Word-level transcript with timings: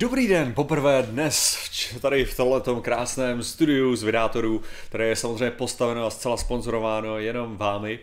Dobrý 0.00 0.28
den, 0.28 0.54
poprvé 0.54 1.02
dnes 1.02 1.58
tady 2.00 2.24
v 2.24 2.36
tomto 2.36 2.80
krásném 2.80 3.42
studiu 3.42 3.96
z 3.96 4.02
Vydátorů, 4.02 4.62
které 4.88 5.08
je 5.08 5.16
samozřejmě 5.16 5.50
postaveno 5.50 6.06
a 6.06 6.10
zcela 6.10 6.36
sponzorováno 6.36 7.18
jenom 7.18 7.56
vámi. 7.56 7.98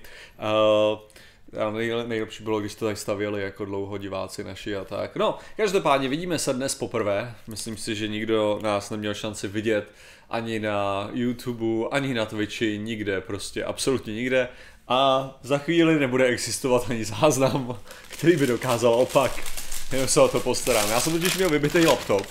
Uh, 0.92 2.08
nejlepší 2.08 2.44
bylo, 2.44 2.60
když 2.60 2.76
to 2.76 2.86
tady 2.86 2.96
stavěli 2.98 3.42
jako 3.42 3.66
dlouho 3.66 3.98
diváci 3.98 4.44
naši 4.44 4.76
a 4.76 4.84
tak. 4.84 5.16
No, 5.16 5.38
každopádně 5.58 6.10
vidíme 6.10 6.40
se 6.40 6.54
dnes 6.54 6.76
poprvé. 6.76 7.36
Myslím 7.48 7.78
si, 7.78 7.96
že 7.96 8.08
nikdo 8.08 8.60
nás 8.62 8.90
neměl 8.90 9.14
šanci 9.14 9.48
vidět 9.48 9.92
ani 10.30 10.60
na 10.60 11.10
YouTube, 11.14 11.88
ani 11.92 12.14
na 12.14 12.26
Twitchi, 12.26 12.78
nikde, 12.78 13.22
prostě 13.22 13.64
absolutně 13.64 14.14
nikde. 14.14 14.48
A 14.88 15.30
za 15.44 15.58
chvíli 15.58 16.00
nebude 16.00 16.26
existovat 16.26 16.90
ani 16.90 17.06
záznam, 17.06 17.80
který 18.10 18.36
by 18.36 18.48
dokázal 18.48 18.94
opak. 18.94 19.65
Jenom 19.92 20.08
se 20.08 20.22
o 20.22 20.28
to 20.28 20.40
postarám. 20.40 20.90
Já 20.90 21.00
jsem 21.00 21.14
totiž 21.14 21.38
měl 21.38 21.50
vybitý 21.50 21.86
laptop. 21.86 22.28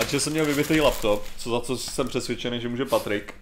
A 0.00 0.04
že 0.04 0.20
jsem 0.20 0.32
měl 0.32 0.44
vybitý 0.44 0.80
laptop, 0.80 1.24
co 1.38 1.50
za 1.50 1.60
co 1.60 1.78
jsem 1.78 2.08
přesvědčený, 2.08 2.60
že 2.60 2.68
může 2.68 2.84
Patrik. 2.84 3.34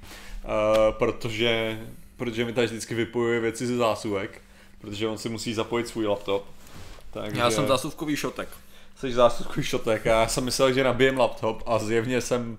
Uh, 0.45 0.51
protože, 0.99 1.81
protože 2.17 2.45
mi 2.45 2.53
tady 2.53 2.67
vždycky 2.67 2.95
vypojuje 2.95 3.41
věci 3.41 3.67
ze 3.67 3.77
zásuvek. 3.77 4.43
Protože 4.81 5.09
on 5.09 5.19
si 5.19 5.29
musí 5.29 5.55
zapojit 5.55 5.89
svůj 5.89 6.07
laptop. 6.07 6.45
Takže... 7.11 7.41
Já 7.41 7.51
jsem 7.51 7.67
zásuvkový 7.67 8.17
šotek. 8.17 8.49
Jsi 8.97 9.13
zásuvkový 9.13 9.63
šotek 9.63 10.07
a 10.07 10.21
já 10.21 10.29
jsem 10.29 10.45
myslel, 10.45 10.73
že 10.73 10.85
nabijem 10.85 11.19
laptop 11.19 11.63
a 11.67 11.79
zjevně 11.79 12.21
jsem 12.21 12.59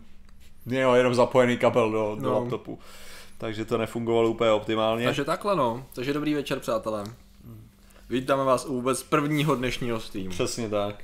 měl 0.65 0.95
jenom 0.95 1.15
zapojený 1.15 1.57
kabel 1.57 1.91
do, 1.91 2.15
do 2.15 2.29
no. 2.29 2.39
laptopu. 2.39 2.79
Takže 3.37 3.65
to 3.65 3.77
nefungovalo 3.77 4.29
úplně 4.29 4.51
optimálně. 4.51 5.05
Takže 5.05 5.25
takhle 5.25 5.55
no. 5.55 5.85
Takže 5.93 6.13
dobrý 6.13 6.33
večer 6.33 6.59
přátelé. 6.59 7.03
Vítáme 8.11 8.43
vás 8.43 8.65
u 8.65 8.73
vůbec 8.73 9.03
prvního 9.03 9.55
dnešního 9.55 9.99
streamu. 9.99 10.29
Přesně 10.29 10.69
tak. 10.69 11.03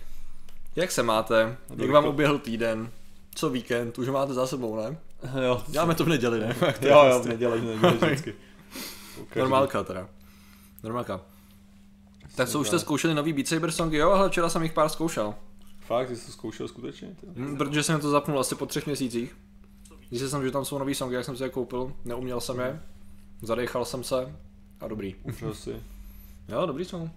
Jak 0.76 0.92
se 0.92 1.04
máte? 1.04 1.58
Jak 1.78 1.90
vám 1.90 2.06
uběhl 2.06 2.40
týden? 2.40 2.92
Co 3.36 3.50
víkend? 3.50 3.98
Už 3.98 4.08
máte 4.08 4.34
za 4.34 4.48
sebou, 4.48 4.76
ne? 4.76 4.98
Jo. 5.46 5.64
Děláme 5.68 5.96
to 5.96 6.06
v 6.06 6.10
neděli, 6.10 6.40
ne? 6.40 6.56
jo, 6.82 7.06
jo, 7.06 7.20
v 7.20 7.26
neděli, 7.26 7.62
v 7.62 7.64
neděli 7.64 7.98
vždycky. 8.06 8.36
Normálka 9.36 9.84
teda. 9.84 10.10
Normálka. 10.84 11.22
Tak 12.36 12.50
co, 12.50 12.60
už 12.60 12.68
jste 12.68 12.80
zkoušeli 12.80 13.14
nový 13.14 13.34
Beat 13.34 13.48
Saber 13.48 13.72
songy? 13.72 13.98
Jo, 13.98 14.12
ale 14.12 14.30
včera 14.30 14.50
jsem 14.50 14.64
jich 14.64 14.74
pár 14.74 14.90
zkoušel. 14.90 15.36
Fakt, 15.80 16.10
jsi 16.10 16.26
to 16.26 16.32
zkoušel 16.32 16.68
skutečně? 16.68 17.16
Hmm, 17.36 17.58
protože 17.58 17.84
jsem 17.84 18.00
to 18.00 18.10
zapnul 18.10 18.40
asi 18.40 18.56
po 18.56 18.66
třech 18.66 18.86
měsících. 18.86 19.38
Když 20.10 20.22
jsem, 20.22 20.44
že 20.44 20.52
tam 20.52 20.66
jsou 20.66 20.78
nový 20.78 20.96
songy, 20.96 21.16
jak 21.16 21.26
jsem 21.26 21.38
si 21.38 21.44
je 21.44 21.50
koupil, 21.50 21.94
neuměl 22.06 22.42
jsem 22.42 22.60
je, 22.60 22.82
zadechal 23.42 23.86
jsem 23.86 24.04
se 24.04 24.36
a 24.80 24.88
dobrý. 24.88 25.16
Už 25.24 25.36
Jo, 26.50 26.66
dobrý 26.66 26.86
jsou. 26.86 27.10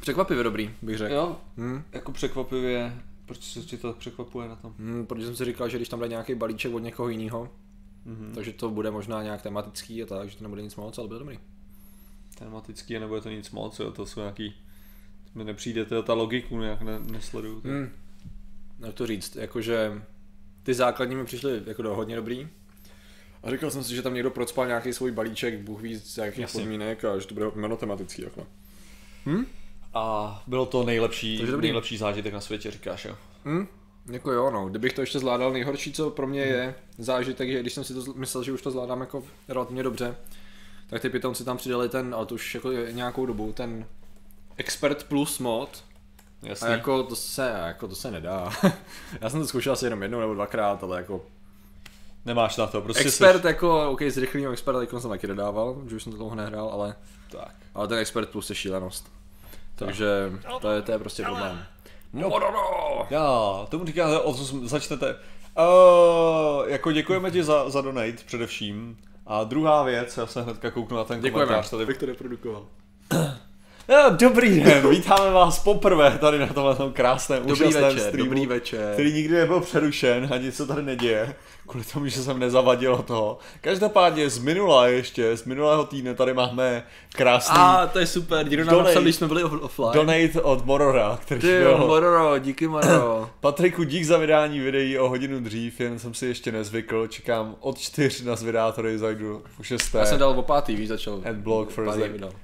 Překvapivě 0.00 0.44
dobrý, 0.44 0.70
bych 0.82 0.98
řekl. 0.98 1.14
Jo, 1.14 1.36
hmm. 1.56 1.82
jako 1.92 2.12
překvapivě, 2.12 3.02
proč 3.26 3.42
se 3.42 3.60
ti 3.60 3.76
to 3.76 3.92
překvapuje 3.92 4.48
na 4.48 4.56
tom? 4.56 4.74
Hmm, 4.78 5.06
protože 5.06 5.26
jsem 5.26 5.36
si 5.36 5.44
říkal, 5.44 5.68
že 5.68 5.76
když 5.76 5.88
tam 5.88 6.00
dá 6.00 6.06
nějaký 6.06 6.34
balíček 6.34 6.74
od 6.74 6.78
někoho 6.78 7.08
jiného, 7.08 7.50
mm-hmm. 8.06 8.34
takže 8.34 8.52
to 8.52 8.70
bude 8.70 8.90
možná 8.90 9.22
nějak 9.22 9.42
tematický 9.42 10.02
a 10.02 10.06
tak, 10.06 10.30
že 10.30 10.36
to 10.36 10.44
nebude 10.44 10.62
nic 10.62 10.76
moc, 10.76 10.98
ale 10.98 11.08
bude 11.08 11.18
dobrý. 11.18 11.38
Tematický 12.38 12.96
a 12.96 13.00
nebude 13.00 13.20
to 13.20 13.30
nic 13.30 13.50
moc, 13.50 13.80
jo, 13.80 13.92
to 13.92 14.06
jsou 14.06 14.20
nějaký, 14.20 14.54
mi 15.34 15.44
nepřijde, 15.44 15.84
to 15.84 16.02
ta 16.02 16.14
logiku 16.14 16.60
nějak 16.60 16.82
ne, 16.82 16.98
nesleduju. 16.98 17.60
Hmm. 17.64 17.90
Jak 18.78 18.94
to 18.94 19.06
říct, 19.06 19.36
jakože 19.36 20.02
ty 20.62 20.74
základní 20.74 21.16
mi 21.16 21.24
přišly 21.24 21.62
jako 21.66 21.82
do 21.82 21.94
hodně 21.94 22.16
dobrý, 22.16 22.48
a 23.42 23.50
říkal 23.50 23.70
jsem 23.70 23.84
si, 23.84 23.94
že 23.94 24.02
tam 24.02 24.14
někdo 24.14 24.30
procpal 24.30 24.66
nějaký 24.66 24.92
svůj 24.92 25.10
balíček, 25.10 25.58
Bůh 25.58 25.80
ví 25.80 25.96
z 25.96 26.18
jakých 26.18 26.38
Jasně. 26.38 26.60
podmínek 26.60 27.04
a 27.04 27.18
že 27.18 27.26
to 27.26 27.34
bude 27.34 27.46
monotematický. 27.54 28.22
Jako. 28.22 28.46
Hm? 29.26 29.46
A 29.94 30.42
bylo 30.46 30.66
to 30.66 30.84
nejlepší, 30.84 31.42
nejlepší 31.60 31.96
zážitek 31.96 32.32
na 32.32 32.40
světě, 32.40 32.70
říkáš, 32.70 33.04
jo? 33.04 33.16
Hm? 33.44 33.66
Jako 34.10 34.32
jo, 34.32 34.50
no. 34.50 34.68
Kdybych 34.68 34.92
to 34.92 35.00
ještě 35.00 35.18
zvládal, 35.18 35.52
nejhorší, 35.52 35.92
co 35.92 36.10
pro 36.10 36.26
mě 36.26 36.40
je 36.40 36.74
zážitek, 36.98 37.50
že 37.50 37.60
když 37.60 37.72
jsem 37.72 37.84
si 37.84 37.94
to 37.94 38.14
myslel, 38.14 38.44
že 38.44 38.52
už 38.52 38.62
to 38.62 38.70
zvládám 38.70 39.00
jako 39.00 39.24
relativně 39.48 39.82
dobře, 39.82 40.16
tak 40.86 41.02
ty 41.02 41.10
pitomci 41.10 41.44
tam 41.44 41.56
přidali 41.56 41.88
ten, 41.88 42.14
ale 42.14 42.26
to 42.26 42.34
už 42.34 42.54
jako 42.54 42.72
nějakou 42.72 43.26
dobu, 43.26 43.52
ten 43.52 43.86
Expert 44.56 45.04
Plus 45.04 45.38
mod, 45.38 45.84
Jasný. 46.42 46.68
A 46.68 46.70
jako 46.70 47.02
to 47.02 47.16
se, 47.16 47.54
jako 47.66 47.88
to 47.88 47.94
se 47.94 48.10
nedá. 48.10 48.50
Já 49.20 49.30
jsem 49.30 49.40
to 49.40 49.46
zkoušel 49.46 49.72
asi 49.72 49.86
jenom 49.86 50.02
jednou 50.02 50.20
nebo 50.20 50.34
dvakrát, 50.34 50.82
ale 50.82 50.96
jako 50.96 51.26
Nemáš 52.26 52.56
na 52.56 52.66
to, 52.66 52.80
prostě 52.80 53.04
Expert 53.04 53.40
jsi... 53.40 53.46
jako, 53.46 53.90
ok, 53.90 54.02
z 54.08 54.18
rychlého 54.18 54.52
experta 54.52 54.80
jako 54.80 55.00
jsem 55.00 55.10
taky 55.10 55.26
dodával, 55.26 55.76
že 55.88 55.96
už 55.96 56.02
jsem 56.02 56.12
to 56.12 56.18
dlouho 56.18 56.34
nehrál, 56.34 56.68
ale, 56.68 56.94
tak. 57.30 57.54
ale 57.74 57.88
ten 57.88 57.98
expert 57.98 58.28
plus 58.28 58.50
je 58.50 58.56
šílenost. 58.56 59.12
Takže 59.74 60.32
to 60.60 60.70
je, 60.70 60.82
to 60.82 60.92
je 60.92 60.98
prostě 60.98 61.22
problém. 61.22 61.64
No, 62.12 62.28
no, 62.28 62.50
no. 62.50 63.06
Já, 63.10 63.66
tomu 63.68 63.86
říkáte, 63.86 64.20
o 64.20 64.34
co 64.34 64.44
začnete. 64.68 65.16
Uh, 65.58 66.68
jako 66.68 66.92
děkujeme 66.92 67.30
ti 67.30 67.44
za, 67.44 67.70
za 67.70 67.80
donate 67.80 68.16
především. 68.26 68.96
A 69.26 69.44
druhá 69.44 69.82
věc, 69.82 70.16
já 70.16 70.26
se 70.26 70.42
hnedka 70.42 70.70
kouknu 70.70 70.96
na 70.96 71.04
ten 71.04 71.20
děkujeme. 71.20 71.46
komentář. 71.46 71.70
Tady 71.70 71.86
bych 71.86 71.98
to 71.98 72.06
reprodukoval. 72.06 72.66
Dobrý 74.10 74.60
den, 74.60 74.90
vítáme 74.90 75.30
vás 75.30 75.58
poprvé 75.58 76.18
tady 76.18 76.38
na 76.38 76.46
tomhle 76.46 76.76
krásném, 76.92 77.46
dobrý 77.46 77.52
úžasném 77.52 77.84
večer, 77.84 78.08
streamu, 78.08 78.30
dobrý 78.30 78.46
večer. 78.46 78.92
který 78.92 79.12
nikdy 79.12 79.34
nebyl 79.34 79.60
přerušen 79.60 80.28
a 80.32 80.36
nic 80.36 80.56
se 80.56 80.66
tady 80.66 80.82
neděje, 80.82 81.34
kvůli 81.66 81.84
tomu, 81.84 82.08
že 82.08 82.22
jsem 82.22 82.38
nezavadil 82.38 82.96
toho. 82.96 83.38
Každopádně 83.60 84.30
z 84.30 84.38
minula 84.38 84.88
ještě, 84.88 85.36
z 85.36 85.44
minulého 85.44 85.84
týdne 85.84 86.14
tady 86.14 86.34
máme 86.34 86.86
krásný... 87.12 87.56
A 87.58 87.86
to 87.86 87.98
je 87.98 88.06
super, 88.06 88.48
někdo 88.48 88.64
nám 88.64 88.78
napsal, 88.78 89.02
když 89.02 89.16
jsme 89.16 89.28
byli 89.28 89.44
offline. 89.44 89.92
Donate 89.92 90.42
od 90.42 90.64
Morora, 90.64 91.18
který 91.22 91.40
Ty 91.40 91.46
byl... 91.46 91.78
Mororo, 91.78 92.38
díky 92.38 92.68
Mororo. 92.68 93.30
Patriku, 93.40 93.84
dík 93.84 94.04
za 94.04 94.18
vydání 94.18 94.60
videí 94.60 94.98
o 94.98 95.08
hodinu 95.08 95.40
dřív, 95.40 95.80
jen 95.80 95.98
jsem 95.98 96.14
si 96.14 96.26
ještě 96.26 96.52
nezvykl, 96.52 97.06
čekám 97.06 97.56
od 97.60 97.78
čtyř 97.78 98.22
na 98.22 98.36
zvědátory, 98.36 98.98
zajdu 98.98 99.42
u 99.60 99.62
šesté. 99.62 99.98
Já 99.98 100.06
jsem 100.06 100.18
dal 100.18 100.30
o 100.30 100.42
pátý, 100.42 100.76
víš, 100.76 100.88
začal. 100.88 101.22
Adblock 101.24 101.70
first, 101.70 101.98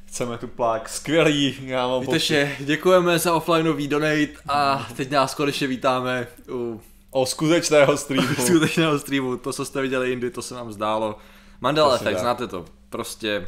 chceme 0.06 0.38
tu 0.38 0.48
plák, 0.48 0.88
skvělý, 0.88 1.56
já 1.66 1.88
mám 1.88 2.00
Víte, 2.00 2.18
že 2.18 2.56
děkujeme 2.60 3.18
za 3.18 3.34
offlineový 3.34 3.88
donate 3.88 4.32
a 4.48 4.88
teď 4.96 5.10
nás 5.10 5.34
konečně 5.34 5.66
vítáme 5.66 6.26
u 6.50 6.80
O 7.14 7.26
skutečného 7.26 7.96
streamu. 8.02 8.34
skutečného 8.46 8.98
streamu, 8.98 9.36
to, 9.36 9.52
co 9.52 9.64
jste 9.64 9.82
viděli 9.82 10.10
jindy, 10.10 10.30
to 10.30 10.42
se 10.42 10.54
nám 10.54 10.72
zdálo. 10.72 11.16
Mandela 11.60 11.94
Efekt, 11.94 12.18
znáte 12.18 12.46
to. 12.46 12.64
Prostě. 12.90 13.44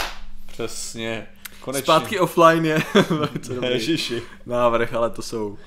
Přesně. 0.47 1.27
Konečně. 1.61 1.83
Zpátky 1.83 2.19
offline 2.21 2.67
je 2.67 2.83
Ježiši. 3.69 4.23
návrh, 4.47 4.95
ale 4.95 5.11
to 5.11 5.23
jsou 5.23 5.59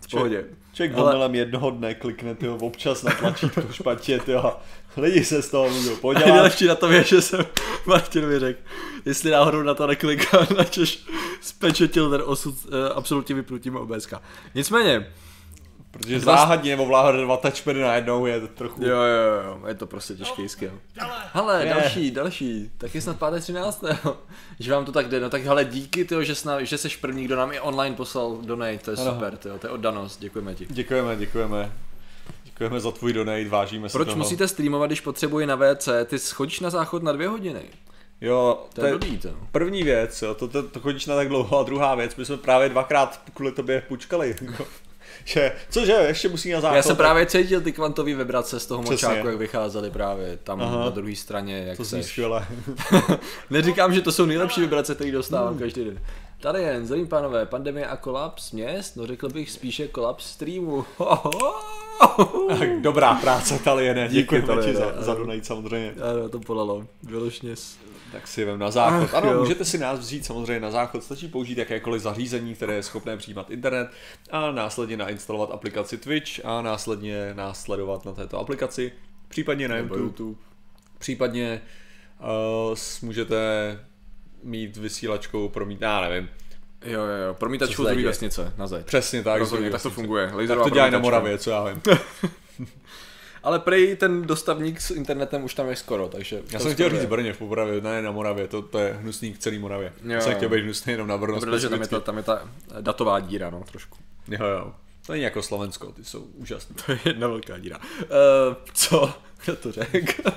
v 0.00 0.10
pohodě. 0.10 0.44
Člověk 0.72 0.98
ale... 0.98 1.36
jednoho 1.36 1.70
dne 1.70 1.94
klikne 1.94 2.34
tyho 2.34 2.56
občas 2.56 3.02
na 3.02 3.12
tlačítko 3.12 3.62
špatně, 3.72 4.18
tyho. 4.18 4.56
Lidi 4.96 5.24
se 5.24 5.42
z 5.42 5.50
toho 5.50 5.70
můžou 5.70 5.96
podělat. 5.96 6.26
Nejlepší 6.26 6.66
na 6.66 6.74
tom 6.74 6.92
je, 6.92 7.04
že 7.04 7.22
jsem 7.22 7.46
Martinovi 7.86 8.38
řekl, 8.38 8.60
jestli 9.04 9.30
náhodou 9.30 9.62
na 9.62 9.74
to 9.74 9.86
nekliká, 9.86 10.46
načež 10.56 11.04
spečetil 11.40 12.10
ten 12.10 12.22
osud 12.24 12.54
uh, 12.64 12.74
absolutně 12.94 13.34
vypnutím 13.34 13.76
OBSK. 13.76 14.14
Nicméně, 14.54 15.12
Protože 15.90 16.20
záhadně 16.20 16.76
ovládat 16.76 17.20
dva 17.20 17.36
touchpady 17.36 17.80
najednou 17.80 18.26
je 18.26 18.40
trochu... 18.40 18.84
Jo, 18.84 18.96
jo, 18.96 19.42
jo, 19.44 19.66
je 19.68 19.74
to 19.74 19.86
prostě 19.86 20.14
těžký 20.14 20.48
skill. 20.48 20.80
Hele, 21.32 21.64
je. 21.64 21.74
další, 21.74 22.10
další, 22.10 22.70
taky 22.78 23.00
snad 23.00 23.18
páté 23.18 23.40
13. 23.40 23.84
že 24.60 24.72
vám 24.72 24.84
to 24.84 24.92
tak 24.92 25.08
jde, 25.08 25.20
no 25.20 25.30
tak 25.30 25.42
hele, 25.42 25.64
díky 25.64 26.04
tyjo, 26.04 26.22
že, 26.22 26.34
sna, 26.34 26.62
že 26.62 26.78
jsi 26.78 26.88
první, 27.00 27.24
kdo 27.24 27.36
nám 27.36 27.52
i 27.52 27.60
online 27.60 27.96
poslal 27.96 28.38
donate, 28.42 28.78
to 28.78 28.90
je 28.90 28.96
ano. 28.96 29.12
super, 29.12 29.36
tyjo, 29.36 29.58
to 29.58 29.66
je 29.66 29.70
oddanost, 29.70 30.20
děkujeme 30.20 30.54
ti. 30.54 30.66
Děkujeme, 30.70 31.16
děkujeme. 31.16 31.72
Děkujeme 32.44 32.80
za 32.80 32.90
tvůj 32.90 33.12
donate, 33.12 33.48
vážíme 33.48 33.88
se 33.88 33.92
Proč 33.92 34.08
toho. 34.08 34.18
musíte 34.18 34.48
streamovat, 34.48 34.88
když 34.88 35.00
potřebuji 35.00 35.46
na 35.46 35.56
WC? 35.56 35.88
Ty 36.04 36.18
schodíš 36.18 36.60
na 36.60 36.70
záchod 36.70 37.02
na 37.02 37.12
dvě 37.12 37.28
hodiny. 37.28 37.62
Jo, 38.20 38.66
to, 38.74 38.80
to 38.80 38.86
je 38.86 38.98
blbý, 38.98 39.18
to. 39.18 39.28
První 39.52 39.82
věc, 39.82 40.22
jo, 40.22 40.34
to, 40.34 40.48
to, 40.48 40.62
to 40.62 40.80
chodíš 40.80 41.06
na 41.06 41.16
tak 41.16 41.28
dlouho 41.28 41.58
a 41.58 41.62
druhá 41.62 41.94
věc, 41.94 42.16
my 42.16 42.24
jsme 42.24 42.36
právě 42.36 42.68
dvakrát 42.68 43.22
kvůli 43.34 43.52
tobě 43.52 43.82
pučkali. 43.88 44.36
že, 45.24 45.52
cože, 45.70 45.92
ještě 45.92 46.28
musí 46.28 46.52
na 46.52 46.60
záchod. 46.60 46.76
Já 46.76 46.82
jsem 46.82 46.96
právě 46.96 47.26
cítil 47.26 47.60
ty 47.60 47.72
kvantové 47.72 48.14
vibrace 48.14 48.60
z 48.60 48.66
toho 48.66 48.82
Přesně. 48.82 49.08
močáku, 49.08 49.26
jak 49.26 49.36
vycházely 49.36 49.90
právě 49.90 50.38
tam 50.44 50.62
Aha. 50.62 50.78
na 50.78 50.90
druhé 50.90 51.16
straně. 51.16 51.64
Jak 51.66 51.76
to 51.76 51.84
zní 51.84 52.02
skvěle. 52.02 52.46
Neříkám, 53.50 53.94
že 53.94 54.02
to 54.02 54.12
jsou 54.12 54.26
nejlepší 54.26 54.60
vibrace, 54.60 54.94
které 54.94 55.12
dostávám 55.12 55.50
hmm. 55.50 55.58
každý 55.58 55.84
den. 55.84 55.98
Tady 56.40 56.62
jen, 56.62 56.86
zdravím 56.86 57.08
pánové, 57.08 57.46
pandemie 57.46 57.86
a 57.86 57.96
kolaps 57.96 58.52
měst, 58.52 58.96
no 58.96 59.06
řekl 59.06 59.28
bych 59.28 59.50
spíše 59.50 59.88
kolaps 59.88 60.26
streamu. 60.26 60.84
Dobrá 62.80 63.14
práce, 63.14 63.58
Taliene, 63.64 64.08
děkujeme 64.08 64.62
ti 64.62 64.74
za, 64.74 65.02
za 65.02 65.14
donate 65.14 65.44
samozřejmě. 65.44 65.94
Ano, 66.12 66.28
to 66.28 66.40
polalo, 66.40 66.86
vyložně 67.02 67.54
tak 68.12 68.28
si 68.28 68.44
vem 68.44 68.58
na 68.58 68.70
záchod. 68.70 69.02
Ach, 69.02 69.14
ano, 69.14 69.32
jo. 69.32 69.40
můžete 69.40 69.64
si 69.64 69.78
nás 69.78 69.98
vzít 69.98 70.26
samozřejmě 70.26 70.60
na 70.60 70.70
záchod, 70.70 71.04
stačí 71.04 71.28
použít 71.28 71.58
jakékoliv 71.58 72.02
zařízení, 72.02 72.54
které 72.54 72.74
je 72.74 72.82
schopné 72.82 73.16
přijímat 73.16 73.50
internet 73.50 73.90
a 74.30 74.50
následně 74.50 74.96
nainstalovat 74.96 75.50
aplikaci 75.50 75.98
Twitch 75.98 76.44
a 76.44 76.62
následně 76.62 77.34
následovat 77.34 78.04
na 78.04 78.12
této 78.12 78.38
aplikaci, 78.38 78.92
případně 79.28 79.68
na 79.68 79.76
YouTube. 79.76 80.00
YouTube. 80.00 80.38
Případně 80.98 81.62
uh, 82.70 82.76
můžete 83.02 83.36
mít 84.42 84.76
vysílačkou, 84.76 85.48
promít, 85.48 85.80
já 85.80 86.00
nevím, 86.00 86.28
Jo, 86.84 87.00
jo, 87.00 87.26
jo, 87.26 87.34
promítač 87.34 87.68
Co 87.68 87.72
se 87.72 87.76
filtrový 87.76 88.02
děje? 88.02 88.08
vesnice 88.10 88.52
na 88.56 88.66
zeď. 88.66 88.86
Přesně 88.86 89.22
tak. 89.22 89.38
Rozhodně, 89.38 89.66
jsou 89.66 89.72
tak 89.72 89.82
to 89.82 89.90
funguje. 89.90 90.26
Tak 90.26 90.34
Laserová 90.34 90.64
to 90.64 90.70
dělají 90.70 90.92
na. 90.92 90.98
Moravě, 90.98 91.38
co 91.38 91.50
já 91.50 91.64
vím. 91.64 91.82
Ale 93.42 93.58
prej 93.58 93.96
ten 93.96 94.22
dostavník 94.22 94.80
s 94.80 94.90
internetem 94.90 95.44
už 95.44 95.54
tam 95.54 95.68
je 95.68 95.76
skoro, 95.76 96.08
takže... 96.08 96.42
Já 96.52 96.58
jsem 96.58 96.74
chtěl 96.74 96.90
říct 96.90 97.04
Brně 97.04 97.32
v 97.32 97.40
Moravě, 97.40 97.80
ne 97.80 98.02
na 98.02 98.10
Moravě, 98.10 98.48
to, 98.48 98.62
to 98.62 98.78
je 98.78 98.98
hnusný 99.00 99.32
k 99.32 99.38
celý 99.38 99.58
Moravě. 99.58 99.92
Jo, 100.04 100.10
Já 100.10 100.20
jsem 100.20 100.34
chtěl 100.34 100.48
být 100.48 100.64
hnusný 100.64 100.92
jenom 100.92 101.08
na 101.08 101.18
Brno. 101.18 101.40
Protože 101.40 101.68
tam 101.68 101.80
je, 101.80 101.86
ta, 101.86 102.00
tam 102.00 102.16
je 102.16 102.22
ta 102.22 102.48
datová 102.80 103.20
díra, 103.20 103.50
no, 103.50 103.64
trošku. 103.70 103.98
Jo, 104.28 104.46
jo. 104.46 104.74
To 105.06 105.12
není 105.12 105.24
jako 105.24 105.42
Slovensko, 105.42 105.92
ty 105.92 106.04
jsou 106.04 106.20
úžasné. 106.20 106.76
To 106.86 106.92
je 106.92 106.98
jedna 107.04 107.28
velká 107.28 107.58
díra. 107.58 107.78
Uh, 107.78 108.56
co? 108.72 109.14
Kdo 109.44 109.56
to 109.56 109.72
řekl? 109.72 110.30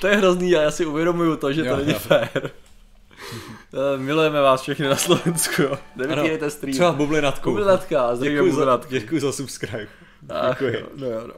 To 0.00 0.06
je 0.06 0.16
hrozný 0.16 0.56
a 0.56 0.62
já 0.62 0.70
si 0.70 0.86
uvědomuju 0.86 1.36
to, 1.36 1.52
že 1.52 1.62
to 1.62 1.68
Jo, 1.68 1.76
není 1.76 1.92
jo. 1.92 1.98
fér. 1.98 2.50
Uh, 3.72 4.00
milujeme 4.02 4.40
vás 4.40 4.62
všechny 4.62 4.88
na 4.88 4.96
Slovensku, 4.96 5.62
jo. 5.62 5.78
Nevypínejte 5.96 6.50
stream. 6.50 6.72
Třeba 6.72 6.92
bublinatku. 6.92 7.50
Bublinatka, 7.50 8.10
Děkuji 8.22 8.52
za, 8.54 8.80
děkuji 8.88 9.20
za 9.20 9.32
subscribe. 9.32 9.88
Ach, 10.28 10.50
Děkuji. 10.60 10.74
jo, 10.74 10.86
No 10.96 11.06
jo, 11.06 11.26
no. 11.26 11.34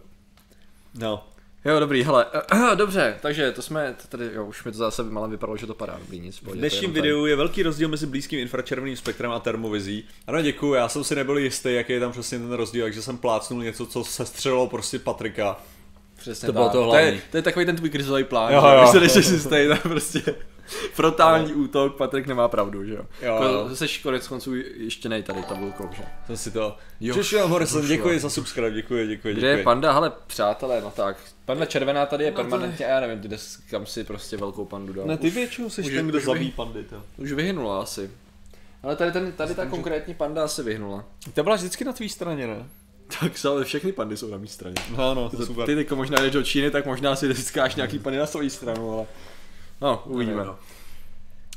No. 0.94 1.26
Jo, 1.64 1.80
dobrý, 1.80 2.02
hele, 2.02 2.26
uh, 2.54 2.74
dobře, 2.76 3.18
takže 3.22 3.52
to 3.52 3.62
jsme, 3.62 3.94
to 4.02 4.08
tady, 4.08 4.30
jo, 4.34 4.44
už 4.44 4.64
mi 4.64 4.72
to 4.72 4.78
zase 4.78 5.02
malem 5.02 5.30
vypadalo, 5.30 5.56
že 5.56 5.66
to 5.66 5.74
padá, 5.74 5.96
dobrý, 6.00 6.20
nic. 6.20 6.38
v 6.42 6.44
to 6.44 6.54
dnešním 6.54 6.92
videu 6.92 7.26
je 7.26 7.36
velký 7.36 7.62
rozdíl 7.62 7.88
mezi 7.88 8.06
blízkým 8.06 8.38
infračerveným 8.38 8.96
spektrem 8.96 9.30
a 9.30 9.40
termovizí. 9.40 10.04
Ano, 10.26 10.42
děkuji, 10.42 10.74
já 10.74 10.88
jsem 10.88 11.04
si 11.04 11.14
nebyl 11.14 11.38
jistý, 11.38 11.74
jaký 11.74 11.92
je 11.92 12.00
tam 12.00 12.12
přesně 12.12 12.38
ten 12.38 12.52
rozdíl, 12.52 12.84
takže 12.84 13.02
jsem 13.02 13.18
plácnul 13.18 13.62
něco, 13.62 13.86
co 13.86 14.04
se 14.04 14.26
střelilo 14.26 14.66
prostě 14.66 14.98
Patrika. 14.98 15.56
Přesně 16.20 16.46
To 16.46 16.52
tak. 16.52 16.54
bylo 16.54 16.68
to 16.68 16.72
To 16.72 16.82
hlavní. 16.84 17.06
je, 17.06 17.20
to 17.30 17.36
je 17.36 17.42
takový 17.42 17.66
ten 17.66 17.76
tvůj 17.76 17.90
krizový 17.90 18.24
plán, 18.24 18.52
Jo, 18.52 18.60
jo, 18.60 18.86
že 18.92 18.98
jo. 18.98 19.02
jo. 19.04 19.08
se 19.08 19.22
si 19.22 19.40
stejný, 19.40 19.74
prostě 19.82 20.22
frontální 20.94 21.54
útok, 21.54 21.96
Patrik 21.96 22.26
nemá 22.26 22.48
pravdu, 22.48 22.84
že 22.84 22.94
jo. 22.94 23.04
Jo, 23.22 23.38
Ko-. 23.42 23.74
Seš 23.74 23.98
konec 23.98 24.28
konců 24.28 24.54
ještě 24.76 25.08
nej 25.08 25.22
tady 25.22 25.42
tabulkou, 25.42 25.88
že? 25.96 26.02
Jsem 26.26 26.36
si 26.36 26.50
to... 26.50 26.76
Jo, 27.00 27.16
Joshua 27.16 27.46
Morrison, 27.46 27.80
Joshua. 27.80 27.96
děkuji 27.96 28.18
za 28.20 28.30
subscribe, 28.30 28.70
děkuji, 28.70 29.06
děkuji, 29.06 29.34
Kde 29.34 29.46
je 29.48 29.54
děkuji. 29.56 29.64
panda? 29.64 29.92
Hele, 29.92 30.12
přátelé, 30.26 30.80
no 30.80 30.90
tak. 30.96 31.16
Panda 31.44 31.66
červená 31.66 32.06
tady 32.06 32.24
je 32.24 32.30
No 32.30 32.36
to 32.36 32.42
permanentně, 32.42 32.86
a 32.86 32.88
já 32.88 33.00
nevím, 33.00 33.20
ty 33.20 33.28
jde, 33.28 33.36
kam 33.70 33.86
si 33.86 34.04
prostě 34.04 34.36
velkou 34.36 34.64
pandu 34.64 34.92
dal. 34.92 35.06
Ne, 35.06 35.16
ty 35.16 35.30
většinou 35.30 35.70
jsi 35.70 35.80
už- 35.82 35.92
ten, 35.94 36.06
kdo 36.08 36.20
zabíjí 36.20 36.46
vy- 36.46 36.52
pandy, 36.56 36.84
to. 36.84 37.02
Už 37.16 37.32
vyhynula 37.32 37.80
asi. 37.82 38.10
Ale 38.82 38.96
tady, 38.96 39.12
ten, 39.12 39.32
tady 39.32 39.54
ta 39.54 39.66
konkrétní 39.66 40.14
panda 40.14 40.44
asi 40.44 40.62
vyhnula. 40.62 41.04
To 41.34 41.42
byla 41.42 41.56
vždycky 41.56 41.84
na 41.84 41.92
tvý 41.92 42.08
straně, 42.08 42.46
ne? 42.46 42.66
Tak 43.20 43.32
ale 43.44 43.64
všechny 43.64 43.92
pandy 43.92 44.16
jsou 44.16 44.30
na 44.30 44.38
mé 44.38 44.46
straně. 44.46 44.74
No, 44.96 45.14
no, 45.14 45.30
to 45.30 45.46
super. 45.46 45.66
Ty 45.66 45.74
teďko 45.74 45.96
možná 45.96 46.20
jdeš 46.20 46.32
do 46.32 46.42
Číny, 46.42 46.70
tak 46.70 46.86
možná 46.86 47.16
si 47.16 47.34
získáš 47.34 47.74
nějaký 47.74 47.98
pandy 47.98 48.18
na 48.18 48.26
svoji 48.26 48.50
stranu, 48.50 48.92
ale... 48.92 49.06
No, 49.80 50.02
uvidíme. 50.06 50.44
No. 50.44 50.58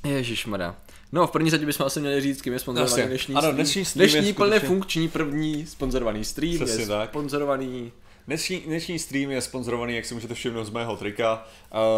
Ježišmarja. 0.06 0.76
No, 1.12 1.28
v 1.28 1.32
první 1.32 1.50
řadě 1.50 1.66
bychom 1.66 1.86
asi 1.86 2.00
měli 2.00 2.22
říct, 2.22 2.42
kým 2.42 2.54
je 2.54 2.60
sponzorovaný 2.60 3.00
Jasně. 3.02 3.08
dnešní 3.10 3.34
Ano, 3.36 3.42
stream. 3.42 3.56
dnešní 3.56 3.86
stream 3.86 4.06
je 4.10 4.12
dnešní 4.12 4.34
plně 4.34 4.52
skutečně- 4.52 4.68
funkční 4.68 5.08
první 5.10 5.66
sponzorovaný 5.66 6.26
stream 6.26 6.56
Přesně 6.56 6.84
je 6.84 6.88
tak. 6.88 7.10
sponzorovaný 7.10 7.92
Dnešní, 8.28 8.60
dnešní 8.60 9.00
stream 9.00 9.32
je 9.32 9.42
sponzorovaný, 9.42 9.96
jak 9.96 10.06
si 10.06 10.14
můžete 10.14 10.34
všimnout 10.34 10.64
z 10.66 10.70
mého 10.70 10.98
trika, 10.98 11.46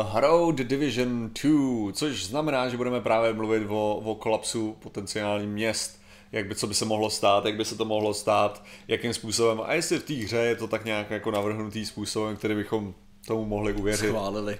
uh, 0.01 0.11
Harrow 0.11 0.55
The 0.55 0.63
Division 0.63 1.29
2, 1.43 1.91
což 1.93 2.25
znamená, 2.25 2.69
že 2.69 2.77
budeme 2.77 3.01
právě 3.01 3.33
mluvit 3.33 3.65
o, 3.69 3.95
o 3.95 4.15
kolapsu 4.15 4.75
potenciálních 4.79 5.49
měst, 5.49 5.99
jak 6.35 6.47
by, 6.47 6.55
co 6.55 6.67
by 6.67 6.73
se 6.73 6.85
mohlo 6.85 7.09
stát, 7.09 7.45
jak 7.45 7.55
by 7.55 7.65
se 7.65 7.77
to 7.77 7.85
mohlo 7.85 8.13
stát, 8.13 8.63
jakým 8.87 9.13
způsobem 9.13 9.61
a 9.65 9.73
jestli 9.73 9.99
v 9.99 10.03
té 10.03 10.13
hře 10.13 10.37
je 10.37 10.55
to 10.55 10.67
tak 10.67 10.85
nějak 10.85 11.11
jako 11.11 11.31
navrhnutý 11.31 11.85
způsobem, 11.85 12.35
který 12.35 12.55
bychom 12.55 12.93
tomu 13.27 13.45
mohli 13.45 13.73
uvěřit, 13.73 14.07
schválili. 14.07 14.57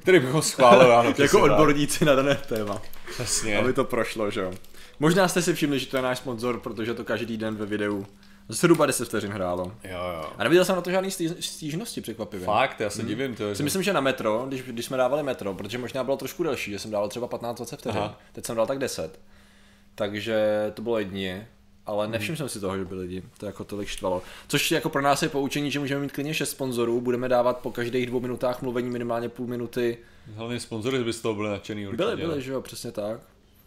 který 0.00 0.18
bychom 0.18 0.42
schválili, 0.42 0.92
ano, 0.92 1.14
jako 1.18 1.42
odborníci 1.42 2.04
na 2.04 2.14
dané 2.14 2.34
téma. 2.34 2.82
Přesně. 3.10 3.58
Aby 3.58 3.72
to 3.72 3.84
prošlo, 3.84 4.30
že 4.30 4.40
jo. 4.40 4.52
Možná 5.00 5.28
jste 5.28 5.42
si 5.42 5.54
všimli, 5.54 5.78
že 5.78 5.86
to 5.86 5.96
je 5.96 6.02
náš 6.02 6.18
sponzor, 6.18 6.60
protože 6.60 6.94
to 6.94 7.04
každý 7.04 7.36
den 7.36 7.54
ve 7.56 7.66
videu 7.66 8.06
zhruba 8.48 8.86
10 8.86 9.08
vteřin 9.08 9.30
hrálo. 9.30 9.72
Jo, 9.84 9.98
jo. 10.14 10.32
A 10.38 10.44
neviděl 10.44 10.64
jsem 10.64 10.76
na 10.76 10.82
to 10.82 10.90
žádný 10.90 11.10
stížnosti 11.40 12.00
překvapivě. 12.00 12.46
Fakt, 12.46 12.80
já 12.80 12.90
se 12.90 13.02
divím, 13.02 13.34
to 13.34 13.48
je, 13.48 13.54
Si 13.54 13.62
myslím, 13.62 13.82
že 13.82 13.92
na 13.92 14.00
metro, 14.00 14.44
když, 14.48 14.62
když 14.62 14.84
jsme 14.84 14.96
dávali 14.96 15.22
metro, 15.22 15.54
protože 15.54 15.78
možná 15.78 16.04
bylo 16.04 16.16
trošku 16.16 16.42
delší, 16.42 16.70
že 16.70 16.78
jsem 16.78 16.90
dával 16.90 17.08
třeba 17.08 17.28
15-20 17.28 17.76
vteřin, 17.76 18.00
Aha. 18.00 18.18
teď 18.32 18.46
jsem 18.46 18.56
dal 18.56 18.66
tak 18.66 18.78
10. 18.78 19.20
Takže 19.94 20.70
to 20.74 20.82
bylo 20.82 20.98
jedině, 20.98 21.48
ale 21.86 22.08
nevšiml 22.08 22.36
jsem 22.36 22.48
si 22.48 22.60
toho, 22.60 22.78
že 22.78 22.84
byli 22.84 23.00
lidi, 23.00 23.22
to 23.38 23.46
jako 23.46 23.64
tolik 23.64 23.88
štvalo. 23.88 24.22
Což 24.48 24.70
jako 24.70 24.88
pro 24.88 25.02
nás 25.02 25.22
je 25.22 25.28
poučení, 25.28 25.70
že 25.70 25.80
můžeme 25.80 26.00
mít 26.02 26.12
klidně 26.12 26.34
6 26.34 26.50
sponzorů, 26.50 27.00
budeme 27.00 27.28
dávat 27.28 27.58
po 27.58 27.70
každých 27.72 28.06
dvou 28.06 28.20
minutách 28.20 28.62
mluvení 28.62 28.90
minimálně 28.90 29.28
půl 29.28 29.46
minuty. 29.46 29.98
hlavně 30.34 30.60
sponzory 30.60 31.04
by 31.04 31.12
z 31.12 31.20
toho 31.20 31.34
byli 31.34 31.48
nadšený 31.48 31.86
určitě. 31.86 31.96
Byli, 32.04 32.16
byli, 32.16 32.42
že 32.42 32.52
jo, 32.52 32.60
přesně 32.60 32.92
tak. 32.92 33.20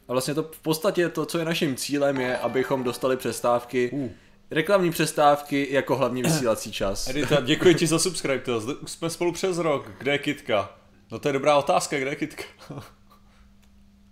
A 0.07 0.11
vlastně 0.11 0.33
to 0.33 0.43
v 0.43 0.59
podstatě 0.61 1.09
to, 1.09 1.25
co 1.25 1.37
je 1.39 1.45
naším 1.45 1.75
cílem, 1.75 2.19
je, 2.19 2.37
abychom 2.37 2.83
dostali 2.83 3.17
přestávky, 3.17 3.89
Uh. 3.93 4.09
reklamní 4.51 4.91
přestávky 4.91 5.67
jako 5.71 5.95
hlavní 5.95 6.23
vysílací 6.23 6.71
čas. 6.71 7.07
Edita, 7.09 7.41
děkuji 7.41 7.75
ti 7.75 7.87
za 7.87 7.99
subscribe, 7.99 8.39
to. 8.39 8.57
Už 8.81 8.91
jsme 8.91 9.09
spolu 9.09 9.31
přes 9.31 9.57
rok, 9.57 9.91
kde 9.99 10.11
je 10.11 10.17
Kitka? 10.17 10.77
No 11.11 11.19
to 11.19 11.29
je 11.29 11.33
dobrá 11.33 11.57
otázka, 11.57 11.99
kde 11.99 12.09
je 12.09 12.15
Kitka? 12.15 12.43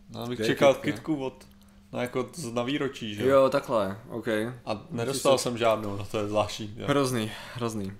No, 0.10 0.28
je 0.32 0.46
čekal? 0.46 0.74
Kitku 0.74 1.16
od, 1.16 1.46
no 1.96 2.02
jako 2.02 2.30
na 2.54 2.64
výročí, 2.64 3.16
že 3.16 3.28
Jo, 3.28 3.50
takhle, 3.50 3.98
OK. 4.10 4.28
A 4.66 4.86
nedostal 4.92 5.38
jsem 5.38 5.58
žádnou, 5.58 5.98
no 5.98 6.08
to 6.12 6.18
je 6.18 6.28
zvláštní. 6.28 6.76
Jo. 6.78 6.86
Hrozný, 6.88 7.32
hrozný. 7.54 7.86
Uh, 7.86 7.92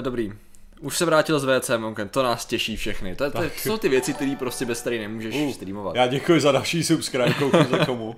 dobrý. 0.00 0.32
Už 0.80 0.98
se 0.98 1.04
vrátil 1.04 1.40
z 1.40 1.44
WC 1.44 1.70
Monken, 1.76 2.08
to 2.08 2.22
nás 2.22 2.46
těší 2.46 2.76
všechny. 2.76 3.16
To, 3.16 3.30
to, 3.30 3.38
to 3.38 3.44
jsou 3.56 3.78
ty 3.78 3.88
věci, 3.88 4.14
které 4.14 4.36
prostě 4.38 4.64
bez 4.64 4.82
tady 4.82 4.98
nemůžeš 4.98 5.34
Uh, 5.34 5.52
streamovat. 5.52 5.96
Já 5.96 6.06
děkuji 6.06 6.40
za 6.40 6.52
další 6.52 6.84
subscribe, 6.84 7.34
koukni 7.34 7.64
za 7.70 7.84
komu. 7.84 8.08
Uh, 8.08 8.16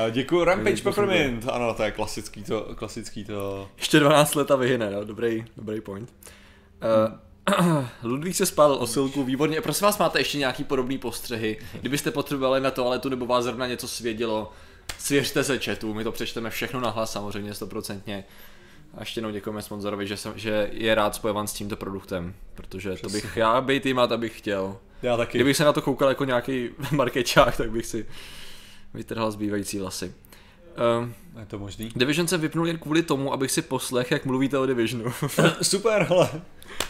děkuji 0.10 0.44
Rampage. 0.44 0.82
Peppermint, 0.82 1.48
ano, 1.48 1.74
to 1.74 1.82
je 1.82 1.90
klasický 1.90 2.42
to, 2.42 2.74
klasický 2.74 3.24
to. 3.24 3.68
Ještě 3.78 4.00
12 4.00 4.34
let 4.34 4.50
a 4.50 4.56
vyhyne, 4.56 4.90
no, 4.90 5.04
dobrý, 5.04 5.44
dobrý 5.56 5.80
point. 5.80 6.12
Uh, 7.08 7.18
Ludvík 8.02 8.34
se 8.34 8.46
spálil 8.46 8.76
osilku, 8.80 9.24
výborně. 9.24 9.60
Prosím 9.60 9.84
vás, 9.84 9.98
máte 9.98 10.20
ještě 10.20 10.38
nějaký 10.38 10.64
podobný 10.64 10.98
postřehy? 10.98 11.58
Kdybyste 11.80 12.10
potřebovali 12.10 12.60
na 12.60 12.70
toaletu 12.70 13.08
nebo 13.08 13.26
vás 13.26 13.44
zrovna 13.44 13.66
něco 13.66 13.88
svědělo, 13.88 14.52
svěřte 14.98 15.44
se 15.44 15.58
chatu, 15.58 15.94
my 15.94 16.04
to 16.04 16.12
přečteme 16.12 16.50
všechno 16.50 16.80
nahlas 16.80 17.12
samozřejmě, 17.12 17.54
stoprocentně. 17.54 18.24
A 18.94 19.00
ještě 19.00 19.18
jednou 19.18 19.30
děkujeme 19.30 19.62
sponzorovi, 19.62 20.06
že, 20.06 20.16
jsem, 20.16 20.32
že 20.36 20.70
je 20.72 20.94
rád 20.94 21.14
spojovan 21.14 21.46
s 21.46 21.52
tímto 21.52 21.76
produktem, 21.76 22.34
protože 22.54 22.96
to 22.96 23.08
bych, 23.08 23.36
já 23.36 23.60
být 23.60 23.82
týmat, 23.82 24.12
abych 24.12 24.38
chtěl. 24.38 24.76
Já 25.02 25.16
taky. 25.16 25.38
Kdybych 25.38 25.56
se 25.56 25.64
na 25.64 25.72
to 25.72 25.82
koukal 25.82 26.08
jako 26.08 26.24
nějaký 26.24 26.68
markečák, 26.90 27.56
tak 27.56 27.70
bych 27.70 27.86
si 27.86 28.06
vytrhal 28.94 29.30
zbývající 29.30 29.78
vlasy. 29.78 30.14
Um, 31.00 31.14
Je 31.40 31.46
to 31.46 31.58
možný? 31.58 31.90
Division 31.96 32.28
jsem 32.28 32.40
vypnul 32.40 32.66
jen 32.66 32.78
kvůli 32.78 33.02
tomu, 33.02 33.32
abych 33.32 33.50
si 33.50 33.62
poslech, 33.62 34.10
jak 34.10 34.24
mluvíte 34.24 34.58
o 34.58 34.66
Divisionu. 34.66 35.12
Super, 35.62 36.02
hele. 36.08 36.30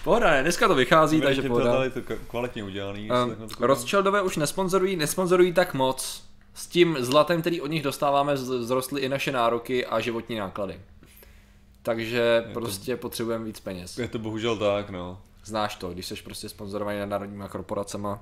pohoda, 0.05 0.31
ne, 0.31 0.43
dneska 0.43 0.69
to 0.69 0.75
vychází, 0.75 1.21
takže 1.21 1.43
Vidíte, 1.43 1.55
to 1.55 1.61
pohoda. 1.71 1.91
to 1.91 2.03
k- 2.03 2.19
kvalitně 2.31 2.65
udělaný. 2.65 3.09
To 3.09 3.15
koukám. 3.37 3.49
Rothschildové 3.61 4.23
už 4.23 4.37
nesponzorují, 4.37 4.97
nesponzorují 4.97 5.53
tak 5.53 5.75
moc. 5.75 6.25
S 6.55 6.67
tím 6.67 6.97
zlatem, 7.01 7.41
který 7.41 7.61
od 7.61 7.67
nich 7.67 7.83
dostáváme, 7.83 8.37
z- 8.37 8.67
zrostly 8.67 9.01
i 9.01 9.09
naše 9.09 9.33
nároky 9.33 9.87
a 9.87 10.01
životní 10.01 10.37
náklady. 10.37 10.81
Takže 11.83 12.45
prostě 12.53 12.97
potřebujeme 12.97 13.45
víc 13.45 13.61
peněz. 13.61 13.99
Je 13.99 14.09
to 14.09 14.19
bohužel 14.19 14.57
tak, 14.57 14.91
no. 14.91 15.21
Znáš 15.45 15.75
to, 15.77 15.91
když 15.91 16.07
jsi 16.07 16.15
prostě 16.17 16.49
sponzorovaný 16.49 16.99
národníma 17.07 17.49
korporacema, 17.49 18.21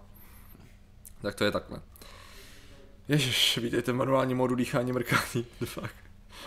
tak 1.22 1.34
to 1.34 1.44
je 1.44 1.50
takhle. 1.50 1.80
Ježiš, 3.10 3.58
vítejte 3.62 3.92
v 3.92 3.94
manuální 3.94 4.34
modu 4.34 4.54
dýchání 4.54 4.92
mrkání, 4.92 5.46
fuck. 5.64 5.94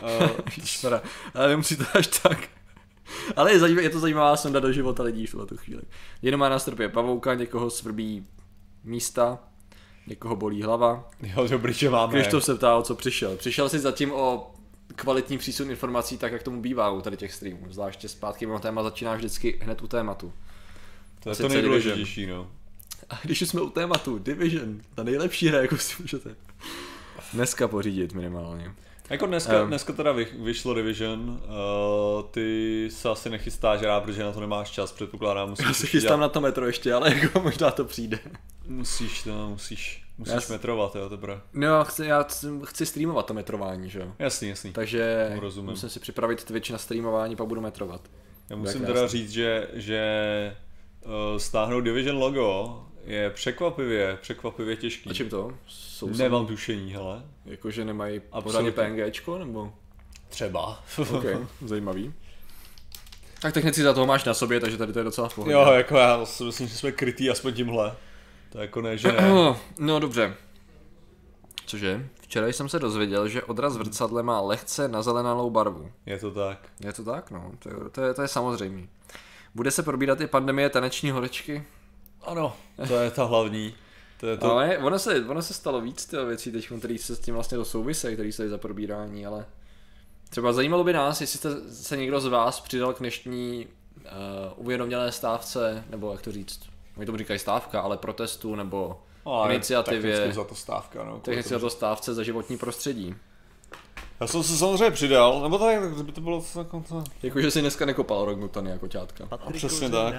Uh, 0.02 1.00
ale 1.34 1.48
nemusí 1.48 1.78
to 1.78 1.84
až 1.94 2.08
tak. 2.08 2.50
Ale 3.36 3.52
je, 3.52 3.60
zajímavé, 3.60 3.84
je 3.84 3.90
to 3.90 4.00
zajímavá 4.00 4.38
sonda 4.38 4.60
do 4.60 4.72
života 4.72 5.04
lidí 5.04 5.26
v 5.26 5.32
tuhle 5.32 5.48
chvíli. 5.56 5.82
Jenom 6.22 6.40
má 6.40 6.50
na 6.50 6.60
stropě 6.60 6.90
pavouka, 6.90 7.34
někoho 7.34 7.70
svrbí 7.70 8.28
místa, 8.84 9.40
někoho 10.08 10.36
bolí 10.36 10.64
hlava. 10.64 11.10
jo, 11.22 11.48
dobrý, 11.48 11.74
že 11.74 11.90
máme. 11.90 12.14
Krištof 12.14 12.44
se 12.44 12.56
ptá, 12.56 12.76
o 12.76 12.82
co 12.82 12.96
přišel. 12.96 13.38
Přišel 13.38 13.70
si 13.70 13.80
zatím 13.80 14.14
o 14.14 14.52
kvalitní 14.96 15.38
přísun 15.38 15.70
informací, 15.70 16.18
tak 16.18 16.32
jak 16.32 16.44
tomu 16.44 16.62
bývá 16.62 16.92
u 16.92 17.02
tady 17.02 17.18
těch 17.18 17.34
streamů. 17.34 17.66
Zvláště 17.70 18.08
zpátky 18.08 18.46
mimo 18.46 18.60
téma 18.60 18.84
začíná 18.84 19.16
vždycky 19.16 19.60
hned 19.62 19.82
u 19.82 19.88
tématu. 19.88 20.34
to 21.24 21.30
je 21.30 21.36
sice 21.36 21.48
to 21.48 21.54
nejdůležitější, 21.54 22.26
no. 22.28 22.52
A 23.10 23.20
když 23.24 23.40
jsme 23.40 23.62
u 23.62 23.70
tématu, 23.70 24.20
Division, 24.20 24.82
ta 24.96 25.04
nejlepší 25.04 25.48
hra, 25.48 25.62
jako 25.62 25.78
si 25.78 26.02
můžete 26.02 26.36
dneska 27.34 27.68
pořídit 27.68 28.14
minimálně. 28.14 28.72
Jako 29.10 29.26
dneska, 29.26 29.62
um, 29.62 29.68
dneska 29.68 29.94
teda 29.94 30.12
vy, 30.12 30.28
vyšlo 30.40 30.74
Division, 30.74 31.20
uh, 31.30 32.24
ty 32.32 32.88
se 32.92 33.10
asi 33.10 33.30
nechystáš 33.30 33.82
rád, 33.82 34.04
protože 34.04 34.24
na 34.24 34.32
to 34.32 34.40
nemáš 34.40 34.72
čas, 34.72 34.92
předpokládám, 34.92 35.50
musíš 35.50 35.66
Já 35.68 35.74
se 35.74 35.88
chystám 35.88 36.10
dělat- 36.10 36.20
na 36.22 36.30
to 36.30 36.42
metro 36.42 36.66
ještě, 36.66 36.94
ale 36.94 37.16
jako 37.22 37.40
možná 37.42 37.72
to 37.72 37.86
přijde. 37.86 38.20
Musíš, 38.68 39.26
no, 39.26 39.50
musíš, 39.50 40.04
musíš 40.18 40.34
Já 40.34 40.42
s- 40.42 40.50
metrovat, 40.50 40.96
jo, 40.96 41.10
teprve. 41.10 41.42
No, 41.54 41.84
chci, 41.86 42.06
já 42.06 42.24
chci- 42.66 42.86
streamovat 42.86 43.26
to 43.26 43.34
metrování, 43.34 43.90
že 43.90 44.00
jo. 44.00 44.14
Jasný, 44.20 44.50
jasný. 44.50 44.72
Takže 44.72 45.34
rozumím. 45.40 45.70
musím 45.70 45.90
si 45.90 46.00
připravit 46.00 46.44
Twitch 46.44 46.70
na 46.70 46.78
streamování, 46.78 47.36
pak 47.36 47.48
budu 47.48 47.62
metrovat. 47.62 48.02
Já 48.50 48.56
musím 48.56 48.86
teda 48.86 49.08
říct, 49.08 49.32
že, 49.32 49.68
že 49.74 50.02
uh, 51.06 51.38
stáhnout 51.38 51.82
Division 51.82 52.18
logo 52.18 52.86
je 53.06 53.30
překvapivě, 53.30 54.18
překvapivě 54.22 54.76
těžký. 54.76 55.10
A 55.10 55.14
čím 55.14 55.30
to? 55.30 55.58
Jsou 55.68 56.10
Nemám 56.10 56.46
tušení, 56.48 56.94
hele. 56.94 57.24
Jakože 57.46 57.86
nemají 57.86 58.22
pořádně 58.44 58.72
PNGčko, 58.72 59.38
nebo? 59.38 59.74
Třeba. 60.30 60.84
OK, 61.12 61.26
zajímavý. 61.66 62.14
Tak 63.42 63.54
technici 63.54 63.84
za 63.84 63.94
toho 63.94 64.06
máš 64.06 64.24
na 64.24 64.34
sobě, 64.34 64.60
takže 64.60 64.78
tady 64.78 64.94
to 64.94 65.00
je 65.00 65.04
docela 65.06 65.30
v 65.30 65.36
pohodě. 65.36 65.54
jo, 65.54 65.72
jako 65.72 65.98
já 65.98 66.26
si 66.26 66.44
myslím, 66.44 66.68
že 66.68 66.76
jsme 66.76 66.92
krytý 66.92 67.30
aspoň 67.30 67.54
tímhle. 67.54 67.96
To 68.50 68.60
jako 68.60 68.82
ne, 68.82 68.98
že 68.98 69.12
ne. 69.12 69.30
No 69.80 70.00
dobře. 70.00 70.34
Cože? 71.66 72.10
Včera 72.22 72.48
jsem 72.48 72.70
se 72.70 72.80
dozvěděl, 72.80 73.28
že 73.28 73.44
odraz 73.44 73.78
v 73.78 73.84
zrcadle 73.84 74.24
má 74.24 74.42
lehce 74.42 74.88
nazelenalou 74.88 75.50
barvu. 75.50 75.92
Je 76.06 76.20
to 76.20 76.32
tak. 76.32 76.70
Je 76.80 76.94
to 76.94 77.04
tak? 77.04 77.32
No, 77.32 77.52
to 77.60 77.70
je, 77.70 77.76
to 77.92 78.02
je, 78.02 78.14
to 78.14 78.22
je 78.22 78.28
samozřejmé. 78.28 78.82
Bude 79.56 79.72
se 79.72 79.84
probírat 79.84 80.22
i 80.22 80.28
pandemie 80.28 80.70
taneční 80.70 81.12
horečky? 81.12 81.64
Ano, 82.26 82.56
to 82.88 82.96
je 82.96 83.12
ta 83.12 83.24
hlavní. 83.24 83.76
To 84.20 84.28
je 84.28 84.38
to. 84.38 84.52
Ale 84.52 84.78
ono 84.78 85.00
se, 85.00 85.26
ono 85.26 85.42
se 85.42 85.54
stalo 85.54 85.82
víc 85.82 86.06
těch 86.06 86.26
věcí 86.26 86.52
teď, 86.52 86.70
které 86.80 86.98
se 86.98 87.16
s 87.16 87.20
tím 87.20 87.34
vlastně 87.34 87.58
do 87.58 87.66
souvisejí, 87.66 88.16
které 88.16 88.32
se 88.32 88.50
za 88.50 88.58
probírání, 88.58 89.26
ale 89.26 89.46
třeba 90.30 90.54
zajímalo 90.54 90.84
by 90.84 90.94
nás, 90.94 91.22
jestli 91.22 91.40
jste 91.40 91.50
se 91.72 91.98
někdo 91.98 92.20
z 92.20 92.26
vás 92.26 92.60
přidal 92.60 92.94
k 92.94 93.00
dnešní 93.00 93.68
uh, 93.98 94.12
uvědomělé 94.56 95.12
stávce, 95.12 95.84
nebo 95.90 96.12
jak 96.12 96.22
to 96.22 96.32
říct, 96.32 96.60
oni 96.98 97.06
tomu 97.06 97.18
říkají 97.18 97.40
stávka, 97.40 97.82
ale 97.82 97.98
protestu, 97.98 98.56
nebo 98.56 99.02
Ale 99.26 99.54
iniciativě, 99.54 100.12
technicky 100.12 100.36
za 100.36 100.44
to 100.44 100.56
stávka, 100.56 101.04
no. 101.04 101.20
technicky 101.20 101.50
za 101.50 101.60
to 101.60 101.70
stávce 101.70 102.14
za 102.14 102.24
životní 102.24 102.58
prostředí. 102.58 103.16
Já 104.20 104.28
jsem 104.28 104.44
se 104.44 104.58
samozřejmě 104.58 104.92
přidal, 104.92 105.42
nebo 105.42 105.58
tak, 105.58 105.94
kdyby 105.94 106.12
to 106.12 106.22
bylo 106.22 106.46
jako 106.58 106.84
to... 106.90 107.04
Jakože 107.24 107.52
si 107.52 107.62
dneska 107.62 107.86
nekopal 107.86 108.26
rogutany 108.26 108.72
jako 108.72 108.88
ťátka. 108.88 109.28
Přesně 109.54 109.90
tak. 109.90 110.16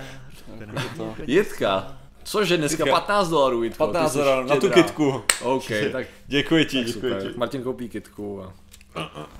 to. 0.96 1.14
Jitka, 1.26 1.98
cože 2.24 2.56
dneska 2.56 2.84
Jitka. 2.84 3.00
15 3.00 3.28
dolarů 3.28 3.62
Jitko, 3.62 3.86
15 3.86 4.12
ty 4.12 4.18
jsi 4.18 4.24
dolarů 4.24 4.48
na 4.48 4.56
tu 4.56 4.70
kitku. 4.70 5.22
OK, 5.42 5.66
tak, 5.92 6.06
Děkuji 6.26 6.64
ti, 6.64 6.76
tak 6.76 6.86
děkuji 6.86 7.10
super. 7.12 7.22
ti. 7.32 7.38
Martin 7.38 7.62
koupí 7.62 7.88
kitku 7.88 8.42
a 8.42 8.52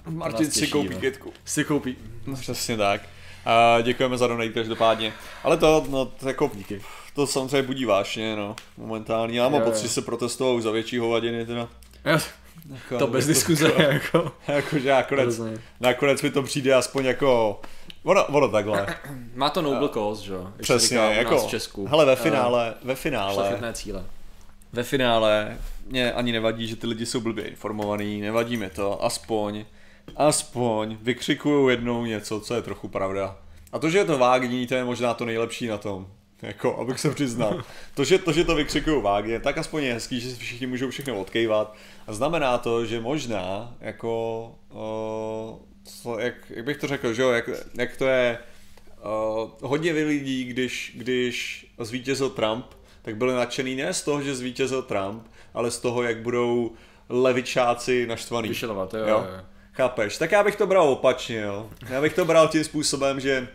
Martin 0.06 0.50
si 0.50 0.61
těší, 0.61 0.73
koupí 0.73 0.94
no. 0.94 1.00
kitku. 1.00 1.32
si 1.44 1.64
koupí. 1.64 1.96
No, 2.26 2.37
přesně 2.37 2.76
tak. 2.76 3.00
A 3.44 3.80
děkujeme 3.80 4.18
za 4.18 4.26
donate 4.26 4.49
každopádně. 4.49 5.12
Ale 5.44 5.56
to, 5.56 5.87
no, 5.88 6.06
to 6.06 6.28
jako, 6.28 6.50
Díky. 6.54 6.80
to 7.14 7.26
samozřejmě 7.26 7.62
budí 7.62 7.84
vášně, 7.84 8.37
no, 8.37 8.56
momentálně. 8.76 9.40
Já 9.40 9.49
mám 9.49 9.62
pocit, 9.62 9.82
že 9.82 9.88
se 9.88 10.02
protestoval 10.02 10.56
už 10.56 10.62
za 10.62 10.70
větší 10.70 10.99
hovadiny, 10.99 11.46
teda. 11.46 11.68
Jo, 12.04 12.18
Jako, 12.75 12.99
to 12.99 13.06
bez 13.06 13.26
diskuze, 13.26 13.73
jako. 13.78 14.32
Jako, 14.49 14.78
že 14.82 14.90
nakonec, 14.90 15.40
nakonec 15.80 16.23
mi 16.23 16.30
to 16.30 16.42
přijde 16.42 16.75
aspoň 16.75 17.04
jako, 17.04 17.61
ono, 18.02 18.26
ono 18.26 18.49
takhle. 18.49 18.87
Má 19.34 19.50
to 19.50 19.62
noble 19.62 19.88
cause, 19.88 20.25
že 20.25 20.32
jo? 20.32 20.52
Přesně, 20.61 20.96
jako, 20.99 21.38
v 21.38 21.46
Česku. 21.50 21.87
hele, 21.87 22.04
ve 22.04 22.12
Eh, 22.12 22.16
finále, 22.16 22.75
ve 22.84 22.94
finále, 22.94 23.73
cíle. 23.73 24.04
ve 24.73 24.82
finále 24.82 25.58
mě 25.87 26.12
ani 26.12 26.32
nevadí, 26.32 26.66
že 26.66 26.76
ty 26.76 26.87
lidi 26.87 27.06
jsou 27.06 27.20
blbě 27.20 27.44
informovaný, 27.44 28.20
nevadí 28.20 28.56
mi 28.56 28.70
to, 28.70 29.04
aspoň, 29.04 29.64
aspoň 30.16 30.96
vykřikují 31.02 31.70
jednou 31.73 32.04
něco, 32.04 32.40
co 32.40 32.54
je 32.54 32.62
trochu 32.62 32.88
pravda. 32.88 33.37
A 33.73 33.78
to, 33.78 33.90
že 33.90 33.99
je 33.99 34.04
to 34.04 34.18
vágní, 34.18 34.66
to 34.66 34.75
je 34.75 34.84
možná 34.84 35.14
to 35.14 35.25
nejlepší 35.25 35.66
na 35.66 35.78
tom. 35.78 36.06
Jako, 36.44 36.76
abych 36.76 37.00
se 37.00 37.10
přiznal. 37.10 37.64
To, 37.94 38.04
že 38.04 38.18
to, 38.18 38.32
že 38.32 38.44
to 38.44 38.54
vykřikují 38.54 39.02
vágně, 39.02 39.40
tak 39.40 39.58
aspoň 39.58 39.82
je 39.82 39.94
hezký, 39.94 40.20
že 40.20 40.30
si 40.30 40.36
všichni 40.36 40.66
můžou 40.66 40.90
všechno 40.90 41.20
odkejvat. 41.20 41.76
A 42.06 42.12
znamená 42.12 42.58
to, 42.58 42.86
že 42.86 43.00
možná, 43.00 43.74
jako, 43.80 44.46
uh, 44.70 45.58
co, 45.84 46.18
jak, 46.18 46.34
jak, 46.50 46.64
bych 46.64 46.76
to 46.76 46.86
řekl, 46.86 47.12
že 47.14 47.22
jo, 47.22 47.30
jak, 47.30 47.50
jak 47.78 47.96
to 47.96 48.06
je, 48.06 48.38
uh, 49.04 49.50
hodně 49.60 49.92
lidí, 49.92 50.44
když, 50.44 50.92
když 50.94 51.66
zvítězil 51.78 52.30
Trump, 52.30 52.66
tak 53.02 53.16
byli 53.16 53.34
nadšený 53.34 53.76
ne 53.76 53.94
z 53.94 54.02
toho, 54.02 54.22
že 54.22 54.34
zvítězil 54.34 54.82
Trump, 54.82 55.22
ale 55.54 55.70
z 55.70 55.78
toho, 55.78 56.02
jak 56.02 56.18
budou 56.22 56.72
levičáci 57.08 58.06
naštvaný. 58.06 58.48
Vyšelovat, 58.48 58.94
Jo. 58.94 59.00
jo. 59.00 59.06
jo. 59.08 59.44
Chápeš? 59.72 60.18
Tak 60.18 60.32
já 60.32 60.44
bych 60.44 60.56
to 60.56 60.66
bral 60.66 60.88
opačně, 60.88 61.40
jo. 61.40 61.70
Já 61.90 62.00
bych 62.00 62.14
to 62.14 62.24
bral 62.24 62.48
tím 62.48 62.64
způsobem, 62.64 63.20
že 63.20 63.48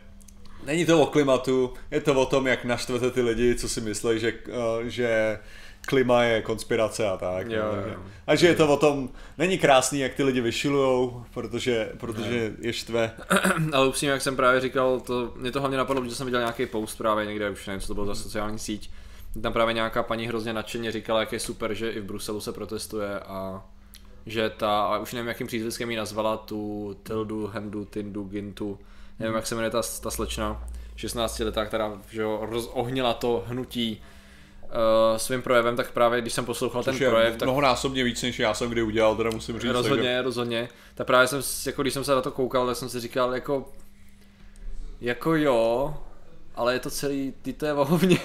není 0.65 0.85
to 0.85 1.01
o 1.01 1.05
klimatu, 1.05 1.73
je 1.91 2.01
to 2.01 2.13
o 2.13 2.25
tom, 2.25 2.47
jak 2.47 2.65
naštvete 2.65 3.11
ty 3.11 3.21
lidi, 3.21 3.55
co 3.55 3.69
si 3.69 3.81
myslí, 3.81 4.19
že, 4.19 4.33
uh, 4.47 4.83
že 4.87 5.39
klima 5.85 6.23
je 6.23 6.41
konspirace 6.41 7.07
a 7.07 7.17
tak. 7.17 7.51
Jo, 7.51 7.63
no, 7.75 7.91
jo. 7.91 7.99
A 8.27 8.35
že 8.35 8.47
je 8.47 8.55
to 8.55 8.67
o 8.67 8.77
tom, 8.77 9.09
není 9.37 9.57
krásný, 9.57 9.99
jak 9.99 10.13
ty 10.13 10.23
lidi 10.23 10.41
vyšilujou, 10.41 11.23
protože, 11.33 11.91
protože 11.97 12.53
je 12.59 12.73
štve. 12.73 13.11
Ale 13.73 13.87
upřímně, 13.87 14.11
jak 14.11 14.21
jsem 14.21 14.35
právě 14.35 14.61
říkal, 14.61 14.99
to, 14.99 15.33
mě 15.35 15.51
to 15.51 15.59
hlavně 15.59 15.77
napadlo, 15.77 16.05
že 16.05 16.15
jsem 16.15 16.25
viděl 16.25 16.39
nějaký 16.39 16.65
post 16.65 16.95
právě 16.95 17.25
někde, 17.25 17.49
už 17.49 17.67
nevím, 17.67 17.81
co 17.81 17.87
to 17.87 17.93
bylo 17.93 18.05
za 18.05 18.15
sociální 18.15 18.59
síť. 18.59 18.89
Tam 19.41 19.53
právě 19.53 19.73
nějaká 19.73 20.03
paní 20.03 20.27
hrozně 20.27 20.53
nadšeně 20.53 20.91
říkala, 20.91 21.19
jak 21.19 21.33
je 21.33 21.39
super, 21.39 21.73
že 21.73 21.91
i 21.91 21.99
v 21.99 22.05
Bruselu 22.05 22.41
se 22.41 22.51
protestuje 22.51 23.19
a 23.19 23.65
že 24.25 24.49
ta, 24.49 24.85
a 24.85 24.97
už 24.97 25.13
nevím, 25.13 25.27
jakým 25.27 25.47
přízviskem 25.47 25.91
ji 25.91 25.97
nazvala, 25.97 26.37
tu 26.37 26.95
Tildu, 27.03 27.47
Hendu, 27.47 27.85
Tindu, 27.85 28.23
Gintu, 28.23 28.79
nevím, 29.19 29.35
jak 29.35 29.47
se 29.47 29.55
jmenuje 29.55 29.71
ta, 29.71 29.81
ta 30.01 30.11
slečna, 30.11 30.63
16 30.95 31.39
letá, 31.39 31.65
která 31.65 32.01
že 32.09 32.21
jo, 32.21 32.39
rozohnila 32.41 33.13
to 33.13 33.43
hnutí 33.47 34.01
uh, 34.63 35.17
svým 35.17 35.41
projevem, 35.41 35.75
tak 35.75 35.91
právě 35.91 36.21
když 36.21 36.33
jsem 36.33 36.45
poslouchal 36.45 36.83
ten 36.83 36.93
Což 36.93 37.01
je 37.01 37.09
projev, 37.09 37.37
tak 37.37 37.47
mnohonásobně 37.47 38.03
víc, 38.03 38.23
než 38.23 38.39
já 38.39 38.53
jsem 38.53 38.69
kdy 38.69 38.81
udělal, 38.81 39.15
teda 39.15 39.29
musím 39.29 39.59
říct. 39.59 39.71
rozhodně, 39.71 40.21
rozhodně. 40.21 40.69
Tak 40.95 41.07
právě 41.07 41.27
jsem, 41.27 41.41
jako 41.65 41.81
když 41.81 41.93
jsem 41.93 42.03
se 42.03 42.15
na 42.15 42.21
to 42.21 42.31
koukal, 42.31 42.67
tak 42.67 42.75
jsem 42.75 42.89
si 42.89 42.99
říkal, 42.99 43.33
jako, 43.33 43.69
jako 45.01 45.35
jo, 45.35 45.93
ale 46.55 46.73
je 46.73 46.79
to 46.79 46.89
celý, 46.89 47.33
ty 47.41 47.53
to 47.53 47.65
je 47.65 47.73
vohovně. 47.73 48.19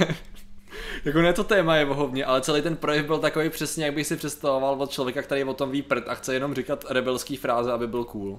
jako 1.04 1.18
ne 1.20 1.32
to 1.32 1.44
téma 1.44 1.76
je 1.76 1.84
vohovně, 1.84 2.24
ale 2.24 2.40
celý 2.40 2.62
ten 2.62 2.76
projev 2.76 3.06
byl 3.06 3.18
takový 3.18 3.50
přesně, 3.50 3.84
jak 3.84 3.94
bych 3.94 4.06
si 4.06 4.16
představoval 4.16 4.82
od 4.82 4.90
člověka, 4.90 5.22
který 5.22 5.44
o 5.44 5.54
tom 5.54 5.70
ví 5.70 5.82
prd 5.82 6.08
a 6.08 6.14
chce 6.14 6.34
jenom 6.34 6.54
říkat 6.54 6.84
rebelský 6.90 7.36
fráze, 7.36 7.72
aby 7.72 7.86
byl 7.86 8.04
cool. 8.04 8.38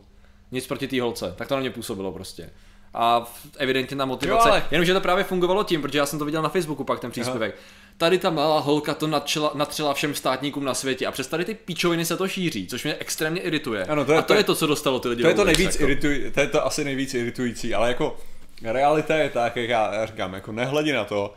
Nic 0.51 0.67
proti 0.67 0.87
té 0.87 1.01
holce, 1.01 1.33
tak 1.37 1.47
to 1.47 1.53
na 1.55 1.61
mě 1.61 1.69
působilo 1.69 2.11
prostě. 2.11 2.49
A 2.93 3.33
evidentně 3.57 3.97
ta 3.97 4.05
motivace, 4.05 4.47
Jo, 4.47 4.51
ale- 4.53 4.63
jenomže 4.71 4.93
to 4.93 5.01
právě 5.01 5.23
fungovalo 5.23 5.63
tím, 5.63 5.81
protože 5.81 5.97
já 5.97 6.05
jsem 6.05 6.19
to 6.19 6.25
viděl 6.25 6.41
na 6.41 6.49
Facebooku 6.49 6.83
pak 6.83 6.99
ten 6.99 7.11
příspěvek. 7.11 7.55
Tady 7.97 8.17
ta 8.17 8.29
malá 8.29 8.59
holka 8.59 8.93
to 8.93 9.07
natřela, 9.07 9.51
natřela 9.55 9.93
všem 9.93 10.15
státníkům 10.15 10.63
na 10.63 10.73
světě 10.73 11.07
a 11.07 11.11
přes 11.11 11.27
tady 11.27 11.45
ty 11.45 11.53
píčoviny 11.53 12.05
se 12.05 12.17
to 12.17 12.27
šíří, 12.27 12.67
což 12.67 12.83
mě 12.83 12.95
extrémně 12.99 13.41
irituje. 13.41 13.85
Ano, 13.85 14.05
to 14.05 14.11
je- 14.11 14.17
a 14.17 14.21
to, 14.21 14.27
to 14.27 14.33
je- 14.33 14.43
to, 14.43 14.55
co 14.55 14.67
dostalo 14.67 14.99
ty 14.99 15.07
lidi 15.07 15.21
To 15.21 15.27
je 15.27 15.33
to 15.35 15.43
nejvíc 15.43 15.73
jako. 15.75 15.83
irituj, 15.83 16.31
to 16.33 16.39
je 16.39 16.47
to 16.47 16.65
asi 16.65 16.83
nejvíc 16.83 17.13
iritující, 17.13 17.73
ale 17.73 17.87
jako 17.87 18.17
realita 18.63 19.15
je 19.15 19.29
tak, 19.29 19.55
jak 19.55 19.69
já, 19.69 19.93
já 19.93 20.05
říkám, 20.05 20.33
jako 20.33 20.51
nehledě 20.51 20.93
na 20.93 21.03
to, 21.05 21.33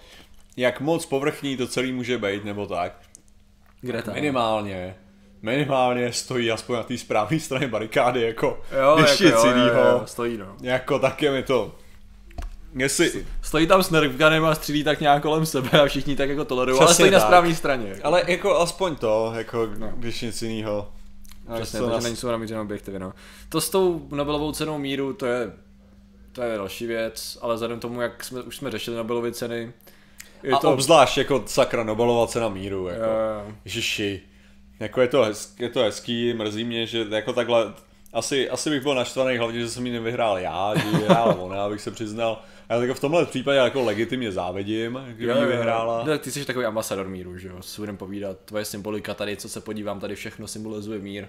jak 0.57 0.81
moc 0.81 1.07
povrchní 1.07 1.57
to 1.57 1.67
celý 1.67 1.93
může 1.93 2.19
být, 2.19 2.45
nebo 2.45 2.67
tak, 2.67 3.01
Greta. 3.81 4.13
minimálně, 4.13 4.95
minimálně 5.43 6.13
stojí 6.13 6.51
aspoň 6.51 6.77
na 6.77 6.83
té 6.83 6.99
správné 6.99 7.41
straně 7.41 7.69
barikády, 7.69 8.23
jako, 8.23 8.61
Jo, 8.81 8.97
když 8.99 9.21
jako, 9.21 9.47
jo, 9.47 9.57
jo, 9.57 9.67
jo, 9.75 10.03
stojí 10.05 10.37
no. 10.39 10.57
jako 10.63 10.99
tak 10.99 11.23
je 11.23 11.31
mi 11.31 11.43
to, 11.43 11.75
jestli, 12.75 13.27
Stojí 13.43 13.67
tam 13.67 13.83
s 13.83 13.91
nerfgunem 13.91 14.45
a 14.45 14.55
střílí 14.55 14.85
tak 14.85 15.01
nějak 15.01 15.23
kolem 15.23 15.47
sebe 15.47 15.81
a 15.81 15.87
všichni 15.87 16.17
tak 16.17 16.29
jako 16.29 16.45
tolerují, 16.45 16.79
ale 16.79 16.87
Přesně 16.87 16.95
stojí 17.03 17.11
na 17.11 17.19
tak. 17.19 17.29
správné 17.29 17.55
straně. 17.55 17.89
Jako. 17.89 18.07
ale 18.07 18.23
jako 18.27 18.59
aspoň 18.61 18.97
to, 18.97 19.33
jako 19.37 19.67
když 19.97 20.21
nic 20.21 20.43
jinýho. 20.43 20.89
Přesně, 21.55 21.79
to 21.79 21.85
takže 21.85 21.95
nás- 21.97 22.05
není 22.05 22.17
jsou 22.17 22.29
namířené 22.29 22.61
objektivy, 22.61 22.99
no. 22.99 23.13
To 23.49 23.61
s 23.61 23.71
tou 23.71 24.09
Nobelovou 24.11 24.53
cenou 24.53 24.79
míru, 24.79 25.13
to 25.13 25.27
je, 25.27 25.53
to 26.33 26.43
je 26.43 26.57
další 26.57 26.87
věc, 26.87 27.39
ale 27.43 27.55
vzhledem 27.55 27.81
tomu, 27.81 28.01
jak 28.01 28.25
jsme, 28.25 28.43
už 28.43 28.57
jsme 28.57 28.71
řešili 28.71 28.97
Nobelovy 28.97 29.33
ceny, 29.33 29.73
je 30.43 30.53
A 30.53 30.59
to... 30.59 30.73
obzvlášť 30.73 31.19
jako 31.19 31.43
sakra 31.47 31.85
Nobelova 31.85 32.27
cena 32.27 32.49
míru, 32.49 32.89
jako. 32.89 33.03
Jo, 33.05 33.53
Ježiši, 33.65 34.21
jako 34.81 35.01
je 35.01 35.09
to, 35.09 35.23
hezký, 35.23 35.63
je 35.63 35.69
to 35.69 35.81
hezký, 35.81 36.35
mrzí 36.35 36.65
mě, 36.65 36.87
že 36.87 37.07
jako 37.11 37.33
takhle, 37.33 37.73
asi, 38.13 38.51
asi 38.51 38.71
bych 38.71 38.83
byl 38.83 38.95
naštvaný 38.95 39.37
hlavně, 39.39 39.61
že 39.61 39.69
jsem 39.69 39.87
ji 39.87 39.93
nevyhrál 39.93 40.39
já, 40.39 40.73
že 40.79 40.87
ji 40.89 40.97
vyhrála 40.97 41.35
ona, 41.35 41.65
abych 41.65 41.81
se 41.81 41.91
přiznal. 41.91 42.43
A 42.69 42.75
já 42.75 42.83
jako 42.83 42.95
v 42.95 43.01
tomhle 43.01 43.27
případě 43.27 43.59
jako 43.59 43.83
legitimně 43.85 44.33
závidím, 44.33 45.01
že 45.19 45.27
jo, 45.27 45.35
ji 45.35 45.37
jo, 45.37 45.43
jo. 45.43 45.49
vyhrála. 45.49 45.99
No, 45.99 46.05
tak 46.05 46.21
ty 46.21 46.31
jsi 46.31 46.45
takový 46.45 46.65
ambasador 46.65 47.09
míru, 47.09 47.39
že 47.39 47.49
jo, 47.49 47.63
si 47.63 47.81
budem 47.83 47.97
povídat, 47.97 48.39
tvoje 48.45 48.65
symbolika 48.65 49.15
tady, 49.15 49.37
co 49.37 49.49
se 49.49 49.61
podívám, 49.61 50.01
tady 50.01 50.15
všechno 50.15 50.47
symbolizuje 50.49 50.99
mír. 50.99 51.27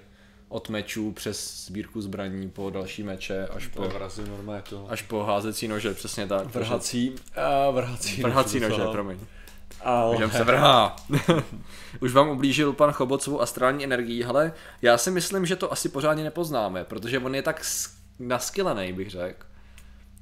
Od 0.50 0.70
mečů 0.70 1.12
přes 1.12 1.65
sbírku 1.65 2.01
zbraní 2.01 2.50
po 2.50 2.70
další 2.70 3.03
meče 3.03 3.48
až 3.48 3.68
po, 3.68 3.82
Vrazí 3.82 4.22
normálně 4.29 4.62
to. 4.70 4.86
až 4.89 5.01
po 5.01 5.24
házecí 5.24 5.68
nože, 5.68 5.94
přesně 5.94 6.27
tak. 6.27 6.56
Vrhací, 6.56 7.15
a 7.36 7.70
vrhací, 7.70 8.22
Vrhací 8.24 8.60
nože, 8.60 8.70
docela. 8.75 8.91
promiň. 8.91 9.18
Ale, 9.84 10.14
Můžem 10.14 10.32
se 10.32 10.44
vrhá. 10.44 10.96
Už 12.02 12.14
vám 12.14 12.30
ublížil 12.30 12.74
pan 12.74 12.92
Chobot 12.92 13.24
svou 13.24 13.42
astrální 13.42 13.84
energií, 13.84 14.26
ale 14.26 14.54
já 14.82 14.98
si 14.98 15.12
myslím, 15.12 15.46
že 15.46 15.56
to 15.56 15.72
asi 15.72 15.90
pořádně 15.90 16.24
nepoznáme, 16.24 16.84
protože 16.84 17.20
on 17.20 17.36
je 17.36 17.42
tak 17.42 17.62
naskylený, 18.20 18.94
bych 18.94 19.10
řekl, 19.10 19.46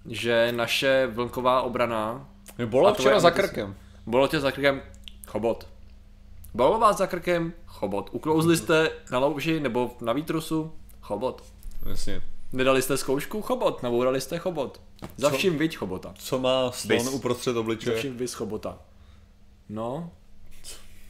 že 0.06 0.52
naše 0.52 1.08
vlnková 1.08 1.62
obrana... 1.62 2.30
mě 2.58 2.66
bylo 2.66 2.94
včera 2.94 3.20
za 3.20 3.32
krkem. 3.32 3.76
Bylo 4.08 4.28
tě 4.28 4.40
za 4.40 4.52
krkem 4.52 4.82
Chobot. 5.28 5.68
Bylo 6.54 6.80
vás 6.80 6.98
za 6.98 7.08
krkem 7.08 7.54
Chobot. 7.66 8.10
Uklouzli 8.12 8.58
jste 8.58 8.90
na 9.12 9.20
louži 9.20 9.60
nebo 9.60 9.96
na 10.02 10.14
výtrusu 10.14 10.72
Chobot. 11.02 11.44
Jasně. 11.86 12.22
Nedali 12.54 12.82
jste 12.82 12.98
zkoušku 12.98 13.42
Chobot, 13.42 13.84
nabourali 13.84 14.22
jste 14.22 14.38
Chobot. 14.38 14.82
Za 15.18 15.30
vším 15.30 15.58
viď 15.58 15.78
Chobota. 15.78 16.14
Co 16.18 16.40
má 16.40 16.72
slon 16.72 16.98
Bys. 16.98 17.08
uprostřed 17.14 17.54
Za 17.54 17.60
obličeje? 17.60 17.98
vším 17.98 18.18
vys 18.18 18.34
Chobota. 18.34 18.78
No, 19.70 20.12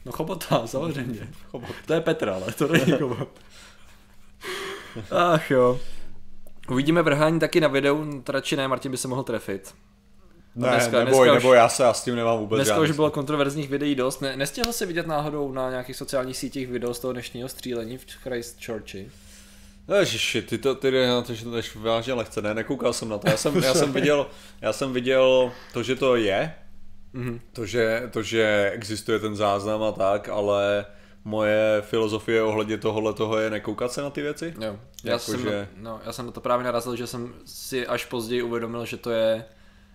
No 0.08 0.12
Chobota, 0.12 0.66
samozřejmě. 0.66 1.28
Chobot. 1.50 1.70
To 1.86 1.92
je 1.92 2.00
Petr, 2.00 2.28
ale 2.28 2.52
to 2.52 2.68
není 2.68 2.92
Chobot. 2.98 3.28
Ach 5.10 5.50
jo. 5.50 5.80
Uvidíme 6.68 7.02
vrhání 7.02 7.40
taky 7.40 7.60
na 7.60 7.68
videu, 7.68 8.22
to 8.24 8.32
radši 8.32 8.56
ne, 8.56 8.68
Martin 8.68 8.90
by 8.90 8.96
se 8.96 9.08
mohl 9.08 9.22
trefit. 9.22 9.74
Ne, 10.54 10.68
dneska, 10.68 10.98
neboj, 10.98 11.26
dneska 11.26 11.34
nebo 11.34 11.50
už, 11.50 11.56
já 11.56 11.68
se 11.68 11.82
já 11.82 11.92
s 11.92 12.04
tím 12.04 12.16
nemám 12.16 12.38
vůbec 12.38 12.56
Dneska 12.56 12.80
už 12.80 12.90
bylo 12.90 13.10
kontroverzních 13.10 13.68
videí 13.68 13.94
dost. 13.94 14.20
Ne, 14.20 14.36
nestihl 14.36 14.72
se 14.72 14.86
vidět 14.86 15.06
náhodou 15.06 15.52
na 15.52 15.70
nějakých 15.70 15.96
sociálních 15.96 16.36
sítích 16.36 16.68
video 16.68 16.94
z 16.94 16.98
toho 16.98 17.12
dnešního 17.12 17.48
střílení 17.48 17.98
v 17.98 18.04
Christchurchi? 18.22 19.10
Ježiši, 19.98 20.42
ty 20.42 20.58
to, 20.58 20.74
ty 20.74 21.06
na 21.06 21.22
to, 21.22 21.34
že 21.34 21.44
to 21.44 21.60
vážně 21.76 22.12
lehce, 22.12 22.42
ne, 22.42 22.54
nekoukal 22.54 22.92
jsem 22.92 23.08
na 23.08 23.18
to. 23.18 23.30
Já 23.30 23.36
jsem, 23.36 23.62
já 23.62 23.74
jsem, 23.74 23.92
viděl, 23.92 24.26
já 24.60 24.72
jsem 24.72 24.92
viděl 24.92 25.52
to, 25.72 25.82
že 25.82 25.96
to 25.96 26.16
je, 26.16 26.54
mm-hmm. 27.18 27.40
to, 27.52 27.66
že, 27.66 28.08
to, 28.12 28.22
že 28.22 28.70
existuje 28.74 29.18
ten 29.18 29.36
záznam 29.36 29.82
a 29.82 29.92
tak, 29.92 30.28
ale 30.28 30.86
moje 31.24 31.82
filozofie 31.82 32.42
ohledně 32.42 32.78
tohohle 32.78 33.14
toho 33.14 33.38
je 33.38 33.50
nekoukat 33.50 33.92
se 33.92 34.02
na 34.02 34.10
ty 34.10 34.22
věci. 34.22 34.54
Jo. 34.60 34.78
Já, 35.04 35.12
jako 35.12 35.24
jsem, 35.24 35.40
že... 35.40 35.68
no, 35.76 36.00
já 36.04 36.12
jsem 36.12 36.26
na 36.26 36.32
to 36.32 36.40
právě 36.40 36.64
narazil, 36.64 36.96
že 36.96 37.06
jsem 37.06 37.34
si 37.44 37.86
až 37.86 38.04
později 38.04 38.42
uvědomil, 38.42 38.84
že 38.84 38.96
to 38.96 39.10
je 39.10 39.44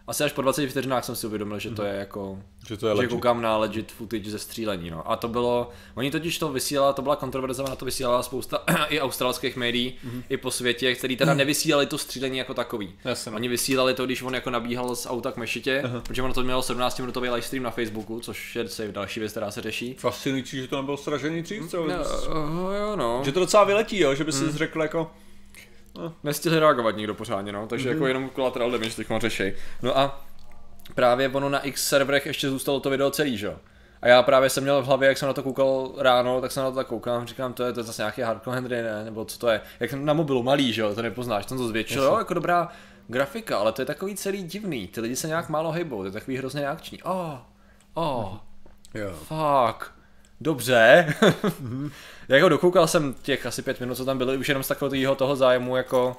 asi 0.08 0.24
až 0.24 0.32
po 0.32 0.42
20 0.42 0.68
vteřinách 0.68 1.06
jsem 1.06 1.16
si 1.16 1.28
uvědomil, 1.28 1.60
že 1.60 1.70
to 1.70 1.82
mhm. 1.82 1.92
je 1.92 1.98
jako, 1.98 2.40
že, 2.68 2.78
to 2.78 2.88
je 2.88 2.92
že 2.92 2.98
legit. 2.98 3.12
koukám 3.12 3.42
na 3.42 3.58
legit 3.58 3.92
footage 3.92 4.32
ze 4.32 4.40
střílení, 4.40 4.90
no. 4.90 5.12
A 5.12 5.16
to 5.16 5.28
bylo, 5.28 5.70
oni 5.96 6.12
totiž 6.12 6.38
to 6.38 6.52
vysílala, 6.52 6.94
to 6.94 7.02
byla 7.02 7.16
kontroverzovaná, 7.16 7.76
to 7.76 7.86
vysílala 7.86 8.24
spousta 8.24 8.58
i 8.90 9.02
australských 9.02 9.56
médií, 9.56 9.96
mm-hmm. 10.06 10.24
i 10.30 10.38
po 10.38 10.52
světě, 10.52 10.96
který 10.96 11.18
teda 11.18 11.34
nevysílali 11.34 11.86
to 11.86 11.98
střílení 11.98 12.38
jako 12.38 12.54
takový. 12.54 12.94
Jasně, 13.06 13.32
no. 13.32 13.36
Oni 13.36 13.48
vysílali 13.48 13.94
to, 13.94 14.06
když 14.06 14.22
on 14.22 14.36
jako 14.36 14.50
nabíhal 14.50 14.96
z 14.96 15.08
auta 15.10 15.32
k 15.32 15.38
mešitě, 15.38 15.84
uh-huh. 15.86 16.02
protože 16.02 16.22
ono 16.22 16.34
to 16.34 16.44
mělo 16.44 16.62
17 16.62 17.00
minutový 17.00 17.30
livestream 17.30 17.64
na 17.64 17.72
Facebooku, 17.72 18.20
což 18.20 18.56
je 18.56 18.92
další 18.92 19.20
věc, 19.20 19.32
která 19.32 19.52
se 19.52 19.62
řeší. 19.62 19.96
Fascinující, 20.00 20.62
že 20.62 20.68
to 20.68 20.78
nebylo 20.78 20.98
stražený 20.98 21.42
dřív, 21.42 21.74
no, 21.74 21.82
uh, 21.82 21.90
jo, 22.76 22.96
no. 22.96 23.22
Že 23.26 23.32
to 23.32 23.40
docela 23.40 23.64
vyletí, 23.64 24.00
jo, 24.00 24.16
že 24.16 24.24
by 24.24 24.32
si 24.32 24.44
mm. 24.44 24.52
řekl 24.52 24.82
jako, 24.82 25.12
No. 25.98 26.14
Nestihli 26.24 26.60
reagovat 26.60 26.96
nikdo 26.96 27.14
pořádně, 27.14 27.52
no, 27.52 27.68
takže 27.68 27.90
mm-hmm. 27.90 27.94
jako 27.94 28.08
jenom 28.08 28.30
collateral 28.36 28.72
damage 28.72 28.96
teď 28.96 29.08
řešej. 29.18 29.56
No 29.82 29.98
a 29.98 30.26
právě 30.96 31.30
ono 31.30 31.50
na 31.50 31.60
X 31.60 31.88
serverech 31.88 32.26
ještě 32.26 32.50
zůstalo 32.50 32.80
to 32.80 32.90
video 32.90 33.12
celý, 33.12 33.38
že 33.38 33.46
jo. 33.46 33.56
A 34.02 34.08
já 34.08 34.24
právě 34.24 34.50
jsem 34.50 34.64
měl 34.64 34.82
v 34.82 34.86
hlavě, 34.86 35.10
jak 35.10 35.18
jsem 35.18 35.28
na 35.28 35.34
to 35.34 35.44
koukal 35.44 35.94
ráno, 35.98 36.42
tak 36.42 36.52
jsem 36.52 36.64
na 36.64 36.70
to 36.70 36.76
tak 36.76 36.88
koukám, 36.88 37.28
říkám, 37.28 37.54
to 37.54 37.64
je, 37.64 37.74
to 37.74 37.80
je 37.80 37.84
zase 37.84 38.02
nějaký 38.02 38.22
hardcore 38.22 38.56
Henry, 38.56 38.82
ne? 38.82 39.06
Nebo 39.06 39.26
co 39.26 39.40
to 39.40 39.50
je? 39.50 39.62
Jak 39.80 39.94
na 39.94 40.14
mobilu 40.14 40.44
malý, 40.44 40.74
že 40.74 40.82
jo, 40.82 40.96
to 40.96 41.02
nepoznáš, 41.02 41.46
jsem 41.46 41.58
to 41.58 41.68
zvětšil, 41.68 42.04
jo, 42.04 42.18
jako 42.18 42.34
dobrá 42.34 42.70
grafika, 43.08 43.58
ale 43.58 43.72
to 43.72 43.82
je 43.82 43.86
takový 43.86 44.16
celý 44.16 44.44
divný, 44.44 44.88
ty 44.88 45.02
lidi 45.02 45.16
se 45.16 45.28
nějak 45.28 45.50
málo 45.50 45.72
hejbou, 45.72 46.00
to 46.00 46.06
je 46.06 46.12
takový 46.12 46.38
hrozně 46.38 46.68
akční. 46.68 47.04
Oh, 47.04 47.36
oh, 47.94 48.38
jo. 48.94 49.12
fuck, 49.14 49.94
dobře. 50.44 51.14
jako 52.28 52.50
dokoukal 52.50 52.88
jsem 52.88 53.16
těch 53.22 53.46
asi 53.46 53.62
pět 53.62 53.80
minut, 53.80 53.96
co 53.96 54.06
tam 54.06 54.18
byly, 54.18 54.38
už 54.38 54.50
jenom 54.50 54.64
z 54.64 54.68
takového 54.68 55.16
toho 55.16 55.36
zájmu, 55.36 55.78
jako 55.78 56.18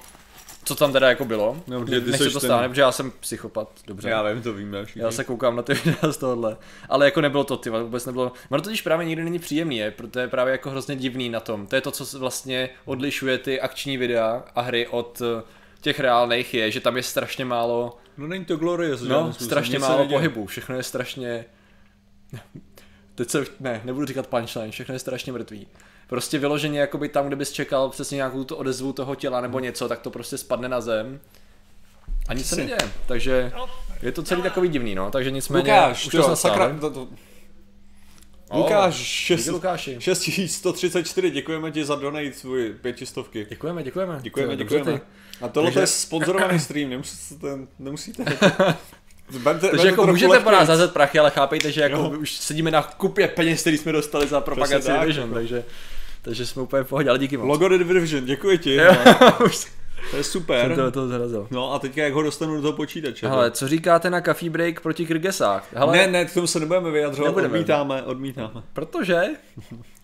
co 0.65 0.75
tam 0.75 0.93
teda 0.93 1.09
jako 1.09 1.25
bylo. 1.25 1.57
No, 1.67 1.81
protože 1.81 2.01
ty 2.01 2.11
Než 2.11 2.33
to 2.33 2.39
stane, 2.39 2.61
ten... 2.61 2.69
protože 2.69 2.81
já 2.81 2.91
jsem 2.91 3.11
psychopat, 3.19 3.69
dobře. 3.87 4.09
Já 4.09 4.23
vím, 4.23 4.41
to 4.41 4.53
víme 4.53 4.85
všichni. 4.85 5.01
Já 5.01 5.11
se 5.11 5.23
koukám 5.23 5.55
na 5.55 5.61
ty 5.61 5.73
videa 5.73 6.11
z 6.11 6.17
tohohle. 6.17 6.57
Ale 6.89 7.05
jako 7.05 7.21
nebylo 7.21 7.43
to, 7.43 7.57
ty 7.57 7.69
vůbec 7.69 8.05
nebylo. 8.05 8.31
Ono 8.49 8.61
totiž 8.61 8.81
právě 8.81 9.05
nikdy 9.05 9.23
není 9.23 9.39
příjemný, 9.39 9.77
je, 9.77 9.91
protože 9.91 10.19
je 10.19 10.27
právě 10.27 10.51
jako 10.51 10.69
hrozně 10.69 10.95
divný 10.95 11.29
na 11.29 11.39
tom. 11.39 11.67
To 11.67 11.75
je 11.75 11.81
to, 11.81 11.91
co 11.91 12.19
vlastně 12.19 12.69
odlišuje 12.85 13.37
ty 13.37 13.61
akční 13.61 13.97
videa 13.97 14.43
a 14.55 14.61
hry 14.61 14.87
od 14.87 15.21
eh, 15.21 15.43
těch 15.81 15.99
reálných 15.99 16.53
je, 16.53 16.71
že 16.71 16.79
tam 16.79 16.97
je 16.97 17.03
strašně 17.03 17.45
málo... 17.45 17.97
No 18.17 18.27
není 18.27 18.45
to 18.45 18.57
glorious, 18.57 19.01
No, 19.01 19.33
strašně 19.33 19.79
málo 19.79 20.07
pohybu, 20.07 20.45
všechno 20.45 20.75
je 20.75 20.83
strašně... 20.83 21.45
Teď 23.15 23.29
se, 23.29 23.45
ne, 23.59 23.81
nebudu 23.83 24.05
říkat 24.05 24.27
punchline, 24.27 24.71
všechno 24.71 24.93
je 24.93 24.99
strašně 24.99 25.31
mrtvý 25.31 25.67
prostě 26.07 26.39
vyloženě 26.39 26.79
jakoby 26.79 27.09
tam, 27.09 27.27
kde 27.27 27.35
bys 27.35 27.51
čekal 27.51 27.89
přesně 27.89 28.15
nějakou 28.15 28.43
tu 28.43 28.55
odezvu 28.55 28.93
toho 28.93 29.15
těla 29.15 29.41
nebo 29.41 29.59
něco, 29.59 29.87
tak 29.87 29.99
to 29.99 30.09
prostě 30.09 30.37
spadne 30.37 30.69
na 30.69 30.81
zem. 30.81 31.19
A 32.27 32.33
nic 32.33 32.47
se 32.47 32.55
neděje, 32.55 32.77
takže 33.07 33.51
je 34.01 34.11
to 34.11 34.23
celý 34.23 34.41
takový 34.41 34.69
divný, 34.69 34.95
no, 34.95 35.11
takže 35.11 35.31
nicméně 35.31 35.73
Lukáš, 35.73 36.05
už 36.05 36.11
to, 36.11 36.29
to 36.29 36.35
sakra, 36.35 36.77
to, 36.79 36.89
to. 36.89 37.07
Lukáš, 38.53 38.95
6, 38.95 39.49
6134, 39.99 41.31
děkujeme 41.31 41.71
ti 41.71 41.85
za 41.85 41.95
donate 41.95 42.33
svůj 42.33 42.73
pětistovky. 42.81 43.45
Děkujeme, 43.49 43.83
děkujeme. 43.83 44.19
Děkujeme, 44.21 44.55
děkujeme. 44.55 45.01
A 45.41 45.47
tohle 45.47 45.69
Takže... 45.69 45.79
je 45.79 45.87
sponzorovaný 45.87 46.59
stream, 46.59 46.89
nemusíte, 46.89 47.47
nemusíte 47.79 48.23
Berte, 49.43 49.69
Takže 49.69 49.87
jako 49.87 50.07
můžete 50.07 50.39
po 50.39 50.51
nás 50.51 50.67
zazet 50.67 50.93
prachy, 50.93 51.19
ale 51.19 51.31
chápejte, 51.31 51.71
že 51.71 51.81
jako 51.81 52.09
už 52.09 52.31
sedíme 52.31 52.71
na 52.71 52.81
kupě 52.81 53.27
peněz, 53.27 53.61
který 53.61 53.77
jsme 53.77 53.91
dostali 53.91 54.27
za 54.27 54.41
propagaci 54.41 54.91
Division, 54.91 55.27
jako. 55.27 55.33
takže, 55.33 55.63
takže 56.21 56.45
jsme 56.45 56.61
úplně 56.61 56.83
v 56.83 56.87
pohodě, 56.87 57.09
ale 57.09 57.19
díky 57.19 57.37
moc. 57.37 57.47
Logo 57.47 57.77
Division, 57.77 58.25
děkuji 58.25 58.57
ti. 58.57 58.77
to 60.11 60.17
je 60.17 60.23
super. 60.23 60.65
Jsem 60.65 60.75
to, 60.75 60.91
to 60.91 61.07
zrazil. 61.07 61.47
No 61.51 61.73
a 61.73 61.79
teďka 61.79 62.01
jak 62.03 62.13
ho 62.13 62.21
dostanu 62.21 62.55
do 62.55 62.61
toho 62.61 62.73
počítače. 62.73 63.27
Ale 63.27 63.51
co 63.51 63.67
říkáte 63.67 64.09
na 64.09 64.21
coffee 64.21 64.49
break 64.49 64.79
proti 64.79 65.05
Kyrgesách? 65.05 65.67
Hele, 65.73 65.97
ne, 65.97 66.07
ne, 66.07 66.25
k 66.25 66.33
tomu 66.33 66.47
se 66.47 66.59
nebudeme 66.59 66.91
vyjadřovat, 66.91 67.27
nebudeme. 67.27 67.53
odmítáme, 67.53 68.03
odmítáme. 68.03 68.63
Protože 68.73 69.21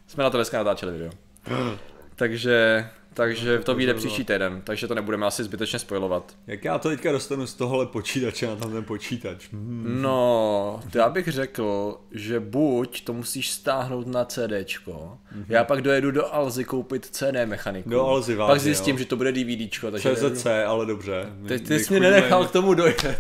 jsme 0.08 0.24
na 0.24 0.30
to 0.30 0.38
dneska 0.38 0.58
natáčeli 0.58 0.92
video. 0.92 1.12
takže 2.16 2.86
takže 3.14 3.60
to 3.60 3.76
vyjde 3.76 3.94
příští 3.94 4.24
týden, 4.24 4.62
takže 4.64 4.88
to 4.88 4.96
nebudeme 4.96 5.26
asi 5.26 5.44
zbytečně 5.44 5.80
spojovat. 5.80 6.36
Jak 6.48 6.66
já 6.66 6.80
to 6.80 6.90
teďka 6.90 7.12
dostanu 7.12 7.48
z 7.48 7.54
tohohle 7.54 7.86
počítače 7.86 8.48
na 8.48 8.56
ten 8.56 8.84
počítač? 8.84 9.48
Hmm. 9.52 10.02
No, 10.02 10.80
já 10.94 11.10
bych 11.10 11.28
řekl, 11.28 11.98
že 12.12 12.40
buď 12.40 13.04
to 13.04 13.14
musíš 13.14 13.52
stáhnout 13.52 14.08
na 14.08 14.26
CDčko, 14.26 14.92
mm-hmm. 14.92 15.46
já 15.50 15.64
pak 15.64 15.82
dojedu 15.82 16.12
do 16.12 16.34
Alzy 16.34 16.64
koupit 16.64 17.06
CD 17.06 17.46
mechaniku. 17.46 17.90
Do 17.90 18.06
Alzy 18.06 18.36
vážně, 18.36 18.54
Pak 18.54 18.62
zjistím, 18.62 18.96
jo. 18.96 19.00
že 19.00 19.06
to 19.06 19.16
bude 19.16 19.32
DVDčko. 19.32 19.92
Takže 19.92 20.16
CZC, 20.16 20.44
nejedu... 20.44 20.70
ale 20.70 20.86
dobře. 20.86 21.26
Ty, 21.48 21.60
ty 21.60 21.80
jsi 21.80 21.94
mě 21.94 22.00
nenechal 22.00 22.46
k 22.46 22.52
tomu 22.52 22.74
dojet. 22.74 23.20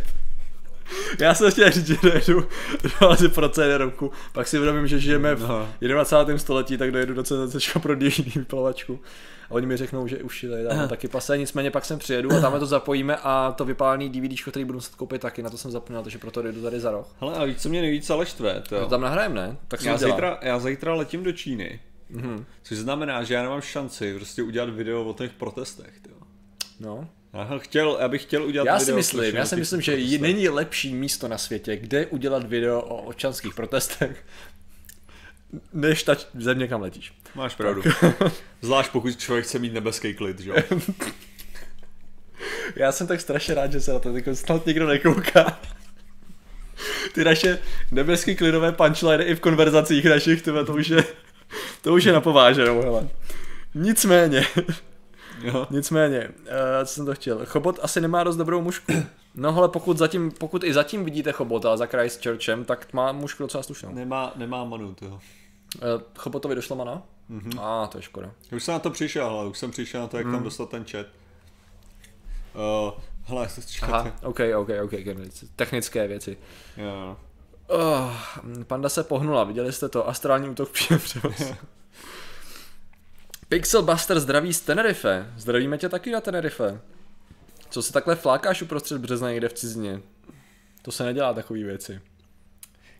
Já 1.19 1.33
jsem 1.33 1.51
chtěl 1.51 1.71
říct, 1.71 1.87
že 1.87 1.97
dojedu 2.03 2.47
do 2.83 3.07
Alzy 3.07 3.29
pro 3.29 3.49
CD 3.49 3.77
roku, 3.77 4.11
pak 4.33 4.47
si 4.47 4.57
uvědomím, 4.57 4.87
že 4.87 4.99
žijeme 4.99 5.35
v 5.35 5.47
no. 5.47 5.67
21. 5.81 6.37
století, 6.37 6.77
tak 6.77 6.91
dojedu 6.91 7.13
do 7.13 7.23
CZC 7.23 7.77
pro 7.81 7.95
DVD 7.95 8.35
vypalovačku 8.35 8.99
a 9.40 9.40
oni 9.51 9.65
mi 9.65 9.77
řeknou, 9.77 10.07
že 10.07 10.17
už 10.17 10.43
je 10.43 10.67
tam 10.67 10.89
taky 10.89 11.07
pase, 11.07 11.37
nicméně 11.37 11.71
pak 11.71 11.85
sem 11.85 11.99
přijedu 11.99 12.31
a 12.33 12.41
tam 12.41 12.59
to 12.59 12.65
zapojíme 12.65 13.17
a 13.23 13.53
to 13.57 13.65
vypálený 13.65 14.09
DVD, 14.09 14.41
který 14.41 14.65
budu 14.65 14.77
muset 14.77 14.95
koupit 14.95 15.21
taky, 15.21 15.43
na 15.43 15.49
to 15.49 15.57
jsem 15.57 15.71
zapomněl, 15.71 16.03
takže 16.03 16.17
proto 16.17 16.41
jdu 16.41 16.61
tady 16.61 16.79
za 16.79 16.91
roh. 16.91 17.15
Hele, 17.19 17.35
a 17.35 17.43
víš, 17.45 17.57
co 17.57 17.69
mě 17.69 17.81
nejvíc 17.81 18.09
ale 18.09 18.25
štve, 18.25 18.63
to, 18.69 18.85
tam 18.85 19.01
nahrajem, 19.01 19.33
ne? 19.33 19.57
Tak 19.67 19.83
já 19.83 19.97
zítra, 19.97 20.39
já 20.41 20.59
zítra 20.59 20.93
letím 20.93 21.23
do 21.23 21.31
Číny, 21.31 21.79
mm-hmm. 22.11 22.43
což 22.63 22.77
znamená, 22.77 23.23
že 23.23 23.33
já 23.33 23.43
nemám 23.43 23.61
šanci 23.61 24.15
prostě 24.15 24.43
udělat 24.43 24.69
video 24.69 25.03
o 25.03 25.13
těch 25.13 25.31
protestech, 25.33 25.93
jo. 26.09 26.15
No. 26.79 27.07
Já, 27.33 27.57
chtěl, 27.57 27.97
já 28.01 28.07
bych 28.07 28.21
chtěl 28.21 28.45
udělat 28.45 28.65
já 28.65 28.77
video 28.77 28.85
si 28.85 28.93
myslím, 28.93 29.35
já 29.35 29.45
si 29.45 29.55
myslím, 29.55 29.81
že 29.81 29.91
protestech. 29.91 30.21
není 30.21 30.49
lepší 30.49 30.95
místo 30.95 31.27
na 31.27 31.37
světě, 31.37 31.77
kde 31.77 32.05
udělat 32.05 32.43
video 32.43 32.81
o 32.81 33.01
občanských 33.01 33.53
protestech, 33.53 34.25
než 35.73 36.03
ta 36.03 36.15
země, 36.33 36.67
kam 36.67 36.81
letíš. 36.81 37.13
Máš 37.35 37.55
pravdu. 37.55 37.81
Zvlášť 38.61 38.91
pokud 38.91 39.19
člověk 39.19 39.45
chce 39.45 39.59
mít 39.59 39.73
nebeský 39.73 40.13
klid, 40.13 40.39
že 40.39 40.49
jo? 40.49 40.55
Já 42.75 42.91
jsem 42.91 43.07
tak 43.07 43.21
strašně 43.21 43.55
rád, 43.55 43.71
že 43.71 43.81
se 43.81 43.93
na 43.93 43.99
to 43.99 44.15
jako 44.15 44.35
snad 44.35 44.65
nikdo 44.65 44.87
nekouká. 44.87 45.59
Ty 47.13 47.23
naše 47.23 47.59
nebeský 47.91 48.35
klidové 48.35 48.71
punchline 48.71 49.23
i 49.23 49.35
v 49.35 49.39
konverzacích 49.39 50.05
našich, 50.05 50.41
tyhle, 50.41 50.65
to 50.65 50.73
už 50.73 50.87
je, 50.87 51.03
to 51.81 51.93
už 51.93 52.03
je 52.03 52.13
napováženou, 52.13 52.81
hele. 52.81 53.09
Nicméně, 53.75 54.45
jo. 55.41 55.67
nicméně, 55.69 56.27
uh, 56.27 56.85
co 56.85 56.93
jsem 56.93 57.05
to 57.05 57.13
chtěl, 57.13 57.45
Chobot 57.45 57.79
asi 57.81 58.01
nemá 58.01 58.23
dost 58.23 58.37
dobrou 58.37 58.61
mušku. 58.61 58.93
No 59.35 59.57
ale 59.57 59.69
pokud, 59.69 59.97
zatím, 59.97 60.31
pokud 60.31 60.63
i 60.63 60.73
zatím 60.73 61.05
vidíte 61.05 61.31
Chobota 61.31 61.77
za 61.77 61.85
Christchurchem, 61.85 62.65
tak 62.65 62.93
má 62.93 63.11
mušku 63.11 63.43
docela 63.43 63.63
slušnou. 63.63 63.93
Nemá, 63.93 64.33
nemá 64.35 64.63
manu, 64.63 64.93
to. 64.93 65.19
Uh, 65.75 66.01
Chobotovi 66.17 66.55
došla 66.55 66.75
mana? 66.75 67.03
Mm-hmm. 67.29 67.59
A, 67.59 67.83
ah, 67.83 67.87
to 67.87 67.97
je 67.97 68.01
škoda. 68.01 68.31
Už 68.51 68.63
jsem 68.63 68.73
na 68.73 68.79
to 68.79 68.89
přišel, 68.89 69.25
ale 69.25 69.47
už 69.47 69.57
jsem 69.57 69.71
přišel 69.71 70.01
na 70.01 70.07
to, 70.07 70.17
jak 70.17 70.25
mm. 70.25 70.33
tam 70.33 70.43
dostat 70.43 70.69
ten 70.69 70.85
chat. 70.85 71.05
Uh, 72.53 72.91
hele, 73.23 73.47
Aha, 73.81 74.11
ok, 74.21 74.39
ok, 74.55 74.69
ok, 74.83 74.91
technické 75.55 76.07
věci. 76.07 76.37
Jo. 76.77 77.17
Oh, 77.67 78.13
panda 78.67 78.89
se 78.89 79.03
pohnula, 79.03 79.43
viděli 79.43 79.73
jste 79.73 79.89
to, 79.89 80.09
astrální 80.09 80.49
útok 80.49 80.69
příjem 80.69 81.01
Pixel 83.49 83.81
Buster 83.81 84.19
zdraví 84.19 84.53
z 84.53 84.61
Tenerife. 84.61 85.33
Zdravíme 85.37 85.77
tě 85.77 85.89
taky 85.89 86.11
na 86.11 86.21
Tenerife. 86.21 86.81
Co 87.69 87.81
se 87.81 87.93
takhle 87.93 88.15
flákáš 88.15 88.61
uprostřed 88.61 88.97
března 88.97 89.29
někde 89.29 89.49
v 89.49 89.53
cizině? 89.53 90.01
To 90.81 90.91
se 90.91 91.03
nedělá 91.03 91.33
takové 91.33 91.63
věci. 91.63 92.01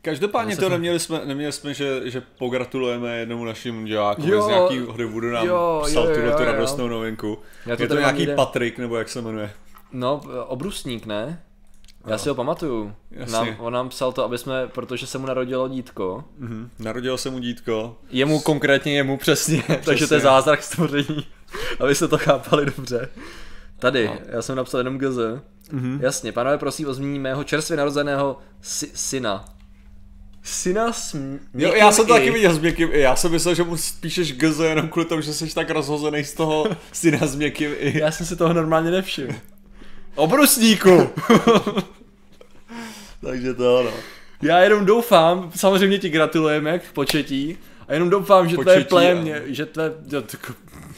Každopádně 0.02 0.58
to 0.58 0.70
neměli 0.70 1.00
jsme, 1.00 1.22
neměli 1.26 1.52
jsme 1.52 1.74
že, 1.74 2.02
že 2.10 2.22
pogratulujeme 2.38 3.18
jednomu 3.18 3.46
našim 3.46 3.86
divákovi 3.86 4.28
z 4.42 4.48
nějaký 4.48 4.80
Hollywoodu 4.80 5.32
nám 5.32 5.48
jo, 5.48 5.84
psal 5.86 6.10
jo, 6.10 6.16
tuhle 6.16 6.32
tu 6.38 6.44
radostnou 6.44 6.88
novinku. 6.88 7.38
Já 7.66 7.76
to 7.76 7.84
je 7.84 7.88
to 7.88 7.96
nějaký 8.00 8.18
nejde. 8.18 8.36
Patrik, 8.36 8.78
nebo 8.78 8.98
jak 8.98 9.10
se 9.10 9.22
jmenuje? 9.22 9.52
No, 9.92 10.22
obrusník, 10.48 11.06
ne? 11.06 11.42
Já 12.08 12.18
si 12.18 12.30
ho 12.30 12.36
pamatuju. 12.36 12.94
Jasně. 13.12 13.34
Nám, 13.38 13.56
on 13.60 13.74
nám 13.74 13.90
psal 13.90 14.12
to, 14.12 14.24
aby 14.24 14.38
jsme, 14.38 14.68
protože 14.68 15.08
se 15.08 15.18
mu 15.18 15.26
narodilo 15.28 15.68
dítko. 15.68 16.24
Mhm. 16.38 16.70
Narodilo 16.80 17.18
se 17.18 17.30
mu 17.30 17.40
dítko. 17.40 17.98
Jemu 18.10 18.40
konkrétně 18.40 18.94
jemu 18.96 19.18
přesně, 19.18 19.64
takže 19.86 20.08
to 20.08 20.14
je 20.14 20.20
zázrak 20.20 20.64
stvoření, 20.64 21.26
abyste 21.80 22.08
to 22.08 22.18
chápali 22.18 22.66
dobře. 22.66 23.10
Tady, 23.80 24.08
No. 24.08 24.18
já 24.30 24.42
jsem 24.42 24.56
napsal 24.56 24.80
jenom 24.80 24.98
GZ. 24.98 25.18
Mhm. 25.72 26.00
Jasně, 26.02 26.32
pánové, 26.32 26.58
prosím 26.58 26.88
o 26.90 26.94
mého 27.20 27.44
čerstvě 27.44 27.78
narozeného 27.78 28.38
sy- 28.62 28.92
syna. 28.94 29.46
Syna 30.44 30.94
s 30.94 31.16
Jo, 31.54 31.74
já 31.74 31.92
jsem 31.92 32.06
to 32.06 32.16
i. 32.16 32.20
taky 32.20 32.32
viděl 32.32 32.54
s 32.54 32.60
měkkým 32.60 32.90
i. 32.92 33.00
Já 33.00 33.16
jsem 33.16 33.32
myslel, 33.32 33.56
že 33.56 33.64
mu 33.64 33.78
spíšeš 33.78 34.34
GZ 34.34 34.60
jenom 34.60 34.88
kvůli 34.90 35.06
tomu, 35.06 35.22
že 35.22 35.34
jsi 35.34 35.56
tak 35.56 35.70
rozhozený 35.70 36.24
z 36.24 36.34
toho 36.34 36.66
syna 36.92 37.28
s 37.28 37.36
měkkým 37.36 37.72
i. 37.80 38.00
Já 38.00 38.12
jsem 38.12 38.26
si 38.26 38.36
toho 38.36 38.54
normálně 38.54 38.92
nevšiml. 38.92 39.34
Obrusníku! 40.16 41.10
Takže 43.26 43.54
to 43.54 43.78
ano. 43.78 43.92
Já 44.42 44.60
jenom 44.60 44.86
doufám, 44.86 45.52
samozřejmě 45.56 46.00
ti 46.00 46.10
gratulujeme 46.10 46.80
k 46.80 46.92
početí, 46.92 47.58
a 47.88 47.94
jenom 47.94 48.10
doufám, 48.10 48.50
že 48.50 48.56
tvé 48.58 48.64
Početí, 48.74 48.90
plémě, 48.90 49.36
ano. 49.36 49.46
že 49.48 49.66
tvé 49.66 49.92
jo, 50.12 50.24
k 50.32 50.52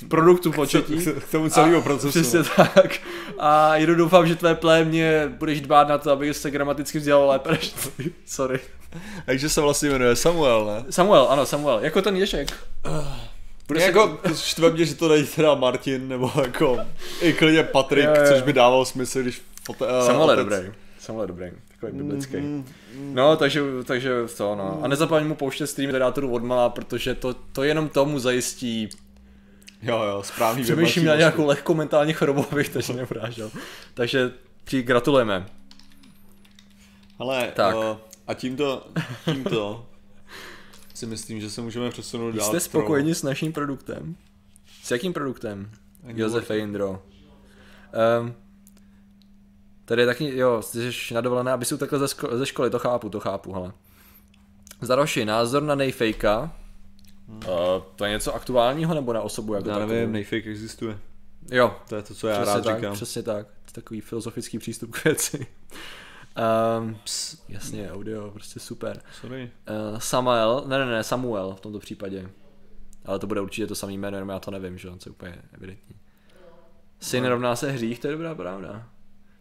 produktu 0.07 0.51
početí. 0.51 0.97
K 1.05 1.31
tomu 1.31 1.49
celému 1.49 1.77
A- 1.77 1.81
procesu. 1.81 2.09
Přesně 2.09 2.39
tak. 2.55 2.99
A 3.39 3.75
jenom 3.75 3.97
doufám, 3.97 4.27
že 4.27 4.35
tvé 4.35 4.55
plémě 4.55 5.31
budeš 5.37 5.61
dbát 5.61 5.87
na 5.87 5.97
to, 5.97 6.11
aby 6.11 6.33
se 6.33 6.51
gramaticky 6.51 6.97
vzdělal 6.99 7.27
lépe 7.27 7.51
než 7.51 7.73
ty. 7.97 8.11
Sorry. 8.25 8.59
Takže 9.25 9.49
se 9.49 9.61
vlastně 9.61 9.89
jmenuje 9.89 10.15
Samuel, 10.15 10.65
ne? 10.65 10.91
Samuel, 10.91 11.27
ano, 11.29 11.45
Samuel. 11.45 11.79
Jako 11.79 12.01
ten 12.01 12.15
Ježek. 12.15 12.53
Bude 13.67 13.79
se... 13.79 13.85
jako, 13.85 14.19
štve 14.35 14.69
mě, 14.69 14.85
že 14.85 14.95
to 14.95 15.07
není 15.07 15.27
teda 15.27 15.55
Martin, 15.55 16.07
nebo 16.07 16.31
jako 16.41 16.77
i 17.21 17.33
klidně 17.33 17.63
Patrik, 17.63 18.05
Jo, 18.05 18.13
jo. 18.17 18.27
což 18.27 18.41
by 18.41 18.53
dával 18.53 18.85
smysl, 18.85 19.21
když 19.21 19.41
fote, 19.63 19.85
uh, 19.85 20.05
Samuel 20.07 20.29
je 20.29 20.35
dobrý. 20.35 20.57
Samuel 20.99 21.23
je 21.23 21.27
dobrý. 21.27 21.51
Takový 21.67 21.97
biblický. 21.97 22.37
Mm, 22.37 22.65
No, 23.13 23.35
takže, 23.37 23.61
takže 23.85 24.11
to, 24.37 24.55
no. 24.55 24.79
A 24.83 24.87
nezapomeň 24.87 25.27
mu 25.27 25.35
pouštět 25.35 25.67
stream 25.67 25.87
moderátorů 25.87 26.31
odmala, 26.33 26.69
protože 26.69 27.15
to, 27.15 27.33
to 27.33 27.63
jenom 27.63 27.89
tomu 27.89 28.19
zajistí. 28.19 28.89
Jo, 29.81 30.03
jo, 30.03 30.23
správný 30.23 30.63
Přemýšlím 30.63 31.05
na 31.05 31.15
nějakou 31.15 31.45
lehkou 31.45 31.73
mentální 31.73 32.13
chorobu, 32.13 32.45
abych 32.51 32.69
teď 32.69 32.89
neurážel. 32.89 33.51
Takže 33.93 34.31
ti 34.65 34.81
gratulujeme. 34.81 35.45
Ale 37.19 37.51
Tak. 37.55 37.75
Uh, 37.75 37.81
a 38.27 38.33
tímto, 38.33 38.87
tímto 39.25 39.85
si 40.93 41.05
myslím, 41.05 41.41
že 41.41 41.49
se 41.49 41.61
můžeme 41.61 41.89
přesunout 41.89 42.31
dál. 42.35 42.47
Jste 42.47 42.59
spokojeni 42.59 43.15
s 43.15 43.23
naším 43.23 43.53
produktem? 43.53 44.15
S 44.83 44.91
jakým 44.91 45.13
produktem? 45.13 45.71
Ani 46.07 46.21
Josef. 46.21 46.51
Jindro. 46.51 47.03
Um, 48.21 48.33
tady 49.85 50.01
je 50.01 50.05
taky, 50.05 50.37
jo, 50.37 50.61
jsi 50.61 51.13
na 51.13 51.21
dovolené, 51.21 51.51
aby 51.51 51.65
si 51.65 51.75
utekl 51.75 51.99
ze, 51.99 52.05
sko- 52.05 52.37
ze 52.37 52.45
školy, 52.45 52.69
to 52.69 52.79
chápu, 52.79 53.09
to 53.09 53.19
chápu, 53.19 53.53
hele. 53.53 53.73
Zaroši, 54.81 55.25
názor 55.25 55.63
na 55.63 55.75
Nejfejka. 55.75 56.51
Hmm. 57.27 57.37
Uh, 57.37 57.43
to 57.95 58.05
je 58.05 58.11
něco 58.11 58.35
aktuálního 58.35 58.93
nebo 58.93 59.13
na 59.13 59.21
osobu 59.21 59.53
jako 59.53 59.69
Já 59.69 59.73
takovou? 59.75 59.91
nevím, 59.93 60.11
nejfake 60.11 60.47
existuje. 60.47 60.99
Jo, 61.51 61.75
To 61.89 61.95
je 61.95 62.01
to, 62.01 62.13
co 62.15 62.27
já 62.27 62.35
přesně 62.41 62.53
rád 62.53 62.63
tak, 62.63 62.75
říkám. 62.77 62.93
přesně 62.93 63.23
tak. 63.23 63.45
To 63.47 63.51
je 63.69 63.73
takový 63.73 64.01
filozofický 64.01 64.59
přístup 64.59 64.91
k 64.91 65.03
věci. 65.03 65.47
Um, 66.79 66.95
ps, 67.03 67.43
jasně, 67.49 67.91
audio, 67.91 68.31
prostě 68.31 68.59
super. 68.59 69.01
Sorry. 69.21 69.51
Uh, 69.91 69.99
Samuel, 69.99 70.63
ne, 70.67 70.79
ne, 70.79 70.85
ne, 70.85 71.03
Samuel 71.03 71.55
v 71.55 71.61
tomto 71.61 71.79
případě. 71.79 72.29
Ale 73.05 73.19
to 73.19 73.27
bude 73.27 73.41
určitě 73.41 73.67
to 73.67 73.75
samý 73.75 73.97
jméno, 73.97 74.17
jenom 74.17 74.29
já 74.29 74.39
to 74.39 74.51
nevím, 74.51 74.77
že 74.77 74.89
co 74.97 75.09
je 75.09 75.11
úplně 75.11 75.41
evidentní. 75.53 75.95
Syn 76.99 77.25
rovná 77.25 77.55
se 77.55 77.71
hřích, 77.71 77.99
to 77.99 78.07
je 78.07 78.13
dobrá 78.13 78.35
pravda. 78.35 78.89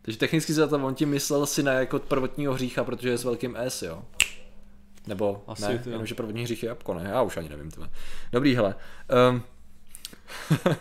Takže 0.02 0.18
technicky 0.18 0.52
za 0.52 0.66
to 0.66 0.76
on 0.76 0.94
tím 0.94 1.08
myslel 1.08 1.46
syna 1.46 1.72
jako 1.72 1.98
prvotního 1.98 2.54
hřícha, 2.54 2.84
protože 2.84 3.08
je 3.08 3.18
s 3.18 3.24
velkým 3.24 3.56
S, 3.56 3.82
jo. 3.82 4.04
Nebo 5.06 5.44
Asi 5.46 5.62
ne, 5.62 5.78
to 5.78 5.88
jo. 5.88 5.92
jenomže 5.92 6.14
prvotní 6.14 6.42
hřích 6.42 6.62
je 6.62 6.66
jabko, 6.68 6.94
ne, 6.94 7.04
já 7.08 7.22
už 7.22 7.36
ani 7.36 7.48
nevím. 7.48 7.70
Tebe. 7.70 7.90
Dobrý, 8.32 8.54
hele. 8.54 8.74
Um, 9.30 9.42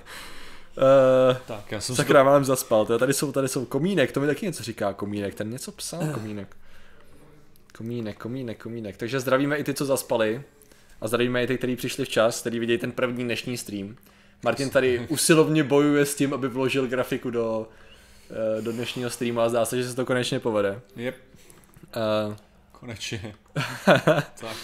uh, 0.77 1.38
Tak, 1.47 1.71
já 1.71 1.81
jsem 1.81 1.95
Sakra, 1.95 2.23
málem 2.23 2.45
zaspal. 2.45 2.86
Tady 2.86 3.13
jsou, 3.13 3.31
tady 3.31 3.47
jsou 3.47 3.65
komínek, 3.65 4.12
to 4.12 4.19
mi 4.19 4.27
taky 4.27 4.45
něco 4.45 4.63
říká 4.63 4.93
komínek, 4.93 5.36
ten 5.36 5.49
něco 5.49 5.71
psal 5.71 6.01
komínek. 6.13 6.55
Komínek, 7.77 8.17
komínek, 8.17 8.63
komínek. 8.63 8.97
Takže 8.97 9.19
zdravíme 9.19 9.57
i 9.57 9.63
ty, 9.63 9.73
co 9.73 9.86
zaspali. 9.86 10.43
A 11.01 11.07
zdravíme 11.07 11.43
i 11.43 11.47
ty, 11.47 11.57
kteří 11.57 11.75
přišli 11.75 12.05
včas, 12.05 12.41
který 12.41 12.60
vidějí 12.60 12.79
ten 12.79 12.91
první 12.91 13.23
dnešní 13.23 13.57
stream. 13.57 13.95
Martin 14.43 14.69
tady 14.69 14.99
usilovně 15.10 15.63
bojuje 15.63 16.05
s 16.05 16.15
tím, 16.15 16.34
aby 16.34 16.47
vložil 16.47 16.88
grafiku 16.88 17.29
do, 17.29 17.69
eh, 18.29 18.62
do 18.62 18.71
dnešního 18.71 19.10
streamu 19.10 19.39
a 19.39 19.49
zdá 19.49 19.65
se, 19.65 19.77
že 19.77 19.89
se 19.89 19.95
to 19.95 20.05
konečně 20.05 20.39
povede. 20.39 20.81
Jep, 20.95 21.15
Uh, 21.95 22.36
konečně. 22.71 23.36
tak, 24.39 24.55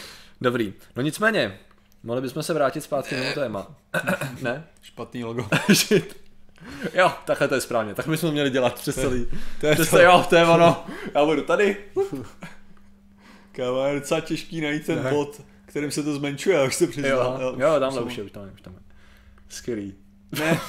dobrý. 0.42 0.74
No 0.96 1.02
nicméně, 1.02 1.60
mohli 2.08 2.22
bychom 2.22 2.44
se 2.44 2.54
vrátit 2.54 2.82
zpátky 2.82 3.16
na 3.16 3.34
téma. 3.34 3.68
ne? 4.42 4.68
špatný 4.82 5.24
logo. 5.24 5.48
Jo, 6.94 7.12
takhle 7.26 7.48
to 7.48 7.56
je 7.56 7.62
správně. 7.62 7.94
Tak 7.94 8.08
bychom 8.08 8.32
měli 8.32 8.50
dělat 8.50 8.74
přes 8.76 8.96
celý. 8.96 9.28
To 9.62 9.68
je 9.68 9.74
Přes 9.76 9.90
to. 9.90 10.00
jo, 10.00 10.26
to 10.30 10.36
je 10.36 10.46
ono. 10.46 10.86
Já 11.16 11.26
budu 11.26 11.42
tady. 11.42 11.78
Kámo, 13.52 13.86
je 13.86 13.96
docela 14.00 14.22
těžký 14.22 14.62
najít 14.62 14.86
ten 14.86 15.04
Ne. 15.04 15.10
bod, 15.10 15.42
kterým 15.66 15.92
se 15.92 16.04
to 16.04 16.14
zmenšuje, 16.16 16.64
už 16.68 16.76
se 16.76 16.84
Jo, 16.84 16.90
přiznám. 16.90 17.42
jo, 17.60 17.80
tamhle 17.80 18.02
už 18.02 18.18
je, 18.18 18.24
už 18.24 18.32
tam 18.32 18.46
je, 18.46 18.52
už 18.52 18.62
tam 18.62 18.74
je. 18.74 18.80
Skvělý. 19.50 19.94
Ne, 20.40 20.60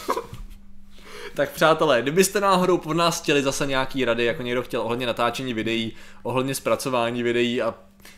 Tak 1.35 1.51
přátelé, 1.51 2.03
kdybyste 2.03 2.41
náhodou 2.41 2.79
po 2.79 2.95
nás 2.95 3.21
chtěli 3.23 3.43
zase 3.43 3.67
nějaký 3.67 4.05
rady, 4.05 4.25
jako 4.25 4.43
někdo 4.43 4.63
chtěl 4.63 4.81
ohledně 4.81 5.07
natáčení 5.07 5.55
videí, 5.55 5.93
ohledně 6.23 6.55
zpracování 6.55 7.23
videí 7.23 7.63
a 7.63 7.75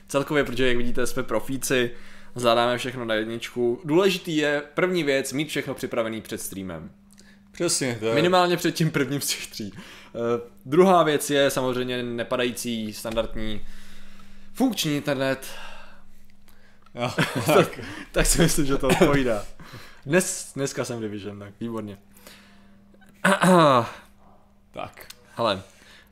celkově, 0.09 0.45
protože 0.45 0.69
jak 0.69 0.77
vidíte, 0.77 1.07
jsme 1.07 1.23
profíci, 1.23 1.91
zvládáme 2.35 2.79
všechno 2.79 3.05
na 3.05 3.15
jedničku. 3.15 3.81
Důležitý 3.85 4.37
je 4.37 4.63
první 4.75 5.05
věc, 5.05 5.33
mít 5.33 5.49
všechno 5.49 5.75
připravený 5.75 6.21
před 6.21 6.41
streamem. 6.41 6.91
přesně, 7.53 7.99
je. 8.01 8.15
Minimálně 8.15 8.57
před 8.57 8.73
tím 8.73 8.91
prvním 8.91 9.21
z 9.21 9.27
těch 9.27 9.47
tří. 9.47 9.73
Uh, 9.73 9.81
druhá 10.67 11.03
věc 11.03 11.31
je 11.31 11.51
samozřejmě 11.51 12.03
nepadající 12.03 12.93
standardní 12.93 13.61
funkční 14.55 14.97
internet, 14.97 15.47
Jo, 16.95 17.11
tak. 17.47 17.81
tak 18.13 18.27
si 18.27 18.43
myslím, 18.43 18.67
že 18.67 18.77
to 18.77 18.89
odpovídá. 18.89 19.45
Dnes, 20.07 20.53
dneska 20.55 20.85
jsem 20.85 21.01
Division, 21.01 21.39
tak 21.39 21.53
výborně. 21.61 21.99
tak. 24.73 25.07
Hele, 25.35 25.63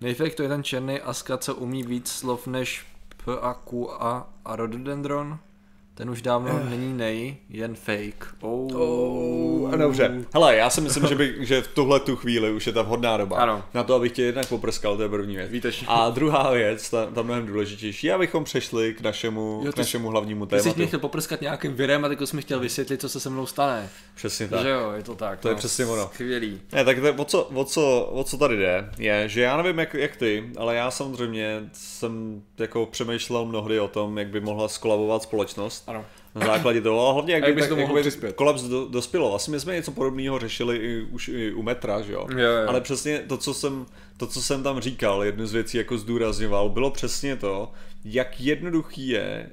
Nejfake 0.00 0.34
to 0.34 0.42
je 0.42 0.48
ten 0.48 0.62
černý 0.62 1.00
aska, 1.00 1.38
co 1.38 1.54
umí 1.54 1.82
víc 1.82 2.10
slov 2.10 2.46
než 2.46 2.86
P 3.24 3.40
a 3.40 3.54
Q 3.54 3.88
a, 4.00 4.26
a 4.44 4.56
rhododendron. 4.56 5.38
Ten 5.98 6.10
už 6.10 6.22
dávno 6.22 6.60
není 6.68 6.92
nej, 6.96 7.36
jen 7.50 7.74
fake. 7.74 8.34
Oh. 8.40 8.76
Oh, 8.76 9.76
dobře. 9.76 10.24
Hele, 10.34 10.56
já 10.56 10.70
si 10.70 10.80
myslím, 10.80 11.06
že, 11.06 11.14
by, 11.14 11.36
že 11.40 11.62
v 11.62 11.68
tuhle 11.68 12.00
tu 12.00 12.16
chvíli 12.16 12.52
už 12.52 12.66
je 12.66 12.72
ta 12.72 12.82
vhodná 12.82 13.16
doba. 13.16 13.36
Ano. 13.36 13.64
Na 13.74 13.82
to, 13.82 13.94
abych 13.94 14.12
tě 14.12 14.22
jednak 14.22 14.48
poprskal, 14.48 14.96
to 14.96 15.02
je 15.02 15.08
první 15.08 15.36
věc. 15.36 15.50
Výtečně. 15.50 15.86
A 15.90 16.10
druhá 16.10 16.50
věc, 16.50 16.90
ta, 16.90 17.06
ta 17.06 17.22
mnohem 17.22 17.46
důležitější, 17.46 18.12
abychom 18.12 18.44
přešli 18.44 18.94
k 18.94 19.00
našemu, 19.00 19.62
Jo, 19.64 19.72
k 19.72 19.76
našemu 19.76 20.08
hlavnímu 20.08 20.46
Ty 20.46 20.56
jsi 20.56 20.62
tématu. 20.62 20.78
mě 20.78 20.86
chtěl 20.86 21.00
poprskat 21.00 21.40
nějakým 21.40 21.74
virem 21.74 22.04
a 22.04 22.08
teď 22.08 22.18
jsi 22.24 22.36
mi 22.36 22.42
chtěl 22.42 22.60
vysvětlit, 22.60 23.00
co 23.00 23.08
se 23.08 23.20
se 23.20 23.30
mnou 23.30 23.46
stane. 23.46 23.88
Přesně 24.14 24.48
Tak. 24.48 24.58
tak. 24.58 24.66
Že 24.66 24.70
jo, 24.70 24.92
je 24.96 25.02
to 25.02 25.14
tak. 25.14 25.40
To 25.40 25.48
je 25.48 25.54
no. 25.54 25.58
přesně 25.58 25.86
ono. 25.86 26.10
Skvělý. 26.14 26.60
Ne, 26.72 26.84
tak 26.84 26.96
to, 27.00 27.14
o, 27.22 27.24
co, 27.24 27.42
o, 27.44 27.64
co, 27.64 28.08
o 28.12 28.24
co 28.24 28.38
tady 28.38 28.56
jde, 28.56 28.90
je, 28.98 29.28
že 29.28 29.40
já 29.40 29.56
nevím 29.56 29.78
jak, 29.78 29.94
jak 29.94 30.16
ty, 30.16 30.50
ale 30.56 30.76
já 30.76 30.90
samozřejmě 30.90 31.60
jsem 31.72 32.42
jako 32.58 32.86
přemýšlel 32.86 33.44
mnohdy 33.44 33.80
o 33.80 33.88
tom, 33.88 34.18
jak 34.18 34.28
by 34.28 34.40
mohla 34.40 34.68
skolabovat 34.68 35.22
společnost. 35.22 35.87
Ano. 35.88 36.04
Na 36.34 36.46
základě 36.46 36.80
toho, 36.80 37.08
a 37.08 37.12
hlavně 37.12 37.34
jak, 37.34 37.42
A 37.42 37.46
jak 37.46 37.54
by, 37.56 37.62
to 37.62 37.68
tak, 37.68 37.78
mohl 37.78 37.96
jak 37.96 38.04
by 38.04 38.10
přispět? 38.10 38.36
kolaps 38.36 38.62
do, 38.62 38.86
dospělo. 38.86 39.34
Asi 39.34 39.50
my 39.50 39.60
jsme 39.60 39.74
něco 39.74 39.92
podobného 39.92 40.38
řešili 40.38 40.76
i, 40.76 41.02
už 41.02 41.28
i 41.28 41.52
u 41.52 41.62
metra, 41.62 42.02
že 42.02 42.12
jo? 42.12 42.26
Jo, 42.30 42.38
jo. 42.38 42.68
Ale 42.68 42.80
přesně 42.80 43.18
to 43.18 43.36
co, 43.36 43.54
jsem, 43.54 43.86
to, 44.16 44.26
co 44.26 44.42
jsem 44.42 44.62
tam 44.62 44.80
říkal, 44.80 45.24
jednu 45.24 45.46
z 45.46 45.52
věcí 45.52 45.78
jako 45.78 45.98
zdůrazňoval, 45.98 46.68
bylo 46.68 46.90
přesně 46.90 47.36
to, 47.36 47.72
jak 48.04 48.40
jednoduchý 48.40 49.08
je, 49.08 49.46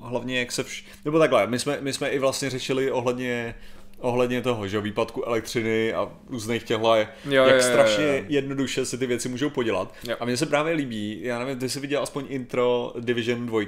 uh, 0.00 0.08
hlavně 0.08 0.38
jak 0.38 0.52
se 0.52 0.62
vš... 0.62 0.84
Nebo 1.04 1.18
takhle, 1.18 1.46
my 1.46 1.58
jsme, 1.58 1.78
my 1.80 1.92
jsme 1.92 2.08
i 2.08 2.18
vlastně 2.18 2.50
řešili 2.50 2.90
ohledně 2.90 3.54
ohledně 4.00 4.42
toho, 4.42 4.68
že 4.68 4.80
výpadku 4.80 5.24
elektřiny 5.24 5.92
a 5.92 6.12
různých 6.28 6.62
těchto, 6.62 6.94
jak 6.94 7.08
Jo, 7.24 7.44
jo, 7.44 7.54
jo, 7.54 7.62
strašně 7.62 8.04
jo, 8.04 8.12
jo. 8.12 8.24
jednoduše 8.28 8.84
se 8.84 8.98
ty 8.98 9.06
věci 9.06 9.28
můžou 9.28 9.50
podělat. 9.50 9.94
Jo. 10.08 10.16
A 10.20 10.24
mně 10.24 10.36
se 10.36 10.46
právě 10.46 10.74
líbí, 10.74 11.20
já 11.22 11.38
nevím, 11.38 11.58
ty 11.58 11.68
jsi 11.68 11.80
viděl 11.80 12.02
aspoň 12.02 12.24
intro 12.28 12.92
Division 13.00 13.46
2? 13.46 13.60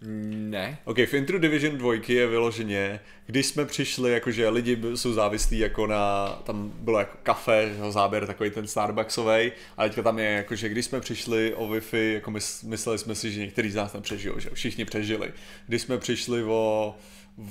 Ne. 0.00 0.78
OK, 0.84 0.96
v 0.98 1.14
Intro 1.14 1.38
Division 1.38 1.78
2 1.78 1.94
je 2.08 2.26
vyloženě, 2.26 3.00
když 3.26 3.46
jsme 3.46 3.64
přišli, 3.64 4.12
jakože 4.12 4.48
lidi 4.48 4.78
jsou 4.94 5.12
závislí 5.12 5.58
jako 5.58 5.86
na, 5.86 6.28
tam 6.44 6.72
bylo 6.74 6.98
jako 6.98 7.16
kafe, 7.22 7.76
záběr 7.88 8.26
takový 8.26 8.50
ten 8.50 8.66
Starbucksový, 8.66 9.52
a 9.76 9.84
teďka 9.84 10.02
tam 10.02 10.18
je 10.18 10.30
jakože, 10.30 10.68
když 10.68 10.84
jsme 10.84 11.00
přišli 11.00 11.54
o 11.54 11.68
Wi-Fi, 11.68 12.12
jako 12.12 12.30
mys, 12.30 12.62
mysleli 12.62 12.98
jsme 12.98 13.14
si, 13.14 13.32
že 13.32 13.40
některý 13.40 13.70
z 13.70 13.74
nás 13.74 13.92
tam 13.92 14.02
přežijou, 14.02 14.38
že 14.38 14.50
všichni 14.52 14.84
přežili. 14.84 15.32
Když 15.66 15.82
jsme 15.82 15.98
přišli 15.98 16.44
o, 16.44 16.94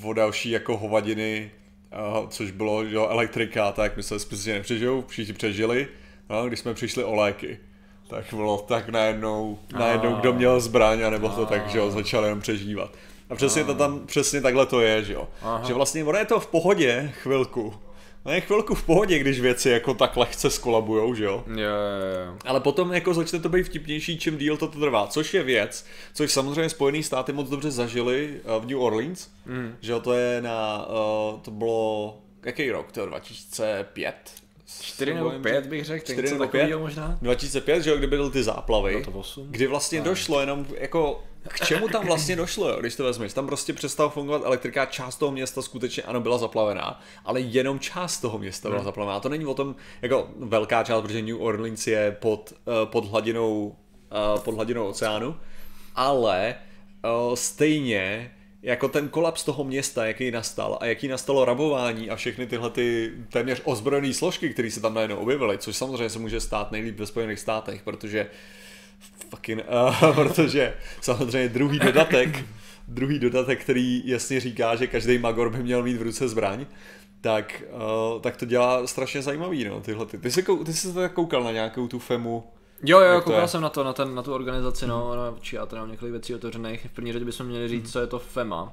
o 0.02 0.12
další 0.12 0.50
jako 0.50 0.76
hovadiny, 0.76 1.50
uh, 2.20 2.28
což 2.28 2.50
bylo, 2.50 2.82
jo, 2.82 3.08
elektrika, 3.10 3.72
tak 3.72 3.96
mysleli 3.96 4.20
jsme 4.20 4.36
že 4.36 4.52
nepřežijou, 4.52 5.04
všichni 5.08 5.34
přežili. 5.34 5.88
No, 6.30 6.46
když 6.46 6.60
jsme 6.60 6.74
přišli 6.74 7.04
o 7.04 7.14
léky, 7.14 7.58
tak 8.08 8.24
bylo 8.30 8.58
tak 8.58 8.88
najednou, 8.88 9.58
najednou 9.78 10.14
kdo 10.14 10.32
měl 10.32 10.60
zbraň, 10.60 11.02
anebo 11.02 11.28
to 11.28 11.46
tak, 11.46 11.68
že 11.70 11.78
jo, 11.78 11.90
začal 11.90 12.24
jenom 12.24 12.40
přežívat. 12.40 12.90
A 13.30 13.34
přesně 13.34 13.64
to 13.64 13.74
tam, 13.74 14.06
přesně 14.06 14.40
takhle 14.40 14.66
to 14.66 14.80
je, 14.80 15.04
že 15.04 15.12
jo. 15.12 15.28
Aha. 15.42 15.64
Že 15.64 15.74
vlastně 15.74 16.04
ono 16.04 16.18
je 16.18 16.24
to 16.24 16.40
v 16.40 16.46
pohodě 16.46 17.12
chvilku. 17.22 17.74
No 18.24 18.32
je 18.32 18.40
chvilku 18.40 18.74
v 18.74 18.82
pohodě, 18.82 19.18
když 19.18 19.40
věci 19.40 19.70
jako 19.70 19.94
tak 19.94 20.16
lehce 20.16 20.50
skolabujou, 20.50 21.14
že 21.14 21.24
jo. 21.24 21.44
Jo, 21.46 21.56
jo, 21.56 22.26
jo. 22.26 22.36
Ale 22.44 22.60
potom 22.60 22.92
jako 22.92 23.14
začne 23.14 23.38
to 23.40 23.48
být 23.48 23.62
vtipnější, 23.62 24.18
čím 24.18 24.38
díl 24.38 24.56
to 24.56 24.66
trvá, 24.66 25.06
což 25.06 25.34
je 25.34 25.42
věc, 25.42 25.86
což 26.14 26.32
samozřejmě 26.32 26.68
Spojené 26.68 27.02
státy 27.02 27.32
moc 27.32 27.48
dobře 27.48 27.70
zažili 27.70 28.40
eh, 28.44 28.60
v 28.60 28.66
New 28.66 28.80
Orleans, 28.80 29.28
mm. 29.46 29.76
že 29.80 29.92
jo, 29.92 30.00
to 30.00 30.12
je 30.12 30.42
na, 30.42 30.86
uh, 30.88 31.40
to 31.40 31.50
bylo, 31.50 32.18
jaký 32.44 32.70
rok, 32.70 32.92
to 32.92 33.00
je 33.00 33.06
2005? 33.06 34.14
4 34.80 35.14
nebo 35.14 35.30
5 35.30 35.66
bych 35.66 35.84
řekl, 35.84 36.04
Čtyři 36.04 36.22
něco 36.22 36.34
nebo 36.34 36.44
takového 36.44 36.68
pět? 36.68 36.78
možná. 36.80 37.18
2005, 37.22 37.82
že 37.82 37.90
jo, 37.90 37.96
kdy 37.96 38.06
byly 38.06 38.30
ty 38.30 38.42
záplavy, 38.42 38.90
Bylo 38.90 39.04
to 39.04 39.10
osm? 39.10 39.46
kdy 39.50 39.66
vlastně 39.66 40.00
došlo 40.00 40.40
jenom 40.40 40.66
jako 40.78 41.24
k 41.48 41.66
čemu 41.66 41.88
tam 41.88 42.06
vlastně 42.06 42.36
došlo, 42.36 42.68
jo, 42.68 42.76
když 42.80 42.96
to 42.96 43.04
vezmeš? 43.04 43.32
Tam 43.32 43.46
prostě 43.46 43.72
přestala 43.72 44.08
fungovat 44.08 44.42
elektrika, 44.44 44.86
část 44.86 45.16
toho 45.16 45.32
města 45.32 45.62
skutečně 45.62 46.02
ano 46.02 46.20
byla 46.20 46.38
zaplavená, 46.38 47.00
ale 47.24 47.40
jenom 47.40 47.78
část 47.78 48.20
toho 48.20 48.38
města 48.38 48.68
byla 48.68 48.82
zaplavená. 48.82 49.20
To 49.20 49.28
není 49.28 49.46
o 49.46 49.54
tom, 49.54 49.76
jako 50.02 50.28
velká 50.38 50.84
část, 50.84 51.02
protože 51.02 51.22
New 51.22 51.42
Orleans 51.42 51.86
je 51.86 52.16
pod, 52.20 52.52
uh, 52.64 52.90
pod, 52.90 53.04
hladinou, 53.04 53.76
uh, 54.34 54.40
pod 54.40 54.54
hladinou 54.54 54.86
oceánu, 54.86 55.36
ale 55.94 56.54
uh, 57.04 57.34
stejně 57.34 58.34
jako 58.62 58.88
ten 58.88 59.08
kolaps 59.08 59.44
toho 59.44 59.64
města, 59.64 60.06
jaký 60.06 60.30
nastal 60.30 60.78
a 60.80 60.86
jaký 60.86 61.08
nastalo 61.08 61.44
rabování 61.44 62.10
a 62.10 62.16
všechny 62.16 62.46
tyhle 62.46 62.70
ty 62.70 63.12
téměř 63.28 63.62
ozbrojené 63.64 64.14
složky, 64.14 64.50
které 64.50 64.70
se 64.70 64.80
tam 64.80 64.94
najednou 64.94 65.16
objevily, 65.16 65.58
což 65.58 65.76
samozřejmě 65.76 66.10
se 66.10 66.18
může 66.18 66.40
stát 66.40 66.72
nejlíp 66.72 66.98
ve 66.98 67.06
Spojených 67.06 67.38
státech, 67.38 67.82
protože 67.82 68.30
fucking, 69.30 69.62
uh, 69.68 70.14
protože 70.14 70.74
samozřejmě 71.00 71.48
druhý 71.48 71.78
dodatek, 71.78 72.44
druhý 72.88 73.18
dodatek, 73.18 73.60
který 73.60 74.02
jasně 74.04 74.40
říká, 74.40 74.76
že 74.76 74.86
každý 74.86 75.18
magor 75.18 75.50
by 75.50 75.62
měl 75.62 75.82
mít 75.82 75.96
v 75.96 76.02
ruce 76.02 76.28
zbraň, 76.28 76.66
tak, 77.20 77.62
uh, 78.14 78.20
tak 78.20 78.36
to 78.36 78.44
dělá 78.44 78.86
strašně 78.86 79.22
zajímavý, 79.22 79.64
no, 79.64 79.80
tyhle 79.80 80.06
ty. 80.06 80.18
Ty 80.18 80.30
jsi, 80.30 80.42
kou- 80.42 80.64
ty 80.64 80.72
jsi 80.72 80.92
to 80.92 81.00
tak 81.00 81.12
koukal 81.12 81.44
na 81.44 81.52
nějakou 81.52 81.88
tu 81.88 81.98
FEMu, 81.98 82.44
Jo, 82.82 83.00
jo, 83.00 83.20
koukal 83.20 83.48
jsem 83.48 83.62
na 83.62 83.68
to, 83.68 83.84
na, 83.84 83.92
ten, 83.92 84.14
na 84.14 84.22
tu 84.22 84.34
organizaci, 84.34 84.86
no, 84.86 85.16
no 85.16 85.36
či 85.40 85.56
já 85.56 85.66
tady 85.66 85.80
mám 85.80 85.90
několik 85.90 86.12
věcí 86.12 86.34
otevřených. 86.34 86.86
V 86.90 86.94
první 86.94 87.12
řadě 87.12 87.24
bychom 87.24 87.46
měli 87.46 87.68
říct, 87.68 87.92
co 87.92 88.00
je 88.00 88.06
to 88.06 88.18
FEMA. 88.18 88.72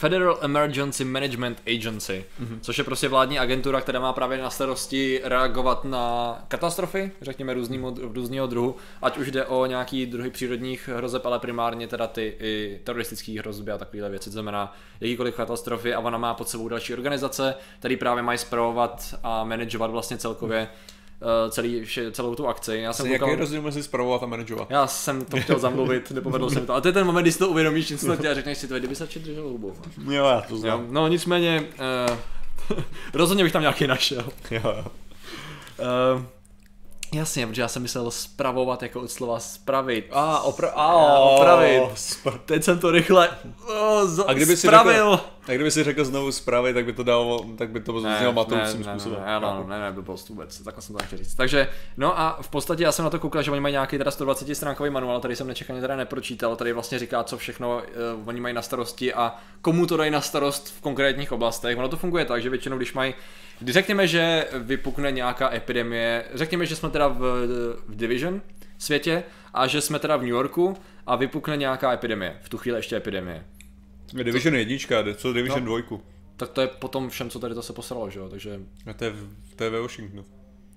Federal 0.00 0.38
Emergency 0.40 1.04
Management 1.04 1.62
Agency, 1.66 2.24
což 2.60 2.78
je 2.78 2.84
prostě 2.84 3.08
vládní 3.08 3.38
agentura, 3.38 3.80
která 3.80 4.00
má 4.00 4.12
právě 4.12 4.38
na 4.38 4.50
starosti 4.50 5.20
reagovat 5.24 5.84
na 5.84 6.44
katastrofy, 6.48 7.12
řekněme 7.22 7.54
různýho, 7.54 7.94
různýho 8.00 8.46
druhu, 8.46 8.76
ať 9.02 9.18
už 9.18 9.30
jde 9.30 9.44
o 9.44 9.66
nějaký 9.66 10.06
druhy 10.06 10.30
přírodních 10.30 10.88
hrozeb, 10.88 11.26
ale 11.26 11.38
primárně 11.38 11.86
teda 11.86 12.06
ty 12.06 12.36
i 12.40 12.80
teroristické 12.84 13.38
hrozby 13.38 13.72
a 13.72 13.78
takovéhle 13.78 14.10
věci, 14.10 14.24
to 14.24 14.32
znamená 14.32 14.76
jakýkoliv 15.00 15.34
katastrofy 15.34 15.94
a 15.94 16.00
ona 16.00 16.18
má 16.18 16.34
pod 16.34 16.48
sebou 16.48 16.68
další 16.68 16.94
organizace, 16.94 17.54
které 17.78 17.96
právě 17.96 18.22
mají 18.22 18.38
zpravovat 18.38 19.14
a 19.22 19.44
manažovat 19.44 19.90
vlastně 19.90 20.18
celkově 20.18 20.58
eh, 20.60 20.99
celý, 21.50 21.84
vše, 21.84 22.12
celou 22.12 22.34
tu 22.34 22.48
akci. 22.48 22.76
Já 22.76 22.92
jsem 22.92 23.06
jaký 23.06 23.18
koukal- 23.18 23.30
je 23.30 23.36
rozdíl 23.36 23.62
mezi 23.62 23.82
spravovat 23.82 24.22
a 24.22 24.26
manažovat? 24.26 24.70
já 24.70 24.86
jsem 24.86 25.24
to 25.24 25.36
chtěl 25.40 25.58
zamluvit, 25.58 26.10
nepovedlo 26.10 26.50
se 26.50 26.60
mi 26.60 26.66
to. 26.66 26.74
A 26.74 26.80
to 26.80 26.88
je 26.88 26.92
ten 26.92 27.06
moment, 27.06 27.22
kdy 27.22 27.32
si 27.32 27.38
to 27.38 27.48
uvědomíš 27.48 27.90
instantně 27.90 28.28
a 28.28 28.34
řekneš 28.34 28.58
si 28.58 28.68
to, 28.68 28.78
kdyby 28.78 28.94
se 28.96 29.06
držel 29.16 29.44
hubou. 29.48 29.72
Jo, 30.10 30.24
já 30.26 30.40
to 30.40 30.54
Jo, 30.54 30.60
znám. 30.60 30.86
no 30.90 31.08
nicméně, 31.08 31.64
uh, 32.70 32.78
rozhodně 33.14 33.44
bych 33.44 33.52
tam 33.52 33.62
nějaký 33.62 33.86
našel. 33.86 34.24
Jo, 34.50 34.60
jo. 34.64 34.84
Uh, 36.16 36.22
jasně, 37.14 37.46
protože 37.46 37.62
já 37.62 37.68
jsem 37.68 37.82
myslel 37.82 38.10
spravovat 38.10 38.82
jako 38.82 39.00
od 39.00 39.10
slova 39.10 39.40
spravit. 39.40 40.06
A, 40.12 40.42
opra- 40.44 40.72
A, 40.74 41.18
opravit. 41.18 41.82
Spr- 41.94 42.38
Teď 42.44 42.64
jsem 42.64 42.78
to 42.78 42.90
rychle 42.90 43.28
oh, 43.66 44.04
z- 44.04 44.24
a 44.26 44.32
kdyby 44.32 44.56
si 44.56 44.66
spravil. 44.66 45.10
řekl, 45.16 45.24
a 45.50 45.54
kdyby 45.54 45.70
si 45.70 45.84
řekl 45.84 46.04
znovu 46.04 46.32
zprávy, 46.32 46.74
tak 46.74 46.84
by 46.84 46.92
to 46.92 47.02
dalo, 47.02 47.46
tak 47.58 47.70
by 47.70 47.80
to 47.80 48.00
znělo 48.00 48.32
matoucím 48.32 48.84
způsobem. 48.84 49.20
Ne, 49.26 49.40
ne, 49.40 49.46
ne, 49.58 49.64
ne, 49.68 49.80
ne, 49.80 49.92
blbost 49.92 50.28
vůbec, 50.28 50.60
takhle 50.60 50.82
jsem 50.82 50.96
to 50.96 51.02
nechtěl 51.02 51.18
říct. 51.18 51.34
Takže, 51.34 51.68
no 51.96 52.20
a 52.20 52.38
v 52.42 52.48
podstatě 52.48 52.82
já 52.82 52.92
jsem 52.92 53.04
na 53.04 53.10
to 53.10 53.18
koukal, 53.18 53.42
že 53.42 53.50
oni 53.50 53.60
mají 53.60 53.72
nějaký 53.72 53.98
teda 53.98 54.10
120 54.10 54.54
stránkový 54.54 54.90
manuál, 54.90 55.20
tady 55.20 55.36
jsem 55.36 55.46
nečekaně 55.46 55.80
teda 55.80 55.96
nepročítal, 55.96 56.56
tady 56.56 56.72
vlastně 56.72 56.98
říká, 56.98 57.24
co 57.24 57.38
všechno 57.38 57.82
uh, 58.22 58.28
oni 58.28 58.40
mají 58.40 58.54
na 58.54 58.62
starosti 58.62 59.14
a 59.14 59.34
komu 59.62 59.86
to 59.86 59.96
dají 59.96 60.10
na 60.10 60.20
starost 60.20 60.68
v 60.68 60.80
konkrétních 60.80 61.32
oblastech. 61.32 61.78
Ono 61.78 61.88
to 61.88 61.96
funguje 61.96 62.24
tak, 62.24 62.42
že 62.42 62.50
většinou, 62.50 62.76
když 62.76 62.92
mají 62.92 63.14
když 63.60 63.74
řekněme, 63.74 64.06
že 64.06 64.46
vypukne 64.54 65.12
nějaká 65.12 65.54
epidemie, 65.54 66.24
řekněme, 66.34 66.66
že 66.66 66.76
jsme 66.76 66.90
teda 66.90 67.08
v, 67.08 67.18
v 67.88 67.96
Division 67.96 68.40
světě 68.78 69.22
a 69.54 69.66
že 69.66 69.80
jsme 69.80 69.98
teda 69.98 70.16
v 70.16 70.20
New 70.20 70.30
Yorku 70.30 70.76
a 71.06 71.16
vypukne 71.16 71.56
nějaká 71.56 71.92
epidemie, 71.92 72.38
v 72.42 72.48
tu 72.48 72.58
chvíli 72.58 72.78
ještě 72.78 72.96
epidemie. 72.96 73.44
Division 74.14 74.54
jednička, 74.54 74.96
co 75.14 75.32
Division 75.32 75.64
No. 75.64 76.00
Tak 76.36 76.48
to 76.48 76.60
je 76.60 76.66
potom 76.66 77.10
všem, 77.10 77.30
co 77.30 77.38
tady 77.38 77.54
to 77.54 77.62
se 77.62 77.72
posralo, 77.72 78.10
že 78.10 78.18
jo, 78.18 78.28
takže 78.28 78.60
A 78.90 78.92
to 78.92 79.04
je, 79.04 79.10
v- 79.10 79.54
to 79.56 79.64
je 79.64 79.70
ve 79.70 79.80
Washingtonu. 79.80 80.24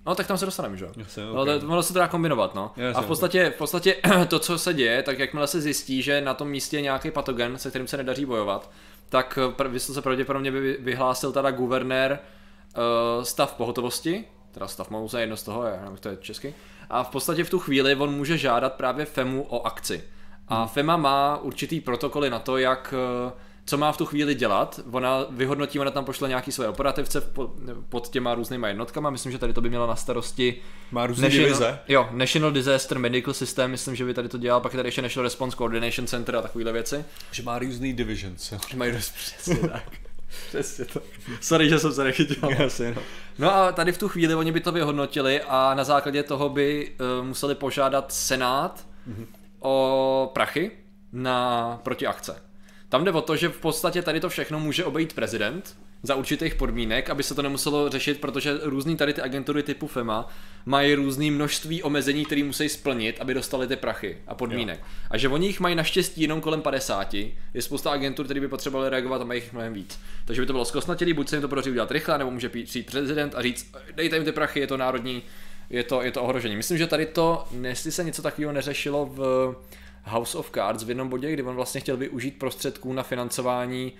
No 0.05 0.15
tak 0.15 0.27
tam 0.27 0.37
se 0.37 0.45
dostaneme, 0.45 0.77
že 0.77 0.85
jo? 0.85 0.91
No, 1.33 1.41
ok. 1.41 1.61
to, 1.61 1.67
ono 1.67 1.83
se 1.83 1.93
to 1.93 1.99
dá 1.99 2.07
kombinovat, 2.07 2.55
no. 2.55 2.71
Jasně, 2.77 2.99
a 2.99 3.01
v 3.01 3.07
podstatě, 3.07 3.49
v 3.49 3.57
podstatě 3.57 3.95
to, 4.27 4.39
co 4.39 4.57
se 4.59 4.73
děje, 4.73 5.03
tak 5.03 5.19
jakmile 5.19 5.47
se 5.47 5.61
zjistí, 5.61 6.01
že 6.01 6.21
na 6.21 6.33
tom 6.33 6.47
místě 6.49 6.77
je 6.77 6.81
nějaký 6.81 7.11
patogen, 7.11 7.57
se 7.57 7.69
kterým 7.69 7.87
se 7.87 7.97
nedaří 7.97 8.25
bojovat, 8.25 8.71
tak 9.09 9.39
pr- 9.57 9.67
vysoce 9.69 10.01
pravděpodobně 10.01 10.51
by 10.51 10.77
vyhlásil 10.79 11.31
teda 11.31 11.51
guvernér 11.51 12.19
uh, 12.77 13.23
stav 13.23 13.53
pohotovosti, 13.53 14.23
teda 14.51 14.67
stav 14.67 14.89
mouze, 14.89 15.21
jedno 15.21 15.37
z 15.37 15.43
toho, 15.43 15.63
já 15.63 15.81
nevím, 15.81 15.97
to 15.97 16.09
je 16.09 16.17
česky, 16.21 16.53
a 16.89 17.03
v 17.03 17.09
podstatě 17.09 17.43
v 17.43 17.49
tu 17.49 17.59
chvíli 17.59 17.95
on 17.95 18.13
může 18.13 18.37
žádat 18.37 18.73
právě 18.73 19.05
FEMu 19.05 19.43
o 19.49 19.67
akci. 19.67 20.03
A 20.47 20.67
FEMA 20.67 20.97
má 20.97 21.37
určitý 21.37 21.81
protokoly 21.81 22.29
na 22.29 22.39
to, 22.39 22.57
jak 22.57 22.93
eh, 23.27 23.31
co 23.65 23.77
má 23.77 23.91
v 23.91 23.97
tu 23.97 24.05
chvíli 24.05 24.35
dělat. 24.35 24.79
Ona 24.91 25.25
vyhodnotí, 25.29 25.79
ona 25.79 25.91
tam 25.91 26.05
pošle 26.05 26.29
nějaký 26.29 26.51
své 26.51 26.67
operativce 26.67 27.21
pod, 27.89 28.09
těma 28.09 28.35
různýma 28.35 28.67
jednotkama. 28.67 29.09
Myslím, 29.09 29.31
že 29.31 29.37
tady 29.37 29.53
to 29.53 29.61
by 29.61 29.69
měla 29.69 29.87
na 29.87 29.95
starosti 29.95 30.55
Má 30.91 31.07
různé 31.07 31.29
divize. 31.29 31.79
Jo, 31.87 32.09
National 32.11 32.51
Disaster 32.51 32.99
Medical 32.99 33.33
System, 33.33 33.71
myslím, 33.71 33.95
že 33.95 34.05
by 34.05 34.13
tady 34.13 34.29
to 34.29 34.37
dělal, 34.37 34.61
pak 34.61 34.73
je 34.73 34.77
tady 34.77 34.87
ještě 34.87 35.01
National 35.01 35.23
Response 35.23 35.57
Coordination 35.57 36.07
Center 36.07 36.35
a 36.35 36.41
takovéhle 36.41 36.71
věci. 36.71 37.05
Že 37.31 37.43
má 37.43 37.59
různý 37.59 37.93
divisions. 37.93 38.51
jo. 38.51 38.59
Že 38.69 38.77
mají 38.77 38.91
dost 38.91 39.13
přesně 39.15 39.55
tak. 39.55 39.83
Přesně 40.47 40.85
to. 40.85 41.01
Sorry, 41.41 41.69
že 41.69 41.79
jsem 41.79 41.93
se 41.93 42.03
nechytil. 42.03 42.49
Jasně, 42.59 42.93
no. 42.95 43.01
No 43.39 43.55
a 43.55 43.71
tady 43.71 43.91
v 43.91 43.97
tu 43.97 44.09
chvíli 44.09 44.35
oni 44.35 44.51
by 44.51 44.59
to 44.59 44.71
vyhodnotili 44.71 45.41
a 45.41 45.73
na 45.73 45.83
základě 45.83 46.23
toho 46.23 46.49
by 46.49 46.91
uh, 47.19 47.25
museli 47.25 47.55
požádat 47.55 48.11
Senát 48.11 48.85
mm-hmm. 49.09 49.25
O 49.63 50.31
prachy 50.33 50.71
na 51.11 51.79
protiakce. 51.83 52.41
Tam 52.89 53.03
jde 53.03 53.11
o 53.11 53.21
to, 53.21 53.35
že 53.35 53.49
v 53.49 53.59
podstatě 53.59 54.01
tady 54.01 54.19
to 54.19 54.29
všechno 54.29 54.59
může 54.59 54.85
obejít 54.85 55.13
prezident 55.13 55.77
za 56.03 56.15
určitých 56.15 56.55
podmínek, 56.55 57.09
aby 57.09 57.23
se 57.23 57.35
to 57.35 57.41
nemuselo 57.41 57.89
řešit, 57.89 58.21
protože 58.21 58.59
různý 58.61 58.97
tady 58.97 59.13
ty 59.13 59.21
agentury 59.21 59.63
typu 59.63 59.87
FEMA 59.87 60.27
mají 60.65 60.95
různý 60.95 61.31
množství 61.31 61.83
omezení, 61.83 62.25
které 62.25 62.43
musí 62.43 62.69
splnit, 62.69 63.17
aby 63.19 63.33
dostali 63.33 63.67
ty 63.67 63.75
prachy 63.75 64.17
a 64.27 64.35
podmínek. 64.35 64.79
Jo. 64.79 64.85
A 65.11 65.17
že 65.17 65.29
oni 65.29 65.47
jich 65.47 65.59
mají 65.59 65.75
naštěstí 65.75 66.21
jenom 66.21 66.41
kolem 66.41 66.61
50, 66.61 67.13
je 67.13 67.61
spousta 67.61 67.91
agentur, 67.91 68.25
které 68.25 68.39
by 68.39 68.47
potřebovaly 68.47 68.89
reagovat 68.89 69.21
a 69.21 69.25
mají 69.25 69.41
jich 69.41 69.53
mnohem 69.53 69.73
víc. 69.73 69.99
Takže 70.25 70.41
by 70.41 70.45
to 70.45 70.53
bylo 70.53 70.65
zkostnatělý, 70.65 71.13
buď 71.13 71.29
se 71.29 71.35
jim 71.35 71.41
to 71.41 71.47
podaří 71.47 71.69
udělat 71.69 71.91
rychle, 71.91 72.17
nebo 72.17 72.31
může 72.31 72.49
přijít 72.49 72.65
přijít 72.65 72.91
prezident 72.91 73.35
a 73.35 73.41
říct, 73.41 73.75
dejte 73.95 74.15
jim 74.15 74.25
ty 74.25 74.31
prachy, 74.31 74.59
je 74.59 74.67
to 74.67 74.77
národní, 74.77 75.23
je 75.73 75.83
to, 75.83 76.01
je 76.01 76.11
to 76.11 76.23
ohrožení. 76.23 76.55
Myslím, 76.55 76.77
že 76.77 76.87
tady 76.87 77.05
to, 77.05 77.43
jestli 77.61 77.91
se 77.91 78.03
něco 78.03 78.21
takového 78.21 78.51
neřešilo 78.51 79.05
v 79.05 79.55
House 80.03 80.37
of 80.37 80.51
Cards 80.51 80.83
v 80.83 80.89
jednom 80.89 81.09
bodě, 81.09 81.31
kdy 81.31 81.43
on 81.43 81.55
vlastně 81.55 81.81
chtěl 81.81 81.97
využít 81.97 82.39
prostředků 82.39 82.93
na 82.93 83.03
financování 83.03 83.93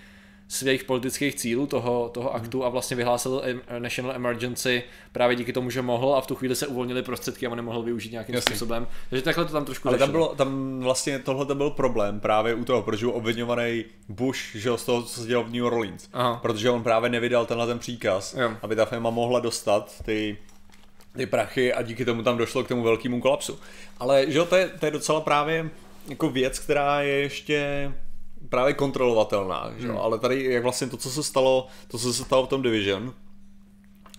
svých 0.48 0.84
politických 0.84 1.36
cílů 1.36 1.68
toho, 1.68 2.10
toho 2.14 2.36
aktu 2.36 2.66
a 2.66 2.70
vlastně 2.70 2.98
vyhlásil 2.98 3.44
National 3.80 4.16
Emergency 4.16 4.84
právě 5.12 5.36
díky 5.36 5.54
tomu, 5.54 5.70
že 5.70 5.82
mohl 5.82 6.16
a 6.16 6.22
v 6.22 6.28
tu 6.28 6.36
chvíli 6.36 6.56
se 6.56 6.68
uvolnily 6.68 7.04
prostředky 7.04 7.48
a 7.48 7.50
on 7.50 7.56
nemohl 7.56 7.84
využít 7.84 8.12
nějakým 8.12 8.36
Jasně. 8.36 8.50
způsobem. 8.50 8.88
Takže 9.10 9.24
takhle 9.24 9.46
to 9.46 9.52
tam 9.52 9.66
trošku 9.66 9.88
Ale 9.88 9.98
tam, 9.98 10.12
bylo, 10.12 10.36
tam 10.36 10.80
vlastně 10.80 11.20
tohle 11.20 11.46
to 11.46 11.56
byl 11.56 11.70
problém 11.70 12.20
právě 12.20 12.54
u 12.54 12.66
toho, 12.66 12.82
protože 12.82 13.06
byl 13.06 13.16
obvinovaný 13.16 13.86
Bush, 14.10 14.56
že 14.56 14.78
z 14.78 14.86
toho, 14.86 15.04
co 15.04 15.22
se 15.22 15.28
dělo 15.28 15.44
v 15.44 15.54
New 15.54 15.66
Orleans. 15.66 16.10
Aha. 16.14 16.40
Protože 16.42 16.70
on 16.70 16.84
právě 16.84 17.10
nevydal 17.10 17.46
tenhle 17.46 17.68
ten 17.68 17.80
příkaz, 17.80 18.34
Jo. 18.34 18.52
aby 18.62 18.76
ta 18.76 18.86
firma 18.86 19.10
mohla 19.10 19.40
dostat 19.40 20.02
ty, 20.06 20.38
ty 21.18 21.26
prachy 21.26 21.74
a 21.74 21.82
díky 21.82 22.06
tomu 22.06 22.24
tam 22.24 22.38
došlo 22.38 22.64
k 22.64 22.68
tomu 22.68 22.84
velkému 22.84 23.22
kolapsu. 23.22 23.60
Ale 23.98 24.32
že 24.32 24.38
jo, 24.38 24.46
to 24.46 24.56
je, 24.56 24.70
to 24.80 24.86
je 24.86 24.92
docela 24.92 25.22
právě 25.22 25.70
jako 26.08 26.30
věc, 26.30 26.60
která 26.60 27.02
je 27.02 27.14
ještě 27.16 27.92
právě 28.50 28.74
kontrolovatelná, 28.74 29.72
že 29.78 29.88
jo? 29.88 29.94
Hmm. 29.94 30.02
ale 30.02 30.20
tady 30.20 30.44
jak 30.44 30.64
vlastně 30.64 30.88
to, 30.88 30.98
co 30.98 31.10
se 31.10 31.24
stalo, 31.24 31.68
to, 31.88 31.98
co 31.98 32.14
se 32.14 32.24
stalo 32.24 32.46
v 32.46 32.50
tom 32.50 32.62
Division, 32.62 33.14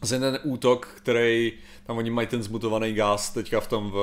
vlastně 0.01 0.21
ten 0.21 0.39
útok, 0.43 0.89
který, 0.97 1.53
tam 1.87 1.97
oni 1.97 2.11
mají 2.11 2.27
ten 2.27 2.43
zmutovaný 2.43 2.93
gás 2.93 3.31
teďka 3.31 3.61
v 3.61 3.69
tom 3.69 3.91
v, 3.91 3.99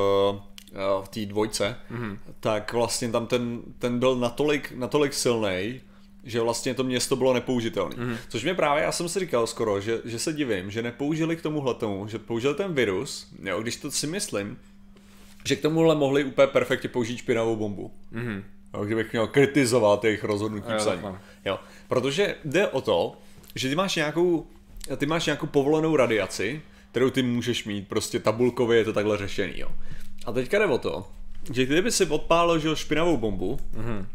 eh, 0.73 1.03
v 1.03 1.07
té 1.07 1.25
dvojce, 1.25 1.75
mm-hmm. 1.91 2.17
tak 2.39 2.73
vlastně 2.73 3.11
tam 3.11 3.27
ten, 3.27 3.61
ten 3.79 3.99
byl 3.99 4.15
natolik, 4.15 4.71
natolik 4.71 5.13
silný, 5.13 5.81
že 6.23 6.41
vlastně 6.41 6.73
to 6.73 6.83
město 6.83 7.15
bylo 7.15 7.33
nepoužitelné. 7.33 7.95
Mm-hmm. 7.95 8.17
Což 8.29 8.43
mě 8.43 8.53
právě, 8.53 8.83
já 8.83 8.91
jsem 8.91 9.09
si 9.09 9.19
říkal 9.19 9.47
skoro, 9.47 9.81
že, 9.81 10.01
že 10.05 10.19
se 10.19 10.33
divím, 10.33 10.71
že 10.71 10.81
nepoužili 10.81 11.35
k 11.35 11.41
tomuhle 11.41 11.73
tomu, 11.73 12.07
že 12.07 12.19
použili 12.19 12.55
ten 12.55 12.73
virus, 12.73 13.27
jo, 13.43 13.61
když 13.61 13.75
to 13.75 13.91
si 13.91 14.07
myslím, 14.07 14.57
že 15.45 15.55
k 15.55 15.61
tomuhle 15.61 15.95
mohli 15.95 16.23
úplně 16.23 16.47
perfektně 16.47 16.89
použít 16.89 17.17
špinavou 17.17 17.55
bombu. 17.55 17.91
Mm-hmm. 18.13 18.43
Jo, 18.73 18.85
kdybych 18.85 19.11
měl 19.11 19.27
kritizovat 19.27 20.03
jejich 20.03 20.23
rozhodnutí 20.23 20.71
Jo, 20.71 20.77
psaní. 20.77 21.01
Jo, 21.45 21.59
protože 21.87 22.35
jde 22.45 22.67
o 22.67 22.81
to, 22.81 23.17
že 23.55 23.69
ty 23.69 23.75
máš 23.75 23.95
nějakou, 23.95 24.45
ty 24.97 25.05
máš 25.05 25.25
nějakou 25.25 25.47
povolenou 25.47 25.95
radiaci, 25.95 26.61
kterou 26.91 27.09
ty 27.09 27.23
můžeš 27.23 27.65
mít, 27.65 27.87
prostě 27.87 28.19
tabulkově 28.19 28.77
je 28.77 28.85
to 28.85 28.93
takhle 28.93 29.17
řešený, 29.17 29.53
jo. 29.59 29.71
A 30.25 30.31
teďka 30.31 30.59
jde 30.59 30.65
o 30.65 30.77
to, 30.77 31.07
že 31.53 31.65
kdyby 31.65 31.91
si 31.91 32.05
odpálil 32.05 32.59
že 32.59 32.75
špinavou 32.75 33.17
bombu, 33.17 33.59
mm-hmm. 33.73 34.05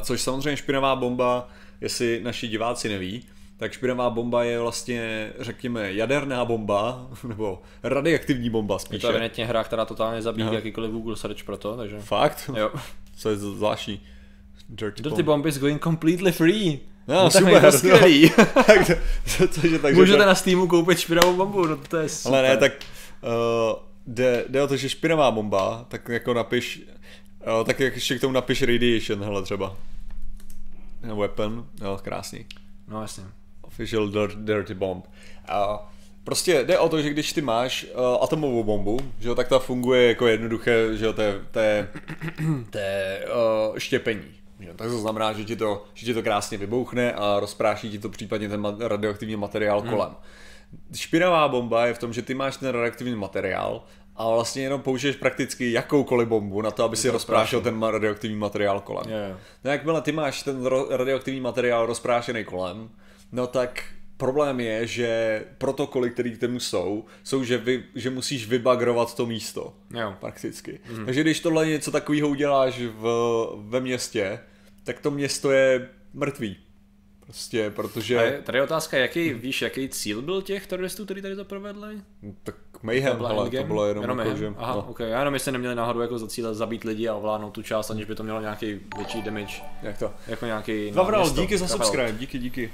Což 0.00 0.20
samozřejmě 0.20 0.56
špinavá 0.56 0.96
bomba, 0.96 1.48
jestli 1.80 2.20
naši 2.22 2.48
diváci 2.48 2.88
neví, 2.88 3.22
tak 3.56 3.72
špinavá 3.72 4.10
bomba 4.10 4.44
je 4.44 4.60
vlastně, 4.60 5.32
řekněme, 5.38 5.92
jaderná 5.92 6.44
bomba, 6.44 7.06
nebo 7.28 7.62
radioaktivní 7.82 8.50
bomba 8.50 8.74
Je 8.74 8.98
to 8.98 9.08
spíše. 9.12 9.44
hra, 9.44 9.64
která 9.64 9.84
totálně 9.84 10.22
zabíjí 10.22 10.48
jakýkoliv 10.52 10.90
Google 10.90 11.16
search 11.16 11.44
pro 11.44 11.56
to, 11.56 11.76
takže... 11.76 12.00
Fakt? 12.00 12.50
Jo. 12.56 12.70
Co 13.16 13.30
je 13.30 13.36
zvláštní? 13.36 14.00
Dirty, 14.68 15.02
Dirty 15.02 15.22
Bomb 15.22 15.46
is 15.46 15.58
going 15.58 15.82
completely 15.82 16.32
free. 16.32 16.80
No, 17.08 17.30
tak 17.30 17.32
super, 17.32 17.54
je 17.54 17.60
to 17.60 17.72
skvělý. 17.72 18.30
tak 18.66 18.86
to, 18.86 18.94
to, 19.38 19.48
to, 19.48 19.78
takže 19.78 20.00
Můžete 20.00 20.18
to, 20.18 20.26
na 20.26 20.34
Steamu 20.34 20.66
koupit 20.66 20.98
špinavou 20.98 21.36
bombu, 21.36 21.66
no 21.66 21.76
to 21.76 21.96
je 21.96 22.08
super. 22.08 22.38
Ale 22.38 22.48
ne, 22.48 22.56
tak 22.56 22.72
uh, 23.22 23.78
jde, 24.06 24.44
jde 24.48 24.62
o 24.62 24.66
to, 24.66 24.76
že 24.76 24.88
špinavá 24.88 25.30
bomba, 25.30 25.84
tak 25.88 26.08
jako 26.08 26.34
napiš, 26.34 26.82
uh, 27.46 27.66
tak 27.66 27.80
jak 27.80 27.94
ještě 27.94 28.18
k 28.18 28.20
tomu 28.20 28.32
napiš 28.32 28.62
radiation, 28.62 29.24
hele 29.24 29.42
třeba. 29.42 29.76
Weapon, 31.02 31.66
jo, 31.80 31.98
krásný. 32.02 32.46
No 32.88 33.02
jasně. 33.02 33.24
Official 33.62 34.08
dir- 34.08 34.44
Dirty 34.44 34.74
Bomb. 34.74 35.06
Uh, 35.48 35.76
prostě 36.24 36.64
jde 36.64 36.78
o 36.78 36.88
to, 36.88 37.02
že 37.02 37.10
když 37.10 37.32
ty 37.32 37.40
máš 37.40 37.86
uh, 37.94 38.24
atomovou 38.24 38.64
bombu, 38.64 39.00
že 39.20 39.28
jo, 39.28 39.34
tak 39.34 39.48
ta 39.48 39.58
funguje 39.58 40.08
jako 40.08 40.26
jednoduché, 40.26 40.96
že 40.96 41.04
jo, 41.04 41.12
to 41.12 41.22
je, 41.22 41.40
to 41.50 41.58
je, 41.58 41.88
to 42.70 42.78
je 42.78 43.26
uh, 43.70 43.78
štěpení. 43.78 44.42
Že? 44.60 44.68
jo. 44.68 44.74
Tak 44.76 44.88
to 44.88 44.98
znamená, 44.98 45.32
že 45.32 45.44
ti 45.44 45.56
to, 45.56 45.84
že 45.94 46.06
ti 46.06 46.14
to 46.14 46.22
krásně 46.22 46.58
vybouchne 46.58 47.12
a 47.12 47.40
rozpráší 47.40 47.90
ti 47.90 47.98
to 47.98 48.08
případně 48.08 48.48
ten 48.48 48.60
ma- 48.60 48.88
radioaktivní 48.88 49.36
materiál 49.36 49.80
hmm. 49.80 49.90
kolem. 49.90 50.14
Špinavá 50.94 51.48
bomba 51.48 51.86
je 51.86 51.94
v 51.94 51.98
tom, 51.98 52.12
že 52.12 52.22
ty 52.22 52.34
máš 52.34 52.56
ten 52.56 52.68
radioaktivní 52.68 53.14
materiál 53.14 53.84
a 54.22 54.34
vlastně 54.34 54.62
jenom 54.62 54.80
použiješ 54.82 55.16
prakticky 55.16 55.72
jakoukoliv 55.72 56.28
bombu 56.28 56.62
na 56.62 56.70
to, 56.70 56.84
aby 56.84 56.96
si 56.96 57.10
rozprášil 57.10 57.60
ten 57.60 57.82
radioaktivní 57.82 58.36
materiál 58.36 58.80
kolem. 58.80 59.10
Jo. 59.10 59.36
No 59.64 59.70
jakmile 59.70 60.02
ty 60.02 60.12
máš 60.12 60.42
ten 60.42 60.66
radioaktivní 60.90 61.40
materiál 61.40 61.86
rozprášený 61.86 62.44
kolem, 62.44 62.90
no 63.32 63.46
tak 63.46 63.84
problém 64.16 64.60
je, 64.60 64.86
že 64.86 65.42
protokoly, 65.58 66.10
které 66.10 66.30
k 66.30 66.40
tomu 66.40 66.60
jsou, 66.60 67.04
jsou, 67.24 67.44
že, 67.44 67.58
vy, 67.58 67.84
že 67.94 68.10
musíš 68.10 68.48
vybagrovat 68.48 69.14
to 69.14 69.26
místo. 69.26 69.74
Jo. 69.90 70.14
Prakticky. 70.20 70.80
Mm. 70.90 71.04
Takže 71.04 71.20
když 71.20 71.40
tohle 71.40 71.66
něco 71.66 71.90
takového 71.90 72.28
uděláš 72.28 72.78
v, 72.78 73.46
ve 73.56 73.80
městě, 73.80 74.40
tak 74.84 75.00
to 75.00 75.10
město 75.10 75.50
je 75.50 75.88
mrtvý. 76.14 76.56
Prostě, 77.20 77.70
protože... 77.70 78.18
A 78.18 78.22
je, 78.22 78.42
tady 78.42 78.58
je 78.58 78.62
otázka, 78.62 78.98
jaký, 78.98 79.32
víš, 79.34 79.62
jaký 79.62 79.88
cíl 79.88 80.22
byl 80.22 80.42
těch 80.42 80.66
teroristů, 80.66 81.04
kteří 81.04 81.22
tady 81.22 81.36
to 81.36 81.44
provedli? 81.44 82.00
Tak 82.42 82.54
Mayhem, 82.82 83.16
byla 83.16 83.28
hele, 83.28 83.50
to 83.50 83.64
bylo 83.64 83.86
jenom, 83.86 84.02
jenom 84.02 84.18
jako, 84.18 84.36
že... 84.36 84.52
Aha, 84.56 84.74
no, 84.74 84.86
okay. 84.90 85.10
Já 85.10 85.18
jenom 85.18 85.34
jestli 85.34 85.52
neměli 85.52 85.74
náhodou 85.74 86.00
jako 86.00 86.18
za 86.18 86.26
cíle 86.26 86.54
zabít 86.54 86.84
lidi 86.84 87.08
a 87.08 87.14
ovládnout 87.14 87.50
tu 87.50 87.62
část, 87.62 87.90
aniž 87.90 88.04
by 88.04 88.14
to 88.14 88.22
mělo 88.22 88.40
nějaký 88.40 88.80
větší 88.96 89.22
damage, 89.22 89.54
jak 89.82 89.98
to? 89.98 90.12
jako 90.26 90.46
nějaký... 90.46 90.90
no, 90.90 90.96
Vavral, 90.96 91.30
díky 91.30 91.58
za 91.58 91.68
subscribe, 91.68 92.12
díky, 92.12 92.38
díky. 92.38 92.70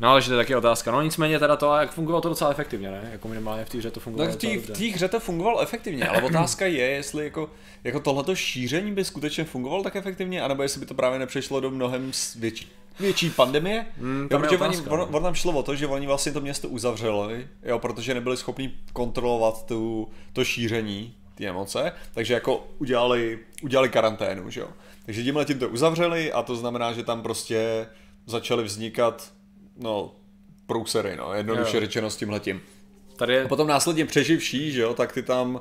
No, 0.00 0.08
ale 0.08 0.22
že 0.22 0.28
to 0.28 0.34
je 0.34 0.38
taky 0.38 0.56
otázka. 0.56 0.90
No 0.90 1.02
nicméně 1.02 1.38
teda 1.38 1.56
to, 1.56 1.76
jak 1.76 1.92
fungovalo 1.92 2.22
to 2.22 2.28
docela 2.28 2.50
efektivně, 2.50 2.90
ne? 2.90 3.08
Jako 3.12 3.28
minimálně 3.28 3.64
v 3.64 3.68
té 3.68 3.78
hře 3.78 3.90
to 3.90 4.00
fungovalo 4.00 4.30
Tak 4.30 4.38
v 4.38 4.40
té- 4.40 4.56
docela 4.56 4.74
v 4.76 4.78
té 4.78 4.84
hře 4.84 5.08
to 5.08 5.20
fungovalo 5.20 5.60
efektivně, 5.60 6.08
ale 6.08 6.22
otázka 6.22 6.66
je, 6.66 6.86
jestli 6.86 7.24
jako, 7.24 7.50
jako 7.84 8.00
tohleto 8.00 8.34
šíření 8.34 8.92
by 8.92 9.04
skutečně 9.04 9.44
fungovalo 9.44 9.82
tak 9.82 9.96
efektivně, 9.96 10.42
anebo 10.42 10.62
jestli 10.62 10.80
by 10.80 10.86
to 10.86 10.94
právě 10.94 11.18
nepřešlo 11.18 11.60
do 11.60 11.70
mnohem 11.70 12.12
větší, 12.38 12.68
větší 13.00 13.30
pandemie. 13.30 13.86
Hmm, 13.98 14.28
jo, 14.30 14.38
protože 14.38 14.58
oni, 14.58 14.68
otázka, 14.76 14.90
on, 14.90 14.98
no. 14.98 15.06
on, 15.06 15.22
tam 15.22 15.34
šlo 15.34 15.52
o 15.52 15.62
to, 15.62 15.76
že 15.76 15.86
oni 15.86 16.06
vlastně 16.06 16.32
to 16.32 16.40
město 16.40 16.68
uzavřeli, 16.68 17.46
jo, 17.62 17.78
protože 17.78 18.14
nebyli 18.14 18.36
schopni 18.36 18.72
kontrolovat 18.92 19.66
tu, 19.66 20.08
to 20.32 20.44
šíření 20.44 21.14
ty 21.34 21.48
emoce, 21.48 21.92
takže 22.14 22.34
jako 22.34 22.66
udělali, 22.78 23.38
udělali 23.62 23.88
karanténu, 23.88 24.50
že 24.50 24.60
jo. 24.60 24.68
Takže 25.06 25.22
tímhle 25.22 25.44
tím 25.44 25.58
to 25.58 25.68
uzavřeli 25.68 26.32
a 26.32 26.42
to 26.42 26.56
znamená, 26.56 26.92
že 26.92 27.02
tam 27.02 27.22
prostě 27.22 27.86
začaly 28.26 28.64
vznikat, 28.64 29.32
no, 29.80 30.12
průsery, 30.66 31.16
no, 31.16 31.34
jednoduše 31.34 31.76
Jo. 31.76 31.80
řečeno 31.80 32.10
s 32.10 32.16
tímhletím. 32.16 32.60
Tady 33.16 33.34
je, 33.34 33.44
A 33.44 33.48
potom 33.48 33.68
následně 33.68 34.06
přeživší, 34.06 34.72
že 34.72 34.80
jo, 34.80 34.94
tak 34.94 35.12
ty 35.12 35.22
tam, 35.22 35.60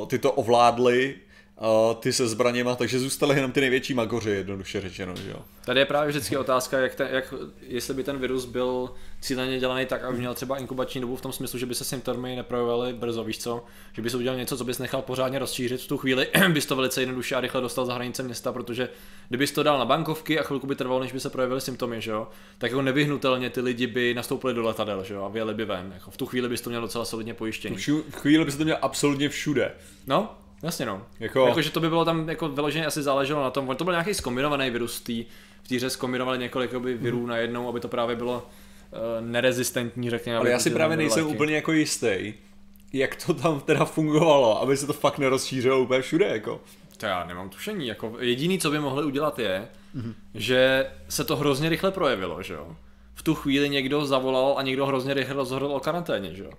uh, 0.00 0.06
ty 0.08 0.18
to 0.18 0.32
ovládli, 0.32 1.14
uh, 1.60 1.94
ty 2.00 2.12
se 2.12 2.28
zbraněma, 2.28 2.76
takže 2.76 2.98
zůstaly 2.98 3.36
jenom 3.36 3.52
ty 3.52 3.60
největší 3.60 3.94
magoři, 3.94 4.30
jednoduše 4.30 4.80
řečeno, 4.80 5.16
že 5.16 5.30
jo. 5.30 5.36
tady 5.64 5.80
je 5.80 5.86
právě 5.86 6.08
vždycky 6.08 6.36
otázka, 6.36 6.78
jak 6.78 6.94
ten, 6.94 7.08
jak, 7.10 7.34
jestli 7.60 7.94
by 7.94 8.04
ten 8.04 8.18
virus 8.18 8.44
byl 8.44 8.90
cíleně 9.20 9.58
dělaný 9.58 9.86
tak, 9.86 10.04
aby 10.04 10.18
měl 10.18 10.34
třeba 10.34 10.58
inkubační 10.58 11.00
dobu 11.00 11.16
v 11.16 11.20
tom 11.20 11.32
smyslu, 11.32 11.58
že 11.58 11.66
by 11.66 11.74
se 11.74 11.84
symptomy 11.84 12.36
neprojevovaly 12.36 12.92
brzo, 12.92 13.24
víš 13.24 13.38
co? 13.38 13.64
Že 13.92 14.02
bys 14.02 14.14
udělal 14.14 14.38
něco, 14.38 14.56
co 14.56 14.64
bys 14.64 14.78
nechal 14.78 15.02
pořádně 15.02 15.38
rozšířit 15.38 15.80
v 15.80 15.88
tu 15.88 15.98
chvíli, 15.98 16.28
bys 16.52 16.66
to 16.66 16.76
velice 16.76 17.02
jednoduše 17.02 17.34
a 17.34 17.40
rychle 17.40 17.60
dostal 17.60 17.86
za 17.86 17.94
hranice 17.94 18.22
města, 18.22 18.52
protože 18.52 18.88
kdybys 19.28 19.52
to 19.52 19.62
dal 19.62 19.78
na 19.78 19.84
bankovky 19.84 20.38
a 20.38 20.42
chvilku 20.42 20.66
by 20.66 20.74
trvalo, 20.74 21.00
než 21.00 21.12
by 21.12 21.20
se 21.20 21.30
projevily 21.30 21.60
symptomy, 21.60 22.00
že 22.00 22.10
jo? 22.10 22.28
Tak 22.58 22.70
jako 22.70 22.82
nevyhnutelně 22.82 23.50
ty 23.50 23.60
lidi 23.60 23.86
by 23.86 24.14
nastoupili 24.14 24.54
do 24.54 24.62
letadel, 24.62 25.04
že 25.04 25.14
jo? 25.14 25.24
A 25.24 25.28
vyjeli 25.28 25.54
by 25.54 25.64
ven. 25.64 25.92
Jako 25.94 26.10
v 26.10 26.16
tu 26.16 26.26
chvíli 26.26 26.48
bys 26.48 26.60
to 26.60 26.70
měl 26.70 26.82
docela 26.82 27.04
solidně 27.04 27.34
pojištění. 27.34 27.76
V 28.10 28.16
chvíli 28.16 28.44
by 28.44 28.52
se 28.52 28.58
to 28.58 28.64
měl 28.64 28.78
absolutně 28.82 29.28
všude. 29.28 29.72
No, 30.06 30.36
jasně 30.62 30.86
no. 30.86 31.02
Jako- 31.20 31.46
Jako, 31.46 31.62
že 31.62 31.70
to 31.70 31.80
by 31.80 31.88
bylo 31.88 32.04
tam 32.04 32.28
jako 32.28 32.48
vyloženě 32.48 32.86
asi 32.86 33.02
záleželo 33.02 33.42
na 33.42 33.50
tom, 33.50 33.76
to 33.76 33.84
byl 33.84 33.92
nějaký 33.92 34.14
zkombinovaný 34.14 34.70
virus 34.70 34.98
v 35.00 35.04
té 35.04 35.32
v 35.62 35.68
té 35.68 35.76
hře 35.76 35.90
zkombinovali 35.90 36.38
několik 36.38 36.72
jakoby, 36.72 36.94
virů 36.94 37.18
Hmm. 37.18 37.28
najednou, 37.28 37.68
aby 37.68 37.80
to 37.80 37.88
právě 37.88 38.16
bylo 38.16 38.46
uh, 38.92 39.26
nerezistentní, 39.26 40.10
řekněme. 40.10 40.38
Ale 40.38 40.50
já 40.50 40.58
si 40.58 40.70
právě 40.70 40.96
nejsem 40.96 41.24
léky. 41.24 41.34
úplně 41.34 41.54
jako 41.56 41.72
jistý, 41.72 42.34
jak 42.92 43.24
to 43.26 43.34
tam 43.34 43.60
teda 43.60 43.84
fungovalo, 43.84 44.62
aby 44.62 44.76
se 44.76 44.86
to 44.86 44.92
fakt 44.92 45.18
nerozšířilo 45.18 45.80
úplně 45.80 46.02
všude, 46.02 46.26
jako. 46.26 46.60
To 46.96 47.06
já 47.06 47.24
nemám 47.24 47.48
tušení, 47.50 47.86
jako 47.86 48.16
jediný, 48.20 48.58
co 48.58 48.70
by 48.70 48.78
mohli 48.78 49.04
udělat 49.04 49.38
je, 49.38 49.68
mm-hmm. 49.96 50.14
že 50.34 50.90
se 51.08 51.24
to 51.24 51.36
hrozně 51.36 51.68
rychle 51.68 51.90
projevilo, 51.90 52.42
že 52.42 52.54
jo. 52.54 52.76
V 53.14 53.22
tu 53.22 53.34
chvíli 53.34 53.68
někdo 53.68 54.04
zavolal 54.06 54.54
a 54.58 54.62
někdo 54.62 54.86
hrozně 54.86 55.14
rychle 55.14 55.34
rozhodl 55.34 55.66
o 55.66 55.80
karanténě, 55.80 56.34
že 56.34 56.44
jo. 56.44 56.50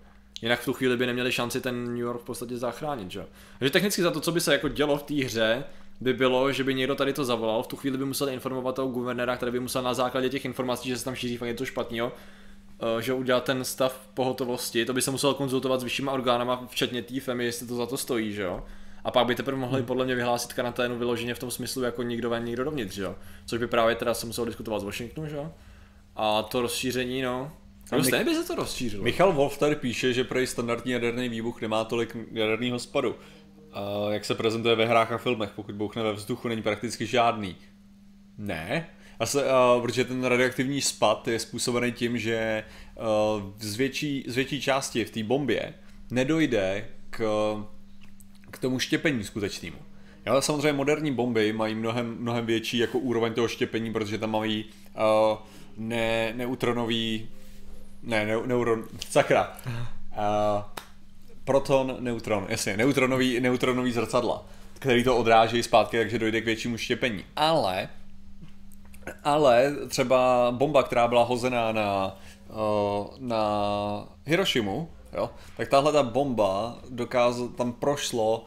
Jinak 0.44 0.60
v 0.60 0.66
tu 0.66 0.74
chvíli 0.74 0.98
by 0.98 1.06
neměli 1.06 1.32
šanci 1.32 1.62
ten 1.62 1.86
New 1.86 1.98
York 1.98 2.22
v 2.22 2.26
podstatě 2.26 2.58
zachránit, 2.58 3.12
že 3.12 3.20
jo. 3.20 3.26
Takže 3.60 3.72
technicky 3.72 4.02
za 4.02 4.12
to, 4.12 4.22
co 4.22 4.32
by 4.32 4.42
se 4.42 4.54
jako 4.54 4.68
dělo 4.68 4.98
v 4.98 5.04
té 5.04 5.14
hře, 5.14 5.64
by 6.02 6.14
bylo, 6.14 6.52
že 6.52 6.64
by 6.64 6.74
někdo 6.74 6.96
tady 6.96 7.14
to 7.14 7.26
zavolal, 7.26 7.64
v 7.64 7.68
tu 7.68 7.76
chvíli 7.76 7.98
by 7.98 8.06
musel 8.06 8.30
informovat 8.30 8.76
toho 8.76 8.88
guvernéra, 8.88 9.38
který 9.38 9.52
by 9.52 9.60
musel 9.60 9.82
na 9.82 9.94
základě 9.94 10.30
těch 10.30 10.46
informací, 10.46 10.90
že 10.90 10.98
se 10.98 11.06
tam 11.06 11.16
šíří 11.16 11.38
fakt 11.38 11.48
něco 11.48 11.66
špatného, 11.66 12.12
eh, 12.80 13.02
že 13.02 13.14
udělat 13.14 13.44
ten 13.44 13.64
stav 13.64 14.10
pohotovosti, 14.14 14.86
to 14.86 14.94
by 14.94 15.02
se 15.02 15.12
musel 15.12 15.34
konzultovat 15.34 15.80
s 15.82 15.84
vyššíma 15.84 16.12
orgánama, 16.12 16.68
včetně 16.70 17.02
té 17.02 17.20
FEMI, 17.20 17.46
jestli 17.46 17.68
to 17.68 17.76
za 17.76 17.86
to 17.86 17.98
stojí, 17.98 18.34
že 18.34 18.42
jo. 18.42 18.64
A 19.04 19.12
pak 19.12 19.28
by 19.28 19.36
teprve 19.36 19.58
mohli 19.58 19.84
podle 19.84 20.06
mě 20.06 20.16
vyhlásit 20.16 20.54
karanténu 20.54 20.98
vyloženě 20.98 21.36
v 21.36 21.40
tom 21.40 21.52
smyslu 21.52 21.84
jako 21.84 22.04
nikdo 22.04 22.30
ven, 22.30 22.44
nikdo 22.44 22.64
dovnitř, 22.64 22.96
že 22.96 23.04
jo. 23.04 23.16
Což 23.46 23.60
by 23.60 23.68
právě 23.68 23.96
teda 23.96 24.14
se 24.14 24.26
muselo 24.26 24.46
diskutovat 24.46 24.80
z 24.80 24.84
Washingtonu, 24.84 25.28
že 25.28 25.36
jo. 25.36 25.52
A 26.16 26.44
to 26.44 26.62
rozšíření, 26.62 27.22
no. 27.22 27.52
No 27.98 28.04
my- 28.04 28.08
stejně 28.08 28.26
by 28.26 28.36
se 28.36 28.44
to 28.44 28.56
rozšířilo. 28.56 29.04
Michal 29.04 29.34
Wolf 29.34 29.58
tady 29.58 29.76
píše, 29.76 30.14
že 30.14 30.24
prej 30.24 30.48
standardní 30.48 30.92
jaderný 30.92 31.30
výbuch 31.30 31.62
nemá 31.62 31.84
tolik 31.84 32.18
jaderného 32.32 32.80
spadu. 32.80 33.16
A 33.74 33.82
jak 34.10 34.26
se 34.26 34.36
prezentuje 34.36 34.76
ve 34.76 34.86
hrách 34.86 35.12
a 35.12 35.18
filmech, 35.18 35.50
pokud 35.56 35.76
bouchne 35.76 36.04
ve 36.04 36.14
vzduchu, 36.14 36.48
není 36.48 36.62
prakticky 36.62 37.06
žádný. 37.06 37.56
Ne, 38.38 38.88
a 39.20 39.26
se, 39.26 39.44
uh, 39.44 39.82
protože 39.82 40.06
ten 40.06 40.24
radioaktivní 40.24 40.82
spad 40.82 41.28
je 41.28 41.40
způsobený 41.40 41.92
tím, 41.92 42.18
že 42.18 42.64
uh, 42.96 43.52
z, 43.60 43.76
větší, 43.76 44.26
z 44.28 44.36
větší 44.36 44.62
části 44.62 45.06
v 45.06 45.12
té 45.12 45.24
bombě 45.24 45.74
nedojde 46.12 46.88
k, 47.10 47.24
k 48.52 48.58
tomu 48.58 48.80
štěpení 48.80 49.24
skutečnému. 49.24 49.78
Jo, 50.26 50.42
samozřejmě 50.42 50.74
moderní 50.74 51.12
bomby 51.12 51.54
mají 51.54 51.76
mnohem, 51.76 52.18
mnohem 52.20 52.46
větší 52.46 52.78
jako 52.78 53.00
úroveň 53.00 53.34
toho 53.34 53.48
štěpení, 53.48 53.94
protože 53.94 54.18
tam 54.18 54.32
mají 54.32 54.66
uh, 54.96 55.38
ne, 55.78 56.34
neutronový 56.36 57.30
ne, 58.04 58.26
ne, 58.26 58.36
neuron, 58.46 58.84
sakra. 59.10 59.58
Uh, 59.66 60.62
proton, 61.44 61.98
neutron, 62.00 62.46
jasně, 62.50 62.78
neutronový, 62.78 63.40
neutronový 63.40 63.92
zrcadla, 63.92 64.46
který 64.74 65.04
to 65.04 65.18
odráží 65.18 65.64
zpátky, 65.64 65.98
takže 65.98 66.20
dojde 66.20 66.42
k 66.42 66.46
většímu 66.46 66.78
štěpení. 66.78 67.26
Ale, 67.36 67.90
ale 69.24 69.76
třeba 69.88 70.48
bomba, 70.52 70.84
která 70.84 71.08
byla 71.08 71.24
hozená 71.24 71.72
na, 71.72 72.18
na 73.20 73.44
Hirošimu, 74.26 74.90
jo, 75.14 75.30
tak 75.58 75.68
tahle 75.68 75.92
ta 75.92 76.04
bomba 76.04 76.80
dokázala, 76.90 77.50
tam 77.58 77.74
prošlo 77.74 78.46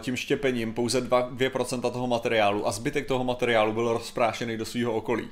tím 0.00 0.16
štěpením 0.16 0.74
pouze 0.74 1.00
2, 1.00 1.30
2% 1.30 1.80
toho 1.80 2.06
materiálu 2.06 2.68
a 2.68 2.72
zbytek 2.72 3.06
toho 3.06 3.24
materiálu 3.24 3.72
byl 3.72 3.92
rozprášený 3.92 4.56
do 4.56 4.64
svého 4.64 4.92
okolí. 4.92 5.28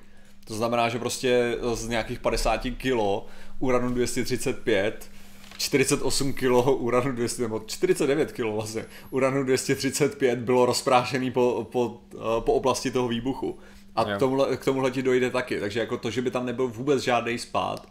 To 0.46 0.54
znamená, 0.54 0.88
že 0.88 0.98
prostě 0.98 1.58
z 1.74 1.88
nějakých 1.88 2.20
50 2.20 2.60
kilo 2.76 3.26
uranu 3.58 3.90
235 3.90 5.10
48 5.58 6.32
kg 6.32 6.66
uranu 6.66 7.12
200, 7.12 7.42
nebo 7.42 7.62
49 7.66 8.32
kg 8.32 8.44
vlastně, 8.44 8.84
uranu 9.10 9.44
235 9.44 10.38
bylo 10.38 10.66
rozprášený 10.66 11.30
po, 11.30 11.68
po, 11.72 12.00
eh, 12.14 12.18
po 12.40 12.52
oblasti 12.52 12.90
toho 12.90 13.08
výbuchu. 13.08 13.58
A 13.96 14.04
k 14.04 14.18
tomuhle, 14.18 14.56
k 14.56 14.64
tomuhle 14.64 14.90
ti 14.90 15.02
dojde 15.02 15.30
taky, 15.30 15.60
takže 15.60 15.80
jako 15.80 15.96
to, 15.96 16.10
že 16.10 16.22
by 16.22 16.30
tam 16.30 16.46
nebyl 16.46 16.68
vůbec 16.68 17.02
žádný 17.02 17.38
spád, 17.38 17.88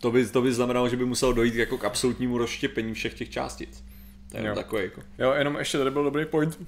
to 0.00 0.10
by, 0.10 0.26
to 0.26 0.42
by 0.42 0.52
znamenalo, 0.52 0.88
že 0.88 0.96
by 0.96 1.04
muselo 1.04 1.32
dojít 1.32 1.54
jako 1.54 1.78
k 1.78 1.84
absolutnímu 1.84 2.38
rozštěpení 2.38 2.94
všech 2.94 3.14
těch 3.14 3.30
částic. 3.30 3.84
To 4.30 4.38
je 4.38 4.46
jo. 4.46 4.54
takový 4.54 4.82
jako. 4.82 5.00
Jo, 5.18 5.32
jenom 5.32 5.56
ještě 5.56 5.78
tady 5.78 5.90
byl 5.90 6.04
dobrý 6.04 6.24
point, 6.24 6.58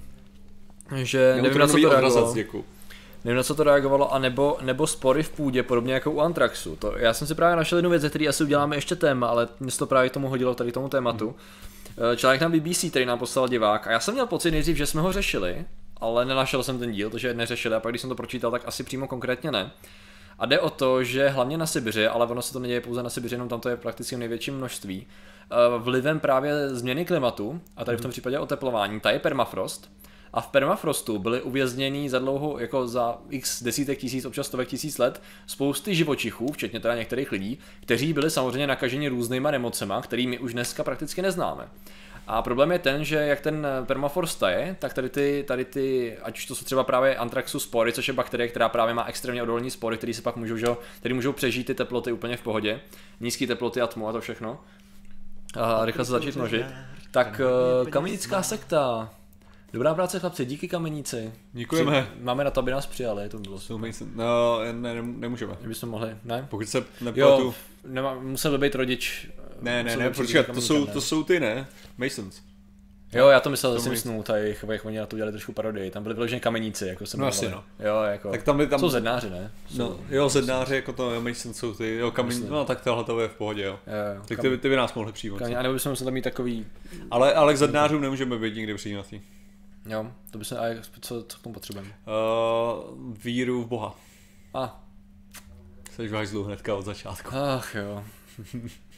že 0.95 1.37
nevím, 1.41 1.57
na 1.57 1.67
co 1.67 1.77
to. 1.81 2.63
Nevím, 3.23 3.37
na 3.37 3.43
co 3.43 3.55
to 3.55 3.63
reagovalo, 3.63 4.13
a 4.13 4.19
nebo, 4.19 4.57
nebo 4.61 4.87
spory 4.87 5.23
v 5.23 5.29
půdě, 5.29 5.63
podobně 5.63 5.93
jako 5.93 6.11
u 6.11 6.19
Antraxu. 6.19 6.75
To, 6.75 6.93
já 6.97 7.13
jsem 7.13 7.27
si 7.27 7.35
právě 7.35 7.55
našel 7.55 7.77
jednu 7.77 7.89
věc, 7.89 8.01
ze 8.01 8.09
který 8.09 8.27
asi 8.27 8.43
uděláme 8.43 8.75
ještě 8.75 8.95
téma, 8.95 9.27
ale 9.27 9.47
mě 9.59 9.71
se 9.71 9.79
to 9.79 9.85
právě 9.85 10.09
tomu 10.09 10.29
hodilo 10.29 10.55
tady 10.55 10.71
tomu 10.71 10.89
tématu. 10.89 11.25
Hmm. 11.27 12.17
Článek 12.17 12.41
na 12.41 12.49
BBC, 12.49 12.85
který 12.89 13.05
nám 13.05 13.19
poslal 13.19 13.47
divák, 13.47 13.87
a 13.87 13.91
já 13.91 13.99
jsem 13.99 14.13
měl 14.13 14.27
pocit 14.27 14.51
nejdřív, 14.51 14.77
že 14.77 14.85
jsme 14.85 15.01
ho 15.01 15.11
řešili, 15.11 15.65
ale 15.97 16.25
nenašel 16.25 16.63
jsem 16.63 16.79
ten 16.79 16.91
díl, 16.91 17.09
takže 17.09 17.33
neřešili, 17.33 17.75
a 17.75 17.79
pak 17.79 17.91
když 17.91 18.01
jsem 18.01 18.09
to 18.09 18.15
pročítal, 18.15 18.51
tak 18.51 18.61
asi 18.65 18.83
přímo 18.83 19.07
konkrétně 19.07 19.51
ne. 19.51 19.71
A 20.39 20.45
jde 20.45 20.59
o 20.59 20.69
to, 20.69 21.03
že 21.03 21.29
hlavně 21.29 21.57
na 21.57 21.65
Sibiři, 21.65 22.07
ale 22.07 22.25
ono 22.25 22.41
se 22.41 22.53
to 22.53 22.59
neděje 22.59 22.81
pouze 22.81 23.03
na 23.03 23.09
Sibiři, 23.09 23.35
jenom 23.35 23.49
tam 23.49 23.59
to 23.59 23.69
je 23.69 23.77
prakticky 23.77 24.15
v 24.15 24.19
největším 24.19 24.57
množství, 24.57 25.07
eh, 25.51 25.55
vlivem 25.77 26.19
právě 26.19 26.69
změny 26.69 27.05
klimatu, 27.05 27.61
a 27.77 27.85
tady 27.85 27.97
v 27.97 28.01
tom 28.01 28.11
případě 28.11 28.39
oteplování, 28.39 28.99
ta 28.99 29.11
je 29.11 29.19
permafrost, 29.19 29.91
a 30.33 30.41
v 30.41 30.47
permafrostu 30.47 31.19
byli 31.19 31.41
uvězněni 31.41 32.09
za 32.09 32.19
dlouho, 32.19 32.59
jako 32.59 32.87
za 32.87 33.17
x 33.29 33.63
desítek 33.63 33.99
tisíc, 33.99 34.25
občas 34.25 34.47
stovek 34.47 34.67
tisíc 34.67 34.97
let, 34.97 35.21
spousty 35.47 35.95
živočichů, 35.95 36.51
včetně 36.51 36.79
teda 36.79 36.95
některých 36.95 37.31
lidí, 37.31 37.59
kteří 37.81 38.13
byli 38.13 38.31
samozřejmě 38.31 38.67
nakaženi 38.67 39.07
různýma 39.07 39.51
nemocema, 39.51 40.01
kterými 40.01 40.39
už 40.39 40.53
dneska 40.53 40.83
prakticky 40.83 41.21
neznáme. 41.21 41.67
A 42.27 42.41
problém 42.41 42.71
je 42.71 42.79
ten, 42.79 43.03
že 43.03 43.15
jak 43.15 43.41
ten 43.41 43.67
permafrost 43.85 44.43
je, 44.47 44.75
tak 44.79 44.93
tady 44.93 45.09
ty, 45.09 45.45
tady 45.47 45.65
ty, 45.65 46.17
ať 46.23 46.37
už 46.37 46.45
to 46.45 46.55
jsou 46.55 46.65
třeba 46.65 46.83
právě 46.83 47.15
antraxu 47.15 47.59
spory, 47.59 47.93
což 47.93 48.07
je 48.07 48.13
bakterie, 48.13 48.47
která 48.47 48.69
právě 48.69 48.93
má 48.93 49.05
extrémně 49.05 49.43
odolní 49.43 49.71
spory, 49.71 49.97
které 49.97 50.13
se 50.13 50.21
pak 50.21 50.35
můžou, 50.35 50.57
že, 50.57 50.67
který 50.99 51.13
můžou 51.13 51.31
přežít 51.31 51.67
ty 51.67 51.73
teploty 51.73 52.11
úplně 52.11 52.37
v 52.37 52.41
pohodě, 52.41 52.79
nízké 53.19 53.47
teploty 53.47 53.81
a 53.81 53.87
tmu 53.87 54.07
a 54.07 54.11
to 54.11 54.21
všechno. 54.21 54.59
A 55.55 55.85
rychle 55.85 56.05
se 56.05 56.11
začít 56.11 56.35
množit. 56.35 56.65
Tak 57.11 57.41
eh, 57.85 57.91
kamenická 57.91 58.43
sekta, 58.43 59.09
Dobrá 59.73 59.93
práce, 59.93 60.19
chlapci, 60.19 60.45
díky 60.45 60.67
kameníci. 60.67 61.33
Děkujeme. 61.53 62.07
Máme 62.21 62.43
na 62.43 62.51
to, 62.51 62.59
aby 62.59 62.71
nás 62.71 62.85
přijali, 62.85 63.29
to 63.29 63.37
bylo 63.37 63.59
super. 63.59 63.91
No, 64.15 64.59
ne, 64.63 64.73
ne, 64.73 65.01
nemůžeme. 65.01 65.57
My 65.61 65.67
bychom 65.67 65.89
mohli, 65.89 66.15
ne? 66.23 66.47
Pokud 66.49 66.69
se 66.69 66.83
nepletu. 67.01 67.19
Jo, 67.19 67.53
nemá, 67.87 68.13
musel 68.13 68.51
by 68.51 68.57
být 68.57 68.75
rodič. 68.75 69.27
Ne, 69.61 69.83
ne, 69.83 69.97
ne, 69.97 70.09
protože 70.09 70.43
to 70.43 70.61
jsou, 70.61 70.85
to 70.85 71.01
jsou 71.01 71.23
ty, 71.23 71.39
ne? 71.39 71.67
Masons. 71.97 72.41
Jo, 73.13 73.27
já 73.27 73.39
to 73.39 73.49
myslel 73.49 73.73
že 73.73 73.79
Simpsonů, 73.79 74.23
tady 74.23 74.57
jak 74.67 74.85
oni 74.85 74.97
na 74.97 75.05
to 75.05 75.15
udělali 75.15 75.31
trošku 75.31 75.53
parodii. 75.53 75.91
Tam 75.91 76.03
byli 76.03 76.15
vyloženě 76.15 76.39
kameníci, 76.39 76.87
jako 76.87 77.05
jsem 77.05 77.19
No 77.19 77.27
asi 77.27 77.49
no. 77.49 77.63
Jo, 77.79 78.01
jako. 78.01 78.31
Tak 78.31 78.43
tam 78.43 78.57
by 78.57 78.67
tam... 78.67 78.79
Jsou 78.79 78.89
zednáři, 78.89 79.29
ne? 79.29 79.51
Jsou, 79.69 79.77
no, 79.77 79.99
jo, 80.09 80.29
zednáři, 80.29 80.75
jako 80.75 80.93
to 80.93 81.21
Mason 81.21 81.53
jsou 81.53 81.73
ty, 81.73 81.95
jo, 81.95 82.11
kamen, 82.11 82.49
no 82.49 82.65
tak 82.65 82.81
tohle 82.81 83.03
to 83.03 83.19
je 83.19 83.27
v 83.27 83.35
pohodě, 83.35 83.63
jo. 83.63 83.79
jo, 83.87 84.15
jo 84.15 84.21
tak 84.27 84.39
ty, 84.39 84.57
ty, 84.57 84.69
by 84.69 84.75
nás 84.75 84.93
mohli 84.93 85.11
přijmout. 85.11 85.41
A 85.41 85.61
nebo 85.61 85.73
bychom 85.73 85.89
museli 85.89 86.11
mít 86.11 86.21
takový... 86.21 86.65
Ale, 87.11 87.33
ale 87.33 87.53
k 87.53 87.57
zednářům 87.57 88.01
nemůžeme 88.01 88.37
být 88.37 88.55
nikdy 88.55 88.75
přijímatý. 88.75 89.21
Jo, 89.85 90.11
to 90.31 90.37
by 90.37 90.45
se, 90.45 90.59
a 90.59 90.81
co, 91.01 91.23
co 91.23 91.37
k 91.37 91.41
tomu 91.41 91.53
potřebujeme? 91.53 91.89
Uh, 91.89 93.13
víru 93.23 93.63
v 93.63 93.67
Boha. 93.67 93.95
A. 94.53 94.63
Ah. 94.63 94.83
Jsi 95.91 96.07
v 96.07 96.13
hajzlu 96.13 96.43
hnedka 96.43 96.75
od 96.75 96.85
začátku. 96.85 97.35
Ach 97.35 97.75
jo. 97.75 98.03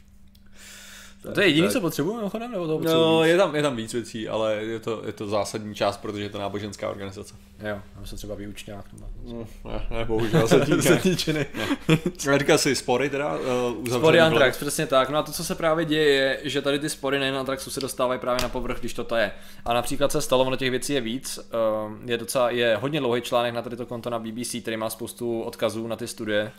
To 1.33 1.41
je 1.41 1.47
jediné, 1.47 1.69
co 1.69 1.81
potřebujeme, 1.81 2.19
mimochodem, 2.19 2.51
nebo 2.51 2.67
to 2.67 2.79
No, 2.79 3.23
je 3.23 3.37
tam, 3.37 3.55
je 3.55 3.61
tam 3.61 3.75
víc 3.75 3.93
věcí, 3.93 4.27
ale 4.27 4.55
je 4.55 4.79
to, 4.79 5.01
je 5.05 5.13
to 5.13 5.27
zásadní 5.27 5.75
část, 5.75 5.97
protože 5.97 6.23
je 6.23 6.29
to 6.29 6.39
náboženská 6.39 6.89
organizace. 6.89 7.35
Jo, 7.59 7.81
tam 7.95 8.05
se 8.05 8.15
třeba 8.15 8.35
výučňák. 8.35 8.85
No, 8.99 9.47
ne, 9.65 9.87
ne, 9.89 10.05
bohužel 10.05 10.47
setničiny. 10.81 11.45
ne. 12.27 12.39
Říká 12.39 12.57
si 12.57 12.75
spory 12.75 13.09
teda 13.09 13.37
uh, 13.37 13.97
Spory 13.97 14.21
Antrax, 14.21 14.57
přesně 14.57 14.87
tak. 14.87 15.09
No 15.09 15.17
a 15.17 15.23
to, 15.23 15.31
co 15.31 15.43
se 15.43 15.55
právě 15.55 15.85
děje, 15.85 16.09
je, 16.09 16.39
že 16.43 16.61
tady 16.61 16.79
ty 16.79 16.89
spory 16.89 17.19
nejen 17.19 17.35
Antraxu 17.35 17.69
se 17.69 17.79
dostávají 17.79 18.19
právě 18.19 18.41
na 18.41 18.49
povrch, 18.49 18.79
když 18.79 18.93
to 18.93 19.15
je. 19.15 19.31
A 19.65 19.73
například 19.73 20.11
se 20.11 20.21
stalo, 20.21 20.45
ono 20.45 20.55
těch 20.55 20.71
věcí 20.71 20.93
je 20.93 21.01
víc. 21.01 21.39
Uh, 21.39 22.09
je 22.09 22.17
docela, 22.17 22.49
je 22.49 22.77
hodně 22.81 22.99
dlouhý 22.99 23.21
článek 23.21 23.53
na 23.53 23.61
tady 23.61 23.75
to 23.75 23.85
konto 23.85 24.09
na 24.09 24.19
BBC, 24.19 24.55
který 24.61 24.77
má 24.77 24.89
spoustu 24.89 25.41
odkazů 25.41 25.87
na 25.87 25.95
ty 25.95 26.07
studie 26.07 26.51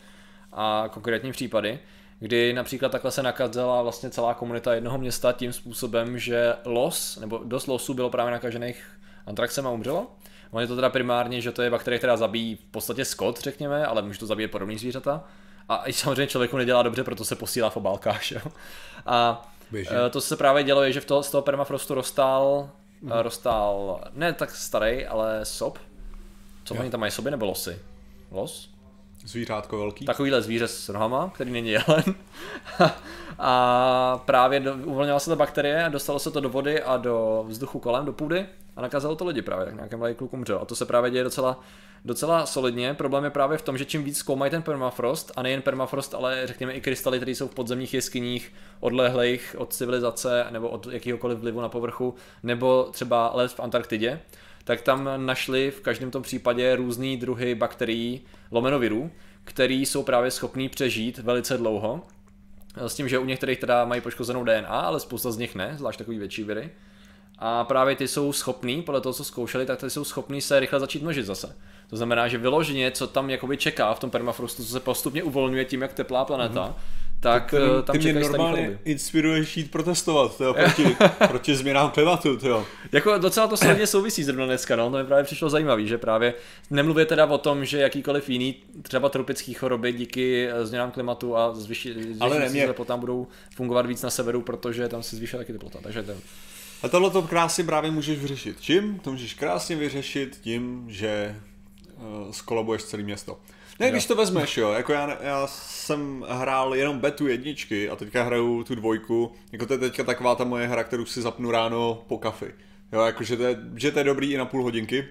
a 0.52 0.88
konkrétní 0.92 1.32
případy 1.32 1.78
kdy 2.18 2.52
například 2.52 2.92
takhle 2.92 3.10
se 3.10 3.22
nakazila 3.22 3.82
vlastně 3.82 4.10
celá 4.10 4.34
komunita 4.34 4.74
jednoho 4.74 4.98
města 4.98 5.32
tím 5.32 5.52
způsobem, 5.52 6.18
že 6.18 6.54
los, 6.64 7.16
nebo 7.16 7.40
dost 7.44 7.66
losů 7.66 7.94
bylo 7.94 8.10
právě 8.10 8.32
nakažených 8.32 8.84
antraxem 9.26 9.66
a 9.66 9.70
umřelo. 9.70 10.06
On 10.50 10.60
je 10.60 10.66
to 10.66 10.76
teda 10.76 10.90
primárně, 10.90 11.40
že 11.40 11.52
to 11.52 11.62
je 11.62 11.70
bakterie, 11.70 11.98
která 11.98 12.16
zabíjí 12.16 12.56
v 12.56 12.64
podstatě 12.70 13.04
skot, 13.04 13.40
řekněme, 13.40 13.86
ale 13.86 14.02
může 14.02 14.18
to 14.18 14.26
zabíjet 14.26 14.50
podobný 14.50 14.78
zvířata. 14.78 15.24
A 15.68 15.88
i 15.88 15.92
samozřejmě 15.92 16.26
člověku 16.26 16.56
nedělá 16.56 16.82
dobře, 16.82 17.04
proto 17.04 17.24
se 17.24 17.36
posílá 17.36 17.70
v 17.70 17.76
obálkách. 17.76 18.32
Jo? 18.32 18.40
A 19.06 19.48
Běžně. 19.70 19.96
Eh, 20.06 20.10
to 20.10 20.20
se 20.20 20.36
právě 20.36 20.64
dělo, 20.64 20.82
je, 20.82 20.92
že 20.92 21.00
v 21.00 21.04
toho, 21.04 21.22
z 21.22 21.30
toho 21.30 21.42
permafrostu 21.42 21.94
rostal, 21.94 22.70
mm. 23.00 23.12
rostal 23.12 24.00
ne 24.12 24.32
tak 24.32 24.50
starý, 24.50 25.06
ale 25.06 25.44
sob. 25.44 25.78
Co 26.64 26.74
oni 26.74 26.90
tam 26.90 27.00
mají 27.00 27.12
soby 27.12 27.30
nebo 27.30 27.46
losy? 27.46 27.78
Los? 28.30 28.75
Zvířátko 29.26 29.78
velký. 29.78 30.04
Takovýhle 30.04 30.42
zvíře 30.42 30.68
s 30.68 30.88
rohama, 30.88 31.30
který 31.34 31.50
není 31.50 31.70
jelen. 31.70 32.04
a 33.38 34.22
právě 34.24 34.60
do, 34.60 34.74
uvolnila 34.84 35.18
se 35.18 35.30
ta 35.30 35.36
bakterie 35.36 35.84
a 35.84 35.88
dostalo 35.88 36.18
se 36.18 36.30
to 36.30 36.40
do 36.40 36.48
vody 36.48 36.82
a 36.82 36.96
do 36.96 37.44
vzduchu 37.48 37.78
kolem, 37.78 38.04
do 38.04 38.12
půdy 38.12 38.46
a 38.76 38.82
nakazalo 38.82 39.16
to 39.16 39.24
lidi 39.24 39.42
právě, 39.42 39.64
tak 39.64 39.74
nějakém 39.74 39.98
mladý 39.98 40.14
kluk 40.14 40.32
umřel. 40.32 40.58
A 40.62 40.64
to 40.64 40.76
se 40.76 40.86
právě 40.86 41.10
děje 41.10 41.24
docela, 41.24 41.60
docela 42.04 42.46
solidně. 42.46 42.94
Problém 42.94 43.24
je 43.24 43.30
právě 43.30 43.58
v 43.58 43.62
tom, 43.62 43.78
že 43.78 43.84
čím 43.84 44.04
víc 44.04 44.18
zkoumají 44.18 44.50
ten 44.50 44.62
permafrost, 44.62 45.32
a 45.36 45.42
nejen 45.42 45.62
permafrost, 45.62 46.14
ale 46.14 46.46
řekněme 46.46 46.72
i 46.72 46.80
krystaly, 46.80 47.18
které 47.18 47.30
jsou 47.30 47.48
v 47.48 47.54
podzemních 47.54 47.94
jeskyních, 47.94 48.52
odlehlých 48.80 49.56
od 49.58 49.72
civilizace 49.72 50.46
nebo 50.50 50.68
od 50.68 50.86
jakýhokoliv 50.86 51.38
vlivu 51.38 51.60
na 51.60 51.68
povrchu, 51.68 52.14
nebo 52.42 52.88
třeba 52.92 53.30
let 53.34 53.52
v 53.52 53.60
Antarktidě, 53.60 54.20
tak 54.66 54.80
tam 54.80 55.08
našli 55.16 55.70
v 55.70 55.80
každém 55.80 56.10
tom 56.10 56.22
případě 56.22 56.76
různé 56.76 57.16
druhy 57.16 57.54
bakterií, 57.54 58.20
lomenovirů, 58.50 59.10
který 59.44 59.86
jsou 59.86 60.02
právě 60.02 60.30
schopní 60.30 60.68
přežít 60.68 61.18
velice 61.18 61.58
dlouho. 61.58 62.02
S 62.76 62.94
tím, 62.94 63.08
že 63.08 63.18
u 63.18 63.24
některých 63.24 63.58
teda 63.58 63.84
mají 63.84 64.00
poškozenou 64.00 64.44
DNA, 64.44 64.68
ale 64.68 65.00
spousta 65.00 65.30
z 65.30 65.38
nich 65.38 65.54
ne, 65.54 65.74
zvlášť 65.78 65.98
takový 65.98 66.18
větší 66.18 66.44
viry. 66.44 66.70
A 67.38 67.64
právě 67.64 67.96
ty 67.96 68.08
jsou 68.08 68.32
schopní, 68.32 68.82
podle 68.82 69.00
toho, 69.00 69.12
co 69.12 69.24
zkoušeli, 69.24 69.66
tak 69.66 69.80
ty 69.80 69.90
jsou 69.90 70.04
schopní 70.04 70.40
se 70.40 70.60
rychle 70.60 70.80
začít 70.80 71.02
množit 71.02 71.26
zase. 71.26 71.56
To 71.90 71.96
znamená, 71.96 72.28
že 72.28 72.38
vyloženě, 72.38 72.90
co 72.90 73.06
tam 73.06 73.30
jakoby 73.30 73.56
čeká 73.56 73.94
v 73.94 74.00
tom 74.00 74.10
permafrostu, 74.10 74.64
co 74.64 74.72
se 74.72 74.80
postupně 74.80 75.22
uvolňuje 75.22 75.64
tím, 75.64 75.82
jak 75.82 75.92
teplá 75.92 76.24
planeta, 76.24 76.68
mm-hmm 76.68 77.05
tak 77.26 77.50
ty, 77.50 77.56
eh, 77.56 77.82
tam 77.82 77.98
ty 77.98 78.12
mě 78.12 78.12
normálně 78.12 78.78
inspiruješ 78.84 79.56
jít 79.56 79.70
protestovat 79.70 80.36
tyjo, 80.36 80.54
proti, 80.64 80.96
proti 81.28 81.56
změnám 81.56 81.90
klimatu. 81.90 82.36
Tyjo. 82.36 82.66
Jako 82.92 83.18
docela 83.18 83.46
to 83.46 83.56
sledně 83.56 83.86
souvisí 83.86 84.24
zrovna 84.24 84.46
dneska, 84.46 84.76
no, 84.76 84.90
to 84.90 84.96
mi 84.96 85.04
právě 85.04 85.24
přišlo 85.24 85.50
zajímavé, 85.50 85.86
že 85.86 85.98
právě 85.98 86.34
nemluvě 86.70 87.06
teda 87.06 87.26
o 87.26 87.38
tom, 87.38 87.64
že 87.64 87.78
jakýkoliv 87.78 88.28
jiný 88.28 88.54
třeba 88.82 89.08
tropický 89.08 89.54
choroby 89.54 89.92
díky 89.92 90.48
eh, 90.48 90.66
změnám 90.66 90.90
klimatu 90.90 91.36
a 91.36 91.54
ne, 92.28 92.48
mě... 92.48 92.72
potom 92.72 93.00
budou 93.00 93.26
fungovat 93.54 93.86
víc 93.86 94.02
na 94.02 94.10
severu, 94.10 94.42
protože 94.42 94.88
tam 94.88 95.02
se 95.02 95.16
zvýšila 95.16 95.40
taky 95.40 95.52
teplota, 95.52 95.78
takže 95.82 96.02
to... 96.02 96.12
A 96.82 96.88
tohle 96.88 97.10
to 97.10 97.22
krásně 97.22 97.64
právě 97.64 97.90
můžeš 97.90 98.18
vyřešit. 98.18 98.60
Čím? 98.60 98.98
To 98.98 99.10
můžeš 99.10 99.34
krásně 99.34 99.76
vyřešit 99.76 100.38
tím, 100.40 100.84
že 100.88 101.36
uh, 101.96 102.30
skolabuješ 102.30 102.84
celé 102.84 103.02
město. 103.02 103.38
Ne, 103.80 103.90
když 103.90 104.06
to 104.06 104.14
vezmeš, 104.14 104.56
jo, 104.56 104.72
jako 104.72 104.92
já, 104.92 105.18
já 105.22 105.46
jsem 105.46 106.24
hrál 106.28 106.74
jenom 106.74 106.98
betu 106.98 107.26
jedničky 107.26 107.90
a 107.90 107.96
teďka 107.96 108.22
hraju 108.22 108.64
tu 108.64 108.74
dvojku, 108.74 109.32
jako 109.52 109.66
to 109.66 109.72
je 109.72 109.78
teďka 109.78 110.04
taková 110.04 110.34
ta 110.34 110.44
moje 110.44 110.66
hra, 110.66 110.84
kterou 110.84 111.04
si 111.04 111.22
zapnu 111.22 111.50
ráno 111.50 112.04
po 112.06 112.18
kafi. 112.18 112.54
Jo, 112.92 113.00
jakože 113.00 113.36
to 113.36 113.42
je, 113.42 113.58
že 113.76 113.90
to 113.90 113.98
je 113.98 114.04
dobrý 114.04 114.32
i 114.32 114.36
na 114.36 114.44
půl 114.44 114.62
hodinky. 114.62 115.08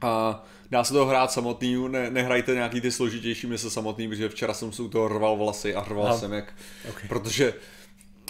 A 0.00 0.44
dá 0.70 0.84
se 0.84 0.92
to 0.92 1.06
hrát 1.06 1.32
samotný, 1.32 1.88
ne, 1.88 2.10
nehrajte 2.10 2.54
nějaký 2.54 2.80
ty 2.80 2.90
složitější 2.90 3.46
mise 3.46 3.70
samotný, 3.70 4.08
protože 4.08 4.28
včera 4.28 4.54
jsem 4.54 4.70
u 4.80 4.88
toho 4.88 5.08
rval 5.08 5.36
vlasy 5.36 5.74
a 5.74 5.84
rval 5.84 6.06
Aha. 6.06 6.18
jsem 6.18 6.32
jak, 6.32 6.54
okay. 6.88 7.08
protože, 7.08 7.54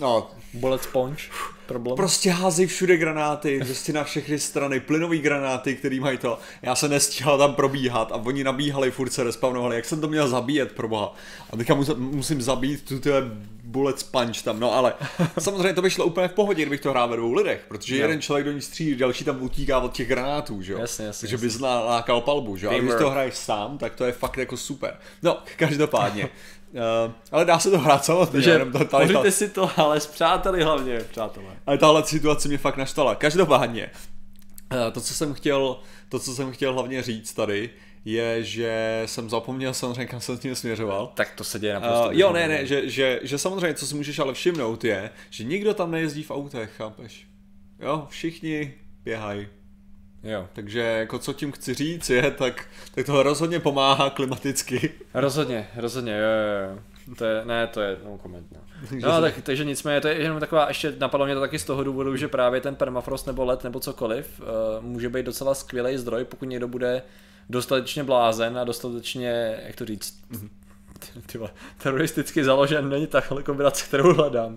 no. 0.01 0.31
Bullet 0.55 0.83
sponge. 0.83 1.23
Problém. 1.67 1.97
Prostě 1.97 2.31
házejí 2.31 2.69
všude 2.69 2.97
granáty, 2.97 3.61
prostě 3.65 3.93
na 3.93 4.05
všechny 4.05 4.39
strany, 4.39 4.81
plynový 4.81 5.19
granáty, 5.19 5.75
který 5.75 6.01
mají 6.01 6.19
to. 6.19 6.39
Já 6.63 6.75
se 6.75 6.89
nestíhal 6.89 7.39
tam 7.39 7.55
probíhat 7.55 8.13
a 8.13 8.17
oni 8.17 8.45
nabíhali, 8.45 8.91
furt 8.91 9.11
se 9.11 9.25
respawnovali, 9.25 9.77
jak 9.77 9.85
jsem 9.85 10.01
to 10.01 10.09
měl 10.09 10.29
zabíjet, 10.29 10.73
proboha. 10.73 11.15
A 11.51 11.57
teďka 11.57 11.75
musím, 11.97 12.43
zabít 12.43 12.89
tu 12.89 13.01
tyhle 13.01 13.23
bullet 13.65 13.99
sponge 13.99 14.43
tam, 14.43 14.61
no 14.61 14.75
ale 14.75 14.95
samozřejmě 15.39 15.73
to 15.73 15.83
by 15.83 15.91
šlo 15.91 16.05
úplně 16.05 16.29
v 16.29 16.33
pohodě, 16.33 16.63
kdybych 16.63 16.81
to 16.81 16.91
hrál 16.91 17.09
ve 17.09 17.17
dvou 17.17 17.33
lidech, 17.33 17.65
protože 17.69 17.97
Jo. 17.97 18.03
jeden 18.03 18.21
člověk 18.21 18.47
do 18.47 18.53
ní 18.53 18.61
střílí, 18.61 18.97
další 18.97 19.25
tam 19.25 19.43
utíká 19.43 19.79
od 19.79 19.93
těch 19.93 20.09
granátů, 20.09 20.63
že 20.63 20.73
jo? 20.73 20.79
Jasně, 20.79 21.07
jasně, 21.07 21.29
Takže 21.29 21.47
bys 21.47 21.61
lákal 21.61 22.21
palbu, 22.21 22.57
že 22.57 22.67
jo? 22.67 22.73
A 22.73 22.79
když 22.79 22.93
to 22.99 23.11
hraješ 23.11 23.35
sám, 23.35 23.79
tak 23.79 23.95
to 23.95 24.05
je 24.05 24.13
fakt 24.13 24.37
jako 24.37 24.57
super. 24.57 24.97
No, 25.23 25.39
každopádně. 25.57 26.29
Uh, 26.75 27.13
ale 27.33 27.45
dá 27.45 27.59
se 27.59 27.71
to 27.71 27.79
hrát 27.79 28.05
samozřejmě, 28.05 28.33
Takže 28.33 28.51
jenom 28.51 28.73
to, 28.73 28.85
tady, 28.85 29.33
si 29.33 29.49
to, 29.49 29.71
ale 29.77 30.01
s 30.01 30.07
přáteli 30.07 30.63
hlavně, 30.63 30.99
přátelé. 30.99 31.47
ale 31.67 31.79
tahle 31.79 32.05
situace 32.05 32.49
mě 32.49 32.59
fakt 32.59 32.77
naštvala. 32.77 33.15
Každopádně, 33.15 33.91
eh, 34.73 34.91
to, 34.91 35.01
co 35.01 35.15
jsem 35.15 35.35
chtěl, 35.35 35.77
to, 36.09 36.19
co 36.19 36.35
jsem 36.35 36.53
chtěl 36.53 36.73
hlavně 36.73 37.03
říct 37.03 37.33
tady, 37.33 37.71
je, 38.05 38.45
že 38.45 39.03
jsem 39.07 39.31
zapomněl 39.31 39.75
samozřejmě, 39.75 40.07
kam 40.07 40.21
jsem 40.21 40.37
s 40.37 40.41
tím 40.41 40.55
směřoval. 40.55 41.13
Tak 41.15 41.35
to 41.35 41.45
se 41.45 41.59
děje 41.59 41.75
naprosto. 41.75 42.07
Uh, 42.07 42.13
jo, 42.13 42.33
ne, 42.33 42.49
ne, 42.49 42.67
že, 42.67 42.89
že, 42.89 43.21
že 43.23 43.39
samozřejmě, 43.39 43.75
co 43.75 43.87
si 43.87 43.95
můžeš 43.95 44.19
ale 44.19 44.35
všimnout 44.35 44.85
je, 44.85 45.11
že 45.31 45.45
nikdo 45.45 45.75
tam 45.75 45.91
nejezdí 45.91 46.23
v 46.23 46.31
autech, 46.31 46.71
chápeš? 46.77 47.27
Jo, 47.81 48.07
všichni 48.11 48.75
běhají. 49.05 49.49
Jo. 50.25 50.49
Takže 50.53 50.81
jako 50.81 51.19
co 51.19 51.33
tím 51.33 51.53
chci 51.53 51.75
říct 51.75 52.11
je, 52.11 52.31
tak, 52.31 52.67
tak 52.95 53.07
to 53.07 53.23
rozhodně 53.23 53.61
pomáhá 53.61 54.11
klimaticky. 54.11 54.93
Rozhodně, 55.15 55.69
rozhodně, 55.77 56.13
jo, 56.13 56.19
jo, 56.19 56.71
jo. 56.71 56.79
To 57.19 57.25
je, 57.25 57.45
ne, 57.45 57.67
to 57.67 57.81
je 57.81 57.97
no 58.05 58.19
comment, 58.23 58.47
no. 58.53 58.61
No, 59.09 59.21
tak, 59.21 59.35
takže 59.43 59.65
nicméně, 59.65 60.01
to 60.01 60.09
je 60.09 60.15
jenom 60.15 60.41
taková, 60.41 60.69
ještě 60.69 60.95
napadlo 60.99 61.27
mě 61.27 61.35
to 61.35 61.41
taky 61.41 61.59
z 61.59 61.65
toho 61.65 61.85
důvodu, 61.85 62.17
že 62.17 62.29
právě 62.29 62.61
ten 62.61 62.75
permafrost 62.75 63.27
nebo 63.27 63.45
led 63.45 63.65
nebo 63.65 63.81
cokoliv 63.81 64.41
uh, 64.41 64.85
může 64.85 65.09
být 65.09 65.27
docela 65.27 65.55
skvělý 65.55 65.99
zdroj, 65.99 66.25
pokud 66.25 66.45
někdo 66.45 66.69
bude 66.69 67.03
dostatečně 67.51 68.05
blázen 68.05 68.59
a 68.59 68.65
dostatečně, 68.65 69.61
jak 69.67 69.77
to 69.77 69.85
říct, 69.85 70.25
ty 71.27 71.39
vole, 71.39 71.51
teroristicky 71.83 72.45
založen 72.45 72.89
není 72.89 73.07
takhle 73.07 73.43
kombinace, 73.43 73.85
kterou 73.85 74.15
hledám. 74.15 74.57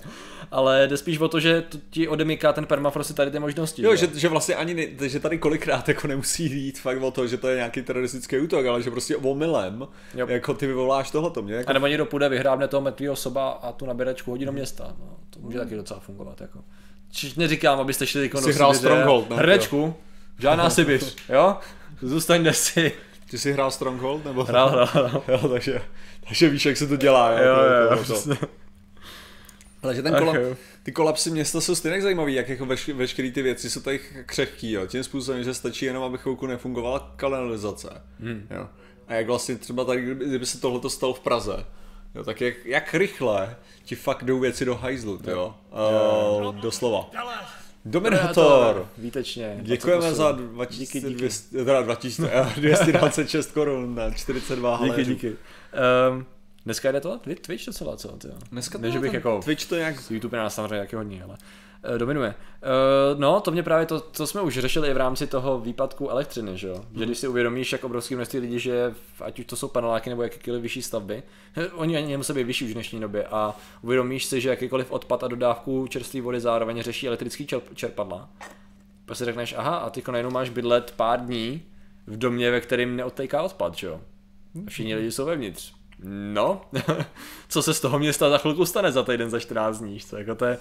Ale 0.52 0.88
jde 0.88 0.98
spíš 0.98 1.20
o 1.20 1.28
to, 1.28 1.40
že 1.40 1.62
to 1.62 1.78
ti 1.90 2.08
odemyká 2.08 2.54
ten 2.54 2.66
permafrost 2.66 3.16
tady 3.16 3.32
ty 3.32 3.40
možnosti. 3.40 3.84
Jo, 3.84 3.96
že, 3.96 4.10
že 4.14 4.28
vlastně 4.30 4.56
ani, 4.56 4.74
ne, 4.74 5.10
že 5.10 5.20
tady 5.20 5.38
kolikrát 5.38 5.88
jako 5.88 6.08
nemusí 6.08 6.44
jít 6.44 6.80
fakt 6.80 7.02
o 7.02 7.12
to, 7.12 7.28
že 7.28 7.38
to 7.38 7.48
je 7.48 7.56
nějaký 7.56 7.82
teroristický 7.82 8.40
útok, 8.40 8.66
ale 8.66 8.82
že 8.82 8.92
prostě 8.92 9.16
omylem, 9.18 9.88
Jo. 10.14 10.28
jako 10.30 10.54
ty 10.54 10.68
vyvoláš 10.68 11.12
tohoto 11.12 11.42
mě. 11.42 11.54
Jako 11.56 11.70
A 11.70 11.74
nebo 11.74 11.88
někdo 11.88 12.06
půjde, 12.06 12.30
vyhrábne 12.30 12.68
toho 12.68 12.82
mrtvého 12.82 13.14
osoba 13.14 13.50
a 13.50 13.72
tu 13.72 13.86
nabíračku 13.86 14.32
hodí 14.32 14.46
do 14.46 14.52
města. 14.52 14.96
No, 15.00 15.18
to 15.30 15.40
může 15.40 15.58
taky 15.60 15.76
docela 15.76 16.00
fungovat. 16.00 16.42
Jako. 16.42 16.60
Čiž 17.12 17.36
neříkám, 17.36 17.80
abyste 17.80 18.08
šli 18.08 18.24
jako 18.24 18.42
Jsi 18.42 18.54
hrál 18.54 18.74
Stronghold, 18.74 19.30
ne? 19.30 19.36
Hrnečku, 19.36 19.96
žádná 20.40 20.70
Sibiř, 20.70 21.16
jo? 21.30 21.58
Zůstaňte 22.02 22.54
si. 22.54 22.92
Ty 23.30 23.38
jsi 23.38 23.54
hrál 23.54 23.72
Stronghold? 23.72 24.26
Nebo... 24.26 24.44
Hrál, 24.44 24.70
hrál, 24.70 24.86
hrál. 24.86 25.24
Jo, 25.28 25.48
takže, 25.50 25.82
takže 26.28 26.50
víš, 26.50 26.66
jak 26.66 26.78
se 26.78 26.88
to 26.88 26.96
dělá. 26.96 27.32
Jo, 27.32 27.38
Jo, 27.46 27.56
to, 27.56 27.62
jo, 27.62 27.68
to, 27.68 27.94
jo, 27.94 27.98
to, 27.98 28.04
přesně. 28.04 28.38
Ale 29.84 29.96
že 29.96 30.02
ten 30.02 30.16
kolap, 30.16 30.36
jo. 30.36 30.56
ty 30.84 30.92
kolapsy 30.92 31.32
města 31.32 31.62
jsou 31.62 31.76
stejně 31.76 32.02
zajímavý, 32.02 32.34
jak 32.34 32.50
jako 32.50 32.66
veš, 32.66 32.90
veškeré 32.90 33.32
ty 33.32 33.42
věci 33.42 33.70
jsou 33.70 33.82
tady 33.82 34.00
křehký, 34.26 34.72
jo. 34.72 34.88
Tím 34.88 35.04
způsobem, 35.04 35.44
že 35.44 35.54
stačí 35.54 35.86
jenom, 35.86 36.04
aby 36.04 36.18
chvilku 36.18 36.48
nefungovala 36.48 37.14
kanalizace. 37.16 38.02
Hmm. 38.20 38.48
Jo. 38.52 38.70
A 39.08 39.14
jak 39.14 39.28
vlastně 39.28 39.56
třeba 39.56 39.86
tady, 39.86 40.02
kdyby, 40.02 40.26
kdyby 40.26 40.46
se 40.46 40.62
tohle 40.62 40.90
stalo 40.90 41.14
v 41.14 41.20
Praze, 41.20 41.66
jo, 42.16 42.24
tak 42.24 42.42
jak, 42.42 42.66
jak 42.66 42.94
rychle 42.94 43.56
ti 43.84 43.96
fakt 43.96 44.24
jdou 44.24 44.40
věci 44.40 44.66
do 44.66 44.76
hajzlu, 44.76 45.20
jo. 45.28 45.56
Uh, 46.46 46.56
doslova. 46.56 47.10
Dominator! 47.92 48.88
Výtečně. 48.98 49.58
Děkujeme 49.62 50.02
28. 50.12 50.58
za 50.58 50.66
Díky, 50.66 51.02
2200, 51.02 51.58
teda 51.66 51.82
2000, 51.82 52.30
eh, 52.34 52.54
226 52.60 53.52
korun 53.52 53.96
na 53.96 54.12
42 54.12 54.78
Díky, 54.78 54.90
haléřů. 54.90 55.12
díky. 55.14 55.36
Um, 56.12 56.26
dneska 56.66 56.92
jde 56.92 57.02
to? 57.02 57.18
Twi- 57.18 57.36
Twitch 57.42 57.66
docela, 57.66 57.98
co? 57.98 58.08
Tyjo. 58.08 58.34
Dneska 58.52 58.78
to 58.78 58.82
bych 58.84 59.12
ten 59.12 59.14
jako... 59.16 59.42
Twitch 59.44 59.66
to 59.66 59.76
nějak 59.76 59.96
YouTube 60.12 60.38
je 60.38 60.44
nás 60.44 60.56
samozřejmě 60.56 60.80
taky 60.80 60.96
hodně, 60.96 61.24
ale 61.24 61.34
uh, 61.34 61.38
dominuje. 61.98 62.36
Uh, 63.14 63.20
no, 63.20 63.40
to 63.42 63.52
mě 63.52 63.64
právě 63.64 63.86
to, 63.86 64.00
to 64.00 64.28
jsme 64.28 64.42
už 64.42 64.60
řešili 64.60 64.90
i 64.90 64.94
v 64.94 64.98
rámci 64.98 65.28
toho 65.28 65.60
výpadku 65.60 66.10
elektřiny, 66.10 66.58
že 66.58 66.68
jo? 66.68 66.86
Že 66.96 67.06
když 67.06 67.18
si 67.18 67.28
uvědomíš, 67.28 67.72
jak 67.72 67.84
obrovský 67.84 68.16
množství 68.16 68.40
lidí 68.40 68.60
v- 68.92 69.22
ať 69.22 69.40
už 69.40 69.46
to 69.46 69.56
jsou 69.56 69.68
paneláky 69.68 70.10
nebo 70.10 70.24
jakékoliv 70.24 70.62
vyšší 70.62 70.82
stavby, 70.82 71.24
oni 71.74 71.98
ani 71.98 72.12
nemusí 72.12 72.34
být 72.34 72.44
vyšší 72.44 72.66
už 72.66 72.72
v 72.72 72.74
dnešní 72.74 73.00
době 73.00 73.28
a 73.28 73.56
uvědomíš 73.82 74.26
si, 74.26 74.42
že 74.42 74.50
jakýkoliv 74.50 74.92
odpad 74.92 75.24
a 75.24 75.28
dodávku 75.28 75.88
čerstvé 75.88 76.22
vody 76.22 76.40
zároveň 76.40 76.82
řeší 76.82 77.08
elektrický 77.08 77.46
čerp- 77.46 77.74
čerpadla. 77.74 78.30
Pak 79.06 79.18
si 79.18 79.26
řekneš, 79.26 79.56
aha, 79.58 79.78
a 79.78 79.90
ty 79.90 80.04
najednou 80.12 80.32
máš 80.32 80.50
bydlet 80.50 80.94
pár 80.96 81.26
dní 81.26 81.62
v 82.08 82.18
domě, 82.18 82.52
ve 82.52 82.62
kterým 82.62 82.96
neodtéká 82.96 83.42
odpad, 83.42 83.76
že 83.76 83.88
jo? 83.88 84.02
Všichni 84.68 84.96
lidi 84.96 85.12
jsou 85.12 85.26
vevnitř. 85.26 85.74
No, 86.34 86.62
co 87.50 87.62
se 87.62 87.74
z 87.74 87.80
toho 87.80 88.00
města 88.00 88.30
za 88.30 88.38
chvilku 88.38 88.66
stane 88.66 88.92
za 88.92 89.04
týden, 89.04 89.30
za 89.30 89.40
14 89.40 89.80
dní, 89.80 90.00
co, 90.00 90.18
jako 90.18 90.36
to 90.36 90.46
je 90.46 90.58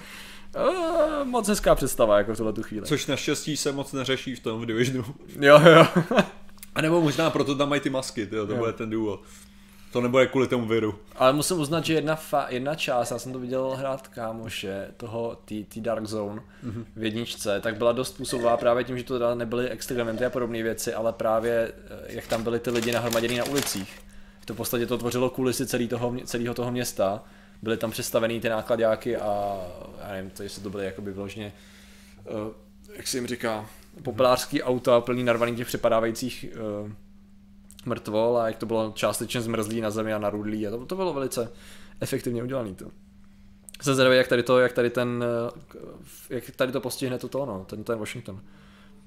uh, 0.54 1.24
moc 1.24 1.48
hezká 1.48 1.74
představa, 1.74 2.18
jako 2.18 2.34
v 2.34 2.36
tuhle 2.36 2.52
tu 2.52 2.62
chvíli. 2.62 2.86
Což 2.86 3.06
naštěstí 3.06 3.56
se 3.56 3.72
moc 3.72 3.92
neřeší 3.92 4.34
v 4.34 4.40
tom 4.40 4.60
v 4.60 4.66
Divisionu. 4.66 5.04
Jo, 5.40 5.60
jo. 5.64 5.86
A 6.74 6.80
nebo 6.80 7.00
možná 7.00 7.30
proto 7.30 7.54
tam 7.54 7.68
mají 7.68 7.80
ty 7.80 7.90
masky, 7.90 8.26
tyjo, 8.26 8.46
to 8.46 8.52
Jo. 8.52 8.58
bude 8.58 8.72
ten 8.72 8.90
důvod. 8.90 9.20
To 9.92 10.00
nebude 10.00 10.26
kvůli 10.26 10.48
tomu 10.48 10.66
viru. 10.66 10.94
Ale 11.16 11.32
musím 11.32 11.60
uznat, 11.60 11.84
že 11.84 11.94
jedna, 11.94 12.16
fa- 12.16 12.46
jedna 12.48 12.74
část, 12.74 13.10
já 13.10 13.18
jsem 13.18 13.32
to 13.32 13.38
viděl 13.38 13.70
hrát 13.76 14.08
kámoše, 14.08 14.88
toho, 14.96 15.38
tý 15.44 15.64
Dark 15.76 16.06
Zone 16.06 16.42
Mhm. 16.62 16.86
v 16.96 17.04
jedničce, 17.04 17.60
tak 17.60 17.76
byla 17.76 17.92
dost 17.92 18.16
působová 18.16 18.56
právě 18.56 18.84
tím, 18.84 18.98
že 18.98 19.04
to 19.04 19.14
teda 19.14 19.34
nebyly 19.34 19.68
extramenty 19.68 20.24
a 20.24 20.30
podobné 20.30 20.62
věci, 20.62 20.94
ale 20.94 21.12
právě 21.12 21.72
eh, 21.90 22.02
jak 22.08 22.26
tam 22.26 22.42
byli 22.42 22.58
ty 22.58 22.70
lidi 22.70 22.92
nahromadění 22.92 23.36
na 23.38 23.44
ulicích. 23.44 24.00
To 24.44 24.54
v 24.54 24.56
podstatě 24.56 24.86
to 24.86 24.98
tvořilo 24.98 25.30
kulisy 25.30 25.66
celý 25.66 25.88
toho, 25.88 26.14
celého 26.24 26.54
toho 26.54 26.70
města. 26.70 27.22
Byly 27.62 27.76
tam 27.76 27.90
přestavený 27.90 28.40
ty 28.40 28.48
nákladňáky 28.48 29.16
a 29.16 29.60
já 30.02 30.12
nevím, 30.12 30.30
to 30.30 30.42
jestli 30.42 30.62
to 30.62 30.70
byly 30.70 30.84
jakoby 30.84 31.12
vyloženě, 31.12 31.52
uh, 32.30 32.52
jak 32.96 33.06
se 33.06 33.16
jim 33.16 33.26
říká, 33.26 33.70
populářský 34.02 34.62
auta 34.62 35.00
plný 35.00 35.24
narvaný 35.24 35.56
těch 35.56 35.66
přepadávajících 35.66 36.44
uh, 36.82 36.90
mrtvol 37.86 38.38
a 38.38 38.46
jak 38.46 38.56
to 38.56 38.66
bylo 38.66 38.92
částečně 38.96 39.40
zmrzlý 39.40 39.80
na 39.80 39.90
zemi 39.90 40.12
a 40.12 40.18
narudlý 40.18 40.66
a 40.66 40.70
to, 40.70 40.86
to 40.86 40.96
bylo 40.96 41.12
velice 41.12 41.52
efektivně 42.00 42.42
udělané 42.42 42.74
to. 42.74 42.90
Jsem 43.82 43.94
zvědavý, 43.94 44.16
jak 44.16 44.28
tady 44.28 44.42
to, 44.42 44.58
jak 44.58 44.72
tady 44.72 44.90
ten, 44.90 45.24
eh, 46.30 46.34
jak 46.34 46.50
tady 46.50 46.72
to 46.72 46.80
postihne 46.80 47.18
to, 47.18 47.46
no, 47.46 47.64
ten, 47.68 47.84
ten 47.84 47.98
Washington. 47.98 48.40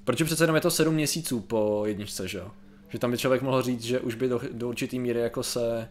Protože 0.03 0.25
přece 0.25 0.43
jenom 0.43 0.55
je 0.55 0.61
to 0.61 0.71
sedm 0.71 0.93
měsíců 0.93 1.39
po 1.39 1.83
jedničce, 1.85 2.27
že 2.27 2.37
jo? 2.37 2.51
Že 2.89 2.99
tam 2.99 3.11
by 3.11 3.17
člověk 3.17 3.41
mohl 3.41 3.61
říct, 3.61 3.83
že 3.83 3.99
už 3.99 4.15
by 4.15 4.27
do, 4.27 4.41
do 4.51 4.69
určitý 4.69 4.99
míry 4.99 5.19
jako 5.19 5.43
se 5.43 5.89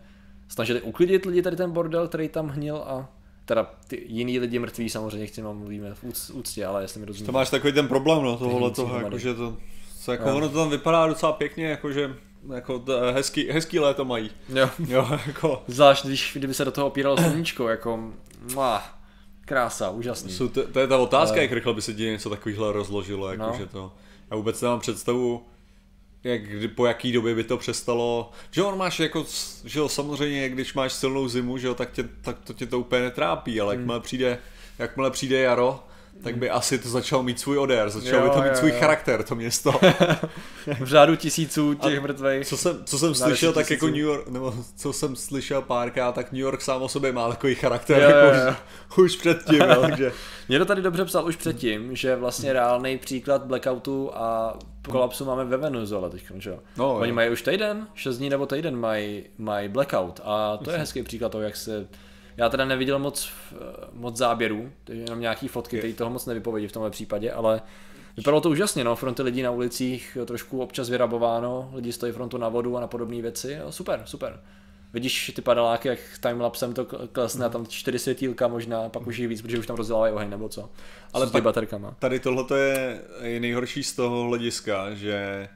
snažili 0.49 0.81
uklidit 0.81 1.25
lidi 1.27 1.43
tady 1.43 1.57
ten 1.57 1.71
bordel, 1.71 2.09
který 2.09 2.29
tam 2.29 2.49
hnil 2.49 2.77
a 2.77 3.09
teda 3.45 3.71
ty 3.89 4.05
jiný 4.09 4.39
lidi 4.39 4.59
mrtví 4.59 4.89
samozřejmě, 4.91 5.27
k 5.27 5.31
těm 5.31 5.53
mluvíme 5.53 5.95
v 5.95 6.05
úc- 6.05 6.31
úctě, 6.39 6.67
ale 6.67 6.83
jestli 6.85 7.01
mi 7.01 7.07
rozumíš. 7.07 7.27
To 7.27 7.33
máš 7.33 7.51
takový 7.51 7.73
ten 7.73 7.89
problém, 7.89 8.23
no, 8.23 8.37
hnící 8.37 8.75
toho, 8.75 8.99
jakože 9.01 9.35
to, 9.35 9.57
co, 10.01 10.13
jako 10.13 10.29
Jo. 10.29 10.37
ono 10.37 10.49
to 10.49 10.55
tam 10.59 10.71
vypadá 10.71 11.07
docela 11.07 11.33
pěkně, 11.33 11.67
jakože 11.67 12.15
jako 12.55 12.79
to, 12.79 12.93
hezký, 13.13 13.49
hezký 13.51 13.79
léto 13.79 14.05
mají. 14.05 14.31
Jo. 14.49 14.71
Jo, 14.89 15.09
jako, 15.27 15.63
Zvlášť, 15.67 16.07
když, 16.07 16.33
kdyby 16.35 16.55
se 16.55 16.65
do 16.65 16.71
toho 16.71 16.87
opíralo 16.87 17.17
sluníčko, 17.17 17.69
jako 17.69 18.13
mua, 18.55 18.83
krása, 19.41 19.91
úžasný. 19.91 20.33
jsou 20.33 20.49
to, 20.49 20.67
to, 20.67 20.81
je 20.81 20.87
ta 20.87 20.99
otázka, 20.99 21.33
Ale- 21.35 21.43
jak 21.43 21.53
rychle 21.53 21.75
by 21.75 21.83
se 21.83 21.95
ti 21.95 22.03
něco 22.03 22.31
takového 22.31 22.73
rozložilo, 22.73 23.27
No. 23.37 23.45
jakože 23.45 23.67
to, 23.67 23.93
já 24.31 24.37
vůbec 24.37 24.63
nemám 24.63 24.81
představu, 24.81 25.43
jak, 26.25 26.43
kdy, 26.43 26.69
po 26.69 26.87
jaký 26.87 27.13
době 27.13 27.35
by 27.35 27.45
to 27.45 27.57
přestalo, 27.57 28.31
že 28.51 28.63
on 28.63 28.79
máš 28.79 29.01
jako, 29.01 29.27
že 29.65 29.79
jo, 29.79 29.89
samozřejmě, 29.89 30.49
když 30.49 30.75
máš 30.75 30.93
silnou 30.93 31.29
zimu, 31.29 31.59
že 31.59 31.67
jo, 31.67 31.75
tak, 31.75 31.93
tě, 31.93 32.09
tak 32.23 32.37
to 32.45 32.53
tě 32.53 32.67
to 32.67 32.81
úplně 32.81 33.03
netrápí, 33.03 33.61
ale 33.61 33.75
Hmm. 33.75 33.81
jakmile 33.81 34.01
přijde, 34.01 34.39
jakmile 34.79 35.11
přijde 35.11 35.41
jaro, 35.41 35.85
tak 36.23 36.37
by 36.37 36.51
asi 36.51 36.79
to 36.79 36.89
začalo 36.89 37.23
mít 37.23 37.41
svůj 37.41 37.59
odér, 37.59 37.91
začalo 37.91 38.23
Jo, 38.25 38.29
by 38.29 38.35
to 38.37 38.43
mít 38.43 38.49
jo, 38.49 38.55
svůj 38.55 38.71
jo. 38.71 38.77
charakter, 38.81 39.23
to 39.23 39.35
město. 39.35 39.73
V 40.81 40.87
řádu 40.87 41.17
tisíců 41.17 41.75
těch 41.75 42.01
mrtvých. 42.01 42.47
Co 42.47 42.57
jsem, 42.57 42.85
co 42.85 42.99
jsem 42.99 43.15
slyšel, 43.15 43.53
tak 43.53 43.71
jako. 43.71 43.87
New 43.87 43.97
York, 43.97 44.29
nebo 44.29 44.55
co 44.77 44.93
jsem 44.93 45.17
slyšel 45.17 45.63
párkrát, 45.63 46.15
tak 46.15 46.33
New 46.33 46.41
York 46.41 46.61
sám 46.61 46.83
o 46.83 46.89
sobě 46.89 47.13
má 47.13 47.29
takový 47.29 47.55
charakter, 47.55 48.03
Jo, 48.03 48.09
jako 48.09 48.37
jo, 48.37 48.45
jo. 48.47 48.55
Už, 48.97 48.99
už 48.99 49.17
předtím, 49.17 49.61
jo, 49.61 49.81
takže 49.81 50.13
Někdo 50.49 50.65
tady 50.65 50.83
dobře 50.83 51.05
psal 51.05 51.27
už 51.27 51.37
předtím, 51.37 51.97
že 51.97 52.17
vlastně 52.17 52.53
reálný 52.53 52.99
příklad 52.99 53.45
blackoutu 53.45 54.11
a 54.15 54.59
kolapsu 54.91 55.25
máme 55.25 55.45
ve 55.45 55.57
Venezuele 55.57 56.11
teď, 56.11 56.23
že 56.39 56.51
jo? 56.51 56.59
No, 56.77 56.95
Oni 56.95 57.09
jo. 57.09 57.15
mají 57.15 57.31
už 57.31 57.43
týden, 57.43 57.87
6 57.95 58.19
dní 58.19 58.31
nebo 58.31 58.47
týden 58.47 58.77
mají, 58.77 59.25
mají 59.39 59.69
blackout 59.69 60.21
a 60.25 60.57
to 60.57 60.71
je 60.71 60.79
hezký 60.79 61.03
příklad 61.03 61.33
toho, 61.33 61.43
jak 61.43 61.57
se 61.57 61.89
já 62.39 62.49
teda 62.49 62.65
neviděl 62.65 62.99
moc, 62.99 63.33
eh, 63.53 63.57
moc 63.93 64.17
záběrů, 64.17 64.73
takže 64.85 65.03
jenom 65.03 65.21
nějaký 65.21 65.49
fotky, 65.49 65.79
které 65.79 65.93
toho 65.93 66.11
moc 66.11 66.27
nevypovědí 66.27 66.69
v 66.69 66.73
tomhle 66.73 66.91
případě, 66.91 67.33
ale 67.33 67.63
vypadalo 68.17 68.41
to 68.41 68.51
úžasně, 68.51 68.85
no, 68.85 68.97
fronty 68.97 69.23
lidí 69.23 69.43
na 69.43 69.51
ulicích 69.51 70.19
trošku 70.25 70.63
občas 70.63 70.91
vyrabováno, 70.91 71.71
lidi 71.75 71.93
stojí 71.93 72.13
frontu 72.13 72.39
na 72.39 72.49
vodu 72.49 72.77
a 72.77 72.81
na 72.81 72.87
podobné 72.87 73.23
věci, 73.23 73.59
jo, 73.61 73.73
super, 73.73 74.03
super. 74.05 74.41
vidíš 74.93 75.33
ty 75.37 75.43
padaláky, 75.43 75.89
jak 75.89 75.99
timelapsem 76.23 76.73
to 76.73 76.85
klesne 77.13 77.47
a 77.47 77.49
tam 77.49 77.67
čtyři 77.67 77.99
světílka 77.99 78.49
možná, 78.49 78.89
pak 78.89 79.07
už 79.07 79.19
jich 79.19 79.29
víc, 79.29 79.43
protože 79.43 79.59
už 79.59 79.67
tam 79.67 79.77
rozdělávají 79.77 80.13
oheň 80.13 80.31
nebo 80.31 80.49
co. 80.49 80.71
Ale 81.13 81.27
s 81.27 81.31
baterkama. 81.31 81.97
Tady 81.99 82.21
tohle 82.21 82.59
je 83.23 83.41
nejhorší 83.41 83.83
z 83.83 83.93
toho 83.97 84.25
hlediska, 84.25 84.95
že 84.95 85.49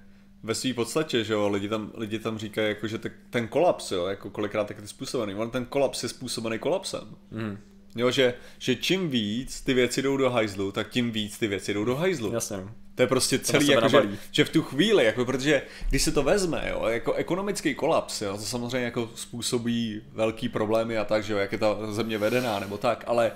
ve 0.42 0.54
své 0.54 0.74
podstatě, 0.74 1.24
že 1.24 1.32
jo, 1.32 1.48
lidi 1.48 1.68
tam, 1.68 1.90
lidi 1.94 2.18
tam 2.18 2.38
říkají, 2.38 2.68
jako, 2.68 2.86
že 2.86 2.98
ten 3.30 3.48
kolaps, 3.48 3.92
jo, 3.92 4.06
jako 4.06 4.30
kolikrát 4.30 4.68
tak 4.68 4.78
je 4.80 4.88
způsobený, 4.88 5.34
on 5.34 5.50
ten 5.50 5.64
kolaps 5.64 6.02
je 6.02 6.08
způsobený 6.08 6.58
kolapsem. 6.58 7.16
Mm. 7.30 7.58
Jo, 7.96 8.10
že, 8.10 8.34
že 8.58 8.76
čím 8.76 9.10
víc 9.10 9.60
ty 9.60 9.74
věci 9.74 10.02
jdou 10.02 10.16
do 10.16 10.30
hajzlu, 10.30 10.72
tak 10.72 10.88
tím 10.88 11.10
víc 11.10 11.38
ty 11.38 11.46
věci 11.46 11.74
jdou 11.74 11.84
do 11.84 11.96
hajzlu. 11.96 12.32
Jasně. 12.32 12.56
To 12.94 13.02
je 13.02 13.06
prostě 13.06 13.38
celý, 13.38 13.66
jako, 13.66 13.88
že, 13.88 14.18
že, 14.30 14.44
v 14.44 14.50
tu 14.50 14.62
chvíli, 14.62 15.04
jako, 15.04 15.24
protože 15.24 15.62
když 15.88 16.02
se 16.02 16.12
to 16.12 16.22
vezme, 16.22 16.68
jo, 16.70 16.86
jako 16.86 17.12
ekonomický 17.12 17.74
kolaps, 17.74 18.22
jo, 18.22 18.36
to 18.36 18.42
samozřejmě 18.42 18.84
jako 18.84 19.10
způsobí 19.14 20.02
velký 20.12 20.48
problémy 20.48 20.98
a 20.98 21.04
tak, 21.04 21.24
že 21.24 21.32
jo, 21.32 21.38
jak 21.38 21.52
je 21.52 21.58
ta 21.58 21.92
země 21.92 22.18
vedená 22.18 22.58
nebo 22.58 22.78
tak, 22.78 23.04
ale 23.06 23.32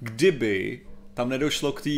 kdyby 0.00 0.80
tam 1.14 1.28
nedošlo 1.28 1.72
k 1.72 1.82
té 1.82 1.90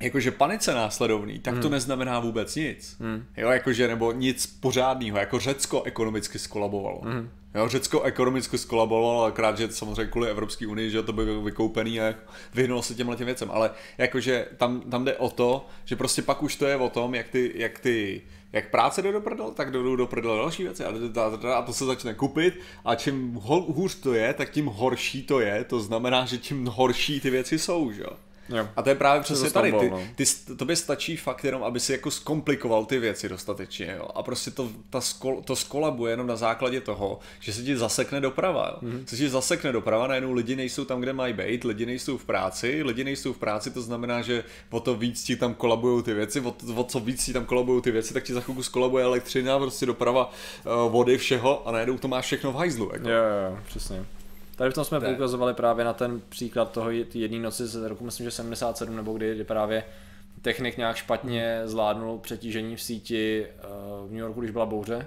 jakože 0.00 0.30
panice 0.30 0.74
následovný, 0.74 1.38
tak 1.38 1.54
hmm. 1.54 1.62
to 1.62 1.68
neznamená 1.68 2.20
vůbec 2.20 2.56
nic. 2.56 2.96
Hmm. 3.00 3.24
Jo, 3.36 3.50
jakože, 3.50 3.88
nebo 3.88 4.12
nic 4.12 4.46
pořádného, 4.46 5.18
jako 5.18 5.38
Řecko 5.38 5.82
ekonomicky 5.82 6.38
skolabovalo. 6.38 7.00
Hmm. 7.04 7.30
Jo, 7.54 7.68
Řecko 7.68 8.02
ekonomicky 8.02 8.58
skolabovalo, 8.58 9.24
akorát, 9.24 9.58
že 9.58 9.68
samozřejmě 9.68 10.10
kvůli 10.10 10.30
Evropské 10.30 10.66
unii, 10.66 10.90
že 10.90 11.02
to 11.02 11.12
bylo 11.12 11.42
vykoupený 11.42 12.00
a 12.00 12.14
vyhnulo 12.54 12.82
se 12.82 12.94
těmhle 12.94 13.16
těm 13.16 13.26
věcem, 13.26 13.50
ale 13.50 13.70
jakože 13.98 14.46
tam, 14.56 14.80
tam 14.80 15.04
jde 15.04 15.16
o 15.16 15.30
to, 15.30 15.66
že 15.84 15.96
prostě 15.96 16.22
pak 16.22 16.42
už 16.42 16.56
to 16.56 16.66
je 16.66 16.76
o 16.76 16.88
tom, 16.88 17.14
jak 17.14 17.28
ty, 17.28 17.52
jak 17.54 17.78
ty 17.78 18.22
jak 18.52 18.70
práce 18.70 19.02
jde 19.02 19.12
do 19.12 19.20
prdel, 19.20 19.50
tak 19.50 19.70
jdou 19.70 19.96
do 19.96 20.06
prdel 20.06 20.36
další 20.36 20.62
věci 20.62 20.84
a, 20.84 21.62
to 21.62 21.72
se 21.72 21.84
začne 21.84 22.14
kupit 22.14 22.60
a 22.84 22.94
čím 22.94 23.34
hůř 23.44 23.94
to 23.94 24.14
je, 24.14 24.34
tak 24.34 24.50
tím 24.50 24.66
horší 24.66 25.22
to 25.22 25.40
je, 25.40 25.64
to 25.64 25.80
znamená, 25.80 26.24
že 26.24 26.38
tím 26.38 26.66
horší 26.66 27.20
ty 27.20 27.30
věci 27.30 27.58
jsou, 27.58 27.92
že 27.92 28.02
jo. 28.02 28.10
Jo. 28.48 28.68
A 28.76 28.82
to 28.82 28.88
je 28.88 28.94
právě 28.94 29.22
přesně 29.22 29.50
tady. 29.50 29.72
Ty, 29.72 29.90
no. 29.90 30.02
ty, 30.14 30.24
tobě 30.56 30.76
stačí 30.76 31.16
fakt 31.16 31.44
jenom, 31.44 31.64
aby 31.64 31.80
si 31.80 31.92
jako 31.92 32.10
skomplikoval 32.10 32.84
ty 32.84 32.98
věci 32.98 33.28
dostatečně. 33.28 33.94
Jo? 33.98 34.08
A 34.14 34.22
prostě 34.22 34.50
to, 34.50 34.68
ta 34.90 35.00
skol, 35.00 35.42
to 35.44 35.56
skolabuje 35.56 36.12
jenom 36.12 36.26
na 36.26 36.36
základě 36.36 36.80
toho, 36.80 37.18
že 37.40 37.52
se 37.52 37.62
ti 37.62 37.76
zasekne 37.76 38.20
doprava. 38.20 38.68
Jo? 38.68 38.88
Mm-hmm. 38.88 39.04
Se 39.04 39.16
ti 39.16 39.28
zasekne 39.28 39.72
doprava, 39.72 40.06
najednou 40.06 40.32
lidi 40.32 40.56
nejsou 40.56 40.84
tam, 40.84 41.00
kde 41.00 41.12
mají 41.12 41.32
být, 41.32 41.64
lidi 41.64 41.86
nejsou 41.86 42.18
v 42.18 42.24
práci, 42.24 42.82
lidi 42.82 43.04
nejsou 43.04 43.32
v 43.32 43.38
práci, 43.38 43.70
to 43.70 43.82
znamená, 43.82 44.22
že 44.22 44.44
o 44.70 44.80
to 44.80 44.94
víc 44.94 45.24
ti 45.24 45.36
tam 45.36 45.54
kolabují 45.54 46.02
ty 46.02 46.14
věci, 46.14 46.40
o, 46.40 46.54
o 46.74 46.84
co 46.84 47.00
víc 47.00 47.24
ti 47.24 47.32
tam 47.32 47.44
kolabují 47.44 47.82
ty 47.82 47.90
věci, 47.90 48.14
tak 48.14 48.24
ti 48.24 48.34
za 48.34 48.40
chvilku 48.40 48.62
skolabuje 48.62 49.04
elektřina, 49.04 49.58
prostě 49.58 49.86
doprava, 49.86 50.32
uh, 50.64 50.92
vody, 50.92 51.18
všeho 51.18 51.68
a 51.68 51.72
najednou 51.72 51.98
to 51.98 52.08
máš 52.08 52.24
všechno 52.24 52.52
v 52.52 52.56
hajzlu. 52.56 52.90
Jako. 52.92 53.08
Jo, 53.08 53.16
jo, 53.16 53.58
přesně. 53.66 54.06
Tady 54.56 54.70
v 54.70 54.74
tom 54.74 54.84
jsme 54.84 55.00
ne. 55.00 55.08
poukazovali 55.08 55.54
právě 55.54 55.84
na 55.84 55.92
ten 55.92 56.20
příklad 56.28 56.72
toho 56.72 56.90
jedné 56.90 57.38
noci 57.38 57.66
z 57.66 57.88
roku, 57.88 58.04
myslím, 58.04 58.26
že 58.26 58.30
77, 58.30 58.96
nebo 58.96 59.12
kdy, 59.12 59.34
kdy 59.34 59.44
právě 59.44 59.84
technik 60.42 60.76
nějak 60.76 60.96
špatně 60.96 61.62
zvládnul 61.64 62.18
přetížení 62.18 62.76
v 62.76 62.82
síti 62.82 63.46
eh, 63.46 63.62
v 64.06 64.10
New 64.10 64.18
Yorku, 64.18 64.40
když 64.40 64.50
byla 64.50 64.66
bouře 64.66 65.06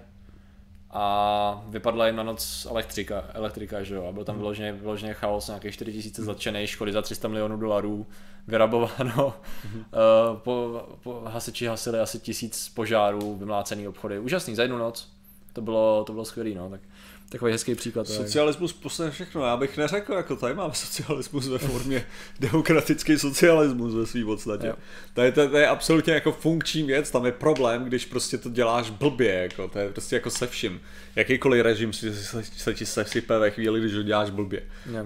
a 0.92 1.64
vypadla 1.68 2.08
jim 2.08 2.16
na 2.16 2.24
noc 2.24 2.68
elektrika, 2.70 3.24
elektrika 3.34 3.84
že 3.84 3.96
jo, 3.96 4.06
a 4.06 4.12
byl 4.12 4.24
tam 4.24 4.36
hmm. 4.36 4.42
vyloženě, 4.42 4.74
vyloženě 4.74 5.14
chaos, 5.14 5.48
nějakých 5.48 5.74
4000 5.74 6.24
zatčených, 6.24 6.70
škody 6.70 6.92
za 6.92 7.02
300 7.02 7.28
milionů 7.28 7.58
dolarů, 7.58 8.08
vyrabováno, 8.48 9.14
mm-hmm. 9.14 9.78
uh, 9.78 10.38
po, 10.38 10.88
po, 11.04 11.22
hasiči 11.26 11.66
hasili 11.66 12.00
asi 12.00 12.20
tisíc 12.20 12.70
požárů, 12.70 13.36
vymlácený 13.36 13.88
obchody, 13.88 14.20
úžasný, 14.20 14.56
za 14.56 14.62
jednu 14.62 14.78
noc, 14.78 15.14
to 15.54 15.62
bylo, 15.62 16.04
to 16.04 16.14
bylo 16.14 16.26
skvělý, 16.26 16.56
no, 16.56 16.70
tak 16.70 16.82
Takový 17.30 17.52
hezký 17.52 17.76
příklad. 17.76 18.08
Socialismus 18.08 18.74
posledně 18.74 19.12
všechno. 19.12 19.46
Já 19.46 19.58
bych 19.58 19.78
neřekl, 19.78 20.14
jako 20.14 20.36
tady 20.36 20.54
máme 20.54 20.74
socialismus 20.74 21.48
ve 21.48 21.58
formě 21.58 22.06
demokratický 22.40 23.20
socialismus 23.20 23.94
ve 23.94 24.06
svým 24.06 24.26
podstatě. 24.26 24.74
To 25.14 25.22
je, 25.22 25.32
to, 25.32 25.50
to 25.50 25.58
je 25.58 25.68
absolutně 25.68 26.14
jako 26.14 26.32
funkční 26.32 26.84
věc, 26.84 27.12
tam 27.12 27.26
je 27.26 27.32
problém, 27.32 27.84
když 27.84 28.06
prostě 28.06 28.38
to 28.38 28.50
děláš 28.50 28.90
blbě, 28.90 29.34
jako, 29.34 29.68
to 29.68 29.80
je 29.80 29.90
prostě 29.90 30.16
jako 30.16 30.30
se 30.30 30.48
vším. 30.48 30.82
Jakýkoliv 31.16 31.64
režim 31.64 31.94
se, 31.94 32.16
se, 32.16 32.44
se 32.44 32.74
ti 32.74 32.86
sesype 32.86 33.40
ve 33.40 33.52
chvíli, 33.52 33.80
když 33.80 33.96
ho 33.96 34.04
děláš 34.04 34.30
blbě. 34.30 34.62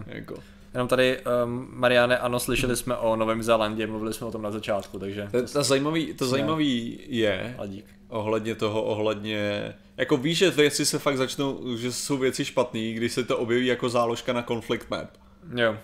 Jako. 0.08 0.44
Jenom 0.74 0.88
tady, 0.88 1.20
um, 1.46 1.68
Mariane, 1.72 2.18
ano, 2.18 2.40
slyšeli 2.40 2.76
jsme 2.76 2.96
o 2.96 3.16
Novém 3.16 3.44
Zélandě, 3.44 3.88
mluvili 3.88 4.14
jsme 4.14 4.28
o 4.28 4.32
tom 4.32 4.42
na 4.42 4.52
začátku, 4.52 5.00
takže... 5.00 5.28
To, 5.32 5.48
to, 5.48 5.64
zajímavý, 5.64 6.14
to 6.14 6.26
zajímavý 6.26 7.00
je, 7.08 7.56
Adík. 7.60 7.86
ohledně 8.08 8.56
toho, 8.56 8.84
ohledně... 8.84 9.74
Jako 9.98 10.18
víš, 10.18 10.38
že 10.38 10.52
věci 10.52 10.86
se 10.86 11.00
fakt 11.00 11.18
začnou, 11.18 11.78
že 11.78 11.92
jsou 11.92 12.18
věci 12.18 12.46
špatné, 12.46 12.92
když 12.92 13.14
se 13.14 13.24
to 13.24 13.38
objeví 13.38 13.66
jako 13.66 13.90
záložka 13.90 14.34
na 14.34 14.44
conflict 14.44 14.90
map. 14.90 15.10
Jo. 15.56 15.78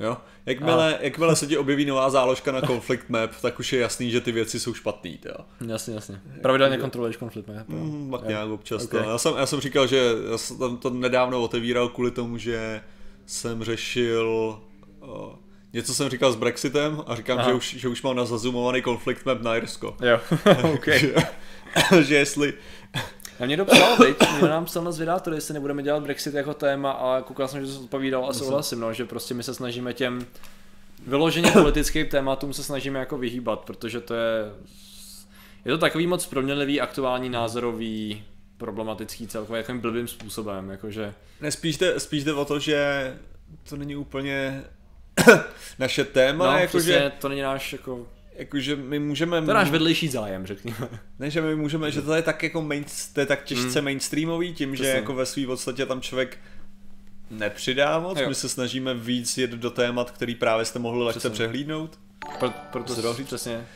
Jo? 0.00 0.16
Jakmile, 0.46 0.98
a... 0.98 1.02
jakmile 1.02 1.36
se 1.36 1.46
ti 1.46 1.58
objeví 1.58 1.84
nová 1.84 2.10
záložka 2.10 2.52
na 2.52 2.60
conflict 2.60 3.08
map, 3.08 3.30
tak 3.42 3.58
už 3.58 3.72
je 3.72 3.80
jasný, 3.80 4.10
že 4.10 4.20
ty 4.20 4.32
věci 4.32 4.60
jsou 4.60 4.74
špatný. 4.74 5.18
Jo? 5.26 5.34
Jasně, 5.66 5.94
jasně. 5.94 6.20
Pravidelně 6.42 6.78
kontroluješ 6.78 7.16
conflict 7.16 7.48
map. 7.48 7.68
Mm, 7.68 8.10
tak 8.10 8.28
nějak 8.28 8.48
občas. 8.48 8.84
Okay. 8.84 9.04
Já, 9.06 9.18
jsem, 9.18 9.34
já 9.36 9.46
jsem 9.46 9.60
říkal, 9.60 9.86
že 9.86 10.12
já 10.30 10.38
jsem 10.38 10.76
to 10.76 10.90
nedávno 10.90 11.42
otevíral 11.42 11.88
kvůli 11.88 12.10
tomu, 12.10 12.38
že 12.38 12.80
jsem 13.26 13.64
řešil 13.64 14.58
uh, 15.00 15.34
něco 15.72 15.94
jsem 15.94 16.08
říkal 16.08 16.32
s 16.32 16.36
Brexitem 16.36 17.02
a 17.06 17.16
říkám, 17.16 17.42
že 17.44 17.52
už, 17.52 17.74
že 17.74 17.88
už 17.88 18.02
mám 18.02 18.16
na 18.16 18.24
zazumovaný 18.24 18.82
konflikt 18.82 19.26
map 19.26 19.42
na 19.42 19.56
Irsko. 19.56 19.96
Jo, 20.00 20.20
okay. 20.74 20.98
že, 20.98 21.14
že 22.02 22.14
jestli... 22.14 22.54
Já 23.40 23.46
mě 23.46 23.56
dopsal, 23.56 23.96
viď? 23.96 24.16
Mě 24.40 24.48
nám 24.48 24.64
psal 24.64 24.84
na 24.84 24.92
zvědátor, 24.92 25.34
jestli 25.34 25.54
nebudeme 25.54 25.82
dělat 25.82 26.02
Brexit 26.02 26.34
jako 26.34 26.54
téma 26.54 26.90
a 26.90 27.22
koukal 27.22 27.48
jsem, 27.48 27.66
že 27.66 27.72
to 27.72 27.80
odpovídal 27.80 28.26
a 28.28 28.32
souhlasím, 28.32 28.80
no, 28.80 28.92
že 28.92 29.04
prostě 29.04 29.34
my 29.34 29.42
se 29.42 29.54
snažíme 29.54 29.94
těm 29.94 30.26
vyloženě 31.06 31.50
politickým 31.50 32.06
tématům 32.06 32.52
se 32.52 32.64
snažíme 32.64 32.98
jako 32.98 33.18
vyhýbat, 33.18 33.60
protože 33.60 34.00
to 34.00 34.14
je 34.14 34.52
je 35.64 35.72
to 35.72 35.78
takový 35.78 36.06
moc 36.06 36.26
proměnlivý, 36.26 36.80
aktuální, 36.80 37.28
názorový, 37.28 38.24
problematický 38.62 39.26
celkově 39.26 39.58
jakým 39.58 39.80
blbým 39.80 40.08
způsobem, 40.08 40.70
jakože... 40.70 41.14
Ne, 41.40 41.50
spíš 41.50 41.78
jde, 41.78 42.00
spíš 42.00 42.24
jde 42.24 42.32
o 42.32 42.44
to, 42.44 42.58
že 42.58 43.12
to 43.68 43.76
není 43.76 43.96
úplně 43.96 44.64
naše 45.78 46.04
téma, 46.04 46.52
no, 46.52 46.58
jakože... 46.58 47.12
to 47.18 47.28
není 47.28 47.40
náš 47.40 47.72
jako... 47.72 48.06
Jakože 48.34 48.76
my 48.76 48.98
můžeme... 48.98 49.42
To 49.42 49.50
je 49.50 49.54
náš 49.54 49.70
vedlejší 49.70 50.08
zájem, 50.08 50.46
řekněme. 50.46 50.88
Ne, 51.18 51.30
že 51.30 51.40
my 51.40 51.56
můžeme, 51.56 51.90
že 51.90 52.02
to 52.02 52.14
je 52.14 52.22
tak 52.22 52.42
jako 52.42 52.62
main, 52.62 52.84
to 53.12 53.20
je 53.20 53.26
tak 53.26 53.44
těžce 53.44 53.80
mm. 53.80 53.84
mainstreamový, 53.84 54.54
tím, 54.54 54.72
Přesně. 54.72 54.90
že 54.90 54.96
jako 54.96 55.14
ve 55.14 55.26
svým 55.26 55.46
podstatě 55.46 55.86
tam 55.86 56.00
člověk 56.00 56.38
nepřidá 57.30 57.98
moc, 57.98 58.18
jo. 58.18 58.28
my 58.28 58.34
se 58.34 58.48
snažíme 58.48 58.94
víc 58.94 59.38
jet 59.38 59.50
do 59.50 59.70
témat, 59.70 60.10
který 60.10 60.34
právě 60.34 60.64
jste 60.64 60.78
mohli 60.78 61.04
lehce 61.04 61.30
přehlídnout. 61.30 61.98
Pro, 62.38 62.50
proto? 62.72 63.14
Přesně. 63.24 63.66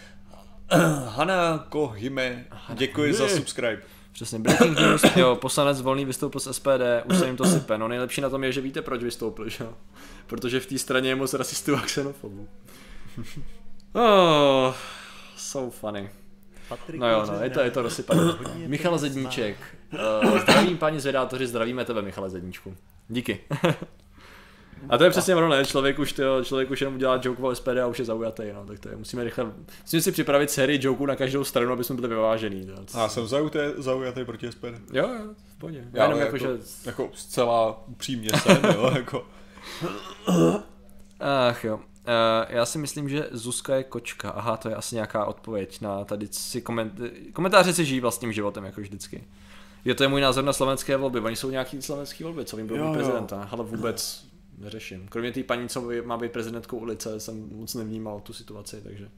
Hana 1.08 1.66
Kohime, 1.68 2.44
děkuji 2.74 3.12
za 3.14 3.28
subscribe. 3.28 3.82
Přesně, 4.16 4.38
breaking 4.38 4.78
news, 4.80 5.04
jo, 5.16 5.36
poslanec 5.36 5.80
volný 5.80 6.04
vystoupil 6.04 6.40
z 6.40 6.52
SPD, 6.52 7.04
už 7.04 7.16
se 7.16 7.26
jim 7.26 7.36
to 7.36 7.44
sype. 7.44 7.78
No 7.78 7.88
nejlepší 7.88 8.20
na 8.20 8.30
tom 8.30 8.44
je, 8.44 8.52
že 8.52 8.60
víte, 8.60 8.82
proč 8.82 9.02
vystoupil, 9.02 9.48
že 9.48 9.64
jo? 9.64 9.74
Protože 10.26 10.60
v 10.60 10.66
té 10.66 10.78
straně 10.78 11.08
je 11.08 11.16
moc 11.16 11.34
rasistů 11.34 11.76
a 11.76 11.80
xenofobů. 11.80 12.48
Oh, 13.92 14.74
so 15.36 15.76
funny. 15.76 16.10
Patrik 16.68 17.00
no 17.00 17.10
jo, 17.10 17.26
no, 17.26 17.42
je 17.42 17.50
to, 17.50 17.60
je 17.60 17.70
to 17.70 17.82
rozsypané. 17.82 18.22
Michal 18.66 18.98
Zedníček. 18.98 19.56
Uh, 20.24 20.40
zdravím 20.40 20.78
paní 20.78 21.00
zvědátoři, 21.00 21.46
zdravíme 21.46 21.84
tebe, 21.84 22.02
Michale 22.02 22.30
Zedníčku. 22.30 22.76
Díky. 23.08 23.40
A 24.88 24.98
to 24.98 25.04
je 25.04 25.10
přesně 25.10 25.36
ono, 25.36 25.48
ne? 25.48 25.64
Člověk 25.64 25.98
už, 25.98 26.12
tyjo, 26.12 26.44
člověk 26.44 26.70
už 26.70 26.80
jenom 26.80 26.94
udělá 26.94 27.20
joke 27.22 27.42
o 27.42 27.54
SPD 27.54 27.78
a 27.82 27.86
už 27.86 27.98
je 27.98 28.04
zaujatý, 28.04 28.42
no, 28.54 28.66
tak 28.66 28.78
to 28.78 28.88
je, 28.88 28.96
musíme 28.96 29.24
rychle, 29.24 29.52
musíme 29.82 30.02
si 30.02 30.12
připravit 30.12 30.50
sérii 30.50 30.78
jokeů 30.82 31.06
na 31.06 31.16
každou 31.16 31.44
stranu, 31.44 31.72
aby 31.72 31.84
jsme 31.84 31.94
byli 31.94 32.08
vyvážený. 32.08 32.70
A 32.94 33.00
já 33.00 33.08
jsem 33.08 33.26
zaujatý, 33.26 33.58
zaujatý 33.76 34.24
proti 34.24 34.52
SPD. 34.52 34.64
Jo, 34.92 35.08
jo, 35.08 35.34
v 35.56 35.58
pohodě. 35.58 35.84
Já, 35.92 36.02
jenom 36.02 36.20
jako, 36.20 36.36
jako, 36.36 36.46
že... 36.46 36.58
jako 36.84 37.10
zcela 37.14 37.88
upřímně 37.88 38.30
jsem, 38.42 38.64
jo, 38.74 38.90
jako. 38.96 39.26
Ach 41.20 41.64
jo. 41.64 41.76
Uh, 41.76 41.82
já 42.48 42.66
si 42.66 42.78
myslím, 42.78 43.08
že 43.08 43.28
Zuzka 43.32 43.76
je 43.76 43.84
kočka. 43.84 44.30
Aha, 44.30 44.56
to 44.56 44.68
je 44.68 44.74
asi 44.74 44.94
nějaká 44.94 45.24
odpověď 45.24 45.80
na 45.80 46.04
tady 46.04 46.28
si 46.30 46.60
koment... 46.62 47.00
komentáře 47.32 47.72
si 47.72 47.84
žijí 47.84 48.00
vlastním 48.00 48.32
životem, 48.32 48.64
jako 48.64 48.80
vždycky. 48.80 49.24
Je 49.84 49.94
to 49.94 50.02
je 50.02 50.08
můj 50.08 50.20
názor 50.20 50.44
na 50.44 50.52
slovenské 50.52 50.96
volby. 50.96 51.20
Oni 51.20 51.36
jsou 51.36 51.50
nějaký 51.50 51.82
slovenské 51.82 52.24
volby, 52.24 52.44
co 52.44 52.56
vím, 52.56 52.66
byl 52.66 52.92
prezidenta, 52.92 53.48
ale 53.50 53.64
vůbec 53.64 54.26
neřeším. 54.58 55.08
Kromě 55.08 55.32
té 55.32 55.42
paní, 55.42 55.68
co 55.68 55.90
má 56.04 56.16
být 56.16 56.32
prezidentkou 56.32 56.78
ulice, 56.78 57.20
jsem 57.20 57.48
moc 57.52 57.74
nevnímal 57.74 58.20
tu 58.20 58.32
situaci, 58.32 58.80
takže 58.82 59.08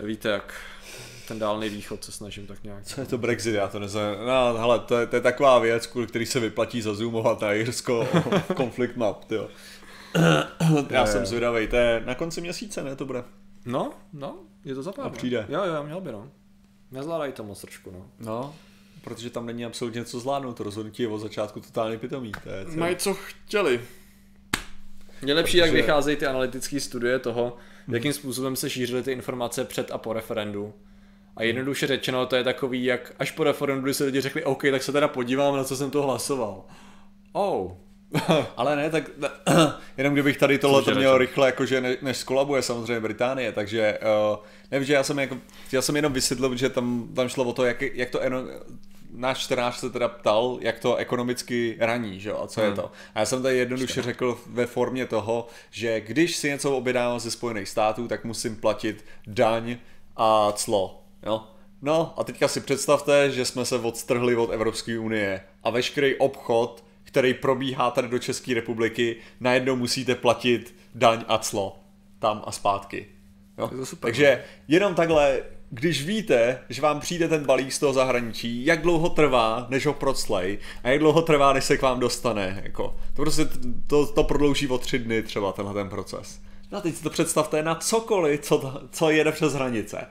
víte, 0.00 0.28
jak 0.28 0.54
ten 1.28 1.38
dálný 1.38 1.68
východ 1.68 2.04
se 2.04 2.12
snažím 2.12 2.46
tak 2.46 2.64
nějak. 2.64 2.84
Co 2.84 3.00
je 3.00 3.06
to 3.06 3.18
Brexit, 3.18 3.54
já 3.54 3.68
to 3.68 3.78
neznám. 3.78 4.14
No, 4.26 4.58
hele, 4.58 4.78
to 4.78 4.98
je, 4.98 5.06
to 5.06 5.16
je 5.16 5.22
taková 5.22 5.58
věc, 5.58 5.86
kvůli 5.86 6.06
který 6.06 6.26
se 6.26 6.40
vyplatí 6.40 6.82
zazumovat 6.82 7.40
na 7.40 7.52
Jirsko 7.52 8.08
konflikt 8.56 8.96
map, 8.96 9.30
jo. 9.30 9.48
Já 10.90 11.00
je, 11.00 11.06
jsem 11.06 11.26
zvědavý, 11.26 11.68
to 11.68 11.76
je 11.76 12.02
na 12.06 12.14
konci 12.14 12.40
měsíce, 12.40 12.82
ne, 12.84 12.96
to 12.96 13.06
bude. 13.06 13.24
No, 13.64 13.92
no, 14.12 14.38
je 14.64 14.74
to 14.74 14.82
za 14.82 14.92
pár. 14.92 15.06
A 15.06 15.10
přijde. 15.10 15.46
Jo, 15.48 15.64
jo, 15.64 15.82
měl 15.82 16.00
by, 16.00 16.12
no. 16.12 16.30
Nezvládají 16.90 17.32
to 17.32 17.44
moc 17.44 17.60
trošku, 17.60 17.90
no. 17.90 18.06
No, 18.18 18.54
protože 19.06 19.30
tam 19.30 19.46
není 19.46 19.64
absolutně 19.64 20.04
co 20.04 20.20
zvládnout. 20.20 20.56
To 20.56 20.62
rozhodnutí 20.62 21.02
je 21.02 21.08
od 21.08 21.18
začátku 21.18 21.60
totálně 21.60 21.98
pitomý. 21.98 22.32
To 22.44 22.50
je 22.50 22.64
celé. 22.64 22.76
Mají 22.76 22.96
co 22.96 23.14
chtěli. 23.14 23.80
Je 25.26 25.34
lepší, 25.34 25.56
jak 25.56 25.70
Protože- 25.70 25.82
vycházejí 25.82 26.16
ty 26.16 26.26
analytické 26.26 26.80
studie 26.80 27.18
toho, 27.18 27.56
jakým 27.88 28.12
způsobem 28.12 28.56
se 28.56 28.70
šířily 28.70 29.02
ty 29.02 29.12
informace 29.12 29.64
před 29.64 29.90
a 29.90 29.98
po 29.98 30.12
referendu. 30.12 30.74
A 31.36 31.42
jednoduše 31.42 31.86
řečeno, 31.86 32.26
to 32.26 32.36
je 32.36 32.44
takový, 32.44 32.84
jak 32.84 33.12
až 33.18 33.30
po 33.30 33.44
referendu, 33.44 33.82
kdy 33.82 33.94
se 33.94 34.04
lidi 34.04 34.20
řekli, 34.20 34.44
OK, 34.44 34.62
tak 34.70 34.82
se 34.82 34.92
teda 34.92 35.08
podívám, 35.08 35.56
na 35.56 35.64
co 35.64 35.76
jsem 35.76 35.90
to 35.90 36.02
hlasoval. 36.02 36.64
Oh. 37.32 37.72
Ale 38.56 38.76
ne, 38.76 38.90
tak 38.90 39.10
jenom 39.96 40.12
kdybych 40.12 40.36
tady 40.36 40.58
tohle 40.58 40.82
to 40.82 40.94
měl 40.94 41.18
rychle, 41.18 41.46
jakože 41.46 41.80
ne, 41.80 41.96
než 42.02 42.16
skolabuje 42.16 42.62
samozřejmě 42.62 43.00
Británie, 43.00 43.52
takže 43.52 43.98
uh, 44.30 44.38
nevím, 44.70 44.86
že 44.86 44.94
já 44.94 45.02
jsem, 45.02 45.18
jako, 45.18 45.38
já 45.72 45.82
jsem 45.82 45.96
jenom 45.96 46.12
vysvětlil, 46.12 46.56
že 46.56 46.68
tam, 46.68 47.08
tam 47.14 47.28
šlo 47.28 47.44
o 47.44 47.52
to, 47.52 47.64
jak, 47.64 47.82
jak 47.82 48.10
to 48.10 48.20
eno, 48.20 48.38
náš 49.16 49.38
čtenář 49.38 49.76
se 49.76 49.90
teda 49.90 50.08
ptal, 50.08 50.58
jak 50.60 50.78
to 50.78 50.96
ekonomicky 50.96 51.76
raní, 51.80 52.20
že 52.20 52.28
jo, 52.28 52.40
a 52.42 52.46
co 52.46 52.60
je 52.60 52.66
Hmm. 52.66 52.76
to. 52.76 52.90
A 53.14 53.18
já 53.20 53.26
jsem 53.26 53.42
tady 53.42 53.56
jednoduše 53.56 54.02
řekl 54.02 54.38
ve 54.46 54.66
formě 54.66 55.06
toho, 55.06 55.46
že 55.70 56.00
když 56.00 56.36
si 56.36 56.48
něco 56.48 56.76
objednávám 56.76 57.20
ze 57.20 57.30
Spojených 57.30 57.68
států, 57.68 58.08
tak 58.08 58.24
musím 58.24 58.56
platit 58.56 59.04
daň 59.26 59.76
a 60.16 60.52
clo, 60.52 61.02
jo. 61.26 61.44
No 61.82 62.14
a 62.16 62.24
teďka 62.24 62.48
si 62.48 62.60
představte, 62.60 63.30
že 63.30 63.44
jsme 63.44 63.64
se 63.64 63.78
odstrhli 63.78 64.36
od 64.36 64.50
Evropské 64.50 64.98
unie 64.98 65.40
a 65.64 65.70
veškerý 65.70 66.16
obchod, 66.16 66.84
který 67.04 67.34
probíhá 67.34 67.90
tady 67.90 68.08
do 68.08 68.18
České 68.18 68.54
republiky, 68.54 69.16
najednou 69.40 69.76
musíte 69.76 70.14
platit 70.14 70.74
daň 70.94 71.24
a 71.28 71.38
clo 71.38 71.78
tam 72.18 72.42
a 72.46 72.52
zpátky. 72.52 73.06
Jo? 73.58 73.68
Je 73.72 73.78
to 73.78 73.86
super, 73.86 74.08
no. 74.08 74.12
Takže 74.12 74.44
jenom 74.68 74.94
takhle, 74.94 75.42
když 75.70 76.04
víte, 76.06 76.58
že 76.68 76.82
vám 76.82 77.00
přijde 77.00 77.28
ten 77.28 77.44
balík 77.44 77.72
z 77.72 77.78
toho 77.78 77.92
zahraničí, 77.92 78.66
jak 78.66 78.82
dlouho 78.82 79.08
trvá, 79.08 79.66
než 79.70 79.86
ho 79.86 79.92
proclej 79.92 80.58
a 80.84 80.88
jak 80.88 80.98
dlouho 80.98 81.22
trvá, 81.22 81.52
než 81.52 81.64
se 81.64 81.76
k 81.76 81.82
vám 81.82 82.00
dostane. 82.00 82.60
Jako, 82.64 82.96
to 83.14 83.22
prostě 83.22 83.48
to, 83.86 84.06
to 84.06 84.24
prodlouží 84.24 84.68
o 84.68 84.78
tři 84.78 84.98
dny 84.98 85.22
třeba 85.22 85.52
tenhle 85.52 85.74
ten 85.74 85.88
proces. 85.88 86.40
No 86.72 86.78
a 86.78 86.80
teď 86.80 86.94
si 86.94 87.02
to 87.02 87.10
představte 87.10 87.62
na 87.62 87.74
cokoliv, 87.74 88.40
co, 88.40 88.80
co 88.90 89.10
jede 89.10 89.32
přes 89.32 89.52
hranice. 89.52 90.06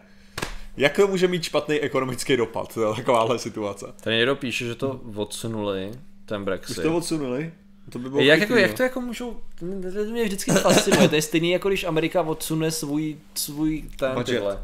Jak 0.78 0.96
to 0.96 1.08
může 1.08 1.28
mít 1.28 1.44
špatný 1.44 1.80
ekonomický 1.80 2.38
dopad, 2.38 2.74
to 2.74 2.90
je 2.90 2.96
takováhle 2.96 3.40
situace. 3.40 3.86
Tady 4.04 4.16
někdo 4.16 4.36
píše, 4.36 4.66
že 4.66 4.76
to 4.76 5.02
odsunuli, 5.16 5.92
ten 6.26 6.42
Už 6.42 6.46
Brexit. 6.46 6.84
to 6.84 6.96
odsunuli? 6.98 7.52
To 7.90 8.00
by 8.00 8.10
bylo 8.10 8.22
Jak, 8.22 8.40
jako, 8.40 8.56
jak 8.56 8.72
no. 8.72 8.78
to 8.78 8.84
jako 8.84 9.02
můžou, 9.02 9.38
to 9.60 9.66
mě 10.12 10.24
vždycky 10.24 10.52
fascinuje, 10.52 11.10
to 11.10 11.16
je 11.16 11.22
stejný 11.22 11.52
jako 11.52 11.68
když 11.68 11.84
Amerika 11.84 12.22
odsune 12.22 12.72
svůj, 12.72 13.18
svůj 13.36 13.84
ten 13.98 14.14
Budget. 14.14 14.36
tyhle. 14.36 14.60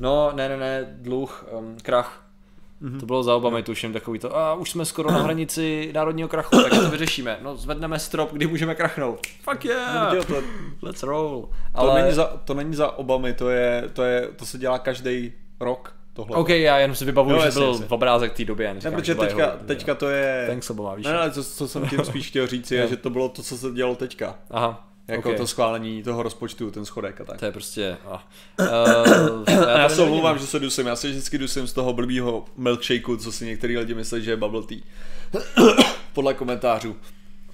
No, 0.00 0.32
ne, 0.34 0.48
ne, 0.48 0.56
ne, 0.56 0.86
dluh, 0.98 1.44
um, 1.58 1.76
krach. 1.82 2.22
Mhm. 2.80 3.00
To 3.00 3.06
bylo 3.06 3.22
za 3.22 3.34
Obamy, 3.36 3.62
tuším, 3.62 3.92
takový 3.92 4.18
to, 4.18 4.36
a 4.36 4.54
už 4.54 4.70
jsme 4.70 4.84
skoro 4.84 5.10
na 5.10 5.18
hranici 5.22 5.90
národního 5.94 6.28
krachu, 6.28 6.62
tak 6.62 6.70
to 6.80 6.90
vyřešíme. 6.90 7.38
No, 7.42 7.56
zvedneme 7.56 7.98
strop, 7.98 8.32
kdy 8.32 8.46
můžeme 8.46 8.74
krachnout. 8.74 9.26
Fuck 9.42 9.64
yeah! 9.64 10.14
No, 10.14 10.24
to, 10.24 10.42
Let's 10.82 11.02
roll. 11.02 11.42
to, 11.42 11.48
Ale, 11.80 12.02
není 12.02 12.14
za, 12.14 12.24
to 12.44 12.54
není 12.54 12.74
za 12.74 12.98
Obamy, 12.98 13.34
to, 13.34 13.50
je, 13.50 13.84
to, 13.92 14.02
je, 14.02 14.28
to 14.36 14.46
se 14.46 14.58
dělá 14.58 14.78
každý 14.78 15.32
rok. 15.60 15.94
Tohle. 16.12 16.36
OK, 16.36 16.48
já 16.48 16.78
jenom 16.78 16.94
si 16.96 17.04
vybavuju, 17.04 17.36
Jo, 17.36 17.42
že 17.42 17.50
byl 17.50 17.68
jasně. 17.68 17.86
v 17.86 17.92
obrázek 17.92 18.32
té 18.32 18.44
doby. 18.44 18.64
Já 18.64 18.70
Ne, 18.70 18.74
neříkám, 18.74 18.94
protože 18.94 19.14
teďka, 19.14 19.42
jeho- 19.42 19.56
teďka 19.66 19.94
to 19.94 20.08
je... 20.10 20.44
Thanks 20.46 20.70
Obama, 20.70 20.94
víš. 20.94 21.06
Ne, 21.06 21.12
ne, 21.12 21.30
co, 21.30 21.44
co 21.44 21.68
jsem 21.68 21.88
tím 21.88 22.04
spíš 22.04 22.28
chtěl 22.28 22.46
říct, 22.46 22.70
je, 22.70 22.88
že 22.88 22.96
to 22.96 23.10
bylo 23.10 23.28
to, 23.28 23.42
co 23.42 23.56
se 23.58 23.70
dělo 23.70 23.94
teďka. 23.94 24.34
Aha, 24.50 24.89
Jako 25.10 25.30
OK. 25.30 25.36
to 25.36 25.46
schválení 25.46 26.02
toho 26.02 26.22
rozpočtu, 26.22 26.70
ten 26.70 26.84
schodek 26.84 27.20
a 27.20 27.24
tak. 27.24 27.38
To 27.38 27.44
je 27.44 27.52
prostě... 27.52 27.96
Ah. 28.06 28.18
Uh, 28.60 29.66
A 29.66 29.78
já 29.78 29.88
se 29.88 30.02
omlouvám, 30.02 30.38
že 30.38 30.46
se 30.46 30.58
dusím, 30.58 30.86
já 30.86 30.96
se 30.96 31.08
vždycky 31.08 31.38
dusím 31.38 31.66
z 31.66 31.72
toho 31.72 31.92
blbýho 31.92 32.44
milkshakeu, 32.56 33.16
co 33.16 33.32
si 33.32 33.46
některý 33.46 33.78
lidi 33.78 33.94
myslí, 33.94 34.22
že 34.22 34.30
je 34.30 34.36
bubble 34.36 34.62
tea. 34.62 34.78
Podle 36.12 36.34
komentářů. 36.34 36.96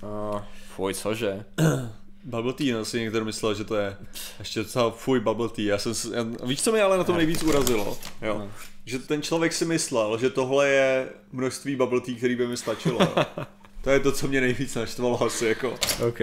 Uh, 0.03 0.41
fuj, 0.75 0.95
cože? 0.95 1.45
Bubble 2.25 2.53
tea, 2.53 2.77
no 2.77 2.85
si 2.85 3.01
někdo 3.01 3.25
myslel, 3.25 3.55
že 3.55 3.65
to 3.65 3.77
je 3.77 3.97
ještě 4.39 4.61
docela 4.61 4.91
fuj 4.91 5.21
bubble 5.21 5.49
tea. 5.49 5.65
Já 5.65 5.79
jsem, 5.79 6.15
já, 6.15 6.27
víš, 6.47 6.63
co 6.63 6.73
mě 6.73 6.83
ale 6.83 6.99
na 6.99 7.05
tom 7.05 7.17
nejvíc 7.17 7.43
urazilo? 7.43 7.99
Jo. 8.23 8.39
No. 8.39 8.51
Že 8.85 8.99
ten 8.99 9.23
člověk 9.23 9.53
si 9.53 9.65
myslel, 9.65 10.19
že 10.19 10.31
tohle 10.31 10.69
je 10.69 11.09
množství 11.33 11.77
bubble 11.77 12.01
tea, 12.01 12.15
který 12.17 12.37
by 12.37 12.47
mi 12.47 12.57
stačilo. 12.57 12.99
To 13.87 13.91
je 13.91 14.01
to, 14.01 14.13
co 14.13 14.29
mě 14.29 14.41
nejvíc 14.41 14.75
naštvalo 14.75 15.23
asi, 15.23 15.47
jako. 15.47 15.75
OK. 16.09 16.21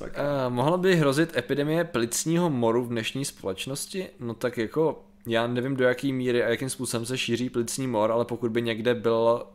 Sakra. 0.00 0.46
Uh, 0.46 0.52
mohla 0.52 0.76
by 0.76 0.96
hrozit 0.96 1.36
epidemie 1.36 1.84
plicního 1.84 2.50
moru 2.50 2.84
v 2.84 2.88
dnešní 2.88 3.24
společnosti? 3.24 4.08
No 4.20 4.34
tak 4.34 4.58
jako, 4.58 5.04
já 5.26 5.46
nevím 5.46 5.76
do 5.76 5.84
jaký 5.84 6.12
míry 6.12 6.44
a 6.44 6.48
jakým 6.48 6.70
způsobem 6.70 7.06
se 7.06 7.18
šíří 7.18 7.50
plicní 7.50 7.86
mor, 7.86 8.12
ale 8.12 8.24
pokud 8.24 8.50
by 8.50 8.62
někde 8.62 8.94
byl, 8.94 9.46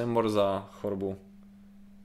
je 0.00 0.06
mor 0.06 0.28
za 0.28 0.68
chorobu? 0.72 1.16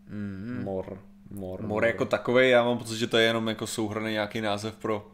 Mm. 0.10 0.62
Mor. 0.64 0.98
Mor. 1.32 1.62
More 1.62 1.88
jako 1.88 2.06
takový, 2.06 2.50
já 2.50 2.64
mám 2.64 2.78
pocit, 2.78 2.98
že 2.98 3.08
to 3.08 3.18
je 3.18 3.24
jenom 3.26 3.48
jako 3.48 3.68
souhrný 3.68 4.12
nějaký 4.12 4.42
název 4.42 4.76
pro, 4.76 5.12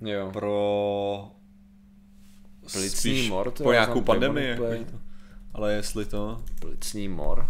Jo. 0.00 0.30
pro 0.32 1.28
Plicní 2.72 3.28
mor, 3.28 3.50
to 3.50 3.62
po 3.62 3.72
nějakou 3.72 4.00
pandemii. 4.00 4.48
Jako, 4.48 4.64
ale 5.54 5.72
jestli 5.72 6.04
to... 6.04 6.40
Plicní 6.60 7.08
mor. 7.08 7.48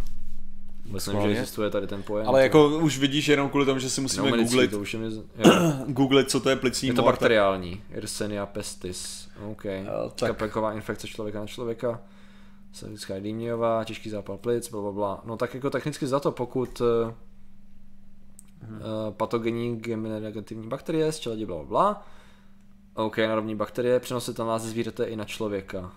Myslím, 0.93 1.21
že 1.23 1.29
existuje 1.29 1.71
tady 1.71 1.87
ten 1.87 2.03
pojem. 2.03 2.29
Ale 2.29 2.43
jako 2.43 2.69
už 2.69 2.99
vidíš 2.99 3.29
jenom 3.29 3.49
kvůli 3.49 3.67
tomu, 3.67 3.79
že 3.79 3.91
si 3.91 4.01
musíme 4.01 4.31
no, 4.31 4.37
googlit, 4.37 4.71
to 4.71 4.81
už 4.81 4.95
je, 4.95 5.01
mi... 5.01 5.11
z- 5.11 5.23
googlit, 5.87 6.31
co 6.31 6.41
to 6.41 6.51
je 6.51 6.57
plicní 6.57 6.89
je 6.89 6.95
to 6.95 7.03
mor, 7.03 7.13
bakteriální. 7.13 7.83
Yersenia 7.91 8.47
pestis. 8.47 9.29
OK. 9.51 9.63
tak- 10.15 10.29
Kapelková 10.31 10.73
infekce 10.73 11.07
člověka 11.09 11.41
na 11.41 11.47
člověka. 11.47 12.01
Savická 12.73 13.19
dýmňová, 13.19 13.85
těžký 13.85 14.11
zápal 14.11 14.37
plic, 14.39 14.71
bla, 14.71 14.81
bla, 14.83 14.93
bla. 14.93 15.23
No 15.25 15.37
tak 15.37 15.55
jako 15.55 15.71
technicky 15.71 16.07
za 16.07 16.21
to, 16.21 16.33
pokud 16.33 16.83
Mhm. 18.63 18.81
uh, 18.81 18.83
patogenní 19.15 19.83
negativní 19.97 20.69
bakterie 20.69 21.13
z 21.13 21.19
čeledi, 21.19 21.47
bla, 21.47 21.57
bla, 21.57 21.65
bla. 21.65 22.07
OK, 22.95 23.19
narovní 23.19 23.55
bakterie, 23.57 24.01
přenositelná 24.01 24.59
ze 24.59 24.69
zvířete 24.69 25.05
i 25.05 25.17
na 25.17 25.25
člověka. 25.25 25.93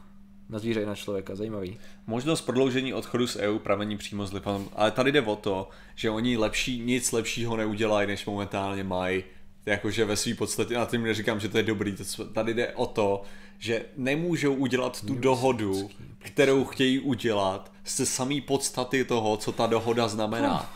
Na 0.49 0.59
zvíře 0.59 0.81
i 0.81 0.85
na 0.85 0.95
člověka, 0.95 1.35
zajímavý. 1.35 1.77
Možnost 2.07 2.41
prodloužení 2.41 2.93
odchodu 2.93 3.27
z 3.27 3.35
EU 3.35 3.59
pramení 3.59 3.97
přímo 3.97 4.25
z 4.25 4.33
Lipan. 4.33 4.65
Ale 4.75 4.91
tady 4.91 5.11
jde 5.11 5.21
o 5.21 5.35
to, 5.35 5.69
že 5.95 6.09
oni 6.09 6.37
lepší, 6.37 6.79
nic 6.79 7.11
lepšího 7.11 7.57
neudělají, 7.57 8.07
než 8.07 8.25
momentálně 8.25 8.83
mají. 8.83 9.23
Jakože 9.65 10.05
ve 10.05 10.15
své 10.15 10.33
podstatě, 10.33 10.75
a 10.75 10.85
tím 10.85 11.03
neříkám, 11.03 11.39
že 11.39 11.49
to 11.49 11.57
je 11.57 11.63
dobrý, 11.63 11.95
to, 11.95 12.25
tady 12.25 12.53
jde 12.53 12.73
o 12.73 12.85
to, 12.85 13.21
že 13.59 13.85
nemůžou 13.97 14.53
udělat 14.53 15.01
tu 15.05 15.15
dohodu, 15.15 15.89
kterou 16.19 16.65
chtějí 16.65 16.99
udělat, 16.99 17.71
ze 17.85 18.05
samé 18.05 18.41
podstaty 18.41 19.03
toho, 19.03 19.37
co 19.37 19.51
ta 19.51 19.67
dohoda 19.67 20.07
znamená. 20.07 20.73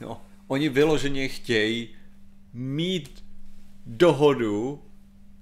Jo. 0.00 0.20
Oni 0.48 0.68
vyloženě 0.68 1.28
chtějí 1.28 1.88
mít 2.52 3.24
dohodu, 3.86 4.82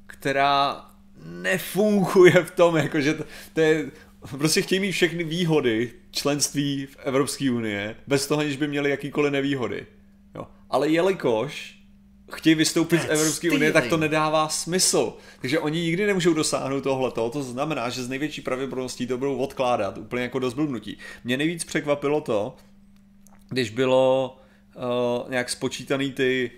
která 0.07 0.87
nefunguje 1.25 2.45
v 2.45 2.51
tom, 2.51 2.77
jakože 2.77 3.15
to, 3.15 3.25
to 3.53 3.61
je, 3.61 3.91
prostě 4.39 4.63
chtějí 4.63 4.81
mít 4.81 4.93
všechny 4.93 5.25
výhody 5.25 5.93
členství 6.11 6.87
v 6.87 6.97
Evropské 7.05 7.51
unie, 7.51 7.97
bez 8.07 8.27
toho, 8.27 8.41
aniž 8.41 8.57
by 8.57 8.69
měli 8.69 8.91
jakýkoliv 8.91 9.33
nevýhody. 9.33 9.87
Jo. 10.35 10.47
Ale 10.71 10.89
jelikož 10.89 11.79
chtějí 12.33 12.55
vystoupit 12.55 13.03
z 13.03 13.09
Evropské 13.09 13.51
unie, 13.51 13.73
tak 13.73 13.87
to 13.87 13.97
nedává 13.97 14.49
smysl. 14.49 15.13
Takže 15.41 15.59
oni 15.59 15.81
nikdy 15.81 16.07
nemůžou 16.07 16.35
dosáhnout 16.35 16.81
tohleto. 16.81 17.31
To 17.31 17.43
znamená, 17.43 17.89
že 17.89 18.03
z 18.03 18.09
největší 18.09 18.41
pravděpodobností 18.41 19.07
to 19.07 19.19
budou 19.19 19.37
odkládat, 19.37 19.99
úplně 19.99 20.23
jako 20.23 20.39
do 20.39 20.51
zblbnutí. 20.51 20.99
Mě 21.25 21.37
nejvíc 21.37 21.65
překvapilo 21.65 22.21
to, 22.21 22.57
když 23.49 23.71
bylo 23.71 24.39
uh, 24.77 25.31
nějak 25.31 25.51
spočítaný 25.51 26.13
ty, 26.13 26.51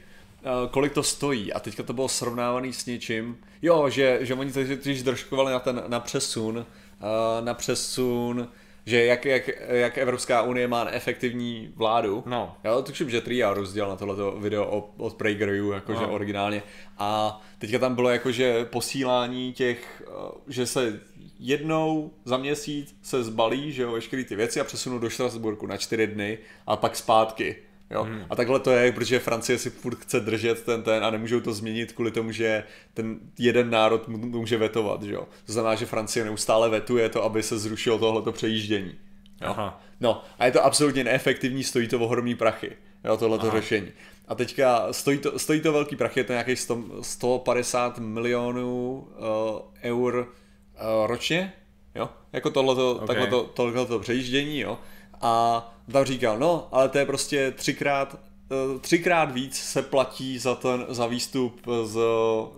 uh, 0.43 0.71
kolik 0.71 0.93
to 0.93 1.03
stojí 1.03 1.53
a 1.53 1.61
teďka 1.61 1.83
to 1.83 1.93
bylo 1.93 2.09
srovnávaný 2.09 2.73
s 2.73 2.87
něčím, 2.87 3.37
jo, 3.67 3.89
že, 3.91 4.19
že 4.21 4.35
oni 4.35 4.53
teď 4.53 4.69
když 4.69 5.03
držkovali 5.03 5.53
na 5.53 5.59
ten 5.59 5.83
na 5.87 6.01
přesun, 6.01 6.57
uh, 6.59 7.45
na 7.45 7.55
přesun, 7.55 8.49
že 8.87 9.05
jak, 9.05 9.25
jak, 9.25 9.51
jak 9.69 9.99
Evropská 9.99 10.43
unie 10.43 10.69
má 10.69 10.85
neefektivní 10.85 11.73
vládu. 11.77 12.23
No. 12.27 12.57
Jo, 12.65 12.83
tuším, 12.83 13.11
že 13.11 13.21
Tria 13.21 13.55
rozdělal 13.55 13.91
na 13.91 13.97
tohleto 13.97 14.31
video 14.33 14.67
od, 14.67 14.91
od 14.97 15.15
PragerU, 15.15 15.73
jakože 15.73 16.01
No. 16.01 16.13
originálně. 16.13 16.63
A 16.99 17.41
teďka 17.59 17.79
tam 17.79 17.95
bylo 17.95 18.11
jakože 18.11 18.65
posílání 18.65 19.53
těch, 19.53 20.03
uh, 20.09 20.31
že 20.49 20.67
se 20.67 21.01
jednou 21.39 22.11
za 22.25 22.37
měsíc 22.37 22.97
se 23.03 23.25
zbalí, 23.25 23.73
že 23.73 23.83
jo, 23.83 23.93
veškeré 23.93 24.25
ty 24.25 24.37
věci 24.37 24.61
a 24.61 24.65
přesunou 24.65 24.99
do 24.99 25.11
Štrasburku 25.11 25.67
na 25.67 25.77
čtyři 25.77 26.07
dny 26.07 26.39
a 26.67 26.77
pak 26.77 26.97
zpátky. 26.97 27.57
Jo? 27.91 28.03
Hmm. 28.03 28.25
A 28.31 28.37
takhle 28.37 28.61
to 28.61 28.71
je, 28.71 28.93
protože 28.93 29.19
Francie 29.19 29.59
si 29.59 29.71
furt 29.71 29.99
chce 29.99 30.21
držet 30.21 30.65
ten 30.65 30.83
ten 30.83 31.05
a 31.05 31.11
nemůžou 31.11 31.41
to 31.41 31.53
změnit 31.53 31.93
kvůli 31.93 32.11
tomu, 32.11 32.33
že 32.33 32.65
ten 32.95 33.19
jeden 33.39 33.71
národ 33.71 34.09
může 34.09 34.57
vetovat, 34.57 35.03
že 35.03 35.13
jo. 35.13 35.29
To 35.47 35.53
znamená, 35.53 35.75
že 35.75 35.87
Francie 35.87 36.25
neustále 36.25 36.69
vetuje 36.69 37.09
to, 37.09 37.25
aby 37.25 37.43
se 37.43 37.59
zrušilo 37.59 37.99
tohleto 37.99 38.33
přejíždění. 38.33 38.95
Jo? 39.43 39.49
Aha. 39.51 39.83
No 40.01 40.23
a 40.39 40.47
je 40.47 40.53
to 40.53 40.65
absolutně 40.65 41.05
neefektivní, 41.05 41.65
stojí 41.65 41.89
to 41.89 41.99
ohromný 42.01 42.35
prachy, 42.35 42.73
jo, 43.05 43.17
tohleto 43.17 43.51
řešení. 43.51 43.89
A 44.29 44.35
teďka 44.35 44.93
stojí 44.93 45.19
to, 45.19 45.39
stojí 45.39 45.61
to 45.61 45.73
velký 45.73 45.97
prachy, 45.97 46.21
je 46.21 46.25
to 46.25 46.33
nějakých 46.33 46.61
100, 46.61 46.85
150 47.03 47.99
milionů 47.99 49.09
uh, 49.19 49.61
eur 49.83 50.17
uh, 50.19 51.07
ročně, 51.07 51.53
jo, 51.95 52.09
jako 52.33 52.51
tohleto, 52.51 52.91
Okay. 52.91 53.05
okay. 53.05 53.17
takhle 53.17 53.45
tohleto 53.55 53.99
přejíždění, 53.99 54.61
jo, 54.61 54.79
a 55.21 55.75
tam 55.93 56.05
říkal, 56.05 56.39
no, 56.39 56.69
ale 56.73 56.89
to 56.89 56.99
je 56.99 57.07
prostě 57.07 57.51
třikrát, 57.51 58.19
eh, 58.51 58.79
třikrát 58.79 59.33
víc 59.33 59.57
se 59.57 59.83
platí 59.83 60.39
za 60.39 60.55
ten, 60.55 60.87
za 60.89 61.07
výstup 61.07 61.61
z, 61.85 62.01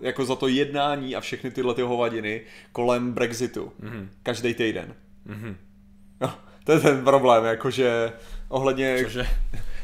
jako 0.01 0.25
za 0.25 0.35
to 0.35 0.49
jednání 0.49 1.17
a 1.17 1.21
všechny 1.21 1.51
tyhle 1.51 1.75
ty 1.75 1.83
hovadiny 1.83 2.41
kolem 2.73 3.13
Brexitu. 3.13 3.73
Mm-hmm. 3.83 4.09
Každý 4.23 4.55
týden. 4.55 4.95
Mhm. 5.25 5.57
No, 6.21 6.35
to 6.65 6.73
je 6.73 6.81
ten 6.81 7.05
problém, 7.05 7.45
jakože 7.45 8.13
ohledně, 8.49 9.05
Cože? 9.05 9.27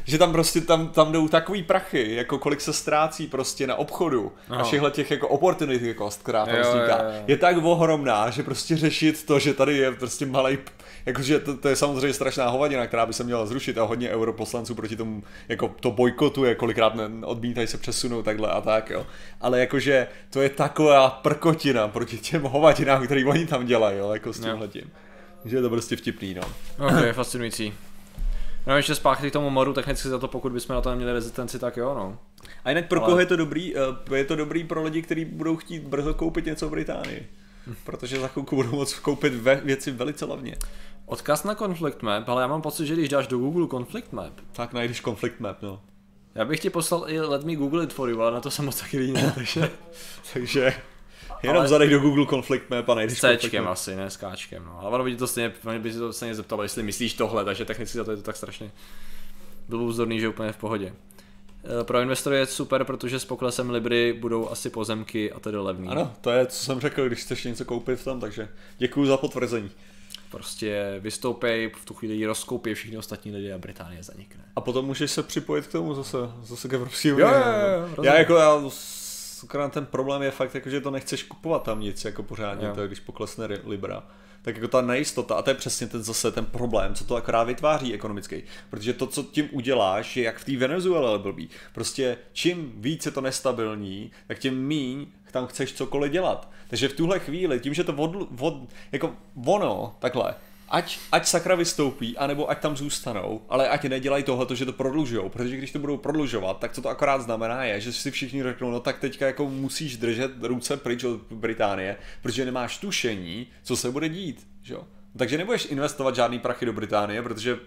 Že 0.05 0.17
tam 0.17 0.31
prostě 0.31 0.61
tam, 0.61 0.87
tam 0.87 1.11
jdou 1.11 1.27
takový 1.27 1.63
prachy, 1.63 2.15
jako 2.15 2.37
kolik 2.39 2.61
se 2.61 2.73
ztrácí 2.73 3.27
prostě 3.27 3.67
na 3.67 3.75
obchodu 3.75 4.31
a 4.49 4.53
Aha. 4.53 4.63
všechhle 4.63 4.91
těch 4.91 5.11
jako 5.11 5.27
opportunity 5.27 5.95
cost, 5.97 6.23
která 6.23 6.45
tam 6.45 6.55
Jo, 6.55 6.61
vzniká, 6.61 6.97
jo, 7.03 7.09
jo. 7.09 7.23
je 7.27 7.37
tak 7.37 7.57
ohromná, 7.63 8.29
že 8.29 8.43
prostě 8.43 8.77
řešit 8.77 9.25
to, 9.25 9.39
že 9.39 9.53
tady 9.53 9.77
je 9.77 9.91
prostě 9.91 10.25
malý, 10.25 10.57
jakože 11.05 11.39
to, 11.39 11.57
to, 11.57 11.69
je 11.69 11.75
samozřejmě 11.75 12.13
strašná 12.13 12.47
hovadina, 12.49 12.87
která 12.87 13.05
by 13.05 13.13
se 13.13 13.23
měla 13.23 13.45
zrušit 13.45 13.77
a 13.77 13.83
hodně 13.83 14.09
europoslanců 14.09 14.75
proti 14.75 14.95
tomu 14.95 15.23
jako 15.49 15.75
to 15.79 15.91
bojkotuje, 15.91 16.55
kolikrát 16.55 16.95
ne, 16.95 17.03
odmítají 17.25 17.67
se 17.67 17.77
přesunout 17.77 18.25
takhle 18.25 18.49
a 18.49 18.61
tak, 18.61 18.89
jo. 18.89 19.05
Ale 19.41 19.59
jakože 19.59 20.07
to 20.29 20.41
je 20.41 20.49
taková 20.49 21.09
prkotina 21.09 21.87
proti 21.87 22.17
těm 22.17 22.41
hovadinám, 22.41 23.05
který 23.05 23.25
oni 23.25 23.45
tam 23.45 23.65
dělají, 23.65 23.97
jo, 23.97 24.11
jako 24.13 24.33
s 24.33 24.39
Jo. 24.39 24.45
tímhletím. 24.45 24.91
Že 25.45 25.57
je 25.57 25.61
to 25.61 25.69
prostě 25.69 25.95
vtipný, 25.95 26.33
no. 26.33 26.41
Ok, 26.87 27.13
fascinující. 27.15 27.73
No 28.67 28.77
ještě 28.77 28.95
zpátky 28.95 29.29
k 29.29 29.33
tomu 29.33 29.49
moru, 29.49 29.73
technicky 29.73 30.09
za 30.09 30.19
to, 30.19 30.27
pokud 30.27 30.51
bychom 30.51 30.75
na 30.75 30.81
to 30.81 30.89
neměli 30.89 31.13
rezistenci, 31.13 31.59
tak 31.59 31.77
jo, 31.77 31.93
no. 31.95 32.17
A 32.63 32.69
jinak 32.69 32.87
pro 32.87 32.99
Ale- 32.99 33.09
koho 33.09 33.19
je 33.19 33.25
to 33.25 33.35
dobrý? 33.35 33.73
Eh, 33.77 34.15
Je 34.15 34.25
to 34.25 34.35
dobrý 34.35 34.63
pro 34.63 34.83
lidi, 34.83 35.01
kteří 35.01 35.25
budou 35.25 35.55
chtít 35.57 35.83
brzo 35.83 36.13
koupit 36.13 36.45
něco 36.45 36.67
v 36.67 36.71
Británii. 36.71 37.27
Protože 37.83 38.19
za 38.19 38.27
chvilku 38.27 38.55
budou 38.55 38.71
moct 38.71 38.93
koupit 38.99 39.33
ve, 39.33 39.55
věci 39.55 39.91
velice 39.91 40.25
levně. 40.25 40.55
Odkaz 41.05 41.43
na 41.43 41.55
Conflict 41.55 42.01
Map, 42.01 42.29
ale 42.29 42.41
já 42.41 42.47
mám 42.47 42.61
pocit, 42.61 42.85
že 42.85 42.93
když 42.93 43.09
dáš 43.09 43.27
do 43.27 43.37
Google 43.37 43.67
Conflict 43.67 44.13
Map, 44.13 44.33
Tak 44.51 44.73
najdeš 44.73 45.01
Conflict 45.01 45.39
Map, 45.39 45.61
no. 45.61 45.81
já 46.35 46.45
bych 46.45 46.59
ti 46.59 46.69
poslal 46.69 47.05
i 47.07 47.19
Let 47.21 47.43
me 47.43 47.55
Google 47.55 47.83
it 47.83 47.93
for 47.93 48.09
you, 48.09 48.21
ale 48.21 48.31
na 48.31 48.41
to 48.41 48.51
jsem 48.51 48.65
moc 48.65 48.79
taky 48.81 48.97
líný, 48.99 49.21
takže 49.35 49.69
Takže 50.33 50.73
jenom 51.43 51.57
Ale- 51.59 51.67
zadej 51.67 51.89
do 51.89 51.99
Google 51.99 52.25
Conflict 52.25 52.69
Map 52.69 52.89
a 52.89 52.95
najdeš 52.95 53.19
s 53.19 53.37
Cčkem 53.37 53.67
asi, 53.67 53.95
ne 53.95 54.09
s 54.09 54.17
Kčkem, 54.17 54.65
no. 54.65 54.79
Ale 54.81 54.89
ono 54.91 55.03
by 55.03 55.11
ti 55.11 55.17
to 55.17 55.27
stejně, 55.27 55.53
ono 55.65 55.79
by 55.79 55.93
si 55.93 55.99
to 55.99 56.13
stejně 56.13 56.35
zeptalo, 56.35 56.63
jestli 56.63 56.83
myslíš 56.83 57.13
tohle, 57.13 57.45
takže 57.45 57.65
technicky 57.65 57.97
za 57.97 58.03
to 58.03 58.11
je 58.11 58.17
to 58.17 58.23
tak 58.23 58.35
strašně 58.35 58.71
blůzdorný, 59.69 60.19
že 60.19 60.29
úplně 60.29 60.51
v 60.51 60.57
pohodě. 60.57 60.93
Eh, 61.81 61.83
Pro 61.83 61.99
investory 61.99 62.37
je 62.37 62.45
super, 62.45 62.83
protože 62.83 63.19
s 63.19 63.25
poklesem 63.25 63.69
Libry 63.69 64.13
budou 64.19 64.49
asi 64.49 64.69
pozemky 64.69 65.31
a 65.31 65.39
tedy 65.39 65.57
levný. 65.57 65.87
Ano, 65.87 66.13
to 66.21 66.31
je, 66.31 66.45
co 66.45 66.65
jsem 66.65 66.79
řekl, 66.79 67.07
když 67.07 67.19
chceš 67.19 67.43
něco 67.43 67.65
koupit 67.65 68.03
tam, 68.03 68.19
takže 68.19 68.49
děkuji 68.77 69.05
za 69.05 69.17
potvrzení. 69.17 69.71
Prostě 70.31 70.95
vystoupej, 70.99 71.71
v 71.81 71.85
tu 71.85 71.93
chvíli 71.93 72.25
rozkoupí 72.25 72.73
všichni 72.73 72.97
ostatní 72.97 73.31
lidi 73.31 73.51
a 73.51 73.57
Británie 73.57 74.03
zanikne. 74.03 74.43
A 74.55 74.61
potom 74.61 74.85
můžeš 74.85 75.11
se 75.11 75.23
připojit 75.23 75.67
k 75.67 75.71
tomu 75.71 75.93
zase, 75.93 76.17
zase 76.43 76.67
k 76.67 76.73
Evropské 76.73 77.13
unii. 77.13 77.21
jo, 77.25 77.31
jo, 77.33 77.81
rozumím. 77.81 78.05
já 78.11 78.17
jako, 78.17 78.35
já, 78.35 78.61
akorát 79.45 79.73
ten 79.73 79.85
problém 79.85 80.21
je 80.21 80.31
fakt, 80.31 80.55
jako, 80.55 80.69
že 80.69 80.81
to 80.81 80.91
nechceš 80.91 81.23
kupovat 81.23 81.63
tam 81.63 81.79
nic, 81.79 82.05
jako 82.05 82.23
pořádně, 82.23 82.71
to, 82.71 82.87
když 82.87 82.99
poklesne 82.99 83.47
Libra. 83.65 84.03
Tak 84.41 84.55
jako 84.55 84.67
ta 84.67 84.81
nejistota, 84.81 85.35
a 85.35 85.41
to 85.41 85.49
je 85.49 85.53
přesně 85.53 85.87
ten 85.87 86.03
zase 86.03 86.31
ten 86.31 86.45
problém, 86.45 86.95
co 86.95 87.05
to 87.05 87.15
akorát 87.15 87.43
vytváří 87.43 87.93
ekonomický. 87.93 88.43
Protože 88.69 88.93
to, 88.93 89.07
co 89.07 89.23
tím 89.23 89.49
uděláš, 89.51 90.17
je 90.17 90.23
jak 90.23 90.37
v 90.37 90.45
té 90.45 90.57
Venezuele 90.57 91.19
blbý. 91.19 91.49
Prostě 91.73 92.17
čím 92.33 92.73
víc 92.75 93.05
je 93.05 93.11
to 93.11 93.21
nestabilní, 93.21 94.11
tak 94.27 94.39
tím 94.39 94.67
míň 94.67 95.07
tam 95.31 95.47
chceš 95.47 95.73
cokoliv 95.73 96.11
dělat. 96.11 96.51
Takže 96.67 96.87
v 96.87 96.93
tuhle 96.93 97.19
chvíli, 97.19 97.59
tím, 97.59 97.73
že 97.73 97.83
to 97.83 97.93
od, 97.93 98.27
od, 98.39 98.69
jako 98.91 99.13
ono, 99.45 99.95
takhle, 99.99 100.35
ať, 100.69 100.99
ať 101.11 101.27
sakra 101.27 101.55
vystoupí, 101.55 102.17
anebo 102.17 102.49
ať 102.49 102.59
tam 102.59 102.77
zůstanou, 102.77 103.41
ale 103.49 103.69
ať 103.69 103.83
nedělají 103.83 104.23
tohle, 104.23 104.55
že 104.55 104.65
to 104.65 104.73
prodlužujou, 104.73 105.29
protože 105.29 105.57
když 105.57 105.71
to 105.71 105.79
budou 105.79 105.97
prodlužovat, 105.97 106.59
tak 106.59 106.73
co 106.73 106.81
to 106.81 106.89
akorát 106.89 107.21
znamená 107.21 107.63
je, 107.63 107.81
že 107.81 107.93
si 107.93 108.11
všichni 108.11 108.43
řeknou, 108.43 108.71
no 108.71 108.79
tak 108.79 108.99
teďka 108.99 109.25
jako 109.25 109.49
musíš 109.49 109.97
držet 109.97 110.31
ruce 110.41 110.77
pryč 110.77 111.03
od 111.03 111.21
Británie, 111.31 111.97
protože 112.21 112.45
nemáš 112.45 112.77
tušení, 112.77 113.47
co 113.63 113.77
se 113.77 113.91
bude 113.91 114.09
dít, 114.09 114.47
že 114.61 114.73
jo? 114.73 114.83
Takže 115.17 115.37
nebudeš 115.37 115.65
investovat 115.65 116.15
žádný 116.15 116.39
prachy 116.39 116.65
do 116.65 116.73
Británie, 116.73 117.21
protože 117.21 117.59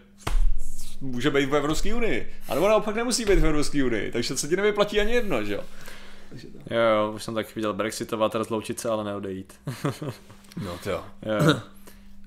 může 1.00 1.30
být 1.30 1.46
v 1.46 1.56
Evropské 1.56 1.94
unii. 1.94 2.32
A 2.48 2.54
nebo 2.54 2.68
naopak 2.68 2.96
nemusí 2.96 3.24
být 3.24 3.38
v 3.38 3.46
Evropské 3.46 3.84
unii, 3.84 4.12
takže 4.12 4.36
se 4.36 4.48
ti 4.48 4.56
nevyplatí 4.56 5.00
ani 5.00 5.12
jedno, 5.12 5.44
že 5.44 5.54
jo? 5.54 5.64
Jo, 6.70 6.80
jo, 6.80 7.12
už 7.14 7.22
jsem 7.22 7.34
tak 7.34 7.56
viděl 7.56 7.74
Brexitovat, 7.74 8.34
rozloučit 8.34 8.80
se, 8.80 8.88
ale 8.88 9.04
neodejít. 9.04 9.52
No 10.64 10.78
to 10.84 10.90
jo. 10.90 11.04
Jo. 11.22 11.60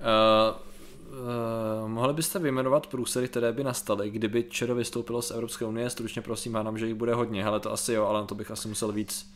Uh, 0.02 1.88
mohli 1.88 2.14
byste 2.14 2.38
vyjmenovat 2.38 2.86
průsery, 2.86 3.28
které 3.28 3.52
by 3.52 3.64
nastaly, 3.64 4.10
kdyby 4.10 4.44
Čero 4.44 4.74
vystoupilo 4.74 5.22
z 5.22 5.30
Evropské 5.30 5.64
unie? 5.64 5.90
Stručně 5.90 6.22
prosím, 6.22 6.54
hádám, 6.54 6.78
že 6.78 6.86
jich 6.86 6.94
bude 6.94 7.14
hodně. 7.14 7.44
Hele, 7.44 7.60
to 7.60 7.72
asi 7.72 7.92
jo, 7.92 8.06
ale 8.06 8.20
na 8.20 8.26
to 8.26 8.34
bych 8.34 8.50
asi 8.50 8.68
musel 8.68 8.92
víc. 8.92 9.32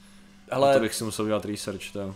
Ale... 0.50 0.74
To 0.74 0.80
bych 0.80 0.94
si 0.94 1.04
musel 1.04 1.24
udělat 1.24 1.44
research, 1.44 1.92
to 1.92 2.14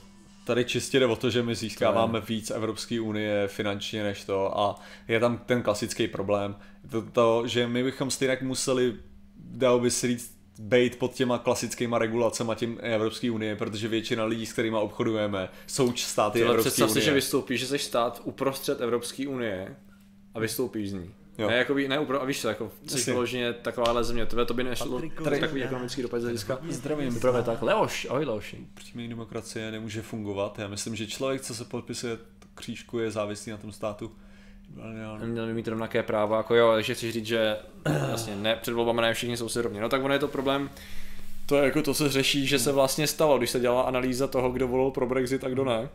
tady 0.51 0.65
čistě 0.65 1.01
jde 1.01 1.07
o 1.07 1.17
to, 1.17 1.31
že 1.31 1.43
my 1.43 1.55
získáváme 1.55 2.21
víc 2.21 2.51
Evropské 2.51 3.01
unie 3.01 3.49
finančně 3.49 4.03
než 4.03 4.25
to 4.25 4.59
a 4.59 4.81
je 5.09 5.21
tam 5.21 5.39
ten 5.39 5.63
klasický 5.63 6.09
problém. 6.09 6.57
To, 6.91 7.03
to 7.03 7.43
že 7.47 7.67
my 7.67 7.85
bychom 7.85 8.11
stejně 8.11 8.39
museli, 8.41 8.97
dalo 9.37 9.79
by 9.79 9.91
se 9.91 10.07
říct, 10.07 10.40
být 10.61 10.99
pod 10.99 11.15
těma 11.15 11.39
klasickýma 11.39 11.99
regulacemi 11.99 12.53
tím 12.55 12.79
Evropské 12.83 13.31
unie, 13.31 13.57
protože 13.57 13.89
většina 13.89 14.25
lidí, 14.25 14.47
s 14.47 14.53
kterými 14.53 14.77
obchodujeme, 14.77 15.49
jsou 15.67 15.93
státy 15.97 16.43
Ale 16.43 16.51
Evropské 16.51 16.71
představ 16.71 16.91
si, 16.91 16.93
unie. 16.93 17.05
že 17.05 17.13
vystoupíš, 17.13 17.61
že 17.61 17.67
jsi 17.67 17.79
stát 17.79 18.21
uprostřed 18.25 18.81
Evropské 18.81 19.29
unie 19.29 19.77
a 20.35 20.41
vystoupíš 20.41 20.91
z 20.91 20.93
ní. 20.93 21.15
Jo. 21.39 21.49
Ne, 21.49 21.57
jako 21.57 21.75
by, 21.75 21.89
ne, 21.89 21.99
upro, 21.99 22.23
a 22.23 22.25
víš 22.25 22.41
co, 22.41 22.49
jako 22.49 22.71
jsi 22.87 23.11
vyloženě 23.11 23.53
takováhle 23.53 24.05
země, 24.05 24.27
tebe 24.27 24.45
to 24.47 24.55
by 24.55 24.65
nešlo, 24.65 25.03
takový 25.41 25.65
ekonomický 25.65 26.03
dopad 26.03 26.21
z 26.21 26.23
hlediska. 26.23 26.59
Zdravím. 26.69 27.21
Právě 27.21 27.43
tak, 27.43 27.63
Leoš, 27.63 28.07
ahoj 28.11 28.25
Leoši. 28.25 28.67
Přímý 28.75 29.09
demokracie 29.09 29.71
nemůže 29.71 30.03
fungovat. 30.03 30.59
Já 30.59 30.69
myslím, 30.69 30.97
že 30.97 31.07
člověk, 31.07 31.41
co 31.41 31.55
se 31.55 31.65
podpisuje 31.65 32.19
křížku, 32.55 32.99
je 32.99 33.11
závislý 33.11 33.53
na 33.53 33.59
tom 33.59 33.73
státu. 33.73 34.13
Měl 35.25 35.47
by 35.47 35.55
mít 35.55 35.69
rovnaké 35.69 36.03
práva, 36.03 36.37
jako 36.37 36.55
jo, 36.55 36.73
takže 36.75 36.95
chci 36.95 37.13
říct, 37.13 37.27
že 37.27 37.57
vlastně 38.09 38.37
ne, 38.37 38.57
před 38.57 38.75
volbami 38.75 39.03
ne 39.03 39.15
všichni 39.15 39.37
jsou 39.37 39.49
si 39.49 39.63
rovni. 39.63 39.81
No 39.81 39.89
tak 39.89 40.05
ono 40.05 40.15
je 40.15 40.19
to 40.21 40.29
problém, 40.29 40.71
to 41.47 41.57
je 41.57 41.65
jako 41.65 41.83
to, 41.83 41.95
co 41.95 42.05
se 42.05 42.11
řeší, 42.11 42.47
že 42.47 42.59
se 42.59 42.73
vlastně 42.73 43.07
stalo, 43.07 43.39
když 43.39 43.51
se 43.51 43.61
dělala 43.61 43.83
analýza 43.83 44.27
toho, 44.27 44.51
kdo 44.51 44.69
volil 44.69 44.91
pro 44.91 45.07
Brexit 45.07 45.45
a 45.45 45.49
kdo 45.49 45.65
ne. 45.65 45.89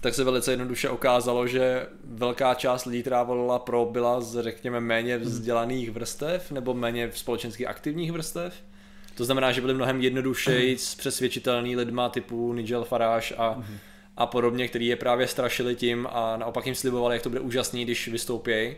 Tak 0.00 0.14
se 0.14 0.24
velice 0.24 0.52
jednoduše 0.52 0.90
ukázalo, 0.90 1.46
že 1.46 1.86
velká 2.04 2.54
část 2.54 2.84
lidí, 2.84 3.00
která 3.00 3.22
volila 3.22 3.58
pro, 3.58 3.84
byla 3.84 4.20
z, 4.20 4.42
řekněme, 4.42 4.80
méně 4.80 5.18
vzdělaných 5.18 5.90
vrstev 5.90 6.50
nebo 6.50 6.74
méně 6.74 7.10
společensky 7.14 7.66
aktivních 7.66 8.12
vrstev. 8.12 8.54
To 9.14 9.24
znamená, 9.24 9.52
že 9.52 9.60
byli 9.60 9.74
mnohem 9.74 10.00
jednodušeji 10.00 10.76
přesvědčitelný 10.98 11.76
lidma 11.76 12.08
typu 12.08 12.52
Nigel 12.52 12.84
Farage 12.84 13.34
a, 13.34 13.62
a 14.18 14.26
podobně, 14.26 14.68
který 14.68 14.86
je 14.86 14.96
právě 14.96 15.26
strašili 15.26 15.76
tím 15.76 16.08
a 16.10 16.36
naopak 16.36 16.66
jim 16.66 16.74
slibovali, 16.74 17.16
jak 17.16 17.22
to 17.22 17.28
bude 17.28 17.40
úžasný, 17.40 17.84
když 17.84 18.08
vystoupějí. 18.08 18.76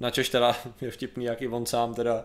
Načež 0.00 0.28
teda 0.28 0.56
je 0.80 0.90
vtipný, 0.90 1.24
jak 1.24 1.42
i 1.42 1.48
on 1.48 1.66
sám 1.66 1.94
teda 1.94 2.24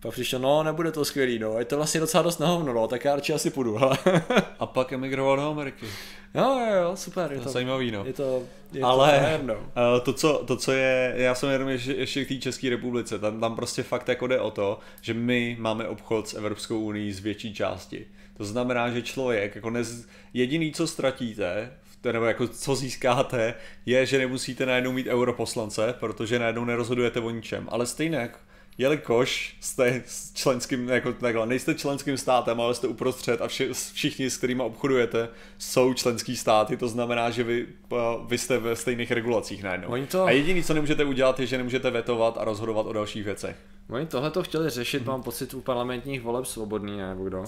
pak 0.00 0.12
přišel, 0.12 0.38
no 0.38 0.62
nebude 0.62 0.92
to 0.92 1.04
skvělý, 1.04 1.38
no, 1.38 1.58
je 1.58 1.64
to 1.64 1.76
vlastně 1.76 2.00
docela 2.00 2.22
dost 2.22 2.38
na 2.38 2.46
hovno, 2.46 2.72
no, 2.72 2.88
tak 2.88 3.04
já 3.04 3.14
radši 3.14 3.32
asi 3.32 3.50
půjdu, 3.50 3.76
hele. 3.76 3.98
A 4.58 4.66
pak 4.66 4.92
emigroval 4.92 5.36
do 5.36 5.50
Ameriky. 5.50 5.86
jo, 6.34 6.60
jo, 6.66 6.74
jo, 6.82 6.96
super, 6.96 7.32
je 7.32 7.38
To 7.38 7.44
to, 7.44 7.50
zajímavý, 7.50 7.90
no. 7.90 8.04
je 8.04 8.12
to, 8.12 8.42
je 8.72 8.82
Ale 8.82 9.38
to 9.40 9.46
no. 9.46 9.54
eh, 9.54 10.00
to, 10.00 10.12
co, 10.12 10.44
to, 10.46 10.56
co 10.56 10.72
je, 10.72 11.14
já 11.16 11.34
jsem 11.34 11.50
jenom 11.50 11.68
ještě, 11.68 11.92
ještě 11.92 12.24
k 12.24 12.28
té 12.28 12.34
České 12.34 12.70
republice, 12.70 13.18
tam, 13.18 13.40
tam 13.40 13.56
prostě 13.56 13.82
fakt 13.82 14.08
jako 14.08 14.26
jde 14.26 14.40
o 14.40 14.50
to, 14.50 14.78
že 15.00 15.14
my 15.14 15.56
máme 15.60 15.88
obchod 15.88 16.28
s 16.28 16.34
Evropskou 16.34 16.80
unii 16.80 17.12
z 17.12 17.20
větší 17.20 17.54
části. 17.54 18.06
To 18.36 18.44
znamená, 18.44 18.90
že 18.90 19.02
člověk, 19.02 19.54
jako 19.54 19.70
nez, 19.70 20.06
jediný, 20.34 20.72
co 20.72 20.86
ztratíte, 20.86 21.72
nebo 22.04 22.24
jako 22.24 22.48
co 22.48 22.74
získáte, 22.74 23.54
je, 23.86 24.06
že 24.06 24.18
nemusíte 24.18 24.66
najednou 24.66 24.92
mít 24.92 25.06
europoslance, 25.06 25.94
protože 26.00 26.38
najednou 26.38 26.64
nerozhodujete 26.64 27.20
o 27.20 27.30
ničem. 27.30 27.68
Ale 27.70 27.86
stejně, 27.86 28.30
jelikož 28.78 29.56
jste 29.60 30.02
členským, 30.34 30.88
jako 30.88 31.12
takhle, 31.12 31.46
nejste 31.46 31.74
členským 31.74 32.18
státem, 32.18 32.60
ale 32.60 32.74
jste 32.74 32.88
uprostřed 32.88 33.42
a 33.42 33.48
vši, 33.48 33.68
všichni, 33.92 34.30
s 34.30 34.36
kterými 34.36 34.62
obchodujete, 34.62 35.28
jsou 35.58 35.94
členský 35.94 36.36
státy, 36.36 36.76
to 36.76 36.88
znamená, 36.88 37.30
že 37.30 37.42
vy, 37.44 37.66
eh, 37.92 37.96
vy 38.28 38.38
jste 38.38 38.58
ve 38.58 38.76
stejných 38.76 39.10
regulacích 39.12 39.62
najednou. 39.62 39.88
Oni 39.88 40.06
to- 40.06 40.24
A 40.24 40.30
jediný, 40.30 40.62
co 40.62 40.74
nemůžete 40.74 41.04
udělat, 41.04 41.40
je, 41.40 41.46
že 41.46 41.58
nemůžete 41.58 41.90
vetovat 41.90 42.38
a 42.38 42.44
rozhodovat 42.44 42.86
o 42.86 42.92
dalších 42.92 43.24
věcech. 43.24 43.56
Oni 43.90 44.06
tohle 44.06 44.30
to 44.30 44.42
chtěli 44.42 44.70
řešit, 44.70 45.06
mám 45.06 45.22
pocit, 45.22 45.54
u 45.54 45.60
parlamentních 45.60 46.20
voleb 46.22 46.44
svobodný, 46.46 46.96
nebo 46.98 47.24
kdo, 47.24 47.44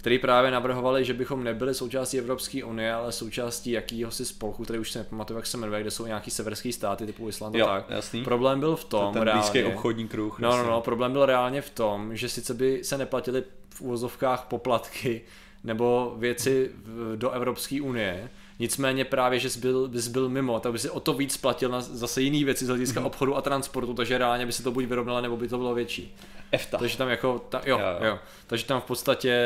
který 0.00 0.18
právě 0.18 0.50
navrhovali, 0.50 1.04
že 1.04 1.14
bychom 1.14 1.44
nebyli 1.44 1.74
součástí 1.74 2.18
Evropské 2.18 2.64
unie, 2.64 2.92
ale 2.92 3.12
součástí 3.12 3.70
jakýhosi 3.70 4.24
spolku, 4.24 4.64
který 4.64 4.78
už 4.78 4.90
si 4.90 4.98
nepamatuju, 4.98 5.38
jak 5.38 5.46
se 5.46 5.56
jmenuje, 5.56 5.80
kde 5.80 5.90
jsou 5.90 6.06
nějaký 6.06 6.30
severský 6.30 6.72
státy 6.72 7.06
typu 7.06 7.28
Island 7.28 7.56
a 7.56 7.64
tak. 7.64 7.90
jasný. 7.90 8.24
Problém 8.24 8.60
byl 8.60 8.76
v 8.76 8.84
tom, 8.84 9.14
Ten 9.14 9.30
blízký 9.32 9.64
obchodní 9.64 10.08
kruh. 10.08 10.38
No, 10.38 10.56
no, 10.56 10.70
no, 10.70 10.80
problém 10.80 11.12
byl 11.12 11.26
reálně 11.26 11.62
v 11.62 11.70
tom, 11.70 12.16
že 12.16 12.28
sice 12.28 12.54
by 12.54 12.84
se 12.84 12.98
neplatily 12.98 13.44
v 13.74 13.80
úvozovkách 13.80 14.44
poplatky 14.44 15.22
nebo 15.64 16.14
věci 16.18 16.70
do 17.16 17.30
Evropské 17.30 17.82
unie, 17.82 18.30
Nicméně 18.60 19.04
právě, 19.04 19.38
že 19.38 19.50
jsi 19.50 19.60
byl, 19.60 19.88
bys 19.88 20.08
byl 20.08 20.28
mimo, 20.28 20.60
tak 20.60 20.72
by 20.72 20.78
si 20.78 20.90
o 20.90 21.00
to 21.00 21.12
víc 21.14 21.36
platil 21.36 21.68
na 21.68 21.80
zase 21.80 22.22
jiný 22.22 22.44
věci 22.44 22.64
z 22.64 22.68
hlediska 22.68 23.00
mm-hmm. 23.00 23.06
obchodu 23.06 23.36
a 23.36 23.42
transportu, 23.42 23.94
takže 23.94 24.18
reálně 24.18 24.46
by 24.46 24.52
se 24.52 24.62
to 24.62 24.70
buď 24.70 24.84
vyrovnalo, 24.84 25.20
nebo 25.20 25.36
by 25.36 25.48
to 25.48 25.58
bylo 25.58 25.74
větší. 25.74 26.16
EFTA. 26.52 26.78
Takže 26.78 26.98
tam 26.98 27.08
jako, 27.08 27.38
ta, 27.48 27.62
jo, 27.64 27.78
jo, 27.78 27.86
jo. 28.00 28.06
jo, 28.06 28.18
takže 28.46 28.66
tam 28.66 28.80
v 28.80 28.84
podstatě 28.84 29.36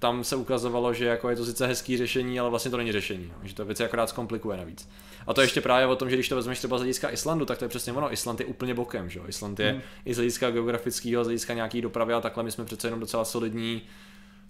tam 0.00 0.24
se 0.24 0.36
ukazovalo, 0.36 0.94
že 0.94 1.04
jako 1.04 1.30
je 1.30 1.36
to 1.36 1.44
sice 1.44 1.66
hezký 1.66 1.96
řešení, 1.96 2.40
ale 2.40 2.50
vlastně 2.50 2.70
to 2.70 2.76
není 2.76 2.92
řešení, 2.92 3.32
že 3.42 3.54
to 3.54 3.64
věci 3.64 3.84
akorát 3.84 4.08
zkomplikuje 4.08 4.56
navíc. 4.56 4.88
A 5.26 5.34
to 5.34 5.40
ještě 5.40 5.60
právě 5.60 5.86
o 5.86 5.96
tom, 5.96 6.10
že 6.10 6.16
když 6.16 6.28
to 6.28 6.36
vezmeš 6.36 6.58
třeba 6.58 6.78
z 6.78 6.80
hlediska 6.80 7.10
Islandu, 7.10 7.44
tak 7.44 7.58
to 7.58 7.64
je 7.64 7.68
přesně 7.68 7.92
ono. 7.92 8.12
Island 8.12 8.40
je 8.40 8.46
úplně 8.46 8.74
bokem, 8.74 9.10
že 9.10 9.18
jo. 9.18 9.24
Island 9.28 9.60
je 9.60 9.72
mm. 9.72 9.80
i 10.04 10.14
z 10.14 10.16
hlediska 10.16 10.50
geografického, 10.50 11.24
z 11.24 11.26
hlediska 11.26 11.54
nějaký 11.54 11.80
dopravy 11.80 12.14
a 12.14 12.20
takhle 12.20 12.42
my 12.42 12.50
jsme 12.50 12.64
přece 12.64 12.86
jenom 12.86 13.00
docela 13.00 13.24
solidní 13.24 13.82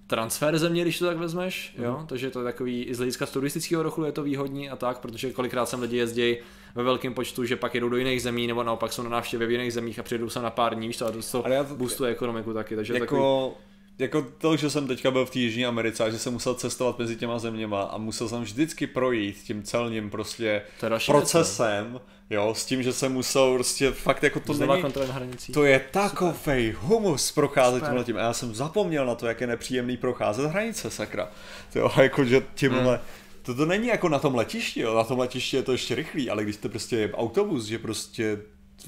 transfer 0.06 0.58
země, 0.58 0.82
když 0.82 0.98
to 0.98 1.06
tak 1.06 1.16
vezmeš, 1.16 1.74
mm. 1.78 1.84
jo, 1.84 2.04
takže 2.08 2.30
to 2.30 2.38
je 2.40 2.44
takový, 2.44 2.82
i 2.82 2.94
z 2.94 2.98
hlediska 2.98 3.26
turistického 3.26 3.82
rochu 3.82 4.04
je 4.04 4.12
to 4.12 4.22
výhodní 4.22 4.70
a 4.70 4.76
tak, 4.76 4.98
protože 4.98 5.32
kolikrát 5.32 5.66
sem 5.66 5.80
lidi 5.82 5.96
jezdí 5.96 6.36
ve 6.74 6.82
velkém 6.82 7.14
počtu, 7.14 7.44
že 7.44 7.56
pak 7.56 7.74
jedou 7.74 7.88
do 7.88 7.96
jiných 7.96 8.22
zemí, 8.22 8.46
nebo 8.46 8.62
naopak 8.62 8.92
jsou 8.92 9.02
na 9.02 9.10
návštěvě 9.10 9.46
v 9.46 9.50
jiných 9.50 9.72
zemích 9.72 9.98
a 9.98 10.02
přijedou 10.02 10.28
se 10.28 10.42
na 10.42 10.50
pár 10.50 10.74
dní, 10.74 10.86
víš 10.86 10.96
to, 10.96 11.06
a 11.06 11.10
to, 11.10 11.42
to 11.42 11.74
boostuje 11.74 12.12
ekonomiku 12.12 12.52
taky, 12.52 12.76
takže 12.76 12.94
jako... 12.94 13.04
takový 13.04 13.69
jako 14.00 14.26
to, 14.38 14.56
že 14.56 14.70
jsem 14.70 14.86
teďka 14.86 15.10
byl 15.10 15.26
v 15.26 15.30
té 15.30 15.38
Jižní 15.38 15.66
Americe 15.66 16.04
a 16.04 16.10
že 16.10 16.18
jsem 16.18 16.32
musel 16.32 16.54
cestovat 16.54 16.98
mezi 16.98 17.16
těma 17.16 17.38
zeměma 17.38 17.82
a 17.82 17.98
musel 17.98 18.28
jsem 18.28 18.42
vždycky 18.42 18.86
projít 18.86 19.36
tím 19.44 19.62
celním 19.62 20.10
prostě 20.10 20.62
procesem, 21.06 21.90
věc, 21.90 22.02
jo, 22.30 22.54
s 22.54 22.66
tím, 22.66 22.82
že 22.82 22.92
jsem 22.92 23.12
musel 23.12 23.54
prostě 23.54 23.90
fakt 23.90 24.22
jako 24.22 24.40
to 24.40 24.54
Znova 24.54 24.76
není, 24.76 24.94
na 25.08 25.12
hranicích. 25.12 25.54
to 25.54 25.64
je 25.64 25.80
takovej 25.90 26.74
humus 26.80 27.32
procházet 27.32 27.84
tímhle 27.84 28.04
tím 28.04 28.16
a 28.16 28.20
já 28.20 28.32
jsem 28.32 28.54
zapomněl 28.54 29.06
na 29.06 29.14
to, 29.14 29.26
jak 29.26 29.40
je 29.40 29.46
nepříjemný 29.46 29.96
procházet 29.96 30.50
hranice, 30.50 30.90
sakra, 30.90 31.30
jo, 31.74 31.90
jako 32.02 32.24
že 32.24 32.42
tímhle, 32.54 32.96
hmm. 32.96 33.04
to, 33.42 33.54
to 33.54 33.66
není 33.66 33.88
jako 33.88 34.08
na 34.08 34.18
tom 34.18 34.34
letišti, 34.34 34.80
jo, 34.80 34.94
na 34.94 35.04
tom 35.04 35.18
letišti 35.18 35.56
je 35.56 35.62
to 35.62 35.72
ještě 35.72 35.94
rychlý, 35.94 36.30
ale 36.30 36.44
když 36.44 36.56
to 36.56 36.68
prostě 36.68 36.96
je 36.96 37.12
autobus, 37.12 37.64
že 37.64 37.78
prostě 37.78 38.38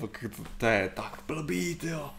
to, 0.01 0.09
to 0.59 0.67
je 0.67 0.91
tak 0.95 1.19
blbý, 1.27 1.79
jo. 1.83 2.11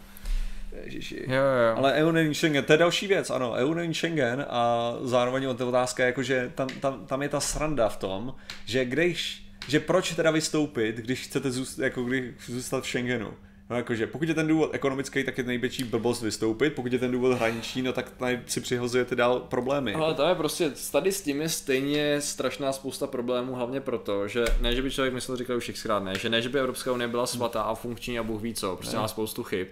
Ježiši. 0.83 1.25
Jo, 1.27 1.33
jo. 1.33 1.75
Ale 1.75 1.93
EU 1.93 2.11
není 2.11 2.35
Schengen, 2.35 2.63
to 2.63 2.73
je 2.73 2.77
další 2.77 3.07
věc, 3.07 3.29
ano, 3.29 3.51
EU 3.51 3.73
není 3.73 3.93
Schengen 3.93 4.45
a 4.49 4.93
zároveň 5.01 5.55
ta 5.55 5.65
otázka 5.65 6.03
je 6.03 6.07
jako, 6.07 6.23
že 6.23 6.51
tam, 6.55 6.67
tam, 6.67 7.05
tam 7.05 7.21
je 7.21 7.29
ta 7.29 7.39
sranda 7.39 7.89
v 7.89 7.97
tom, 7.97 8.35
že 8.65 8.85
když, 8.85 9.45
že 9.67 9.79
proč 9.79 10.15
teda 10.15 10.31
vystoupit, 10.31 10.95
když 10.95 11.21
chcete 11.21 11.51
zůstat, 11.51 11.83
jako 11.83 12.03
když 12.03 12.23
zůstat 12.45 12.83
v 12.83 12.87
Schengenu. 12.87 13.33
No 13.69 13.75
jakože, 13.75 14.07
pokud 14.07 14.27
je 14.27 14.33
ten 14.33 14.47
důvod 14.47 14.69
ekonomický, 14.73 15.23
tak 15.23 15.37
je 15.37 15.43
největší 15.43 15.83
blbost 15.83 16.21
vystoupit, 16.21 16.69
pokud 16.69 16.93
je 16.93 16.99
ten 16.99 17.11
důvod 17.11 17.33
hraniční, 17.33 17.81
no 17.81 17.93
tak 17.93 18.09
tady 18.09 18.41
si 18.45 18.61
přihozujete 18.61 19.15
dál 19.15 19.39
problémy. 19.39 19.93
Ale 19.93 20.13
to 20.13 20.27
je 20.27 20.35
prostě, 20.35 20.71
tady 20.91 21.11
s 21.11 21.21
tím 21.21 21.41
je 21.41 21.49
stejně 21.49 22.21
strašná 22.21 22.73
spousta 22.73 23.07
problémů, 23.07 23.55
hlavně 23.55 23.81
proto, 23.81 24.27
že 24.27 24.45
ne, 24.61 24.75
že 24.75 24.81
by 24.81 24.91
člověk 24.91 25.13
myslel, 25.13 25.37
říkal 25.37 25.57
už 25.57 25.71
xkrát, 25.73 26.03
ne, 26.03 26.19
že 26.19 26.29
ne, 26.29 26.41
že 26.41 26.49
by 26.49 26.59
Evropská 26.59 26.91
unie 26.91 27.07
byla 27.07 27.25
svatá 27.25 27.61
a 27.61 27.75
funkční 27.75 28.19
a 28.19 28.23
Bůh 28.23 28.41
ví 28.41 28.53
co, 28.53 28.75
prostě 28.75 28.95
ne. 28.95 29.01
má 29.01 29.07
spoustu 29.07 29.43
chyb, 29.43 29.67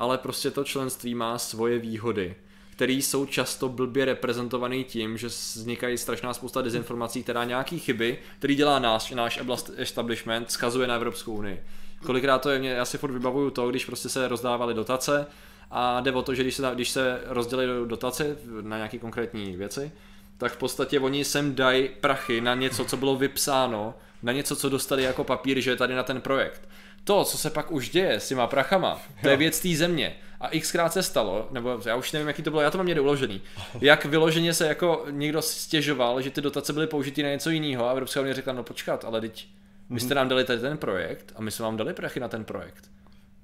ale 0.00 0.18
prostě 0.18 0.50
to 0.50 0.64
členství 0.64 1.14
má 1.14 1.38
svoje 1.38 1.78
výhody 1.78 2.34
které 2.80 2.92
jsou 2.92 3.26
často 3.26 3.68
blbě 3.68 4.04
reprezentované 4.04 4.82
tím, 4.82 5.18
že 5.18 5.26
vznikají 5.26 5.98
strašná 5.98 6.34
spousta 6.34 6.62
dezinformací, 6.62 7.22
která 7.22 7.44
nějaký 7.44 7.78
chyby, 7.78 8.18
který 8.38 8.54
dělá 8.54 8.78
náš, 8.78 9.10
náš 9.10 9.40
establishment, 9.76 10.50
skazuje 10.50 10.86
na 10.86 10.94
Evropskou 10.94 11.32
unii. 11.32 11.62
Kolikrát 12.06 12.38
to 12.38 12.50
je, 12.50 12.64
já 12.64 12.84
si 12.84 12.98
furt 12.98 13.12
vybavuju 13.12 13.50
to, 13.50 13.70
když 13.70 13.84
prostě 13.84 14.08
se 14.08 14.28
rozdávaly 14.28 14.74
dotace 14.74 15.26
a 15.70 16.00
jde 16.00 16.12
o 16.12 16.22
to, 16.22 16.34
že 16.34 16.42
když 16.42 16.54
se, 16.54 16.70
když 16.74 16.90
se 16.90 17.20
rozdělí 17.26 17.66
dotace 17.86 18.36
na 18.60 18.76
nějaké 18.76 18.98
konkrétní 18.98 19.56
věci, 19.56 19.92
tak 20.38 20.52
v 20.52 20.56
podstatě 20.56 21.00
oni 21.00 21.24
sem 21.24 21.54
dají 21.54 21.88
prachy 21.88 22.40
na 22.40 22.54
něco, 22.54 22.84
co 22.84 22.96
bylo 22.96 23.16
vypsáno, 23.16 23.94
na 24.22 24.32
něco, 24.32 24.56
co 24.56 24.68
dostali 24.68 25.02
jako 25.02 25.24
papír, 25.24 25.60
že 25.60 25.70
je 25.70 25.76
tady 25.76 25.94
na 25.94 26.02
ten 26.02 26.20
projekt 26.20 26.68
to, 27.04 27.24
co 27.24 27.38
se 27.38 27.50
pak 27.50 27.72
už 27.72 27.90
děje 27.90 28.20
s 28.20 28.28
těma 28.28 28.46
prachama, 28.46 29.00
to 29.22 29.28
je 29.28 29.36
věc 29.36 29.60
té 29.60 29.68
země. 29.68 30.16
A 30.40 30.48
xkrát 30.60 30.92
se 30.92 31.02
stalo, 31.02 31.48
nebo 31.50 31.80
já 31.86 31.96
už 31.96 32.12
nevím, 32.12 32.28
jaký 32.28 32.42
to 32.42 32.50
bylo, 32.50 32.62
já 32.62 32.70
to 32.70 32.78
mám 32.78 32.86
někde 32.86 33.00
uložený, 33.00 33.42
jak 33.80 34.04
vyloženě 34.04 34.54
se 34.54 34.68
jako 34.68 35.06
někdo 35.10 35.42
stěžoval, 35.42 36.22
že 36.22 36.30
ty 36.30 36.40
dotace 36.40 36.72
byly 36.72 36.86
použity 36.86 37.22
na 37.22 37.28
něco 37.28 37.50
jiného 37.50 37.88
a 37.88 37.90
Evropská 37.90 38.20
unie 38.20 38.34
řekla, 38.34 38.52
no 38.52 38.62
počkat, 38.62 39.04
ale 39.04 39.20
teď 39.20 39.48
vy 39.90 40.00
jste 40.00 40.14
nám 40.14 40.28
dali 40.28 40.44
tady 40.44 40.60
ten 40.60 40.78
projekt 40.78 41.32
a 41.36 41.42
my 41.42 41.50
jsme 41.50 41.62
vám 41.62 41.76
dali 41.76 41.94
prachy 41.94 42.20
na 42.20 42.28
ten 42.28 42.44
projekt. 42.44 42.90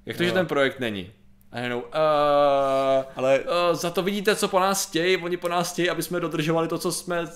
Jak 0.06 0.16
to, 0.16 0.22
no. 0.22 0.26
že 0.28 0.32
ten 0.32 0.46
projekt 0.46 0.80
není? 0.80 1.12
A 1.52 1.58
jenom, 1.58 1.78
uh, 1.78 3.04
ale... 3.16 3.40
Uh, 3.40 3.76
za 3.76 3.90
to 3.90 4.02
vidíte, 4.02 4.36
co 4.36 4.48
po 4.48 4.60
nás 4.60 4.88
chtějí, 4.88 5.16
oni 5.16 5.36
po 5.36 5.48
nás 5.48 5.72
chtějí, 5.72 5.90
aby 5.90 6.02
jsme 6.02 6.20
dodržovali 6.20 6.68
to, 6.68 6.78
co 6.78 6.92
jsme 6.92 7.26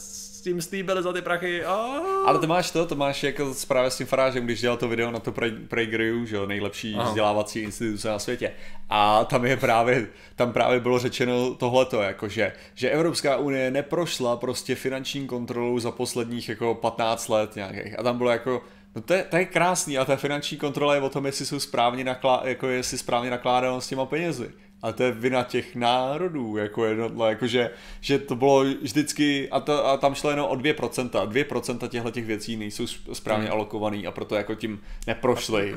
s 0.41 0.43
tím 0.43 0.62
slíbili 0.62 1.03
za 1.03 1.12
ty 1.12 1.22
prachy. 1.22 1.66
Oh. 1.66 2.28
Ale 2.28 2.38
to 2.38 2.47
máš 2.47 2.70
to, 2.70 2.86
to 2.86 2.95
máš 2.95 3.22
jako 3.22 3.55
právě 3.68 3.91
s 3.91 3.97
tím 3.97 4.07
farážem, 4.07 4.45
když 4.45 4.61
dělal 4.61 4.76
to 4.76 4.88
video 4.88 5.11
na 5.11 5.18
to 5.18 5.34
PlayGrew, 5.68 6.24
že 6.24 6.36
jo, 6.36 6.47
nejlepší 6.47 6.95
Aha. 6.95 7.09
vzdělávací 7.09 7.61
instituce 7.61 8.09
na 8.09 8.18
světě. 8.18 8.53
A 8.91 9.24
tam 9.24 9.45
je 9.45 9.57
právě, 9.57 10.09
tam 10.36 10.53
právě 10.53 10.80
bylo 10.80 10.99
řečeno 10.99 11.55
tohleto, 11.55 12.03
jako 12.03 12.28
že, 12.28 12.53
že 12.74 12.91
Evropská 12.91 13.36
unie 13.36 13.70
neprošla 13.70 14.36
prostě 14.36 14.74
finanční 14.74 15.26
kontrolou 15.26 15.78
za 15.78 15.91
posledních 15.91 16.49
jako 16.49 16.74
15 16.74 17.28
let 17.28 17.57
nějakých. 17.57 17.99
A 17.99 18.03
tam 18.03 18.18
bylo 18.18 18.30
jako, 18.30 18.62
No 18.95 19.03
to 19.03 19.14
je, 19.14 19.22
to 19.22 19.36
je 19.36 19.45
krásný 19.45 19.99
a 19.99 20.05
ta 20.05 20.16
finanční 20.16 20.57
kontrola 20.57 20.95
je 20.95 21.01
o 21.01 21.09
tom, 21.09 21.26
jestli 21.26 21.47
jsou 21.47 21.61
správně 21.61 22.05
naklá, 22.05 22.43
jako 22.45 22.66
jestli 22.66 22.99
správně 22.99 23.30
nakládáno 23.30 23.80
s 23.80 23.88
těma 23.88 24.07
penězi 24.07 24.51
a 24.83 24.93
to 24.93 25.03
je 25.03 25.12
vina 25.12 25.43
těch 25.43 25.76
národů, 25.76 26.57
jako 26.57 26.85
jednotla, 26.85 27.28
jako 27.28 27.47
že, 27.47 27.70
že 28.01 28.18
to 28.18 28.37
bylo 28.37 28.64
vždycky, 28.83 29.49
a, 29.51 29.61
to, 29.61 29.87
a 29.87 29.97
tam 29.97 30.14
šlo 30.14 30.31
jenom 30.31 30.47
o 30.47 30.55
2%, 30.55 31.11
2% 31.11 31.89
těchto 31.89 32.11
těch 32.11 32.24
věcí 32.24 32.57
nejsou 32.57 32.87
správně 33.12 33.45
hmm. 33.45 33.53
alokovaný 33.53 34.07
a 34.07 34.11
proto 34.11 34.35
jako 34.35 34.55
tím 34.55 34.81
neprošly 35.07 35.74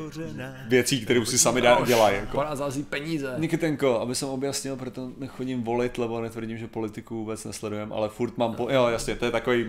věcí, 0.68 1.02
které 1.02 1.26
si 1.26 1.40
sami 1.40 1.62
dělají. 1.86 2.16
Jako. 2.16 2.42
A 2.42 2.56
zází 2.56 2.84
peníze. 2.84 3.36
Nikitenko, 3.38 4.00
aby 4.00 4.16
jsem 4.16 4.30
objasnil, 4.30 4.76
proto 4.76 5.12
nechodím 5.18 5.64
volit, 5.64 5.98
lebo 5.98 6.22
netvrdím, 6.22 6.58
že 6.58 6.68
politiku 6.68 7.16
vůbec 7.16 7.46
nesledujem, 7.46 7.94
ale 7.94 8.10
furt 8.10 8.38
mám, 8.38 8.56
po... 8.56 8.70
jo 8.70 8.88
jasně, 8.88 9.16
to 9.16 9.26
je 9.26 9.32
takový 9.32 9.66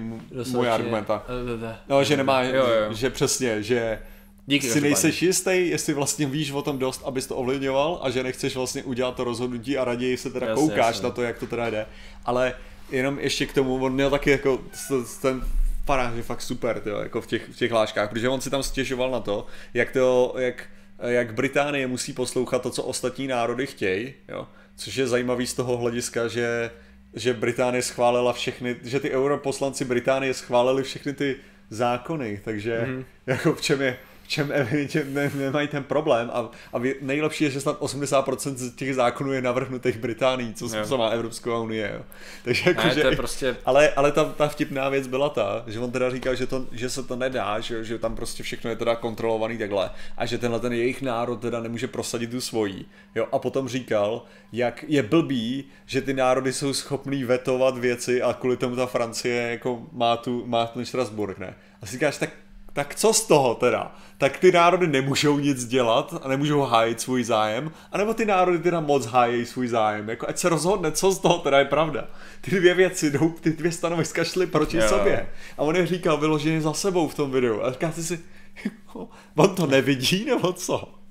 můj 0.52 0.70
argument. 0.70 1.08
No, 1.88 2.04
že 2.04 2.16
nemá, 2.16 2.42
jo, 2.42 2.66
jo. 2.66 2.94
že 2.94 3.10
přesně, 3.10 3.62
že 3.62 3.98
Díky, 4.46 4.70
si 4.70 4.80
nejseš 4.80 5.22
jistý, 5.22 5.68
jestli 5.68 5.94
vlastně 5.94 6.26
víš 6.26 6.50
o 6.50 6.62
tom 6.62 6.78
dost, 6.78 7.02
abys 7.04 7.26
to 7.26 7.36
ovlivňoval 7.36 8.00
a 8.02 8.10
že 8.10 8.22
nechceš 8.22 8.56
vlastně 8.56 8.82
udělat 8.82 9.16
to 9.16 9.24
rozhodnutí 9.24 9.78
a 9.78 9.84
raději 9.84 10.16
se 10.16 10.30
teda 10.30 10.46
jasně, 10.46 10.62
koukáš 10.62 10.86
jasně. 10.86 11.02
na 11.02 11.10
to, 11.10 11.22
jak 11.22 11.38
to 11.38 11.46
teda 11.46 11.70
jde. 11.70 11.86
Ale 12.24 12.54
jenom 12.90 13.18
ještě 13.18 13.46
k 13.46 13.52
tomu, 13.52 13.84
on 13.84 13.92
měl 13.92 14.10
taky 14.10 14.30
jako 14.30 14.60
ten 15.22 15.42
faráž 15.84 16.14
je 16.16 16.22
fakt 16.22 16.42
super, 16.42 16.80
tyjo, 16.80 16.98
jako 16.98 17.20
v 17.20 17.26
těch, 17.26 17.48
v 17.48 17.56
těch 17.56 17.72
láškách, 17.72 18.10
protože 18.10 18.28
on 18.28 18.40
si 18.40 18.50
tam 18.50 18.62
stěžoval 18.62 19.10
na 19.10 19.20
to, 19.20 19.46
jak 19.74 19.90
to, 19.90 20.34
jak, 20.38 20.64
jak 21.06 21.34
Británie 21.34 21.86
musí 21.86 22.12
poslouchat 22.12 22.62
to, 22.62 22.70
co 22.70 22.82
ostatní 22.82 23.26
národy 23.26 23.66
chtějí, 23.66 24.14
jo, 24.28 24.46
což 24.76 24.96
je 24.96 25.06
zajímavý 25.06 25.46
z 25.46 25.54
toho 25.54 25.76
hlediska, 25.76 26.28
že 26.28 26.70
že 27.16 27.34
Británie 27.34 27.82
schválila 27.82 28.32
všechny, 28.32 28.76
že 28.82 29.00
ty 29.00 29.10
europoslanci 29.10 29.84
Británie 29.84 30.34
schválili 30.34 30.82
všechny 30.82 31.12
ty 31.12 31.36
zákony, 31.70 32.40
takže 32.44 32.84
mm. 32.86 33.04
jako 33.26 33.54
v 33.54 33.60
čem 33.60 33.82
je, 33.82 33.96
v 34.24 34.28
čem 34.28 34.52
evidentně 34.54 35.04
ne, 35.04 35.30
nemají 35.34 35.68
ten 35.68 35.84
problém 35.84 36.30
a, 36.32 36.50
a 36.72 36.82
nejlepší 37.00 37.44
je, 37.44 37.50
že 37.50 37.60
snad 37.60 37.80
80% 37.80 38.54
z 38.54 38.74
těch 38.74 38.94
zákonů 38.94 39.32
je 39.32 39.42
navrhnutých 39.42 39.98
Británií, 39.98 40.54
co, 40.54 40.68
co 40.84 40.98
má 40.98 41.08
Evropská 41.08 41.58
unie. 41.58 41.92
Jo. 41.94 42.04
Takže 42.44 42.62
jako, 42.66 42.82
ne, 42.82 42.94
že, 42.94 43.02
to 43.02 43.08
je 43.08 43.16
prostě... 43.16 43.56
Ale, 43.64 43.90
ale 43.90 44.12
ta, 44.12 44.24
ta 44.24 44.48
vtipná 44.48 44.88
věc 44.88 45.06
byla 45.06 45.28
ta, 45.28 45.64
že 45.66 45.80
on 45.80 45.90
teda 45.90 46.10
říkal, 46.10 46.34
že, 46.34 46.46
to, 46.46 46.66
že 46.72 46.90
se 46.90 47.02
to 47.02 47.16
nedá, 47.16 47.60
že, 47.60 47.84
že 47.84 47.98
tam 47.98 48.16
prostě 48.16 48.42
všechno 48.42 48.70
je 48.70 48.76
teda 48.76 48.96
kontrolovaný 48.96 49.58
takhle 49.58 49.90
a 50.16 50.26
že 50.26 50.38
tenhle 50.38 50.60
ten 50.60 50.72
jejich 50.72 51.02
národ 51.02 51.40
teda 51.40 51.60
nemůže 51.60 51.88
prosadit 51.88 52.30
tu 52.30 52.40
svojí. 52.40 52.86
Jo, 53.14 53.26
a 53.32 53.38
potom 53.38 53.68
říkal, 53.68 54.22
jak 54.52 54.84
je 54.88 55.02
blbý, 55.02 55.64
že 55.86 56.02
ty 56.02 56.14
národy 56.14 56.52
jsou 56.52 56.74
schopný 56.74 57.24
vetovat 57.24 57.78
věci 57.78 58.22
a 58.22 58.32
kvůli 58.32 58.56
tomu 58.56 58.76
ta 58.76 58.86
Francie 58.86 59.50
jako 59.50 59.82
má 59.92 60.16
tu, 60.16 60.46
má 60.46 60.66
ten 60.66 60.84
Strasburg, 60.84 61.38
ne? 61.38 61.54
A 61.82 61.86
si 61.86 61.92
říkáš, 61.92 62.18
tak 62.18 62.30
tak 62.74 62.94
co 62.94 63.12
z 63.12 63.26
toho 63.26 63.54
teda? 63.54 63.94
Tak 64.18 64.38
ty 64.38 64.52
národy 64.52 64.86
nemůžou 64.86 65.38
nic 65.38 65.64
dělat 65.64 66.14
a 66.22 66.28
nemůžou 66.28 66.60
hájit 66.60 67.00
svůj 67.00 67.24
zájem, 67.24 67.70
anebo 67.92 68.14
ty 68.14 68.24
národy 68.24 68.58
teda 68.58 68.80
moc 68.80 69.06
hájí 69.06 69.46
svůj 69.46 69.68
zájem. 69.68 70.08
Jako 70.08 70.28
ať 70.28 70.38
se 70.38 70.48
rozhodne, 70.48 70.92
co 70.92 71.12
z 71.12 71.18
toho 71.18 71.38
teda 71.38 71.58
je 71.58 71.64
pravda. 71.64 72.06
Ty 72.40 72.50
dvě 72.50 72.74
věci 72.74 73.10
jdou, 73.10 73.28
ty 73.40 73.52
dvě 73.52 73.72
stanoviska 73.72 74.24
šly 74.24 74.46
proti 74.46 74.76
yeah. 74.76 74.88
sobě. 74.88 75.28
A 75.58 75.62
on 75.62 75.76
je 75.76 75.86
říkal 75.86 76.16
vyloženě 76.16 76.60
za 76.60 76.72
sebou 76.72 77.08
v 77.08 77.14
tom 77.14 77.30
videu. 77.30 77.60
A 77.62 77.72
říkáte 77.72 78.02
si, 78.02 78.20
on 79.36 79.54
to 79.54 79.66
nevidí 79.66 80.24
nebo 80.24 80.52
co? 80.52 81.03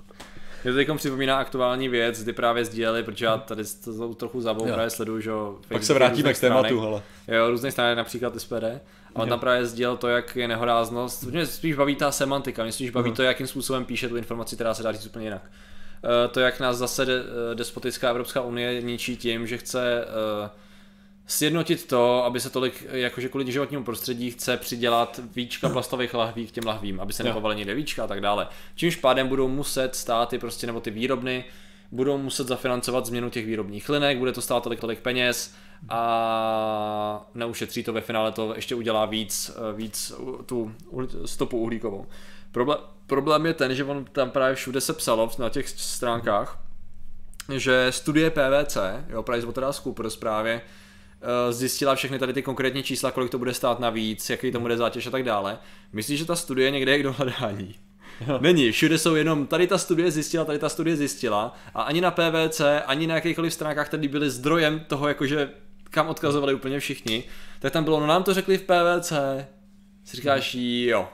Mě 0.63 0.71
to 0.71 0.77
teď 0.77 0.87
připomíná 0.95 1.37
aktuální 1.37 1.89
věc, 1.89 2.23
kdy 2.23 2.33
právě 2.33 2.65
sdíleli, 2.65 3.03
protože 3.03 3.25
já 3.25 3.37
tady 3.37 3.63
to 3.83 4.13
trochu 4.13 4.41
zabou, 4.41 4.65
právě 4.65 4.89
sleduju, 4.89 5.19
že 5.19 5.31
Pak 5.67 5.83
se 5.83 5.93
vrátíme 5.93 6.33
k 6.33 6.39
tématu, 6.39 6.81
hele. 6.81 7.01
Jo, 7.27 7.49
různé 7.49 7.71
strany, 7.71 7.95
například 7.95 8.39
SPD. 8.39 8.63
A 9.15 9.21
on 9.21 9.29
tam 9.29 9.39
právě 9.39 9.65
sdělil 9.65 9.97
to, 9.97 10.07
jak 10.07 10.35
je 10.35 10.47
nehoráznost. 10.47 11.23
Mě 11.23 11.45
spíš 11.45 11.75
baví 11.75 11.95
ta 11.95 12.11
semantika, 12.11 12.63
mě 12.63 12.71
spíš 12.71 12.89
baví 12.89 13.11
uh-huh. 13.11 13.15
to, 13.15 13.23
jakým 13.23 13.47
způsobem 13.47 13.85
píše 13.85 14.09
tu 14.09 14.17
informaci, 14.17 14.55
která 14.55 14.73
se 14.73 14.83
dá 14.83 14.91
říct 14.91 15.05
úplně 15.05 15.25
jinak. 15.25 15.41
Uh, 15.43 16.31
to, 16.31 16.39
jak 16.39 16.59
nás 16.59 16.77
zase 16.77 17.05
de, 17.05 17.13
eh, 17.13 17.55
despotická 17.55 18.09
Evropská 18.09 18.41
unie 18.41 18.81
ničí 18.81 19.17
tím, 19.17 19.47
že 19.47 19.57
chce 19.57 20.05
uh, 20.05 20.49
sjednotit 21.27 21.87
to, 21.87 22.23
aby 22.23 22.39
se 22.39 22.49
tolik, 22.49 22.87
jakože 22.91 23.29
kvůli 23.29 23.51
životnímu 23.51 23.83
prostředí 23.83 24.31
chce 24.31 24.57
přidělat 24.57 25.19
víčka 25.35 25.69
plastových 25.69 26.13
lahví 26.13 26.47
k 26.47 26.51
těm 26.51 26.65
lahvím, 26.65 26.99
aby 26.99 27.13
se 27.13 27.23
nechovaly 27.23 27.55
někde 27.55 27.73
víčka 27.73 28.03
a 28.03 28.07
tak 28.07 28.21
dále. 28.21 28.47
Čímž 28.75 28.95
pádem 28.95 29.27
budou 29.27 29.47
muset 29.47 29.95
státy 29.95 30.39
prostě 30.39 30.67
nebo 30.67 30.79
ty 30.79 30.91
výrobny 30.91 31.45
budou 31.91 32.17
muset 32.17 32.47
zafinancovat 32.47 33.05
změnu 33.05 33.29
těch 33.29 33.45
výrobních 33.45 33.89
linek, 33.89 34.17
bude 34.17 34.31
to 34.31 34.41
stát 34.41 34.63
tolik 34.63 34.79
tolik 34.79 34.99
peněz 34.99 35.53
a 35.89 37.25
neušetří 37.33 37.83
to 37.83 37.93
ve 37.93 38.01
finále, 38.01 38.31
to 38.31 38.53
ještě 38.55 38.75
udělá 38.75 39.05
víc, 39.05 39.51
víc 39.75 40.13
tu 40.45 40.71
stopu 41.25 41.57
uhlíkovou. 41.57 42.07
Problém, 42.51 42.77
problém 43.07 43.45
je 43.45 43.53
ten, 43.53 43.75
že 43.75 43.83
on 43.83 44.05
tam 44.11 44.29
právě 44.29 44.55
všude 44.55 44.81
se 44.81 44.93
psalo 44.93 45.31
na 45.39 45.49
těch 45.49 45.69
stránkách, 45.69 46.59
že 47.57 47.87
studie 47.89 48.29
PVC, 48.29 48.77
jo, 49.09 49.23
PricewaterhouseCoopers 49.23 50.15
právě, 50.15 50.61
zjistila 51.49 51.95
všechny 51.95 52.19
tady 52.19 52.33
ty 52.33 52.41
konkrétní 52.41 52.83
čísla, 52.83 53.11
kolik 53.11 53.31
to 53.31 53.37
bude 53.37 53.53
stát 53.53 53.79
navíc, 53.79 54.29
jaký 54.29 54.51
to 54.51 54.59
bude 54.59 54.77
zátěž 54.77 55.07
a 55.07 55.11
tak 55.11 55.23
dále. 55.23 55.57
Myslíš, 55.93 56.19
že 56.19 56.25
ta 56.25 56.35
studie 56.35 56.71
někde 56.71 56.91
je 56.91 56.99
k 56.99 57.03
dohledání? 57.03 57.75
Není, 58.39 58.71
všude 58.71 58.97
jsou 58.97 59.15
jenom, 59.15 59.47
tady 59.47 59.67
ta 59.67 59.77
studie 59.77 60.11
zjistila, 60.11 60.45
tady 60.45 60.59
ta 60.59 60.69
studie 60.69 60.95
zjistila 60.95 61.55
a 61.73 61.81
ani 61.81 62.01
na 62.01 62.11
PVC, 62.11 62.61
ani 62.85 63.07
na 63.07 63.15
jakýchkoliv 63.15 63.53
stránkách, 63.53 63.87
které 63.87 64.07
byly 64.07 64.29
zdrojem 64.29 64.79
toho, 64.87 65.07
jakože 65.07 65.49
kam 65.89 66.07
odkazovali 66.07 66.53
úplně 66.53 66.79
všichni, 66.79 67.23
tak 67.59 67.73
tam 67.73 67.83
bylo, 67.83 67.99
no 67.99 68.07
nám 68.07 68.23
to 68.23 68.33
řekli 68.33 68.57
v 68.57 68.61
PVC. 68.61 69.13
Si 70.03 70.17
říkáš, 70.17 70.55
jo. 70.59 71.09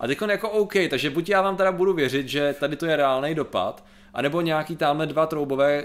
A 0.00 0.06
teď 0.06 0.22
jako 0.28 0.50
OK, 0.50 0.72
takže 0.90 1.10
buď 1.10 1.28
já 1.28 1.42
vám 1.42 1.56
teda 1.56 1.72
budu 1.72 1.92
věřit, 1.92 2.28
že 2.28 2.54
tady 2.60 2.76
to 2.76 2.86
je 2.86 2.96
reálný 2.96 3.34
dopad, 3.34 3.84
anebo 4.14 4.40
nějaký 4.40 4.76
tamhle 4.76 5.06
dva 5.06 5.26
troubové 5.26 5.84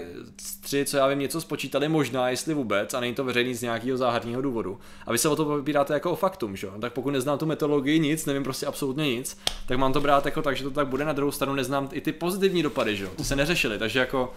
tři, 0.60 0.84
co 0.84 0.96
já 0.96 1.06
vím, 1.06 1.18
něco 1.18 1.40
spočítali 1.40 1.88
možná, 1.88 2.28
jestli 2.28 2.54
vůbec, 2.54 2.94
a 2.94 3.00
není 3.00 3.14
to 3.14 3.24
veřejný 3.24 3.54
z 3.54 3.62
nějakého 3.62 3.98
záhadního 3.98 4.42
důvodu. 4.42 4.78
A 5.06 5.12
vy 5.12 5.18
se 5.18 5.28
o 5.28 5.36
to 5.36 5.56
vybíráte 5.56 5.94
jako 5.94 6.10
o 6.10 6.16
faktum, 6.16 6.56
že? 6.56 6.68
Tak 6.80 6.92
pokud 6.92 7.10
neznám 7.10 7.38
tu 7.38 7.46
metodologii 7.46 7.98
nic, 7.98 8.26
nevím 8.26 8.44
prostě 8.44 8.66
absolutně 8.66 9.04
nic, 9.04 9.38
tak 9.66 9.78
mám 9.78 9.92
to 9.92 10.00
brát 10.00 10.24
jako 10.24 10.42
tak, 10.42 10.56
že 10.56 10.64
to 10.64 10.70
tak 10.70 10.86
bude. 10.86 11.04
Na 11.04 11.12
druhou 11.12 11.32
stranu 11.32 11.54
neznám 11.54 11.88
i 11.92 12.00
ty 12.00 12.12
pozitivní 12.12 12.62
dopady, 12.62 12.96
že? 12.96 13.06
Ty 13.06 13.24
se 13.24 13.36
neřešily, 13.36 13.78
takže 13.78 13.98
jako 13.98 14.32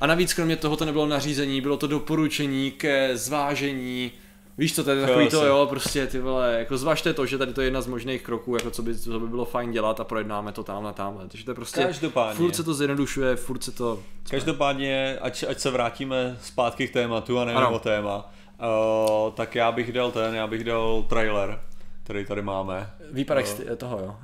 a 0.00 0.06
navíc 0.06 0.34
kromě 0.34 0.56
toho 0.56 0.76
to 0.76 0.84
nebylo 0.84 1.06
nařízení, 1.06 1.60
bylo 1.60 1.76
to 1.76 1.86
doporučení 1.86 2.70
ke 2.70 3.16
zvážení, 3.16 4.12
Víš 4.58 4.74
co, 4.74 4.84
to 4.84 4.90
je 4.90 5.06
takový 5.06 5.28
to, 5.28 5.46
jo, 5.46 5.66
prostě 5.70 6.06
ty 6.06 6.20
vole, 6.20 6.54
jako 6.58 6.78
zvažte 6.78 7.12
to, 7.12 7.26
že 7.26 7.38
tady 7.38 7.52
to 7.52 7.60
je 7.60 7.66
jedna 7.66 7.80
z 7.80 7.86
možných 7.86 8.22
kroků, 8.22 8.54
jako 8.54 8.70
co 8.70 8.82
by, 8.82 8.98
co 8.98 9.20
by 9.20 9.28
bylo 9.28 9.44
fajn 9.44 9.72
dělat 9.72 10.00
a 10.00 10.04
projednáme 10.04 10.52
to 10.52 10.62
tamhle, 10.62 10.92
tamhle. 10.92 11.28
Takže 11.28 11.44
to 11.44 11.50
je 11.50 11.54
prostě, 11.54 11.82
Každopádně. 11.82 12.36
furt 12.36 12.54
se 12.54 12.62
to 12.62 12.74
zjednodušuje, 12.74 13.36
furt 13.36 13.64
se 13.64 13.72
to... 13.72 14.02
Každopádně, 14.30 15.18
ať, 15.20 15.44
ať 15.48 15.58
se 15.58 15.70
vrátíme 15.70 16.38
zpátky 16.42 16.88
k 16.88 16.92
tématu 16.92 17.38
a 17.38 17.44
nevím 17.44 17.62
o 17.62 17.78
téma, 17.78 18.32
uh, 18.60 19.32
tak 19.32 19.54
já 19.54 19.72
bych 19.72 19.92
dal 19.92 20.10
ten, 20.10 20.34
já 20.34 20.46
bych 20.46 20.64
dal 20.64 21.02
trailer, 21.08 21.60
který 22.04 22.24
tady 22.24 22.42
máme. 22.42 22.90
Výpadek 23.12 23.46
uh, 23.46 23.76
toho, 23.76 23.98
jo. 23.98 24.16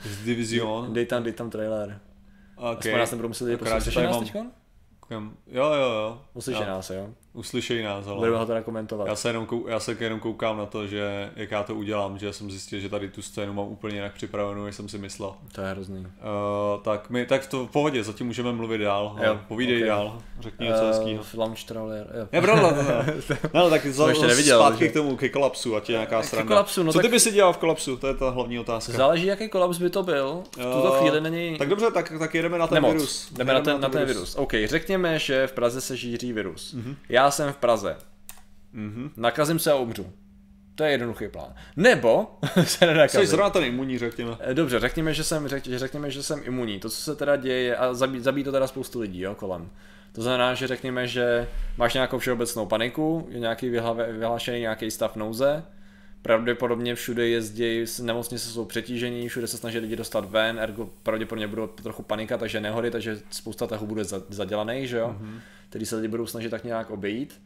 z 0.00 0.24
Division. 0.24 0.92
Dej 0.92 1.06
tam, 1.06 1.22
dej 1.22 1.32
tam 1.32 1.50
trailer. 1.50 2.00
Okay. 2.56 2.72
Aspoň 2.72 2.98
nás 2.98 3.10
nebudou 3.10 3.28
muset 3.28 3.58
poslouchat. 3.58 3.80
Slyšíš 3.80 4.02
nás 4.02 4.18
teďkon? 4.18 4.50
Jo, 5.10 5.30
jo, 5.46 5.74
jo. 5.74 6.22
Uslyší 6.34 6.60
nás, 6.60 6.90
jo. 6.90 7.08
Uslyšejí 7.32 7.82
nás, 7.82 8.06
ale... 8.06 8.16
Budeme 8.16 8.36
ho 8.36 8.46
teda 8.46 8.62
komentovat. 8.62 9.08
Já 9.08 9.16
se, 9.16 9.28
jenom 9.28 9.46
kou, 9.46 9.68
já 9.68 9.80
se 9.80 9.96
jenom 10.00 10.20
koukám 10.20 10.58
na 10.58 10.66
to, 10.66 10.86
že 10.86 11.30
jak 11.36 11.50
já 11.50 11.62
to 11.62 11.74
udělám, 11.74 12.18
že 12.18 12.32
jsem 12.32 12.50
zjistil, 12.50 12.80
že 12.80 12.88
tady 12.88 13.08
tu 13.08 13.22
scénu 13.22 13.52
mám 13.52 13.66
úplně 13.66 13.94
jinak 13.94 14.14
připravenou, 14.14 14.64
než 14.64 14.74
jsem 14.74 14.88
si 14.88 14.98
myslel. 14.98 15.34
To 15.52 15.60
je 15.60 15.70
hrozný. 15.70 15.98
Uh, 16.00 16.82
tak 16.82 17.10
my, 17.10 17.26
tak 17.26 17.46
to 17.46 17.66
v 17.66 17.70
pohodě, 17.70 18.04
zatím 18.04 18.26
můžeme 18.26 18.52
mluvit 18.52 18.78
dál. 18.78 19.16
Jo, 19.24 19.40
povídej 19.48 19.76
okay. 19.76 19.88
dál, 19.88 20.18
řekni 20.40 20.66
něco 20.66 20.82
uh, 20.82 20.88
hezkýho. 20.88 21.24
Launch 21.36 21.64
trailer, 21.64 22.06
jo. 22.18 22.28
Je 22.32 22.40
pravda, 22.40 22.70
no, 23.54 23.60
no, 23.60 23.70
tak 23.70 23.86
za, 23.86 24.08
ještě 24.08 24.26
neviděl, 24.26 24.58
zpátky 24.58 24.84
že? 24.84 24.90
k 24.90 24.92
tomu, 24.92 25.16
ke 25.16 25.28
kolapsu, 25.28 25.76
ať 25.76 25.88
je 25.88 25.92
nějaká 25.92 26.22
strana. 26.22 26.48
Kolapsu, 26.48 26.82
no 26.82 26.92
Co 26.92 26.98
tak... 26.98 27.06
ty 27.06 27.10
by 27.10 27.20
si 27.20 27.32
dělal 27.32 27.52
v 27.52 27.58
kolapsu, 27.58 27.96
to 27.96 28.06
je 28.06 28.14
ta 28.14 28.30
hlavní 28.30 28.58
otázka. 28.58 28.92
Záleží, 28.92 29.26
jaký 29.26 29.48
kolaps 29.48 29.78
by 29.78 29.90
to 29.90 30.02
byl. 30.02 30.42
V 30.52 30.74
tuto 30.74 30.90
chvíli 30.90 31.20
není... 31.20 31.58
Tak 31.58 31.68
dobře, 31.68 31.90
tak, 31.90 32.12
tak 32.18 32.34
jedeme 32.34 32.58
na 32.58 32.66
ten 32.66 32.74
Nemoc. 32.74 32.92
virus. 32.92 33.32
Jdeme 33.32 33.54
na 33.54 33.60
ten, 33.60 33.80
na 33.80 33.88
ten 33.88 34.04
virus. 34.04 34.36
OK, 34.36 34.52
řekněme, 34.64 35.18
že 35.18 35.46
v 35.46 35.52
Praze 35.52 35.80
se 35.80 35.98
šíří 35.98 36.32
virus. 36.32 36.74
Mm-hmm. 36.74 36.94
Já 37.18 37.30
jsem 37.30 37.52
v 37.52 37.56
Praze. 37.56 37.96
Mm-hmm. 38.74 39.10
Nakazím 39.16 39.58
se 39.58 39.72
a 39.72 39.74
umřu. 39.74 40.12
To 40.74 40.84
je 40.84 40.90
jednoduchý 40.90 41.28
plán. 41.28 41.54
Nebo 41.76 42.38
se 42.64 42.86
nenakazím. 42.86 43.20
Jsi 43.20 43.26
zrovna 43.26 43.50
ten 43.50 43.64
imunní, 43.64 43.98
řekněme. 43.98 44.36
Eh, 44.40 44.54
dobře, 44.54 44.80
řekněme, 44.80 45.14
že 45.14 45.24
jsem, 45.24 45.48
řek, 45.48 45.64
řekněme, 45.64 46.10
že 46.10 46.22
jsem 46.22 46.40
imunní. 46.44 46.78
To, 46.80 46.90
co 46.90 46.96
se 46.96 47.16
teda 47.16 47.36
děje, 47.36 47.76
a 47.76 47.94
zabí, 47.94 48.20
zabí 48.20 48.44
to 48.44 48.52
teda 48.52 48.66
spoustu 48.66 49.00
lidí 49.00 49.20
jo, 49.20 49.34
kolem. 49.34 49.70
To 50.12 50.22
znamená, 50.22 50.54
že 50.54 50.66
řekněme, 50.66 51.06
že 51.06 51.48
máš 51.76 51.94
nějakou 51.94 52.18
všeobecnou 52.18 52.66
paniku, 52.66 53.26
je 53.30 53.38
nějaký 53.38 53.70
vyhlášený 54.12 54.60
nějaký 54.60 54.90
stav 54.90 55.16
nouze, 55.16 55.64
pravděpodobně 56.22 56.94
všude 56.94 57.28
jezdí, 57.28 57.84
nemocnice 58.02 58.48
jsou 58.48 58.64
přetížení, 58.64 59.28
všude 59.28 59.46
se 59.46 59.56
snaží 59.56 59.78
lidi 59.78 59.96
dostat 59.96 60.30
ven, 60.30 60.58
ergo 60.58 60.88
pravděpodobně 61.02 61.46
budou 61.46 61.66
trochu 61.66 62.02
panika, 62.02 62.38
takže 62.38 62.60
nehody, 62.60 62.90
takže 62.90 63.18
spousta 63.30 63.66
tahu 63.66 63.86
bude 63.86 64.04
zadělaný, 64.28 64.86
že 64.86 64.96
jo, 64.96 65.16
mm-hmm. 65.20 65.40
Který 65.68 65.86
se 65.86 65.96
lidi 65.96 66.08
budou 66.08 66.26
snažit 66.26 66.50
tak 66.50 66.64
nějak 66.64 66.90
obejít. 66.90 67.40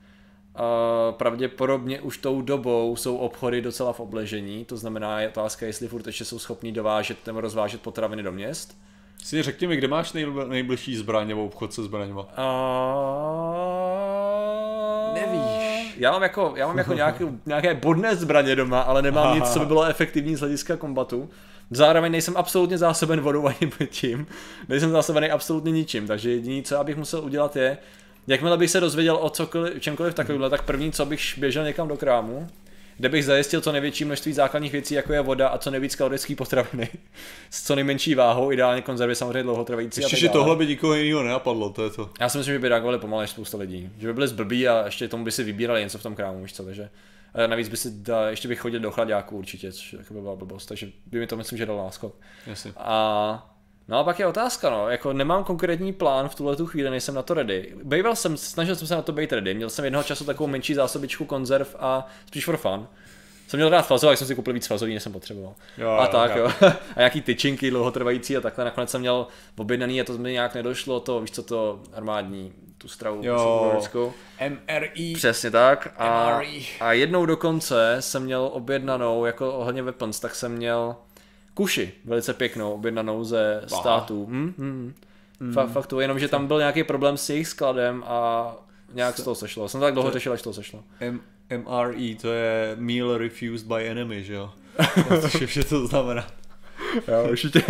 Uh, 0.55 1.15
pravděpodobně 1.15 2.01
už 2.01 2.19
tou 2.19 2.43
dobou 2.43 2.97
jsou 2.97 3.17
obchody 3.17 3.63
docela 3.63 3.93
v 3.93 4.01
obležení, 4.01 4.65
to 4.65 4.77
znamená 4.77 5.21
je 5.21 5.29
otázka, 5.29 5.67
jestli 5.67 5.89
furt 5.89 6.07
ještě 6.07 6.25
jsou 6.25 6.39
schopní 6.39 6.73
dovážet 6.73 7.27
nebo 7.27 7.41
rozvážet 7.41 7.81
potraviny 7.81 8.23
do 8.23 8.33
měst. 8.33 8.79
Si 9.25 9.43
řekni 9.43 9.67
mi, 9.67 9.77
kde 9.77 9.89
máš 9.89 10.13
nejbl- 10.13 10.49
nejbližší 10.49 10.97
zbraň 10.97 11.29
nebo 11.29 11.45
obchod 11.45 11.73
se 11.73 11.83
zbraněma? 11.83 12.23
Uh, 12.23 12.29
nevíš. 15.15 15.97
Já 15.97 16.13
mám 16.13 16.23
jako, 16.23 16.53
já 16.57 16.67
mám 16.67 16.79
jako 16.79 16.95
nějaké, 16.95 17.25
nějaké 17.47 17.75
bodné 17.75 18.17
zbraně 18.17 18.57
doma, 18.57 18.81
ale 18.81 19.03
nemám 19.03 19.27
Aha. 19.27 19.35
nic, 19.35 19.51
co 19.51 19.59
by 19.59 19.67
bylo 19.67 19.85
efektivní 19.85 20.37
z 20.37 20.41
hlediska 20.41 20.77
kombatu. 20.77 21.31
Zároveň 21.71 22.13
nejsem 22.13 22.37
absolutně 22.37 22.79
zásoben 22.79 23.21
vodou 23.21 23.47
ani 23.47 23.73
tím, 23.87 24.27
nejsem 24.69 24.91
zásobený 24.91 25.31
absolutně 25.31 25.73
ničím, 25.73 26.07
takže 26.07 26.31
jediné, 26.31 26.63
co 26.63 26.79
abych 26.79 26.97
musel 26.97 27.25
udělat 27.25 27.57
je, 27.57 27.79
Jakmile 28.27 28.59
bych 28.59 28.71
se 28.71 28.81
dozvěděl 28.81 29.19
o 29.21 29.31
cokoliv, 29.31 29.83
čemkoliv 29.83 30.15
takovýmhle, 30.15 30.51
tak 30.51 30.63
první, 30.63 30.93
co 30.93 31.07
bych 31.07 31.39
běžel 31.39 31.65
někam 31.65 31.89
do 31.89 31.97
krámu, 31.97 32.49
kde 32.97 33.09
bych 33.09 33.25
zajistil 33.25 33.61
co 33.61 33.73
největší 33.73 34.05
množství 34.05 34.33
základních 34.33 34.73
věcí, 34.73 34.95
jako 34.95 35.13
je 35.13 35.21
voda 35.21 35.49
a 35.49 35.59
co 35.59 35.71
nejvíc 35.71 35.97
kalorických 35.97 36.37
potraviny. 36.37 36.89
S 37.51 37.63
co 37.63 37.75
nejmenší 37.75 38.15
váhou, 38.15 38.53
ideálně 38.53 38.83
konzervy 38.83 39.15
samozřejmě 39.15 39.43
dlouhotrvající. 39.43 40.01
Ještě, 40.01 40.17
že 40.17 40.29
tohle 40.29 40.57
by 40.57 40.67
nikoho 40.67 40.95
jiného 40.95 41.23
nenapadlo, 41.23 41.71
to 41.71 41.85
je 41.85 41.91
to. 41.91 42.11
Já 42.21 42.29
si 42.29 42.39
myslím, 42.39 42.55
že 42.55 42.59
by 42.59 42.69
reagovali 42.69 42.99
pomalej 42.99 43.29
spousta 43.29 43.59
lidí. 43.59 43.91
Že 43.99 44.07
by 44.07 44.15
byli 44.15 44.29
zblbí 44.29 44.69
a 44.69 44.85
ještě 44.85 45.09
tomu 45.09 45.25
by 45.25 45.33
si 45.33 45.45
vybírali 45.45 45.81
něco 45.81 45.99
v 45.99 46.03
tom 46.03 46.15
krámu, 46.15 46.43
víš 46.43 46.53
co, 46.53 46.65
takže. 46.65 46.89
A 47.35 47.47
navíc 47.47 47.69
by 47.69 47.77
si 47.77 47.91
da, 47.91 48.31
ještě 48.31 48.49
bych 48.49 48.61
chodil 48.61 48.81
do 48.81 48.91
chladáku 48.91 49.39
určitě, 49.39 49.73
což 49.73 49.97
by 50.11 50.21
byla 50.21 50.37
blbost, 50.37 50.67
takže 50.67 50.87
by 51.07 51.19
mi 51.19 51.27
to 51.27 51.37
myslím, 51.37 51.59
že 51.59 51.67
dal 51.67 51.77
náskok. 51.77 52.15
Jasně. 52.47 52.73
A 52.77 53.52
No 53.89 53.99
a 53.99 54.05
pak 54.05 54.19
je 54.19 54.27
otázka, 54.27 54.71
no, 54.71 54.89
jako 54.89 55.13
nemám 55.13 55.45
konkrétní 55.45 55.93
plán 55.93 56.29
v 56.29 56.35
tuhle 56.35 56.57
tu 56.57 56.67
chvíli, 56.67 56.91
nejsem 56.91 57.15
na 57.15 57.23
to 57.23 57.35
ready. 57.35 57.75
Bejval 57.85 58.17
jsem, 58.17 58.37
snažil 58.37 58.77
jsem 58.77 58.87
se 58.87 58.95
na 58.95 59.03
to 59.03 59.13
být 59.13 59.33
ready, 59.33 59.55
měl 59.55 59.71
jsem 59.71 59.85
jednoho 59.85 60.05
času 60.05 60.25
takovou 60.25 60.47
menší 60.47 60.75
zásobičku 60.75 61.25
konzerv 61.25 61.77
a 61.79 62.07
spíš 62.27 62.45
for 62.45 62.57
fun. 62.57 62.87
Jsem 63.53 63.59
měl 63.59 63.69
rád 63.69 63.83
fazovák, 63.83 64.19
jsem 64.19 64.27
si 64.27 64.35
koupil 64.35 64.55
víc 64.55 64.67
fazový, 64.67 64.95
než 64.95 65.03
jsem 65.03 65.13
potřeboval. 65.13 65.55
Jo, 65.79 65.91
a 65.91 66.07
tak, 66.07 66.37
jo. 66.37 66.45
jo. 66.45 66.53
a 66.97 66.99
nějaký 66.99 67.21
tyčinky 67.21 67.71
dlouhotrvající 67.71 68.37
a 68.37 68.41
takhle. 68.41 68.65
Nakonec 68.65 68.91
jsem 68.91 69.01
měl 69.01 69.27
objednaný 69.57 70.01
a 70.01 70.05
to 70.05 70.19
mi 70.19 70.33
nějak 70.33 70.55
nedošlo, 70.55 71.01
to 71.01 71.21
víš 71.21 71.31
co 71.31 71.43
to 71.43 71.81
armádní, 71.93 72.53
tu 72.79 72.89
stravu 72.89 73.21
jo. 73.23 73.81
MRI. 74.49 75.15
Přesně 75.15 75.51
tak. 75.51 75.95
A, 75.97 76.37
MRI. 76.39 76.67
a 76.81 76.93
jednou 76.93 77.27
dokonce 77.27 77.97
jsem 78.01 78.23
měl 78.23 78.51
objednanou, 78.53 79.25
jako 79.25 79.53
ohledně 79.53 79.83
weapons, 79.83 80.21
tak 80.21 80.35
jsem 80.35 80.53
měl 80.53 80.97
kuši, 81.55 81.93
velice 82.05 82.35
pěknou, 82.35 82.73
objednanou 82.73 83.25
ze 83.25 83.63
států. 83.67 84.27
Hm, 84.31 84.55
hm. 84.59 84.95
Mm. 85.41 85.53
Fakt, 85.53 85.71
fakt 85.71 85.87
to, 85.87 86.01
jenom 86.01 86.19
že 86.19 86.29
tam 86.29 86.47
byl 86.47 86.59
nějaký 86.59 86.85
problém 86.85 87.17
s 87.17 87.31
jejich 87.31 87.49
skladem 87.49 88.05
a 88.07 88.55
nějak 88.95 89.19
z 89.19 89.23
toho 89.23 89.35
sešlo. 89.35 89.69
Jsem 89.69 89.81
tak 89.81 89.95
dlouho 89.95 90.09
to 90.09 90.13
řešil, 90.13 90.33
až 90.33 90.43
to 90.43 90.53
sešlo. 90.53 90.83
M- 91.01 91.21
MRE, 91.59 92.15
to 92.21 92.33
je 92.33 92.77
Meal 92.79 93.17
Refused 93.17 93.67
by 93.67 93.89
Enemy, 93.89 94.25
že 94.25 94.35
jo? 94.35 94.51
Což 95.21 95.57
je 95.57 95.65
to 95.65 95.87
znamená. 95.87 96.27
jo, 97.09 97.27
určitě. 97.31 97.63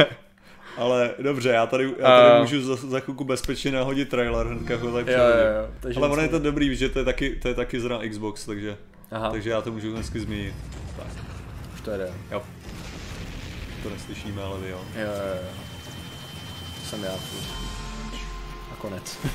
Ale 0.76 1.14
dobře, 1.18 1.48
já 1.50 1.66
tady, 1.66 1.94
já 1.98 2.20
tady 2.20 2.34
uh, 2.34 2.40
můžu 2.40 2.62
za, 2.62 2.76
za 2.76 3.00
chvilku 3.00 3.24
bezpečně 3.24 3.72
nahodit 3.72 4.09
trailer 4.09 4.46
hnedka 4.46 4.76
ho 4.76 4.92
tady 4.92 5.12
jo, 5.12 5.18
jo, 5.18 5.88
jo, 5.88 5.92
Ale 5.96 6.09
ono 6.09 6.22
je 6.22 6.28
to 6.28 6.38
dobrý, 6.38 6.76
že 6.76 6.88
to 6.88 6.98
je 6.98 7.04
taky, 7.04 7.30
to 7.42 7.48
je 7.48 7.54
taky 7.54 7.80
zrovna 7.80 8.09
Xbox, 8.09 8.46
takže, 8.46 8.76
Aha. 9.10 9.30
takže 9.30 9.50
já 9.50 9.62
to 9.62 9.72
můžu 9.72 9.92
dnesky 9.92 10.20
zmínit. 10.20 10.54
Tak. 10.96 11.06
Už 11.74 11.80
to 11.80 11.90
jde. 11.90 12.10
Jo 12.30 12.42
to 13.82 13.90
neslyšíme, 13.90 14.42
ale 14.42 14.60
vy 14.60 14.68
jo. 14.70 14.84
Jo, 14.94 15.00
jo, 15.00 15.44
jo. 15.44 15.50
Jsem 16.84 17.04
já. 17.04 17.12
A 18.72 18.76
konec. 18.78 19.18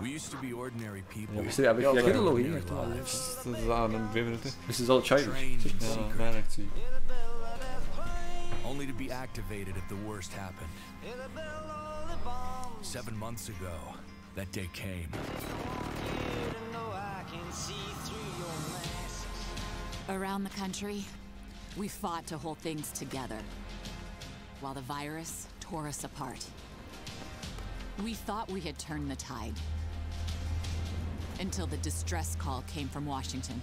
We 0.00 0.08
used 0.16 0.30
to 0.30 0.36
be 0.36 0.54
ordinary 0.54 1.02
people. 1.02 1.44
Já 1.64 1.70
abych, 1.70 1.84
jak 1.94 2.06
je 2.06 2.12
to 2.12 2.20
dlouhý? 2.20 2.52
Jak 2.52 2.64
to 2.64 2.74
má 2.74 2.82
Za 3.66 3.86
dvě 3.86 4.24
minuty. 4.24 4.52
Jsi 4.70 4.82
vzal 4.82 5.02
čaj 5.02 5.26
Ne, 6.18 6.32
nechci. 6.32 6.70
Only 8.62 8.86
to 8.86 8.92
be 8.92 9.10
activated 9.10 9.76
if 9.76 9.88
the 9.88 9.94
worst 9.94 10.32
happened. 10.32 10.70
Seven 12.82 13.16
months 13.16 13.48
ago, 13.48 13.94
that 14.34 14.52
day 14.52 14.68
came. 14.72 15.08
Around 20.08 20.44
the 20.44 20.60
country, 20.60 21.04
we 21.76 21.88
fought 21.88 22.26
to 22.26 22.38
hold 22.38 22.58
things 22.58 22.90
together, 22.92 23.38
while 24.60 24.74
the 24.74 24.80
virus 24.82 25.46
tore 25.60 25.86
us 25.86 26.04
apart. 26.04 26.44
We 28.02 28.14
thought 28.14 28.50
we 28.50 28.60
had 28.60 28.78
turned 28.78 29.10
the 29.10 29.16
tide. 29.16 29.54
Until 31.38 31.66
the 31.66 31.76
distress 31.78 32.34
call 32.36 32.62
came 32.66 32.88
from 32.88 33.06
Washington. 33.06 33.60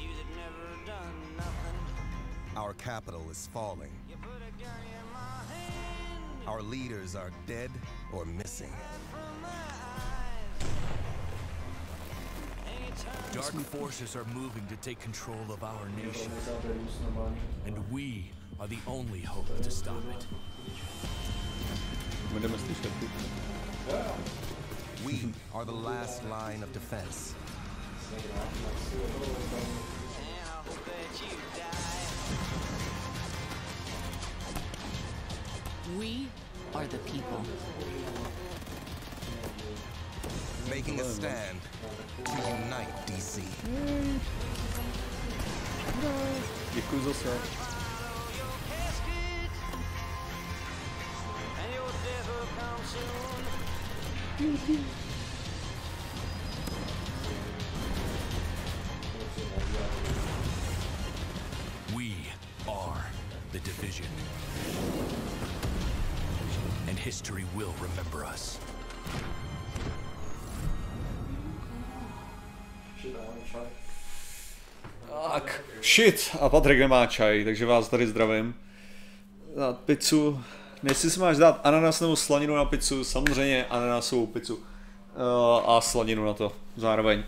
You'd 0.00 0.10
never 0.36 0.86
done 0.86 1.36
nothing. 1.36 2.56
Our 2.56 2.74
capital 2.74 3.28
is 3.30 3.48
falling. 3.52 3.90
You 4.08 4.16
put 4.16 4.36
a 4.36 4.62
gun 4.62 4.70
in 4.82 5.12
my 5.12 5.54
hand 5.54 6.48
Our 6.48 6.62
leaders 6.62 7.14
are 7.16 7.30
dead 7.46 7.70
or 8.12 8.24
missing. 8.24 8.72
Dark 13.32 13.54
forces 13.54 14.16
are 14.16 14.24
moving 14.34 14.66
to 14.66 14.76
take 14.76 14.98
control 15.00 15.38
of 15.50 15.62
our 15.62 15.88
nation, 15.96 16.32
and 17.66 17.90
we 17.90 18.30
are 18.58 18.66
the 18.66 18.78
only 18.86 19.20
hope 19.20 19.46
to 19.62 19.70
stop 19.70 20.02
it. 20.10 20.26
We 25.06 25.32
are 25.54 25.64
the 25.64 25.72
last 25.72 26.24
line 26.28 26.62
of 26.62 26.72
defense. 26.72 27.34
and 28.10 28.20
I 28.34 28.46
hope 30.66 30.84
that 30.84 31.20
you 31.22 31.36
die. 31.56 31.98
We 35.98 36.28
are 36.74 36.86
the 36.86 36.98
people. 36.98 37.42
Making 40.70 41.00
a 41.00 41.04
stand 41.04 41.60
to 42.24 42.32
unite 42.32 43.06
DC. 43.06 43.42
Děkuji 46.74 47.04
zase. 47.04 47.28
Your 47.28 47.38
casket 48.68 49.52
and 51.64 51.74
your 51.74 51.90
death 52.04 52.28
will 52.28 52.48
come 52.58 52.84
soon. 52.92 53.44
We 61.96 62.14
are 62.68 63.06
the 63.52 63.58
division. 63.60 64.06
And 66.88 66.98
history 66.98 67.44
will 67.56 67.74
remember 67.80 68.24
us. 68.24 68.58
Tak, 75.32 75.64
shit, 75.82 76.36
a 76.40 76.48
Patrik 76.48 76.78
nemá 76.78 77.06
čaj, 77.06 77.44
takže 77.44 77.66
vás 77.66 77.88
tady 77.88 78.06
zdravím. 78.06 78.54
Na 79.56 79.72
pizzu, 79.72 80.40
jestli 80.88 81.10
si 81.10 81.20
máš 81.20 81.36
dát 81.36 81.60
ananas 81.64 82.00
nebo 82.00 82.16
slaninu 82.16 82.56
na 82.56 82.64
pizzu, 82.64 83.04
samozřejmě 83.04 83.66
ananasovou 83.70 84.26
pizzu. 84.26 84.54
Uh, 84.56 85.70
a 85.70 85.80
slaninu 85.80 86.24
na 86.24 86.34
to 86.34 86.52
zároveň. 86.76 87.22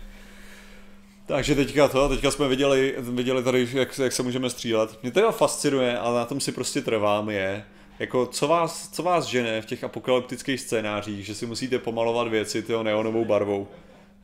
Takže 1.25 1.55
teďka 1.55 1.87
to, 1.87 2.09
teďka 2.09 2.31
jsme 2.31 2.47
viděli, 2.47 2.95
viděli 2.97 3.43
tady, 3.43 3.67
jak, 3.73 3.99
jak 3.99 4.11
se 4.11 4.23
můžeme 4.23 4.49
střílet. 4.49 5.03
Mě 5.03 5.11
teda 5.11 5.31
fascinuje, 5.31 5.97
ale 5.97 6.19
na 6.19 6.25
tom 6.25 6.39
si 6.39 6.51
prostě 6.51 6.81
trvám, 6.81 7.29
je, 7.29 7.65
jako 7.99 8.25
co 8.25 8.47
vás, 8.47 8.89
co 8.89 9.03
vás 9.03 9.25
žene 9.25 9.61
v 9.61 9.65
těch 9.65 9.83
apokalyptických 9.83 10.61
scénářích, 10.61 11.25
že 11.25 11.35
si 11.35 11.45
musíte 11.45 11.79
pomalovat 11.79 12.27
věci 12.27 12.61
tyho 12.61 12.83
neonovou 12.83 13.25
barvou. 13.25 13.67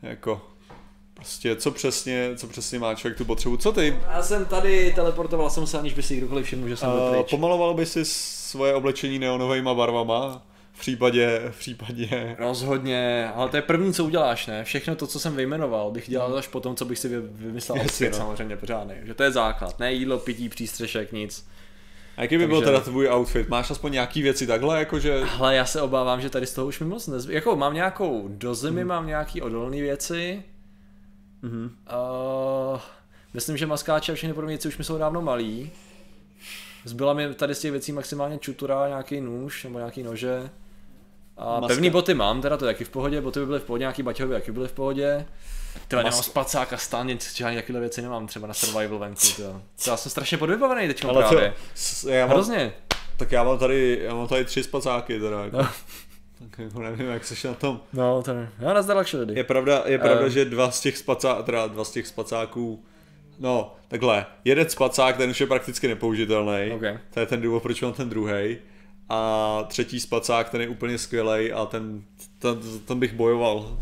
Jako, 0.02 0.42
prostě 1.18 1.56
co 1.56 1.72
přesně, 1.72 2.30
co 2.36 2.48
přesně 2.48 2.80
má 2.80 2.96
člověk 2.96 3.18
tu 3.18 3.26
potřebu. 3.26 3.58
Co 3.58 3.72
ty? 3.72 3.98
Já 4.12 4.24
jsem 4.24 4.46
tady, 4.46 4.92
teleportoval 4.96 5.50
jsem 5.50 5.68
se, 5.68 5.80
aniž 5.80 5.94
by 5.94 6.04
si 6.04 6.18
kdokoliv 6.18 6.46
všiml, 6.46 6.68
že 6.68 6.78
jsem 6.78 6.90
byl 6.90 7.00
Uh, 7.00 7.12
pryč. 7.16 7.30
pomaloval 7.30 7.74
by 7.74 7.86
si 7.86 8.06
svoje 8.06 8.74
oblečení 8.74 9.20
neonovými 9.20 9.70
barvama? 9.76 10.42
V 10.74 10.80
případě, 10.80 11.42
v 11.52 11.60
případě... 11.60 12.36
Rozhodně, 12.40 13.32
ale 13.36 13.50
to 13.50 13.56
je 13.56 13.62
první, 13.62 13.94
co 13.94 14.06
uděláš, 14.06 14.48
ne? 14.48 14.64
Všechno 14.64 14.96
to, 14.96 15.08
co 15.08 15.20
jsem 15.20 15.36
vyjmenoval, 15.36 15.92
bych 15.92 16.10
dělal 16.10 16.38
až 16.38 16.48
potom, 16.48 16.76
co 16.76 16.86
bych 16.86 17.00
si 17.00 17.08
vy- 17.10 17.22
vymyslel 17.22 17.78
Jasně, 17.78 17.90
outfit, 18.08 18.10
no. 18.12 18.18
samozřejmě 18.26 18.56
pořádný. 18.58 18.94
Že 19.04 19.14
to 19.14 19.24
je 19.24 19.32
základ, 19.32 19.80
ne 19.80 19.94
jídlo, 19.94 20.20
pití, 20.20 20.50
přístřešek, 20.50 21.12
nic. 21.12 21.48
A 22.18 22.22
jaký 22.22 22.38
by 22.38 22.48
byl 22.48 22.56
Takže- 22.60 22.66
teda 22.72 22.80
tvůj 22.84 23.10
outfit? 23.10 23.50
Máš 23.50 23.72
aspoň 23.72 23.92
nějaký 23.92 24.22
věci 24.22 24.48
takhle, 24.48 24.80
jakože... 24.80 25.22
Ale 25.40 25.56
já 25.56 25.66
se 25.66 25.82
obávám, 25.82 26.22
že 26.22 26.30
tady 26.30 26.46
z 26.46 26.54
toho 26.54 26.68
už 26.68 26.80
mi 26.80 26.86
moc 26.86 27.08
nezbyl. 27.08 27.36
Jako 27.36 27.56
mám 27.56 27.74
nějakou 27.74 28.26
do 28.28 28.56
zimy, 28.56 28.82
Hmm. 28.82 28.88
mám 28.88 29.08
nějaký 29.08 29.42
odolné 29.42 29.78
věci. 29.82 30.44
Mhm. 31.42 31.76
Uh, 32.74 32.80
myslím, 33.34 33.58
že 33.58 33.66
maskáče 33.68 34.12
a 34.12 34.16
všechny 34.16 34.34
podobné 34.34 34.52
věci 34.52 34.68
už 34.68 34.78
mi 34.78 34.84
jsou 34.84 34.98
dávno 34.98 35.22
malý. 35.22 35.72
Zbyla 36.86 37.14
mi 37.14 37.34
tady 37.34 37.56
z 37.56 37.60
těch 37.60 37.72
věcí 37.72 37.92
maximálně 37.92 38.38
čutura, 38.40 38.88
nějaký 38.88 39.22
nůž 39.22 39.64
nebo 39.64 39.78
nějaký 39.80 40.04
nože. 40.04 40.50
A 41.38 41.60
Maska- 41.60 41.68
pevný 41.68 41.90
boty 41.90 42.14
mám, 42.14 42.42
teda 42.42 42.58
to 42.58 42.66
je 42.66 42.74
taky 42.74 42.84
v 42.84 42.90
pohodě, 42.90 43.22
boty 43.22 43.40
by 43.40 43.46
byly 43.46 43.60
v 43.60 43.64
pohodě, 43.64 43.82
nějaký 43.82 44.04
baťohy 44.04 44.28
by 44.30 44.34
taky 44.34 44.52
byly 44.52 44.68
v 44.68 44.72
pohodě. 44.72 45.26
Tyhle, 45.88 46.04
nemám 46.04 46.20
Mas- 46.20 46.24
spacák 46.26 46.74
a 46.74 46.78
stan, 46.78 47.08
nic, 47.08 47.36
žádný 47.36 47.56
takovéhle 47.56 47.80
věci 47.80 48.02
nemám, 48.02 48.28
třeba 48.28 48.48
na 48.48 48.54
survival 48.54 49.00
venku, 49.00 49.22
tyjo. 49.36 49.62
To 49.84 49.90
já 49.90 49.98
jsem 49.98 50.10
strašně 50.10 50.38
podvybavený 50.38 50.88
teď 50.88 51.02
to, 51.02 51.14
právě. 51.14 51.54
s- 51.76 52.04
já 52.04 52.26
mám, 52.26 52.30
Hrozně. 52.34 52.74
tak 53.18 53.32
já 53.32 53.44
mám 53.44 53.58
tady, 53.60 54.00
já 54.04 54.16
mám 54.16 54.28
tady 54.28 54.46
tři 54.46 54.64
spacáky 54.64 55.20
teda. 55.20 55.44
Jako. 55.46 55.68
Tak 56.40 56.60
jako 56.60 56.80
nevím, 56.82 57.08
jak 57.08 57.26
seš 57.26 57.44
na 57.44 57.54
tom. 57.54 57.80
No, 57.94 58.24
to 58.24 58.34
ne. 58.34 58.52
Já 58.60 58.74
nazdar 58.74 58.98
lakše 58.98 59.18
Je 59.34 59.44
pravda, 59.44 59.84
je 59.86 59.98
pravda 60.00 60.26
Eh. 60.26 60.30
že 60.30 60.46
dva 60.46 60.72
z 60.72 60.82
těch 60.82 60.98
spacá, 60.98 61.42
teda 61.42 61.68
dva 61.68 61.84
z 61.84 61.92
těch 61.92 62.08
spacáků, 62.08 62.84
no, 63.40 63.76
takhle, 63.88 64.26
jeden 64.46 64.70
spacák, 64.70 65.18
ten 65.18 65.30
už 65.30 65.42
je 65.42 65.48
prakticky 65.48 65.88
nepoužitelný, 65.88 66.72
Ok. 66.76 66.84
to 67.14 67.20
je 67.20 67.26
ten 67.26 67.42
důvod, 67.42 67.64
proč 67.64 67.82
mám 67.82 67.94
ten 67.94 68.10
druhý. 68.10 68.58
A 69.10 69.64
třetí 69.68 70.00
spacák, 70.00 70.50
ten 70.50 70.62
je 70.62 70.68
úplně 70.68 70.98
skvělý 70.98 71.52
a 71.54 71.66
ten, 71.66 72.04
ten, 72.40 72.60
ten 72.86 73.00
bych 73.00 73.14
bojoval. 73.14 73.78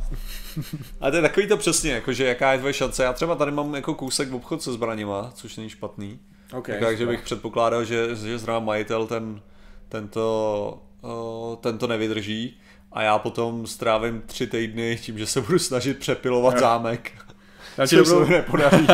A 1.02 1.10
to 1.10 1.16
je 1.16 1.22
takový 1.22 1.48
to 1.48 1.58
přesně, 1.58 1.92
jakože 1.92 2.26
jaká 2.26 2.52
je 2.52 2.58
tvoje 2.58 2.74
šance. 2.74 3.04
Já 3.04 3.14
třeba 3.14 3.36
tady 3.36 3.52
mám 3.52 3.76
jako 3.76 3.94
kousek 3.94 4.30
v 4.30 4.36
obchod 4.36 4.62
se 4.62 4.74
zbraněma, 4.74 5.32
což 5.36 5.58
není 5.58 5.70
špatný. 5.70 6.20
Okay, 6.54 6.80
Takže 6.80 7.06
bych 7.06 7.22
předpokládal, 7.22 7.84
že, 7.86 8.16
že 8.16 8.38
zrovna 8.38 8.60
majitel 8.60 9.08
ten, 9.08 9.42
tento, 9.90 10.80
uh, 11.06 11.56
tento 11.56 11.88
nevydrží 11.88 12.58
a 12.92 13.02
já 13.02 13.18
potom 13.20 13.68
strávím 13.68 14.22
tři 14.26 14.48
týdny 14.48 14.98
tím, 15.02 15.18
že 15.18 15.26
se 15.26 15.42
budu 15.42 15.60
snažit 15.60 16.00
přepilovat 16.00 16.60
zámek. 16.60 17.12
Dám 17.78 17.88
ti, 17.88 17.96
dobrou, 17.96 18.26
nepodaří. 18.26 18.88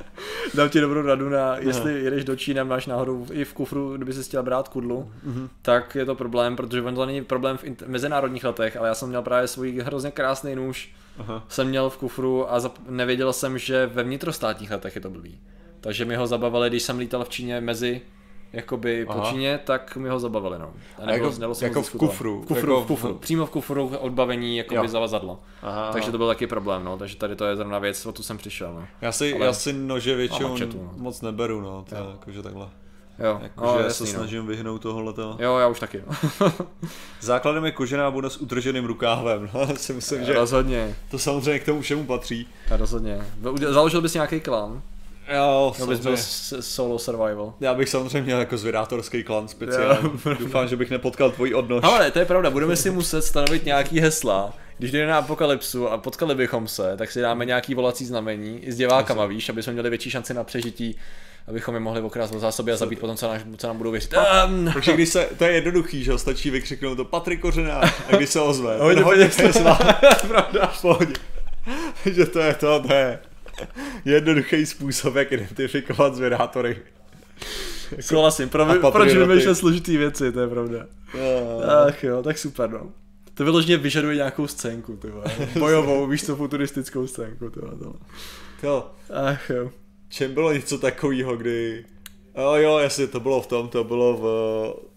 dám 0.54 0.68
ti 0.68 0.80
dobrou 0.80 1.02
radu 1.02 1.28
na, 1.28 1.56
jestli 1.58 2.04
jedeš 2.04 2.24
do 2.24 2.36
Číny 2.36 2.60
a 2.60 2.64
máš 2.64 2.86
náhodou 2.86 3.26
i 3.32 3.44
v 3.44 3.52
kufru, 3.52 3.96
kdyby 3.96 4.12
si 4.12 4.22
chtěl 4.22 4.42
brát 4.42 4.68
kudlu, 4.68 5.10
Mhm. 5.24 5.48
tak 5.62 5.94
je 5.94 6.04
to 6.04 6.14
problém, 6.14 6.56
protože 6.56 6.82
on 6.82 6.94
to 6.94 7.06
není 7.06 7.24
problém 7.24 7.56
v 7.56 7.64
int- 7.64 7.84
mezinárodních 7.86 8.44
letech, 8.44 8.76
ale 8.76 8.88
já 8.88 8.94
jsem 8.94 9.08
měl 9.08 9.22
právě 9.22 9.48
svůj 9.48 9.78
hrozně 9.84 10.10
krásný 10.10 10.54
nůž, 10.54 10.92
Aha. 11.18 11.44
jsem 11.48 11.68
měl 11.68 11.90
v 11.90 11.96
kufru 11.96 12.52
a 12.52 12.58
zap- 12.58 12.80
nevěděl 12.88 13.32
jsem, 13.32 13.58
že 13.58 13.86
ve 13.86 14.02
vnitrostátních 14.02 14.70
letech 14.70 14.94
je 14.94 15.00
to 15.00 15.10
blbý. 15.10 15.38
Takže 15.80 16.04
mi 16.04 16.16
ho 16.16 16.26
zabavili, 16.26 16.68
když 16.70 16.82
jsem 16.82 16.98
lítal 16.98 17.24
v 17.24 17.28
Číně 17.28 17.60
mezi 17.60 18.00
jakoby 18.54 19.04
po 19.06 19.12
Aha. 19.12 19.30
Číně, 19.30 19.60
tak 19.64 19.96
mi 19.96 20.08
ho 20.08 20.20
zabavili, 20.20 20.58
no. 20.58 20.70
A 21.06 21.12
jako- 21.12 21.30
nebylo 21.30 21.54
se 21.54 21.64
jako 21.64 21.78
moc 21.78 21.88
v 21.88 21.92
kufru, 21.96 22.42
V 22.42 22.46
kufru, 22.46 22.72
jako 22.72 22.84
v 22.84 22.86
kufru. 22.86 23.14
Přímo 23.14 23.46
v 23.46 23.50
kufru 23.50 23.88
odbavení 23.98 24.56
jakoby 24.56 24.76
Jo. 24.76 24.88
zavazadlo. 24.88 25.38
Aha, 25.62 25.90
Takže 25.92 26.10
to 26.10 26.18
byl 26.18 26.26
taky 26.28 26.46
problém, 26.46 26.84
no. 26.84 26.98
Takže 26.98 27.16
tady 27.16 27.36
to 27.36 27.44
je 27.44 27.56
zrovna 27.56 27.78
věc, 27.78 28.06
o 28.06 28.12
tu 28.12 28.22
jsem 28.22 28.38
přišel, 28.38 28.74
no. 28.74 28.84
Já 29.00 29.12
si, 29.12 29.34
Ale- 29.34 29.46
já 29.46 29.52
si 29.52 29.72
nože 29.72 30.14
většinou 30.16 30.48
mačetu, 30.48 30.78
no. 30.82 30.92
moc 31.02 31.20
neberu, 31.20 31.60
no, 31.60 31.84
to 31.88 31.94
je 31.94 32.00
jakože 32.10 32.42
takhle. 32.42 32.68
Jo, 33.18 33.38
Jakože 33.42 33.66
no, 33.72 33.78
já 33.78 33.84
jasný, 33.84 34.06
se 34.06 34.12
no. 34.12 34.18
snažím 34.18 34.46
vyhnout 34.46 34.82
tohohletoho. 34.82 35.36
Jo, 35.40 35.56
já 35.58 35.68
už 35.68 35.80
taky. 35.80 36.02
No. 36.40 36.52
Základem 37.20 37.64
je 37.64 37.70
kožená 37.72 38.10
bunda 38.10 38.30
s 38.30 38.36
utrženým 38.36 38.84
rukávem. 38.84 39.50
No, 39.54 39.66
si 39.76 39.92
myslím, 39.92 40.24
že 40.24 40.32
rozhodně, 40.34 40.96
to 41.10 41.18
samozřejmě 41.18 41.58
k 41.58 41.64
tomu 41.64 41.80
všemu 41.80 42.04
patří. 42.06 42.48
rozhodně. 42.70 43.26
Uděl- 43.50 43.72
Založil 43.72 44.00
bys 44.00 44.14
nějaký 44.14 44.40
klan? 44.40 44.82
Jo, 45.34 45.74
Nebo 45.78 45.90
bys 45.90 46.00
byl 46.00 46.16
s- 46.16 46.60
solo 46.60 46.98
survival? 46.98 47.54
Já 47.60 47.74
bych 47.74 47.88
samozřejmě 47.88 48.22
měl 48.22 48.38
jako 48.38 48.58
zvědátorský 48.58 49.24
klan 49.24 49.48
speciálně. 49.48 49.98
Doufám, 50.40 50.68
že 50.68 50.76
bych 50.76 50.90
nepotkal 50.90 51.30
tvoji 51.30 51.54
odnož. 51.54 51.84
Ale 51.84 52.10
to 52.10 52.18
je 52.18 52.24
pravda, 52.24 52.50
budeme 52.50 52.76
si 52.76 52.90
muset 52.90 53.22
stanovit 53.22 53.64
nějaký 53.64 54.00
hesla. 54.00 54.52
Když 54.78 54.90
jde 54.92 55.06
na 55.06 55.18
apokalypsu 55.18 55.88
a 55.88 55.98
potkali 55.98 56.34
bychom 56.34 56.68
se, 56.68 56.96
tak 56.96 57.10
si 57.10 57.20
dáme 57.20 57.44
nějaký 57.44 57.74
volací 57.74 58.04
znamení 58.06 58.58
i 58.64 58.72
s 58.72 58.76
divákama, 58.76 59.26
víš, 59.26 59.48
aby 59.48 59.62
jsme 59.62 59.72
měli 59.72 59.90
větší 59.90 60.10
šanci 60.10 60.34
na 60.34 60.44
přežití, 60.44 60.96
abychom 61.48 61.74
je 61.74 61.80
mohli 61.80 62.00
okrást 62.00 62.34
o 62.34 62.38
zásoby 62.38 62.72
a 62.72 62.76
zabít 62.76 62.98
potom, 62.98 63.16
co, 63.16 63.28
náš, 63.28 63.40
co 63.56 63.66
nám 63.66 63.78
budou 63.78 63.90
věřit. 63.90 64.14
Um, 64.46 64.70
Takže 64.74 64.92
když 64.92 65.08
se, 65.08 65.28
to 65.38 65.44
je 65.44 65.52
jednoduchý, 65.52 66.04
že 66.04 66.18
stačí 66.18 66.50
vykřiknout 66.50 66.96
to 66.96 67.04
Patrik 67.04 67.40
Kořená 67.40 67.80
a 68.08 68.16
když 68.16 68.28
se 68.28 68.40
ozve. 68.40 68.78
Hodně 68.78 68.94
ten 68.94 69.04
hodně 69.04 69.30
se 69.30 69.52
zvá. 69.52 69.78
Pravda, 70.28 70.66
v 70.66 70.82
pohodě. 70.82 71.12
že 72.12 72.26
to 72.26 72.38
je 72.40 72.54
to, 72.54 72.80
to 72.80 72.94
je 72.94 73.18
jednoduchý 74.04 74.66
způsob, 74.66 75.14
jak 75.14 75.32
identifikovat 75.32 76.14
zvědátory. 76.14 76.76
souhlasím, 78.00 78.48
pro, 78.48 78.66
proč 78.92 79.14
vymýšlet 79.14 79.54
složitý 79.54 79.96
věci, 79.96 80.32
to 80.32 80.40
je 80.40 80.48
pravda. 80.48 80.86
Ach 81.88 82.04
jo, 82.04 82.22
tak 82.22 82.38
super 82.38 82.70
no. 82.70 82.92
To 83.34 83.44
vyloženě 83.44 83.76
vyžaduje 83.76 84.16
nějakou 84.16 84.46
scénku, 84.46 84.96
ty. 84.96 85.08
Bojovou, 85.58 86.06
víš 86.06 86.26
co, 86.26 86.36
futuristickou 86.36 87.06
scénku, 87.06 87.50
ty. 87.50 87.60
To, 88.60 88.90
Ach 89.10 89.50
jo. 89.50 89.70
čem 90.08 90.34
bylo 90.34 90.52
něco 90.52 90.78
takového, 90.78 91.36
kdy... 91.36 91.84
Jo, 92.38 92.54
jo, 92.54 92.78
jasně, 92.78 93.06
to 93.06 93.20
bylo 93.20 93.42
v 93.42 93.46
tom, 93.46 93.68
to 93.68 93.84
bylo 93.84 94.16
v, 94.16 94.24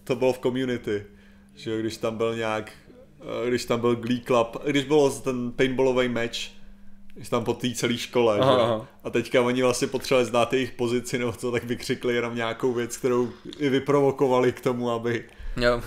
to 0.04 0.16
bylo 0.16 0.34
v 0.34 0.40
community. 0.40 1.06
Že 1.56 1.80
když 1.80 1.98
tam 1.98 2.18
byl 2.18 2.36
nějak, 2.36 2.72
eh, 3.46 3.50
když 3.50 3.66
tam 3.66 3.80
byl 3.80 3.96
Glee 3.96 4.22
Club, 4.28 4.58
když 4.66 4.84
bylo 4.84 5.10
ten 5.10 5.52
paintballový 5.52 6.08
meč, 6.08 6.57
když 7.18 7.30
tam 7.30 7.44
po 7.44 7.54
té 7.54 7.72
celé 7.76 7.98
škole, 7.98 8.40
Aha, 8.40 8.52
že? 8.54 8.60
jo. 8.60 8.64
aha. 8.66 8.88
A 9.04 9.10
teďka 9.10 9.42
oni 9.42 9.64
vlastně 9.64 9.88
potřebovali 9.88 10.26
znát 10.26 10.54
jejich 10.54 10.72
pozici, 10.72 11.18
nebo 11.20 11.32
co, 11.32 11.52
tak 11.52 11.64
vykřikli 11.64 12.16
jenom 12.16 12.36
nějakou 12.36 12.74
věc, 12.74 12.98
kterou 12.98 13.30
i 13.58 13.70
vyprovokovali 13.70 14.52
k 14.52 14.62
tomu, 14.62 14.92
aby... 14.92 15.24
Jo. 15.62 15.82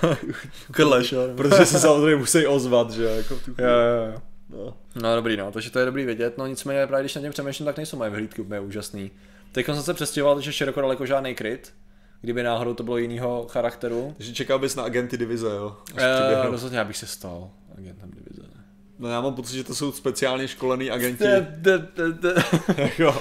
Krleš, 0.70 1.12
jo. 1.12 1.20
Protože 1.36 1.66
se 1.66 1.80
samozřejmě 1.80 2.16
musí 2.16 2.46
ozvat, 2.46 2.90
že 2.90 3.04
jako 3.04 3.34
tu... 3.44 3.50
Jo, 3.50 3.66
jo, 3.68 4.12
jo. 4.12 4.20
No. 4.50 4.74
No 5.02 5.14
dobrý, 5.14 5.36
no, 5.36 5.52
takže 5.52 5.70
to 5.70 5.78
je 5.78 5.86
dobrý 5.86 6.04
vědět, 6.04 6.38
no 6.38 6.46
nicméně 6.46 6.86
právě 6.86 7.02
když 7.02 7.14
na 7.14 7.20
něm 7.20 7.32
přemýšlím, 7.32 7.66
tak 7.66 7.76
nejsou 7.76 7.96
moje 7.96 8.10
vyhlídky 8.10 8.42
úplně 8.42 8.60
úžasný. 8.60 9.10
Teď 9.52 9.66
jsem 9.66 9.82
se 9.82 9.94
přestěhoval, 9.94 10.40
že 10.40 10.52
široko 10.52 10.80
daleko 10.80 11.06
žádný 11.06 11.34
kryt, 11.34 11.72
kdyby 12.20 12.42
náhodou 12.42 12.74
to 12.74 12.82
bylo 12.82 12.96
jinýho 12.98 13.46
charakteru. 13.50 14.14
Takže 14.16 14.32
čekal 14.32 14.58
bys 14.58 14.76
na 14.76 14.82
agenty 14.82 15.16
divize, 15.18 15.46
jo? 15.46 15.76
Až 15.96 16.02
E, 16.02 16.14
přiběhnou. 16.20 16.50
rozhodně 16.50 16.78
já 16.78 16.84
bych 16.84 16.96
se 16.96 17.06
stal 17.06 17.50
agentem 17.78 18.10
divize. 18.10 18.49
No 19.00 19.08
já 19.08 19.20
mám 19.20 19.34
pocit, 19.34 19.56
že 19.56 19.64
to 19.64 19.74
jsou 19.74 19.92
speciálně 19.92 20.48
školený 20.48 20.90
agenti. 20.90 21.24
De, 21.24 21.46
de, 21.56 21.78
de, 21.78 22.12
de. 22.12 22.34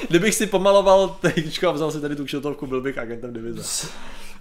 Kdybych 0.10 0.36
si 0.36 0.48
pomaloval 0.48 1.18
tejíčko 1.22 1.68
a 1.68 1.72
vzal 1.72 1.92
si 1.92 2.02
tady 2.02 2.16
tu 2.16 2.26
kšiltovku, 2.26 2.68
byl 2.68 2.82
bych 2.82 2.98
agentem 2.98 3.34
divize. 3.34 3.88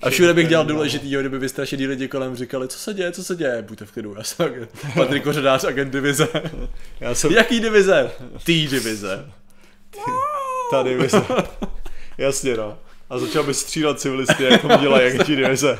A 0.02 0.10
všude 0.10 0.34
bych 0.34 0.48
dělal 0.48 0.66
důležitýho, 0.66 1.20
kdyby 1.20 1.38
vystrašení 1.38 1.86
lidi 1.86 2.08
kolem 2.08 2.36
říkali, 2.36 2.68
co 2.68 2.78
se 2.78 2.94
děje, 2.94 3.12
co 3.12 3.24
se 3.24 3.36
děje, 3.36 3.62
buďte 3.62 3.84
v 3.84 3.92
klidu, 3.92 4.14
já 4.18 4.22
jsem 4.24 4.46
agent. 4.46 4.70
Patrik 4.94 5.24
Kořenář, 5.24 5.64
agent 5.64 5.92
divize. 5.92 6.28
Já 7.00 7.14
jsem 7.14 7.32
Jaký 7.32 7.60
divize? 7.60 8.10
Tý 8.44 8.68
divize. 8.68 9.30
ta 10.70 10.82
divize. 10.82 11.22
Jasně 12.18 12.56
no. 12.56 12.78
A 13.10 13.18
začal 13.18 13.44
by 13.44 13.54
střílet 13.54 14.00
civilisty, 14.00 14.44
jak 14.44 14.62
to 14.62 14.68
dělají 14.76 15.06
agenti 15.06 15.36
divize. 15.36 15.78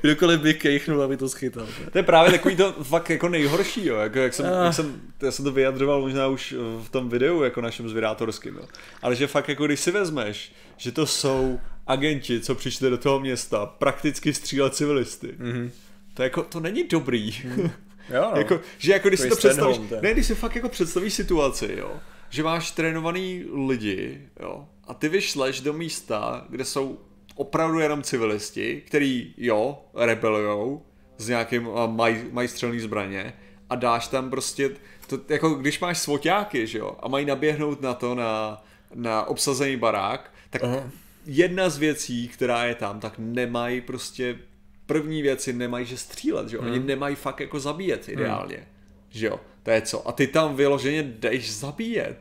Kdokoliv 0.00 0.40
by 0.40 0.54
kejchnul, 0.54 1.02
aby 1.02 1.16
to 1.16 1.28
schytal. 1.28 1.66
To 1.92 1.98
je 1.98 2.02
právě 2.02 2.32
takový 2.32 2.56
to 2.56 2.72
fakt 2.82 3.10
jako 3.10 3.28
nejhorší, 3.28 3.86
jo. 3.86 3.96
Jako, 3.96 4.18
jak, 4.18 4.34
jsem, 4.34 4.46
Ah. 4.46 4.64
jak 4.64 4.74
jsem, 4.74 5.00
já 5.22 5.30
jsem 5.30 5.44
to 5.44 5.52
vyjadřoval 5.52 6.00
možná 6.00 6.26
už 6.26 6.54
v 6.82 6.88
tom 6.90 7.08
videu, 7.08 7.42
jako 7.42 7.60
našem 7.60 7.88
zvědátorském, 7.88 8.56
jo. 8.56 8.62
Ale 9.02 9.16
že 9.16 9.26
fakt 9.26 9.48
jako 9.48 9.66
když 9.66 9.80
si 9.80 9.90
vezmeš, 9.90 10.52
že 10.76 10.92
to 10.92 11.06
jsou 11.06 11.60
agenti, 11.86 12.40
co 12.40 12.54
přišli 12.54 12.90
do 12.90 12.98
toho 12.98 13.20
města, 13.20 13.66
prakticky 13.66 14.34
střílet 14.34 14.74
civilisty. 14.74 15.26
Mm-hmm. 15.38 15.70
To, 16.14 16.22
jako, 16.22 16.42
to 16.42 16.60
není 16.60 16.84
dobrý. 16.88 17.34
Jo, 18.14 18.30
no. 18.34 18.38
Jako, 18.38 18.60
že 18.78 18.92
jako 18.92 19.08
když 19.08 19.20
si 19.20 19.28
to 19.28 19.36
představíš, 19.36 19.78
to 19.88 19.94
je. 19.94 20.00
ne, 20.02 20.12
když 20.12 20.26
si 20.26 20.34
fakt 20.34 20.54
jako 20.56 20.68
představíš 20.68 21.14
situaci, 21.14 21.74
jo, 21.78 21.92
že 22.30 22.42
máš 22.42 22.70
trénovaný 22.70 23.44
lidi, 23.68 24.28
jo, 24.40 24.66
a 24.88 24.94
ty 24.94 25.08
vyšleš 25.08 25.60
do 25.60 25.72
místa, 25.72 26.46
kde 26.48 26.64
jsou 26.64 26.98
opravdu 27.34 27.78
jenom 27.78 28.02
civilisti, 28.02 28.82
který, 28.86 29.34
jo, 29.36 29.84
rebelujou 29.94 30.82
s 31.18 31.28
nějakým, 31.28 31.68
a 31.74 31.86
mají, 31.86 32.24
mají 32.32 32.48
střelný 32.48 32.80
zbraně 32.80 33.32
a 33.70 33.74
dáš 33.74 34.08
tam 34.08 34.30
prostě, 34.30 34.70
to, 35.06 35.18
jako 35.28 35.50
když 35.50 35.80
máš 35.80 35.98
svoťáky, 35.98 36.66
že 36.66 36.78
jo, 36.78 36.96
a 37.00 37.08
mají 37.08 37.26
naběhnout 37.26 37.80
na 37.80 37.94
to, 37.94 38.14
na, 38.14 38.64
na 38.94 39.24
obsazený 39.24 39.76
barák, 39.76 40.32
tak 40.50 40.64
Aha. 40.64 40.90
jedna 41.26 41.68
z 41.68 41.78
věcí, 41.78 42.28
která 42.28 42.64
je 42.64 42.74
tam, 42.74 43.00
tak 43.00 43.14
nemají 43.18 43.80
prostě 43.80 44.38
první 44.86 45.22
věci 45.22 45.52
nemají, 45.52 45.86
že 45.86 45.96
střílet, 45.96 46.48
že 46.48 46.56
jo? 46.56 46.62
Oni 46.62 46.78
nemají 46.80 47.16
fakt 47.16 47.40
jako 47.40 47.60
zabíjet 47.60 48.08
ideálně, 48.08 48.68
že 49.10 49.26
jo? 49.26 49.40
To 49.62 49.70
je 49.70 49.82
co? 49.82 50.08
A 50.08 50.12
ty 50.12 50.26
tam 50.26 50.56
vyloženě 50.56 51.02
jdeš 51.02 51.52
zabíjet. 51.54 52.18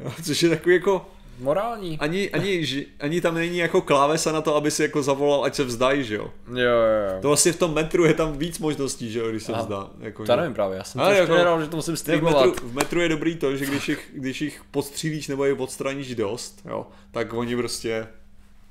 Jo? 0.00 0.12
Což 0.22 0.42
je 0.42 0.48
takový 0.48 0.74
jako, 0.74 1.10
Morální. 1.38 1.98
ani, 1.98 2.30
ani, 2.30 2.66
ani 3.00 3.20
tam 3.20 3.34
není 3.34 3.58
jako 3.58 3.80
klávesa 3.80 4.32
na 4.32 4.40
to, 4.40 4.56
aby 4.56 4.70
si 4.70 4.82
jako 4.82 5.02
zavolal, 5.02 5.44
ať 5.44 5.54
se 5.54 5.64
vzdají, 5.64 6.04
že 6.04 6.14
jo? 6.14 6.30
Jo, 6.48 6.56
jo, 6.56 7.12
jo. 7.14 7.18
To 7.22 7.28
vlastně 7.28 7.52
v 7.52 7.56
tom 7.58 7.74
metru 7.74 8.04
je 8.04 8.14
tam 8.14 8.38
víc 8.38 8.58
možností, 8.58 9.12
že 9.12 9.18
jo, 9.18 9.30
když 9.30 9.42
se 9.42 9.52
Aha. 9.52 9.62
vzdá. 9.62 9.90
Jako, 10.00 10.24
To 10.26 10.32
že- 10.32 10.36
nevím 10.36 10.54
právě, 10.54 10.78
já 10.78 10.84
jsem 10.84 11.00
Ale 11.00 11.14
to 11.14 11.20
jako- 11.20 11.34
nedal, 11.34 11.62
že 11.62 11.68
to 11.68 11.76
musím 11.76 11.92
Ne, 11.92 11.96
v, 11.96 12.00
streamovat. 12.00 12.46
metru, 12.46 12.68
v 12.68 12.74
metru 12.74 13.00
je 13.00 13.08
dobrý 13.08 13.36
to, 13.36 13.56
že 13.56 13.66
když 13.66 13.88
jich, 13.88 14.10
když 14.14 14.40
jich 14.42 14.60
podstřílíš 14.70 15.28
nebo 15.28 15.44
je 15.44 15.52
odstraníš 15.52 16.14
dost, 16.14 16.60
jo, 16.68 16.86
tak 17.10 17.32
oni 17.32 17.56
prostě 17.56 18.06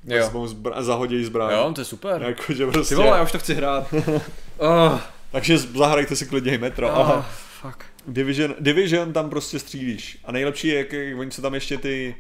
Jo. 0.08 0.18
vezmou 0.24 0.46
zbra- 0.46 0.84
zahodějí 0.84 1.26
zbraň. 1.26 1.54
Jo, 1.54 1.72
to 1.76 1.82
je 1.82 1.86
super. 1.86 2.22
Jakože 2.28 2.68
prostě... 2.68 2.96
Ty 2.96 3.02
vole, 3.02 3.18
já 3.18 3.24
už 3.24 3.32
to 3.32 3.40
chci 3.40 3.54
hrát. 3.54 3.94
oh, 4.58 5.00
Takže 5.32 5.58
zahrajte 5.58 6.16
si 6.16 6.26
klidně 6.26 6.54
i 6.54 6.58
metro. 6.58 6.88
oh, 6.88 6.98
Aha. 7.00 7.30
fuck. 7.62 7.84
Division, 8.08 8.56
Division 8.60 9.14
tam 9.14 9.30
prostě 9.30 9.60
střílíš. 9.60 10.18
A 10.26 10.32
nejlepší 10.32 10.68
je, 10.68 10.78
jak, 10.78 10.94
jak 10.94 11.18
oni 11.20 11.32
jsou 11.32 11.42
tam 11.42 11.54
ještě 11.54 11.78
ty, 11.78 12.16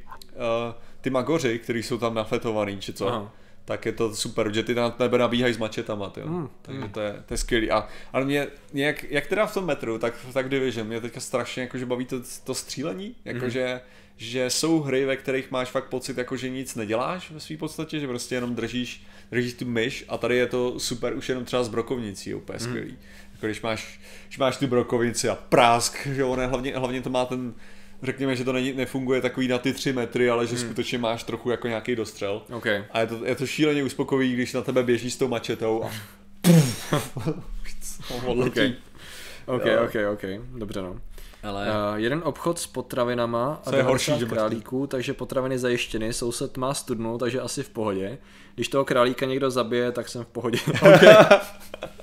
ty 1.01 1.09
magoři, 1.09 1.59
kteří 1.59 1.83
jsou 1.83 1.97
tam 1.97 2.13
nafetovaný, 2.15 2.77
či 2.79 2.93
co. 2.93 3.07
Aha. 3.07 3.31
Tak 3.65 3.85
je 3.85 3.91
to 3.91 4.15
super, 4.15 4.53
že 4.53 4.63
ty 4.63 4.75
na 4.75 4.89
tebe 4.89 5.17
nabíhají 5.17 5.53
s 5.53 5.57
mačetama, 5.57 6.09
tyjo. 6.09 6.27
Hmm, 6.27 6.49
Takže 6.61 6.87
to 6.87 7.01
je, 7.01 7.23
to 7.25 7.33
je 7.33 7.37
skvělý. 7.37 7.71
A, 7.71 7.87
ale 8.13 8.25
mě, 8.25 8.47
mě 8.73 8.85
jak, 8.85 9.03
jak, 9.03 9.27
teda 9.27 9.45
v 9.45 9.53
tom 9.53 9.65
metru, 9.65 9.97
tak, 9.97 10.13
tak 10.33 10.49
Division, 10.49 10.87
mě 10.87 11.01
teďka 11.01 11.19
strašně 11.19 11.63
jakože 11.63 11.85
baví 11.85 12.05
to, 12.05 12.21
to 12.43 12.55
střílení, 12.55 13.15
jakože 13.25 13.81
že 14.17 14.49
jsou 14.49 14.81
hry, 14.81 15.05
ve 15.05 15.17
kterých 15.17 15.51
máš 15.51 15.69
fakt 15.69 15.89
pocit, 15.89 16.17
jako 16.17 16.37
že 16.37 16.49
nic 16.49 16.75
neděláš 16.75 17.31
ve 17.31 17.39
své 17.39 17.57
podstatě, 17.57 17.99
že 17.99 18.07
prostě 18.07 18.35
jenom 18.35 18.55
držíš, 18.55 19.03
držíš 19.31 19.53
tu 19.53 19.65
myš 19.65 20.05
a 20.07 20.17
tady 20.17 20.37
je 20.37 20.47
to 20.47 20.79
super 20.79 21.15
už 21.15 21.29
jenom 21.29 21.45
třeba 21.45 21.63
s 21.63 21.69
brokovnicí, 21.69 22.33
úplně 22.33 22.59
skvělý. 22.59 22.97
Jako 23.33 23.45
když 23.45 23.61
máš, 23.61 23.99
když 24.27 24.37
máš 24.37 24.57
tu 24.57 24.67
brokovnici 24.67 25.29
a 25.29 25.35
prásk, 25.35 26.07
že 26.07 26.23
ono 26.23 26.47
hlavně, 26.47 26.77
hlavně 26.77 27.01
to 27.01 27.09
má 27.09 27.25
ten, 27.25 27.53
řekněme, 28.03 28.35
že 28.35 28.43
to 28.43 28.53
není, 28.53 28.73
nefunguje 28.73 29.21
takový 29.21 29.47
na 29.47 29.57
ty 29.57 29.73
tři 29.73 29.93
metry, 29.93 30.29
ale 30.29 30.47
že 30.47 30.57
skutečně 30.57 30.97
máš 30.97 31.23
trochu 31.23 31.51
jako 31.51 31.67
nějaký 31.67 31.95
dostřel. 31.95 32.41
OK. 32.53 32.67
A 32.91 32.99
je 32.99 33.07
to, 33.07 33.25
je 33.25 33.35
to 33.35 33.47
šíleně 33.47 33.83
uspokojivý, 33.83 34.33
když 34.33 34.53
na 34.53 34.61
tebe 34.61 34.83
běží 34.83 35.11
s 35.11 35.17
tou 35.17 35.27
mačetou 35.27 35.83
a 35.83 35.91
odletí. 38.25 38.75
OK. 39.45 39.63
OK, 39.85 39.95
OK, 40.13 40.23
dobře 40.57 40.81
no. 40.81 40.95
Ale 41.43 41.67
Uh, 41.67 41.95
jeden 41.95 42.21
obchod 42.25 42.59
s 42.59 42.67
potravinama 42.67 43.61
a 43.65 43.69
Co 43.69 43.75
je 43.75 43.83
horší, 43.83 44.11
90 44.11 44.19
že 44.19 44.25
máš 44.25 44.33
králíků, 44.33 44.87
takže 44.87 45.13
potraviny 45.13 45.59
zajištěny, 45.59 46.13
soused 46.13 46.57
má 46.57 46.73
studnu, 46.73 47.17
takže 47.17 47.41
asi 47.41 47.63
v 47.63 47.69
pohodě. 47.69 48.17
Když 48.55 48.67
toho 48.67 48.85
králíka 48.85 49.25
někdo 49.25 49.51
zabije, 49.51 49.91
tak 49.91 50.09
jsem 50.09 50.23
v 50.23 50.27
pohodě. 50.27 50.59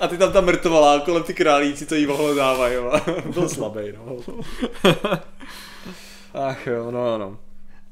a 0.00 0.08
ty 0.08 0.18
tam 0.18 0.32
ta 0.32 0.40
mrtvolá 0.40 1.00
kolem 1.00 1.22
ty 1.22 1.34
králíci, 1.34 1.86
co 1.86 1.94
jí 1.94 2.06
ohledávají. 2.06 2.74
jo. 2.74 2.92
Byl 3.34 3.48
slabý, 3.48 3.80
no. 3.96 4.16
Ach 6.34 6.66
jo, 6.66 6.90
no, 6.90 7.18
no. 7.18 7.38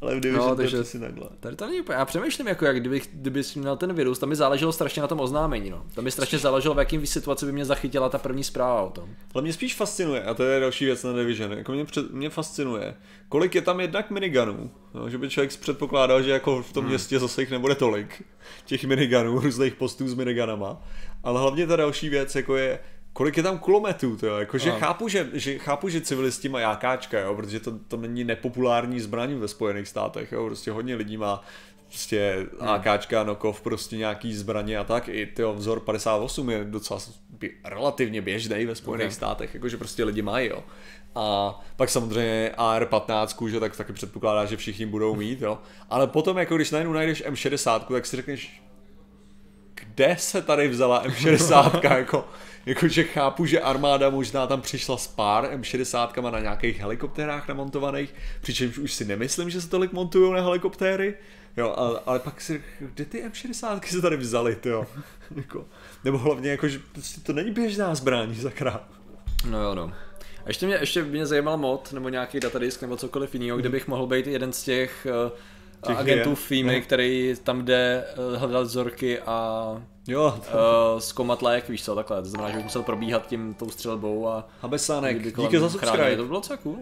Ale 0.02 0.14
v 0.16 0.20
Division 0.20 0.48
No, 0.50 0.56
takže- 0.56 0.76
takže... 0.76 0.90
si 0.90 0.98
takhle. 1.00 1.28
Tady 1.40 1.56
to 1.56 1.66
není 1.66 1.80
úplně, 1.80 1.98
já 1.98 2.04
přemýšlím, 2.04 2.48
jako 2.48 2.64
jak 2.64 2.80
kdybych, 2.80 3.08
kdybys 3.12 3.54
měl 3.54 3.76
ten 3.76 3.92
virus, 3.94 4.18
tam 4.18 4.28
mi 4.28 4.36
záleželo 4.36 4.72
strašně 4.72 5.02
na 5.02 5.08
tom 5.08 5.20
oznámení, 5.20 5.70
no. 5.70 5.84
Tam 5.94 6.04
mi 6.04 6.10
strašně 6.10 6.38
záleželo, 6.38 6.74
v 6.74 6.78
jakým 6.78 7.06
situaci 7.06 7.46
by 7.46 7.52
mě 7.52 7.64
zachytila 7.64 8.08
ta 8.08 8.18
první 8.18 8.44
zpráva 8.44 8.82
o 8.82 8.90
tom. 8.90 9.08
Ale 9.34 9.42
mě 9.42 9.52
spíš 9.52 9.74
fascinuje, 9.74 10.22
a 10.22 10.34
to 10.34 10.42
je 10.42 10.60
další 10.60 10.84
věc 10.84 11.04
na 11.04 11.12
Division, 11.12 11.52
jako 11.52 11.72
mě, 11.72 11.84
před, 11.84 12.10
mě 12.12 12.30
fascinuje, 12.30 12.94
kolik 13.28 13.54
je 13.54 13.62
tam 13.62 13.80
jednak 13.80 14.10
minigunů, 14.10 14.70
no, 14.94 15.10
že 15.10 15.18
by 15.18 15.28
člověk 15.30 15.56
předpokládal, 15.56 16.22
že 16.22 16.30
jako 16.30 16.62
v 16.62 16.72
tom 16.72 16.84
městě 16.84 17.18
zase 17.18 17.42
jich 17.42 17.50
nebude 17.50 17.74
tolik, 17.74 18.22
těch 18.64 18.84
minigunů, 18.84 19.38
různých 19.40 19.74
postů 19.74 20.08
s 20.08 20.14
minigunama, 20.14 20.82
ale 21.24 21.40
hlavně 21.40 21.66
ta 21.66 21.76
další 21.76 22.08
věc, 22.08 22.34
jako 22.34 22.56
je, 22.56 22.78
kolik 23.12 23.36
je 23.36 23.42
tam 23.42 23.58
kulometů, 23.58 24.16
to 24.16 24.26
jo, 24.26 24.36
jakože 24.36 24.70
Ano. 24.70 24.80
chápu, 24.80 25.08
že, 25.08 25.28
že, 25.32 25.58
chápu, 25.58 25.88
že 25.88 26.00
civilisti 26.00 26.48
mají 26.48 26.62
jákáčka, 26.62 27.20
jo, 27.20 27.34
protože 27.34 27.60
to, 27.60 27.72
to 27.88 27.96
není 27.96 28.24
nepopulární 28.24 29.00
zbraň 29.00 29.34
ve 29.34 29.48
Spojených 29.48 29.88
státech, 29.88 30.32
jo, 30.32 30.46
prostě 30.46 30.70
hodně 30.70 30.94
lidí 30.94 31.16
má 31.16 31.42
prostě 31.88 32.46
AKčka, 32.60 33.24
Nokov, 33.24 33.60
prostě 33.60 33.96
nějaký 33.96 34.34
zbraně 34.34 34.78
a 34.78 34.84
tak. 34.84 35.08
I 35.08 35.26
tyjo, 35.26 35.52
vzor 35.54 35.80
58 35.80 36.50
je 36.50 36.64
docela 36.64 37.00
bě- 37.38 37.50
relativně 37.64 38.22
běžný 38.22 38.66
ve 38.66 38.74
Spojených 38.74 39.06
Ok. 39.06 39.12
státech, 39.12 39.54
jakože 39.54 39.76
prostě 39.76 40.04
lidi 40.04 40.22
mají, 40.22 40.48
jo. 40.48 40.64
A 41.14 41.60
pak 41.76 41.90
samozřejmě 41.90 42.50
AR-15, 42.58 43.48
že 43.48 43.60
tak 43.60 43.76
taky 43.76 43.92
předpokládá, 43.92 44.44
že 44.44 44.56
všichni 44.56 44.86
budou 44.86 45.14
mít, 45.14 45.42
jo. 45.42 45.58
Ale 45.90 46.06
potom, 46.06 46.38
jako 46.38 46.56
když 46.56 46.70
najednou 46.70 46.92
najdeš 46.92 47.24
M60, 47.24 47.80
tak 47.80 48.06
si 48.06 48.16
řekneš, 48.16 48.62
kde 49.74 50.16
se 50.18 50.42
tady 50.42 50.68
vzala 50.68 51.04
M60, 51.06 51.80
jako, 51.98 52.24
jakože 52.66 53.04
chápu, 53.04 53.46
že 53.46 53.60
armáda 53.60 54.10
možná 54.10 54.46
tam 54.46 54.60
přišla 54.60 54.96
s 54.96 55.06
pár 55.06 55.44
M60 55.44 56.30
na 56.30 56.40
nějakých 56.40 56.80
helikoptérách 56.80 57.48
namontovaných, 57.48 58.14
přičemž 58.40 58.78
už 58.78 58.92
si 58.92 59.04
nemyslím, 59.04 59.50
že 59.50 59.60
se 59.60 59.68
tolik 59.68 59.92
montují 59.92 60.32
na 60.32 60.40
helikoptéry, 60.40 61.14
jo, 61.56 61.74
ale, 61.76 62.00
ale 62.06 62.18
pak 62.18 62.40
si 62.40 62.64
kde 62.80 63.04
ty 63.04 63.24
M60 63.28 63.80
se 63.84 64.00
tady 64.00 64.16
vzaly, 64.16 64.56
jo, 64.64 64.86
jako, 65.36 65.64
nebo 66.04 66.18
hlavně 66.18 66.50
jako, 66.50 66.68
že 66.68 66.80
prostě 66.92 67.20
to 67.20 67.32
není 67.32 67.50
běžná 67.50 67.94
zbraň, 67.94 68.34
sakra. 68.34 68.84
No 69.50 69.62
jo, 69.62 69.74
no. 69.74 69.92
A 70.44 70.48
ještě 70.48 70.66
mě, 70.66 70.76
ještě 70.76 71.02
mě 71.02 71.26
zajímal 71.26 71.58
mod, 71.58 71.92
nebo 71.92 72.08
nějaký 72.08 72.40
datadisk, 72.40 72.82
nebo 72.82 72.96
cokoliv 72.96 73.34
jiného, 73.34 73.58
kde 73.58 73.68
bych 73.68 73.88
mohl 73.88 74.06
být 74.06 74.26
jeden 74.26 74.52
z 74.52 74.62
těch 74.62 75.06
uh, 75.26 75.32
Těch 75.86 75.98
agentů 75.98 76.30
je. 76.30 76.36
FEMA, 76.36 76.80
který 76.80 77.34
tam 77.42 77.64
jde 77.64 78.04
eh, 78.34 78.36
hledat 78.36 78.62
vzorky 78.62 79.18
a 79.18 79.76
Jo, 80.08 80.34
uh, 80.36 81.00
zkoumat 81.00 81.42
lék, 81.42 81.68
víš 81.68 81.84
co, 81.84 81.94
takhle. 81.94 82.22
To 82.22 82.28
znamená, 82.28 82.50
že 82.58 82.64
musel 82.64 82.82
probíhat 82.82 83.26
tím 83.26 83.54
tou 83.54 83.70
střelbou 83.70 84.28
a 84.28 84.48
Habesánek, 84.60 85.36
díky 85.36 85.58
za 85.58 85.70
subscribe. 85.70 86.16
To 86.16 86.24
bylo 86.24 86.38
docela 86.38 86.56
cool. 86.56 86.78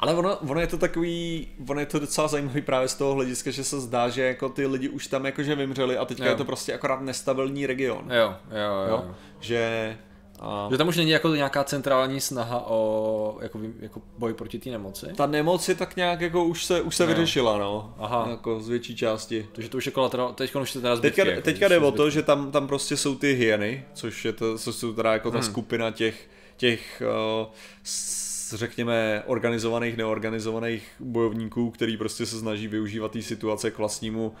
Ale 0.00 0.14
ono, 0.14 0.36
ono 0.36 0.60
je 0.60 0.66
to 0.66 0.78
takový, 0.78 1.48
ono 1.68 1.80
je 1.80 1.86
to 1.86 1.98
docela 1.98 2.28
zajímavý 2.28 2.62
právě 2.62 2.88
z 2.88 2.94
toho 2.94 3.14
hlediska, 3.14 3.50
že 3.50 3.64
se 3.64 3.80
zdá, 3.80 4.08
že 4.08 4.22
jako 4.22 4.48
ty 4.48 4.66
lidi 4.66 4.88
už 4.88 5.06
tam 5.06 5.26
jakože 5.26 5.54
vymřeli 5.54 5.98
a 5.98 6.04
teďka 6.04 6.24
Jo. 6.24 6.30
je 6.30 6.36
to 6.36 6.44
prostě 6.44 6.74
akorát 6.74 7.00
nestabilní 7.00 7.66
region. 7.66 8.10
Jo, 8.12 8.34
jo, 8.50 8.56
jo. 8.56 8.88
Jo? 8.88 9.04
jo. 9.06 9.14
Že 9.40 9.96
a 10.40 10.68
Že 10.70 10.78
tam 10.78 10.88
už 10.88 10.96
není 10.96 11.10
jako 11.10 11.28
nějaká 11.28 11.64
centrální 11.64 12.20
snaha 12.20 12.64
o 12.66 13.38
jako, 13.42 13.60
jako 13.80 14.02
boj 14.18 14.34
proti 14.34 14.58
té 14.58 14.70
nemoci. 14.70 15.06
ta 15.16 15.26
nemoc 15.26 15.68
je 15.68 15.74
tak 15.74 15.96
nějak 15.96 16.20
jako 16.20 16.44
už 16.44 16.64
se, 16.64 16.80
už 16.82 16.96
se 16.96 17.02
Jo. 17.02 17.08
vyřešila, 17.08 17.58
no. 17.58 17.94
Aha. 17.98 18.26
Jako 18.30 18.60
z 18.60 18.68
větší 18.68 18.96
části. 18.96 19.46
Takže 19.52 19.70
to 19.70 19.76
už 19.76 19.86
je 19.86 19.92
kolateral, 19.92 20.32
teď 20.32 20.54
už 20.54 20.74
je 20.74 20.80
teda 20.80 20.96
zbytky. 20.96 21.16
Teďka, 21.16 21.30
jako, 21.30 21.42
teďka 21.42 21.68
jde 21.68 21.78
o 21.78 21.92
to, 21.92 22.10
že 22.10 22.22
tam, 22.22 22.50
tam 22.50 22.66
prostě 22.66 22.96
jsou 22.96 23.14
ty 23.14 23.32
hyeny, 23.34 23.84
což, 23.94 24.24
je 24.24 24.32
to, 24.32 24.58
což 24.58 24.74
jsou 24.74 24.92
teda 24.92 25.12
jako 25.12 25.30
ta 25.30 25.38
Hmm. 25.38 25.46
skupina 25.46 25.90
těch, 25.90 26.28
těch 26.56 27.02
uh, 27.40 27.46
s, 27.82 28.54
řekněme, 28.54 29.22
organizovaných, 29.26 29.96
neorganizovaných 29.96 30.82
bojovníků, 31.00 31.70
který 31.70 31.96
prostě 31.96 32.26
se 32.26 32.38
snaží 32.38 32.68
využívat 32.68 33.12
té 33.12 33.22
situace 33.22 33.70
k 33.70 33.78
vlastnímu 33.78 34.26
uh, 34.26 34.32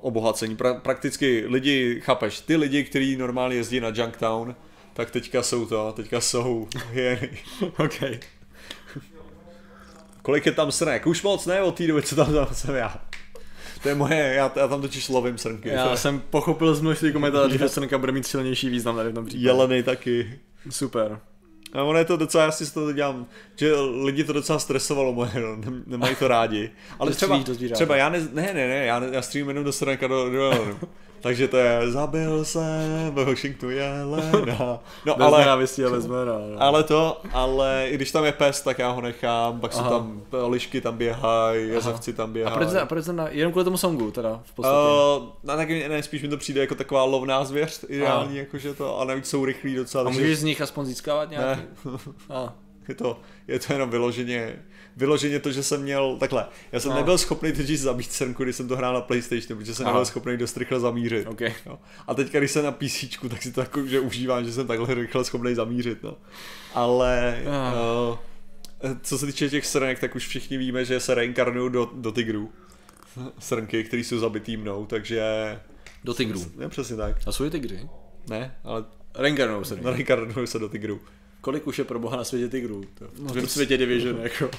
obohacení. 0.00 0.56
Pra, 0.56 0.74
prakticky 0.74 1.44
lidi, 1.48 2.00
chápeš, 2.04 2.40
ty 2.40 2.56
lidi, 2.56 2.84
kteří 2.84 3.16
normálně 3.16 3.56
jezdí 3.56 3.80
na 3.80 3.88
Junktown, 3.94 4.54
tak 4.92 5.10
teďka 5.10 5.42
jsou 5.42 5.66
to, 5.66 5.92
teďka 5.96 6.20
jsou 6.20 6.68
hyeny. 6.90 7.38
okay. 7.78 8.20
Kolik 10.22 10.46
je 10.46 10.52
tam 10.52 10.72
srnek? 10.72 11.06
Už 11.06 11.22
moc 11.22 11.46
ne 11.46 11.62
od 11.62 11.74
té 11.74 11.86
doby, 11.86 12.02
co 12.02 12.16
tam, 12.16 12.34
tam 12.34 12.48
jsem 12.52 12.74
já. 12.74 13.00
To 13.82 13.88
je 13.88 13.94
moje, 13.94 14.34
já, 14.34 14.52
já 14.56 14.68
tam 14.68 14.80
totiž 14.80 15.08
lovím 15.08 15.38
srnky. 15.38 15.68
Já 15.68 15.96
jsem 15.96 16.20
pochopil 16.20 16.74
z 16.74 16.80
množství 16.80 17.12
komentářů, 17.12 17.58
že 17.58 17.68
Srnka 17.68 17.98
bude 17.98 18.12
mít 18.12 18.26
silnější 18.26 18.68
význam 18.68 18.96
tady 18.96 19.10
v 19.10 19.14
tom 19.14 19.26
případě. 19.26 19.46
Jeleny 19.46 19.82
taky. 19.82 20.40
Super. 20.70 21.20
A 21.72 21.82
ono 21.82 21.98
je 21.98 22.04
to 22.04 22.16
docela, 22.16 22.44
já 22.44 22.50
si 22.50 22.74
toho 22.74 22.92
dělám, 22.92 23.26
že 23.56 23.74
lidi 23.80 24.24
to 24.24 24.32
docela 24.32 24.58
stresovalo 24.58 25.12
moje, 25.12 25.30
no, 25.34 25.56
nem- 25.56 25.82
nemají 25.86 26.16
to 26.16 26.28
rádi. 26.28 26.70
Ale 26.98 27.10
třeba, 27.10 27.38
do 27.38 27.68
třeba 27.74 27.96
já 27.96 28.08
ne, 28.08 28.20
ne, 28.32 28.42
ne, 28.42 28.68
ne, 28.68 28.86
já, 28.86 29.04
já 29.04 29.22
střílím 29.22 29.48
jenom 29.48 29.64
do 29.64 29.72
srnka 29.72 30.06
do, 30.06 30.30
do 30.30 30.36
jelenu. 30.36 30.78
Takže 31.20 31.48
to 31.48 31.56
je, 31.56 31.80
zabil 31.90 32.44
jsem 32.44 33.10
ve 33.14 33.24
Washingtonu 33.24 33.72
jelena. 33.72 34.78
No 35.06 35.14
Bez 35.16 35.26
ale, 35.26 35.38
nenávistí 35.40 35.84
a 35.84 35.90
bez 35.90 36.06
jména. 36.06 36.32
no. 36.54 36.62
ale 36.62 36.82
to, 36.82 37.20
ale 37.32 37.86
i 37.90 37.94
když 37.94 38.10
tam 38.10 38.24
je 38.24 38.32
pes, 38.32 38.60
tak 38.60 38.78
já 38.78 38.90
ho 38.90 39.00
nechám, 39.00 39.60
pak 39.60 39.72
jsou 39.72 39.80
Aha. 39.80 39.90
tam 39.90 40.22
lišky 40.48 40.80
tam 40.80 40.96
běhají, 40.98 41.68
jezevci 41.68 42.12
tam 42.12 42.30
A 42.30 42.32
běhají. 42.32 42.56
proč, 42.56 42.74
a 42.82 42.86
proč 42.86 43.06
na, 43.06 43.28
jenom 43.28 43.52
kvůli 43.52 43.64
tomu 43.64 43.76
songu 43.76 44.10
teda 44.10 44.40
v 44.44 44.52
podstatě? 44.52 44.76
Uh, 45.20 45.26
no, 45.44 45.56
taky 45.56 45.88
ne, 45.88 46.02
spíš 46.02 46.22
mi 46.22 46.28
to 46.28 46.36
přijde 46.36 46.60
jako 46.60 46.74
taková 46.74 47.04
lovná 47.04 47.44
zvěř, 47.44 47.84
ideální, 47.88 48.36
jakože 48.36 48.74
to, 48.74 49.00
a 49.00 49.04
navíc 49.04 49.26
jsou 49.26 49.44
rychlí 49.44 49.74
docela. 49.74 50.02
a 50.02 50.04
takže- 50.04 50.20
můžeš 50.20 50.38
z 50.38 50.42
nich 50.42 50.60
aspoň 50.60 50.84
získávat 50.86 51.30
nějaký? 51.30 51.60
Ne, 51.84 51.90
A, 52.30 52.52
je 52.88 52.94
to, 52.94 53.18
je 53.48 53.58
to 53.58 53.72
jenom 53.72 53.90
vyloženě, 53.90 54.56
vyloženě 55.00 55.40
to, 55.40 55.52
že 55.52 55.62
jsem 55.62 55.82
měl, 55.82 56.16
takhle, 56.20 56.46
já 56.72 56.80
jsem 56.80 56.90
No. 56.90 56.96
nebyl 56.96 57.18
schopný 57.18 57.52
totiž 57.52 57.80
zabít 57.80 58.12
srnku, 58.12 58.44
když 58.44 58.56
jsem 58.56 58.68
to 58.68 58.76
hrál 58.76 58.94
na 58.94 59.00
Playstationu, 59.00 59.56
protože 59.60 59.74
jsem 59.74 59.86
Aha. 59.86 59.92
nebyl 59.94 60.04
schopný 60.06 60.36
dost 60.36 60.56
rychle 60.56 60.80
zamířit. 60.80 61.26
OK. 61.26 61.40
Jo. 61.40 61.78
A 62.06 62.14
teďka, 62.14 62.38
když 62.38 62.50
jsem 62.50 62.64
na 62.64 62.72
PC, 62.72 63.04
tak 63.28 63.42
si 63.42 63.52
to 63.52 63.60
jako, 63.60 63.86
že 63.86 64.00
užívám, 64.00 64.44
že 64.44 64.52
jsem 64.52 64.66
takhle 64.66 64.94
rychle 64.94 65.24
schopný 65.24 65.54
zamířit, 65.54 66.02
no. 66.02 66.16
Ale, 66.74 67.42
Ah. 67.46 67.74
uh, 68.84 68.90
co 69.02 69.18
se 69.18 69.26
týče 69.26 69.50
těch 69.50 69.66
srnek, 69.66 69.98
tak 69.98 70.14
už 70.16 70.26
všichni 70.28 70.58
víme, 70.58 70.84
že 70.84 71.00
se 71.00 71.14
reinkarnují 71.14 71.72
do, 71.72 71.90
do 71.94 72.12
tigrů. 72.12 72.52
Srnky, 73.38 73.84
které 73.84 74.04
jsou 74.04 74.18
zabitý 74.18 74.56
mnou, 74.56 74.86
takže... 74.86 75.22
Do 76.04 76.14
tigrů. 76.14 76.44
Ne, 76.56 76.68
přesně 76.68 76.96
tak. 76.96 77.16
A 77.26 77.32
jsou 77.32 77.44
i 77.44 77.50
tygři? 77.50 77.88
Ne, 78.28 78.54
ale 78.64 78.84
Rengarnou 79.14 79.64
se 79.64 79.78
reinkarnují 79.84 80.46
se 80.46 80.58
do 80.58 80.68
tigrů. 80.68 81.00
Kolik 81.40 81.66
už 81.66 81.78
je 81.78 81.84
pro 81.84 81.98
boha 81.98 82.16
na 82.16 82.24
světě 82.24 82.48
tigrů? 82.48 82.84
To, 82.98 83.04
v 83.16 83.32
tom 83.32 83.46
světě 83.46 83.76
Division, 83.78 84.16
jako. 84.22 84.50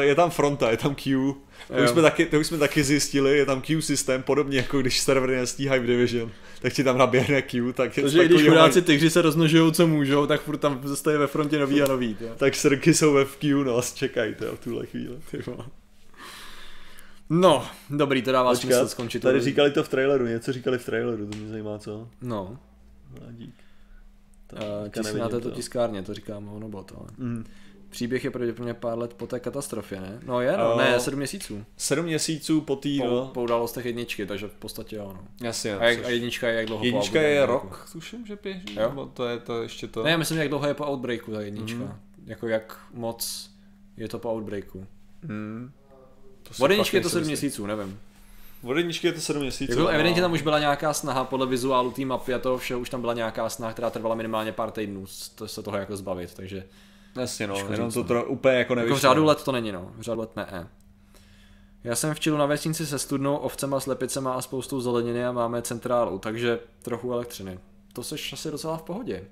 Eh, 0.00 0.04
Je 0.04 0.14
tam 0.14 0.30
fronta, 0.30 0.70
je 0.70 0.76
tam 0.76 0.94
Q, 0.94 1.34
to 1.68 1.74
Jo. 1.78 1.84
už, 1.84 1.90
jsme 1.90 2.02
taky, 2.02 2.26
to 2.26 2.40
už 2.40 2.46
jsme 2.46 2.58
taky 2.58 2.84
zjistili, 2.84 3.38
je 3.38 3.46
tam 3.46 3.62
Q 3.62 3.82
systém, 3.82 4.22
podobně 4.22 4.56
jako 4.56 4.80
když 4.80 5.00
servery 5.00 5.36
nestíhají 5.36 5.82
v 5.82 5.86
Division, 5.86 6.30
tak 6.62 6.72
ti 6.72 6.84
tam 6.84 6.98
naběhne 6.98 7.42
Q, 7.42 7.72
tak 7.72 7.96
je 7.96 8.02
Takže 8.02 8.24
když 8.24 8.42
chudáci 8.48 8.82
tygři 8.82 9.10
se 9.10 9.22
rozmnožují, 9.22 9.72
co 9.72 9.86
můžou, 9.86 10.26
tak 10.26 10.40
furt 10.42 10.56
tam 10.56 10.80
zůstaje 10.84 11.18
ve 11.18 11.26
frontě 11.26 11.58
nový 11.58 11.82
a 11.82 11.86
nový. 11.88 12.14
To. 12.14 12.24
tak 12.36 12.54
srky 12.54 12.94
jsou 12.94 13.12
ve 13.12 13.24
Q, 13.24 13.64
no 13.64 13.78
a 13.78 13.82
čekají 13.82 14.34
to 14.34 14.56
v 14.56 14.60
tuhle 14.60 14.86
chvíli. 14.86 15.16
Ty 15.30 15.38
vole. 15.46 15.64
No, 17.30 17.66
dobrý, 17.90 18.22
to 18.22 18.32
dává 18.32 18.54
smysl 18.54 18.88
skončit. 18.88 19.20
tady 19.22 19.38
to- 19.38 19.44
říkali 19.44 19.70
to 19.70 19.82
v 19.84 19.88
traileru, 19.88 20.26
něco 20.26 20.52
říkali 20.52 20.78
v 20.78 20.84
traileru, 20.84 21.26
to 21.26 21.36
mě 21.36 21.48
zajímá, 21.48 21.78
co? 21.78 22.08
No, 22.22 22.58
A 23.28 23.32
dík. 23.32 23.54
Uh, 24.52 25.28
této 25.28 25.40
to. 25.40 25.50
tiskárně, 25.50 26.02
to 26.02 26.14
říká 26.14 26.40
Monobot, 26.40 26.92
ale. 26.98 27.08
Mm. 27.18 27.44
Příběh 27.90 28.24
je 28.24 28.30
pravděpodobně 28.30 28.74
pár 28.74 28.98
let 28.98 29.14
po 29.14 29.26
té 29.26 29.40
katastrofě, 29.40 30.00
ne? 30.00 30.20
No 30.26 30.40
je, 30.40 30.56
no, 30.56 30.80
Eh, 30.80 30.90
ne, 30.90 31.00
sedm 31.00 31.18
měsíců. 31.18 31.64
Sedm 31.76 32.04
měsíců 32.04 32.60
po 32.60 32.76
tý, 32.76 32.98
Po, 33.00 33.06
no. 33.06 33.26
po 33.34 33.42
událostech 33.42 33.84
jedničky, 33.84 34.26
takže 34.26 34.48
v 34.48 34.52
podstatě 34.54 34.96
jo, 34.96 35.12
no. 35.14 35.24
Jasně. 35.46 35.76
A, 35.76 35.84
jak, 35.84 35.98
což- 35.98 36.06
a 36.06 36.10
jednička 36.10 36.48
je 36.48 36.54
jak 36.56 36.66
dlouho 36.66 36.84
jednička 36.84 37.18
po 37.18 37.24
je 37.24 37.46
rok, 37.46 37.88
tuším, 37.92 38.26
že 38.26 38.38
běží, 38.42 38.74
Jo. 38.74 38.88
nebo 38.88 39.06
to 39.06 39.26
je 39.28 39.38
to 39.38 39.62
ještě 39.62 39.86
to. 39.86 40.02
Ne, 40.04 40.10
já 40.10 40.16
myslím, 40.16 40.38
jak 40.38 40.48
dlouho 40.48 40.66
je 40.66 40.74
po 40.74 40.86
Outbreaku 40.92 41.32
ta 41.32 41.40
jednička. 41.40 41.78
Mhm. 41.78 41.94
Jako 42.26 42.48
jak 42.48 42.78
moc 42.94 43.50
je 43.96 44.08
to 44.08 44.18
po 44.18 44.32
Outbreaku. 44.32 44.86
Hmm. 45.22 45.72
To 46.42 46.64
Od 46.64 46.70
jedničky 46.70 46.96
je 46.96 47.00
to 47.00 47.10
sedm 47.10 47.26
měsíců, 47.26 47.66
nevím. 47.66 47.98
Od 48.62 48.76
jedničky 48.76 49.06
je 49.06 49.12
to 49.12 49.20
sedm 49.20 49.42
měsíců. 49.42 49.72
Jako 49.72 49.82
no. 49.82 49.88
evidentně 49.88 50.22
tam 50.22 50.32
už 50.32 50.42
byla 50.42 50.58
nějaká 50.58 50.92
snaha 50.92 51.24
podle 51.24 51.46
vizuálu 51.46 51.90
té 51.90 52.04
mapy 52.04 52.34
a 52.34 52.38
toho 52.38 52.58
všeho, 52.58 52.80
už 52.80 52.90
tam 52.90 53.00
byla 53.00 53.14
nějaká 53.14 53.48
snaha, 53.48 53.72
která 53.72 53.90
trvala 53.90 54.14
minimálně 54.14 54.52
pár 54.52 54.70
týdnů 54.70 55.04
to 55.34 55.48
se 55.48 55.62
toho 55.62 55.76
jako 55.76 55.96
zbavit, 55.96 56.34
takže 56.34 56.64
Jasně 57.16 57.46
no, 57.46 57.54
Těžko 57.54 57.72
jenom 57.72 57.88
říct, 57.90 57.94
to 57.94 58.00
no. 58.00 58.06
tro, 58.06 58.24
úplně 58.24 58.54
jako 58.54 58.58
jako 58.58 58.74
nevyšlo. 58.74 58.96
v 58.96 59.00
řádu 59.00 59.24
let 59.24 59.42
to 59.44 59.52
není 59.52 59.72
no, 59.72 59.92
v 59.96 60.00
řádu 60.00 60.20
let 60.20 60.36
ne. 60.36 60.46
eh. 60.52 60.66
Já 61.84 61.96
jsem 61.96 62.14
v 62.14 62.20
Čilu 62.20 62.36
na 62.36 62.46
vesnici 62.46 62.86
se 62.86 62.98
studnou, 62.98 63.36
ovcema, 63.36 63.80
slepicema 63.80 64.34
a 64.34 64.40
spoustou 64.42 64.80
zeleniny 64.80 65.24
a 65.26 65.32
máme 65.32 65.62
centrálu, 65.62 66.18
takže 66.18 66.58
trochu 66.82 67.12
elektřiny. 67.12 67.58
To 67.92 68.02
seš 68.02 68.32
asi 68.32 68.50
docela 68.50 68.76
v 68.76 68.82
pohodě. 68.82 69.24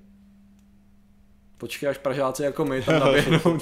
Počkej, 1.58 1.88
až 1.88 1.98
Pražáci 1.98 2.42
jako 2.42 2.64
my 2.64 2.82
tam 2.82 3.00
naběhnou, 3.00 3.58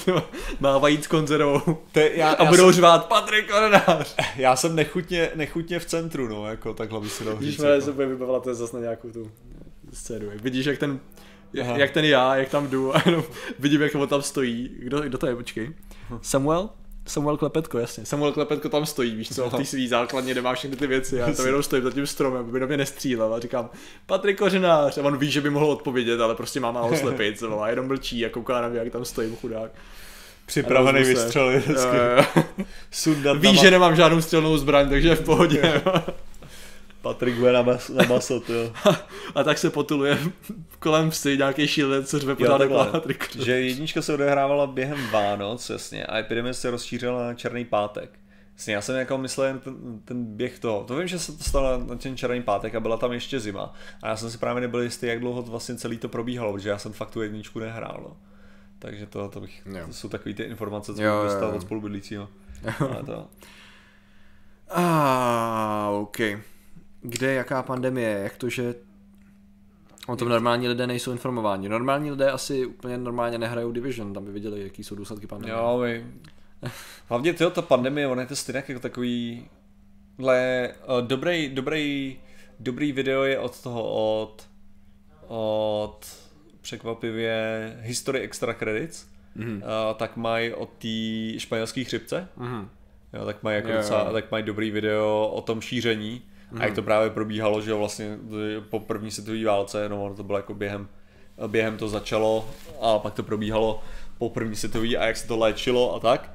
mávají 0.61 1.03
s 1.03 1.07
konzervou 1.07 1.61
To 1.93 2.01
je, 2.01 2.17
já, 2.19 2.31
a 2.33 2.45
já, 2.45 2.51
budou 2.51 2.65
jsem, 2.65 2.73
řvát 2.73 3.07
Patrik 3.09 3.53
Ornář. 3.57 4.15
já 4.37 4.57
jsem 4.57 4.75
nechutně, 4.77 5.31
nechutně 5.35 5.79
v 5.79 5.85
centru, 5.87 6.29
no, 6.29 6.47
jako 6.47 6.75
takhle 6.75 7.01
by 7.01 7.09
si 7.09 7.25
dal 7.25 7.37
Když 7.37 7.57
se 7.57 7.69
Jako. 7.69 7.93
bude 7.93 8.07
vybavila 8.07 8.41
to 8.41 8.55
zase 8.55 8.77
na 8.77 8.83
nějakou 8.83 9.11
tu 9.11 9.31
scénu. 9.93 10.31
Jak 10.31 10.41
vidíš, 10.43 10.67
jak 10.67 10.79
ten, 10.79 11.01
Aha. 11.61 11.77
jak 11.77 11.91
ten 11.91 12.05
já, 12.05 12.37
jak 12.37 12.49
tam 12.49 12.69
jdu 12.69 12.97
a 12.97 13.03
jenom 13.07 13.25
vidím, 13.59 13.83
jak 13.83 13.95
on 13.95 14.09
tam 14.09 14.23
stojí. 14.23 14.71
Kdo, 14.79 15.01
kdo 15.01 15.19
to 15.19 15.27
je, 15.27 15.37
počkej. 15.37 15.73
Samuel? 16.23 16.71
Samuel 17.07 17.37
Klepetko, 17.37 17.79
jasně. 17.79 18.07
Samuel 18.07 18.33
Klepetko 18.33 18.69
tam 18.69 18.87
stojí, 18.87 19.15
víš 19.15 19.35
co, 19.35 19.51
v 19.51 19.55
té 19.57 19.65
svý 19.65 19.89
základně, 19.89 20.33
kde 20.33 20.43
má 20.43 20.55
všechny 20.55 20.77
ty 20.77 20.87
věci. 20.87 21.17
Já 21.17 21.33
tam 21.33 21.47
jenom 21.47 21.63
stojím 21.63 21.85
za 21.85 21.91
tím 21.91 22.07
stromem, 22.07 22.47
aby 22.49 22.61
na 22.61 22.67
mě 22.67 22.77
nestřílel 22.77 23.35
a 23.35 23.41
říkám, 23.41 23.71
Patrik 24.07 24.39
Kořenář. 24.39 24.99
A 24.99 25.03
on 25.03 25.17
ví, 25.17 25.31
že 25.31 25.41
by 25.41 25.51
mohl 25.51 25.71
odpovědět, 25.71 26.21
ale 26.21 26.35
prostě 26.35 26.61
má 26.61 26.73
málo 26.73 26.97
slepic, 26.97 27.43
a 27.61 27.69
jenom 27.69 27.87
mlčí 27.87 28.27
a 28.27 28.29
kouká 28.29 28.61
na 28.61 28.69
mě, 28.69 28.79
jak 28.79 28.93
tam 28.93 29.05
stojím, 29.05 29.37
chudák. 29.37 29.71
Připravený 30.47 31.03
vystřelit 31.03 31.67
hezky. 31.67 31.97
Jo, 31.97 32.25
jo. 32.37 32.45
Sundat 32.91 33.37
Ví, 33.37 33.57
že 33.57 33.71
nemám 33.71 33.97
žádnou 33.97 34.23
střelnou 34.23 34.59
zbraň, 34.59 34.89
takže 34.89 35.09
je 35.09 35.17
v 35.17 35.25
pohodě. 35.25 35.83
Patrik 37.07 37.35
bude 37.35 37.53
na, 37.53 37.63
mas, 37.63 37.89
na 37.89 38.05
maso, 38.05 38.43
jo. 38.49 38.73
a 39.35 39.45
tak 39.45 39.59
se 39.59 39.71
potuluje 39.71 40.19
kolem 40.79 41.11
psy, 41.11 41.37
nějaký 41.39 41.67
šílenec, 41.69 42.11
co 42.11 42.19
řve 42.19 42.33
Jo, 42.33 42.37
pořád 42.37 42.61
jako 42.61 42.85
Patrik. 42.93 43.37
Že 43.37 43.53
jednička 43.53 44.03
se 44.03 44.15
odehrávala 44.15 44.67
během 44.67 45.11
Vánoc, 45.11 45.71
jasně, 45.71 46.07
a 46.07 46.19
epidemie 46.19 46.55
se 46.55 46.71
rozšířila 46.71 47.27
na 47.27 47.35
Černý 47.35 47.65
pátek. 47.65 48.19
Jasně, 48.57 48.75
já 48.75 48.81
jsem 48.81 48.97
jako 48.97 49.19
myslel 49.19 49.47
jen 49.47 49.59
ten, 49.59 49.75
ten 50.05 50.25
běh 50.37 50.59
toho. 50.59 50.85
To 50.85 50.97
vím, 50.97 51.09
že 51.09 51.19
se 51.19 51.33
to 51.39 51.45
stalo 51.45 51.79
na 51.79 51.97
ten 51.97 52.17
Černý 52.17 52.43
pátek 52.43 52.75
a 52.75 52.81
byla 52.81 52.97
tam 52.97 53.13
ještě 53.13 53.41
zima. 53.41 53.73
A 54.03 54.09
já 54.09 54.17
jsem 54.17 54.31
si 54.31 54.39
právě 54.39 54.61
nebyl 54.61 54.81
jistý, 54.81 55.07
jak 55.07 55.21
dlouho 55.21 55.43
to 55.43 55.51
vlastně 55.51 55.75
celý 55.77 55.99
to 55.99 56.09
probíhalo, 56.09 56.53
protože 56.53 56.69
já 56.69 56.79
jsem 56.79 56.93
fakt 56.93 57.11
tu 57.11 57.23
jedničku 57.23 57.59
nehrál. 57.59 58.01
No. 58.09 58.17
Takže 58.79 59.07
to, 59.07 59.29
to, 59.29 59.41
bych, 59.41 59.63
Jo. 59.67 59.87
to 59.87 59.93
jsou 59.93 60.09
takové 60.09 60.35
ty 60.35 60.43
informace, 60.43 60.95
co 60.95 61.03
Jo, 61.03 61.13
bych 61.13 61.19
jo, 61.19 61.25
dostal 61.25 61.49
jo. 61.51 61.57
od 61.57 61.61
spolubydlícího. 61.63 62.29
Ale 62.81 63.03
to, 63.03 63.27
Ah, 64.71 65.89
OK. 66.01 66.19
Kde, 67.09 67.35
jaká 67.35 67.63
pandemie, 67.63 68.21
jak 68.23 68.37
to, 68.37 68.49
že 68.49 68.75
o 70.07 70.17
tom 70.17 70.29
normální 70.29 70.69
lidé 70.69 70.87
nejsou 70.87 71.13
informováni. 71.13 71.69
Normální 71.69 72.11
lidé 72.11 72.31
asi 72.31 72.67
úplně 72.67 72.99
normálně 72.99 73.39
nehrajou 73.39 73.73
Division, 73.73 74.13
tam 74.13 74.25
by 74.25 74.33
viděli, 74.33 74.63
jaký 74.63 74.85
jsou 74.85 74.95
důsledky 74.95 75.27
pandemie. 75.27 75.57
Jo, 75.59 75.79
my... 75.83 76.07
Hlavně 77.09 77.33
tyjo, 77.35 77.51
ta 77.51 77.63
pandemie, 77.63 78.07
ona 78.09 78.21
je 78.23 78.29
to 78.29 78.37
stejně 78.37 78.63
jako 78.69 78.81
takový... 78.81 79.49
Hle, 80.19 80.71
uh, 81.01 81.07
dobrý, 81.07 81.49
dobrý, 81.49 82.17
dobrý 82.61 82.93
video 82.93 83.23
je 83.25 83.39
od 83.39 83.63
toho, 83.63 83.83
od, 84.23 84.47
od 85.27 86.07
překvapivě 86.61 87.37
History 87.81 88.21
Extra 88.21 88.55
Credits, 88.55 89.07
Mhm. 89.35 89.57
uh, 89.57 89.63
tak 89.97 90.17
mají 90.17 90.53
od 90.53 90.71
té 90.71 91.39
španělské 91.41 91.85
chřipce, 91.85 92.29
Mhm. 92.37 92.69
Jo, 93.13 93.25
tak 93.25 93.43
mají 93.43 93.57
jako 93.57 93.69
Jo, 93.69 93.75
jo. 93.75 93.81
docela, 93.81 94.13
tak 94.13 94.31
mají 94.31 94.45
dobrý 94.45 94.71
video 94.71 95.31
o 95.35 95.41
tom 95.41 95.61
šíření 95.61 96.23
a 96.59 96.65
jak 96.65 96.75
to 96.75 96.83
právě 96.83 97.11
probíhalo, 97.11 97.61
že 97.61 97.75
vlastně 97.75 98.19
po 98.71 98.81
první 98.81 99.11
světové 99.11 99.45
válce, 99.45 99.89
no 99.89 100.05
ono 100.05 100.15
to 100.15 100.25
bylo 100.25 100.39
jako 100.39 100.55
během, 100.55 100.89
během 101.47 101.77
to 101.77 101.89
začalo 101.89 102.49
a 102.81 102.99
pak 102.99 103.15
to 103.15 103.23
probíhalo 103.23 103.83
po 104.19 104.31
první 104.31 104.57
světové 104.57 104.89
a 104.89 105.07
jak 105.07 105.17
se 105.17 105.29
to 105.29 105.37
léčilo 105.37 105.95
a 105.95 106.01
tak. 106.01 106.33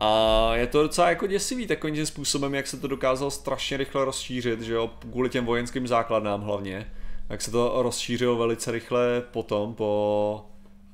A 0.00 0.50
je 0.54 0.66
to 0.66 0.82
docela 0.82 1.08
jako 1.08 1.26
děsivý 1.26 1.66
takovým 1.66 1.94
tím 1.94 2.06
způsobem, 2.06 2.54
jak 2.54 2.66
se 2.66 2.76
to 2.76 2.86
dokázalo 2.86 3.30
strašně 3.30 3.76
rychle 3.76 4.04
rozšířit, 4.04 4.60
že 4.60 4.74
jo, 4.74 4.90
kvůli 4.98 5.28
těm 5.28 5.44
vojenským 5.44 5.86
základnám 5.86 6.40
hlavně. 6.40 6.92
Jak 7.28 7.42
se 7.42 7.50
to 7.50 7.82
rozšířilo 7.82 8.36
velice 8.36 8.70
rychle 8.70 9.22
potom 9.30 9.74
po... 9.74 10.44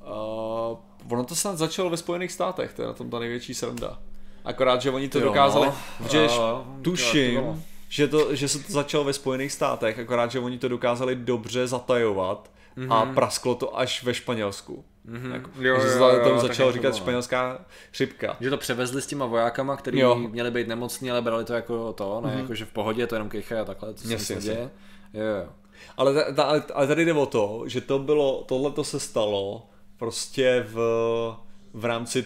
Uh, 0.00 1.12
ono 1.12 1.24
to 1.24 1.34
snad 1.34 1.58
začalo 1.58 1.90
ve 1.90 1.96
Spojených 1.96 2.32
státech, 2.32 2.72
to 2.72 2.82
je 2.82 2.88
na 2.88 2.94
tom 2.94 3.10
ta 3.10 3.18
největší 3.18 3.54
sranda. 3.54 3.98
Akorát, 4.44 4.82
že 4.82 4.90
oni 4.90 5.08
to 5.08 5.18
Jo, 5.18 5.24
dokázali, 5.24 5.66
no. 5.66 6.08
že 6.08 6.26
to 6.28 6.66
tuším. 6.82 7.64
Že, 7.88 8.08
to, 8.08 8.34
že 8.34 8.48
se 8.48 8.58
to 8.58 8.72
začalo 8.72 9.04
ve 9.04 9.12
Spojených 9.12 9.52
státech, 9.52 9.98
akorát, 9.98 10.30
že 10.30 10.38
oni 10.40 10.58
to 10.58 10.68
dokázali 10.68 11.14
dobře 11.16 11.66
zatajovat 11.66 12.50
mm-hmm. 12.76 12.92
a 12.94 13.14
prasklo 13.14 13.54
to 13.54 13.78
až 13.78 14.02
ve 14.04 14.14
Španělsku. 14.14 14.84
Mm-hmm. 15.08 15.32
Jako, 15.32 15.50
Mhm. 15.56 15.64
Jo, 15.66 15.76
že 15.80 15.88
se 15.88 15.98
jo, 15.98 16.08
jo, 16.08 16.24
tomu 16.24 16.40
začalo 16.40 16.68
to 16.68 16.72
říkat 16.72 16.82
bylo, 16.88 16.92
no. 16.92 16.98
španělská 16.98 17.58
chřipka. 17.92 18.36
Že 18.40 18.50
to 18.50 18.56
převezli 18.56 19.02
s 19.02 19.06
těma 19.06 19.26
vojákama, 19.26 19.76
kteří 19.76 20.02
měli 20.30 20.50
být 20.50 20.68
nemocní, 20.68 21.10
ale 21.10 21.22
brali 21.22 21.44
to 21.44 21.52
jako 21.54 21.92
to, 21.92 22.20
ne, 22.20 22.30
Mhm. 22.30 22.38
jako 22.40 22.54
že 22.54 22.64
v 22.64 22.70
pohodě, 22.72 23.06
to 23.06 23.14
jenom 23.14 23.28
kejche 23.28 23.58
a 23.60 23.64
takhle, 23.64 23.94
co 23.94 24.08
se 24.18 24.34
neděje. 24.34 24.70
Jo, 25.14 25.22
jo. 25.24 25.48
Ale, 25.96 26.24
ale- 26.24 26.62
ale 26.74 26.86
tady 26.86 27.04
jde 27.04 27.12
o 27.12 27.26
to, 27.26 27.62
že 27.66 27.80
to 27.80 27.98
bylo, 27.98 28.44
tohle 28.48 28.70
to 28.70 28.84
se 28.84 29.00
stalo 29.00 29.66
prostě 29.98 30.66
v, 30.68 30.76
v 31.74 31.84
rámci 31.84 32.22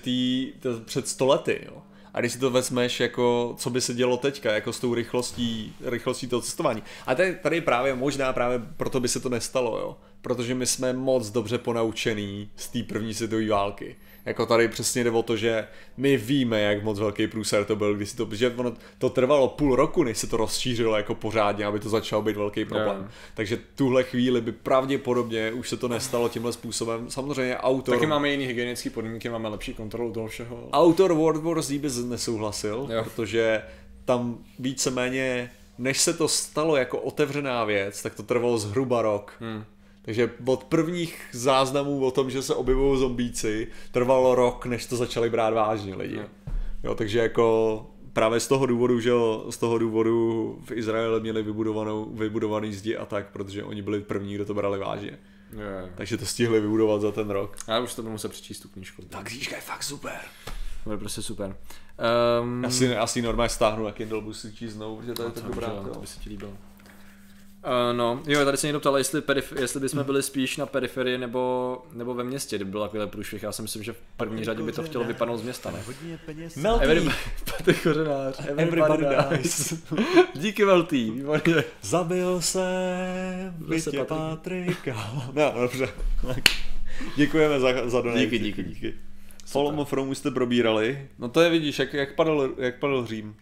to 0.60 0.68
před 0.84 1.08
stolety, 1.08 1.66
jo. 1.66 1.82
A 2.14 2.20
když 2.20 2.32
si 2.32 2.38
to 2.38 2.50
vezmeš, 2.50 3.00
jako, 3.00 3.54
co 3.58 3.70
by 3.70 3.80
se 3.80 3.94
dělo 3.94 4.16
teďka, 4.16 4.52
jako 4.52 4.72
s 4.72 4.80
tou 4.80 4.94
rychlostí, 4.94 5.74
rychlostí 5.84 6.26
toho 6.26 6.42
cestování. 6.42 6.82
A 7.06 7.14
tady, 7.14 7.34
tady 7.34 7.60
právě 7.60 7.94
možná 7.94 8.32
právě 8.32 8.60
proto 8.76 9.00
by 9.00 9.08
se 9.08 9.20
to 9.20 9.28
nestalo, 9.28 9.78
jo. 9.78 9.96
Protože 10.22 10.54
my 10.54 10.66
jsme 10.66 10.92
moc 10.92 11.30
dobře 11.30 11.58
ponaučený 11.58 12.50
z 12.56 12.68
té 12.68 12.82
první 12.82 13.14
světové 13.14 13.48
války. 13.48 13.96
Jako 14.26 14.46
tady 14.46 14.68
přesně 14.68 15.04
jde 15.04 15.10
o 15.10 15.22
to, 15.22 15.36
že 15.36 15.66
my 15.96 16.16
víme, 16.16 16.60
jak 16.60 16.82
moc 16.82 16.98
velký 16.98 17.26
průser 17.26 17.64
to 17.64 17.76
byl, 17.76 17.94
když 17.94 18.10
si 18.10 18.16
to, 18.16 18.28
že 18.32 18.54
ono, 18.56 18.72
to 18.98 19.10
trvalo 19.10 19.48
půl 19.48 19.76
roku, 19.76 20.02
než 20.02 20.18
se 20.18 20.26
to 20.26 20.36
rozšířilo 20.36 20.96
jako 20.96 21.14
pořádně, 21.14 21.64
aby 21.64 21.80
to 21.80 21.88
začalo 21.88 22.22
být 22.22 22.36
velký 22.36 22.64
problém. 22.64 23.02
Jo. 23.02 23.08
Takže 23.34 23.58
tuhle 23.74 24.02
chvíli 24.02 24.40
by 24.40 24.52
pravděpodobně 24.52 25.52
už 25.52 25.68
se 25.68 25.76
to 25.76 25.88
nestalo 25.88 26.28
tímhle 26.28 26.52
způsobem. 26.52 27.10
Samozřejmě 27.10 27.56
autor... 27.56 27.94
Taky 27.94 28.06
máme 28.06 28.30
jiný 28.30 28.46
hygienické 28.46 28.90
podmínky, 28.90 29.28
máme 29.28 29.48
lepší 29.48 29.74
kontrolu 29.74 30.12
toho 30.12 30.28
všeho. 30.28 30.68
Autor 30.72 31.12
World 31.12 31.42
War 31.42 31.62
Z 31.62 31.78
by 31.78 31.88
nesouhlasil, 32.08 32.88
Jo. 32.92 33.04
protože 33.04 33.62
tam 34.04 34.38
víceméně, 34.58 35.50
než 35.78 36.00
se 36.00 36.14
to 36.14 36.28
stalo 36.28 36.76
jako 36.76 36.98
otevřená 36.98 37.64
věc, 37.64 38.02
tak 38.02 38.14
to 38.14 38.22
trvalo 38.22 38.58
zhruba 38.58 39.02
rok. 39.02 39.32
Hmm. 39.40 39.64
Takže 40.02 40.30
od 40.46 40.64
prvních 40.64 41.28
záznamů 41.32 42.04
o 42.04 42.10
tom, 42.10 42.30
že 42.30 42.42
se 42.42 42.54
objevují 42.54 43.00
zombíci, 43.00 43.68
trvalo 43.92 44.34
rok, 44.34 44.66
než 44.66 44.86
to 44.86 44.96
začali 44.96 45.30
brát 45.30 45.54
vážně 45.54 45.94
lidi. 45.94 46.20
Jo. 46.82 46.94
Takže 46.94 47.18
jako 47.18 47.86
právě 48.12 48.40
z 48.40 48.48
toho 48.48 48.66
důvodu, 48.66 49.00
že 49.00 49.08
jo, 49.10 49.46
z 49.50 49.56
toho 49.56 49.78
důvodu 49.78 50.58
v 50.64 50.72
Izraeli 50.72 51.20
měli 51.20 51.42
vybudovanou, 51.42 52.10
vybudovaný 52.14 52.74
zdi 52.74 52.96
a 52.96 53.04
tak, 53.06 53.26
protože 53.32 53.64
oni 53.64 53.82
byli 53.82 54.00
první, 54.00 54.34
kdo 54.34 54.44
to 54.44 54.54
brali 54.54 54.78
vážně. 54.78 55.18
Jo. 55.52 55.88
Takže 55.94 56.16
to 56.16 56.26
stihli 56.26 56.60
vybudovat 56.60 57.00
za 57.00 57.12
ten 57.12 57.30
rok. 57.30 57.56
Já 57.68 57.78
už 57.78 57.94
to 57.94 58.02
budu 58.02 58.12
muset 58.12 58.32
přečíst 58.32 58.60
tu 58.60 58.68
knížku. 58.68 59.02
Ta 59.02 59.22
knížka 59.22 59.56
je 59.56 59.62
fakt 59.62 59.82
super. 59.82 60.20
To 60.84 60.92
je 60.92 60.98
prostě 60.98 61.22
super. 61.22 61.56
Um, 62.42 62.64
Asi, 62.64 62.96
asi 62.96 63.22
normálně 63.22 63.48
stáhnu 63.48 63.84
na 63.84 63.92
Kindle, 63.92 64.20
budu 64.20 64.34
si 64.34 64.52
číst 64.56 64.72
znovu, 64.72 65.02
že 65.02 65.12
to 65.12 65.22
je 65.22 65.30
tak 65.30 65.44
dobrá. 65.44 65.68
to 65.92 66.00
by 66.00 66.06
se 66.06 66.20
ti 66.20 66.28
líbilo. 66.28 66.52
Uh, 67.66 67.96
no, 67.96 68.22
jo, 68.26 68.44
tady 68.44 68.56
se 68.56 68.66
někdo 68.66 68.80
ptal, 68.80 68.98
jestli, 68.98 69.20
perif- 69.20 69.60
jestli 69.60 69.80
bychom 69.80 70.04
byli 70.04 70.22
spíš 70.22 70.56
na 70.56 70.66
periferii 70.66 71.18
nebo, 71.18 71.76
nebo 71.92 72.14
ve 72.14 72.24
městě, 72.24 72.56
kdyby 72.56 72.70
byl 72.70 72.80
takovýhle 72.80 73.06
průšvih. 73.06 73.42
Já 73.42 73.52
si 73.52 73.62
myslím, 73.62 73.82
že 73.82 73.92
v 73.92 73.96
první 74.16 74.44
řadě 74.44 74.62
by 74.62 74.72
to 74.72 74.82
chtělo 74.82 75.04
vypadnout 75.04 75.36
z 75.36 75.42
města, 75.42 75.70
ne? 75.70 75.78
Hodně 75.86 76.18
peněz. 76.26 76.56
Melty, 76.56 76.84
Everybody, 76.84 77.16
Patrik 77.44 77.82
Kořenář, 77.82 78.40
everybody 78.56 79.06
dies. 79.30 79.74
Díky 80.34 80.64
Veltý, 80.64 81.10
výborně. 81.10 81.64
Zabil 81.82 82.40
se 82.40 82.60
Zase 83.58 83.90
bytě 83.90 84.04
Patrik. 84.04 84.76
Patrika. 84.76 85.22
No, 85.32 85.60
dobře. 85.60 85.88
Tak. 86.26 86.44
Děkujeme 87.16 87.60
za, 87.60 87.88
za 87.88 88.00
donate. 88.00 88.20
Díky, 88.20 88.38
díky, 88.38 88.62
díky. 88.64 88.94
Fallen 89.46 89.80
of 89.80 89.92
Rome 89.92 90.10
už 90.10 90.18
jste 90.18 90.30
probírali. 90.30 91.08
No 91.18 91.28
to 91.28 91.40
je 91.40 91.50
vidíš, 91.50 91.78
jak, 91.78 91.94
jak, 91.94 92.14
padl, 92.14 92.54
jak 92.58 92.78
padl 92.78 93.06
Řím. 93.06 93.36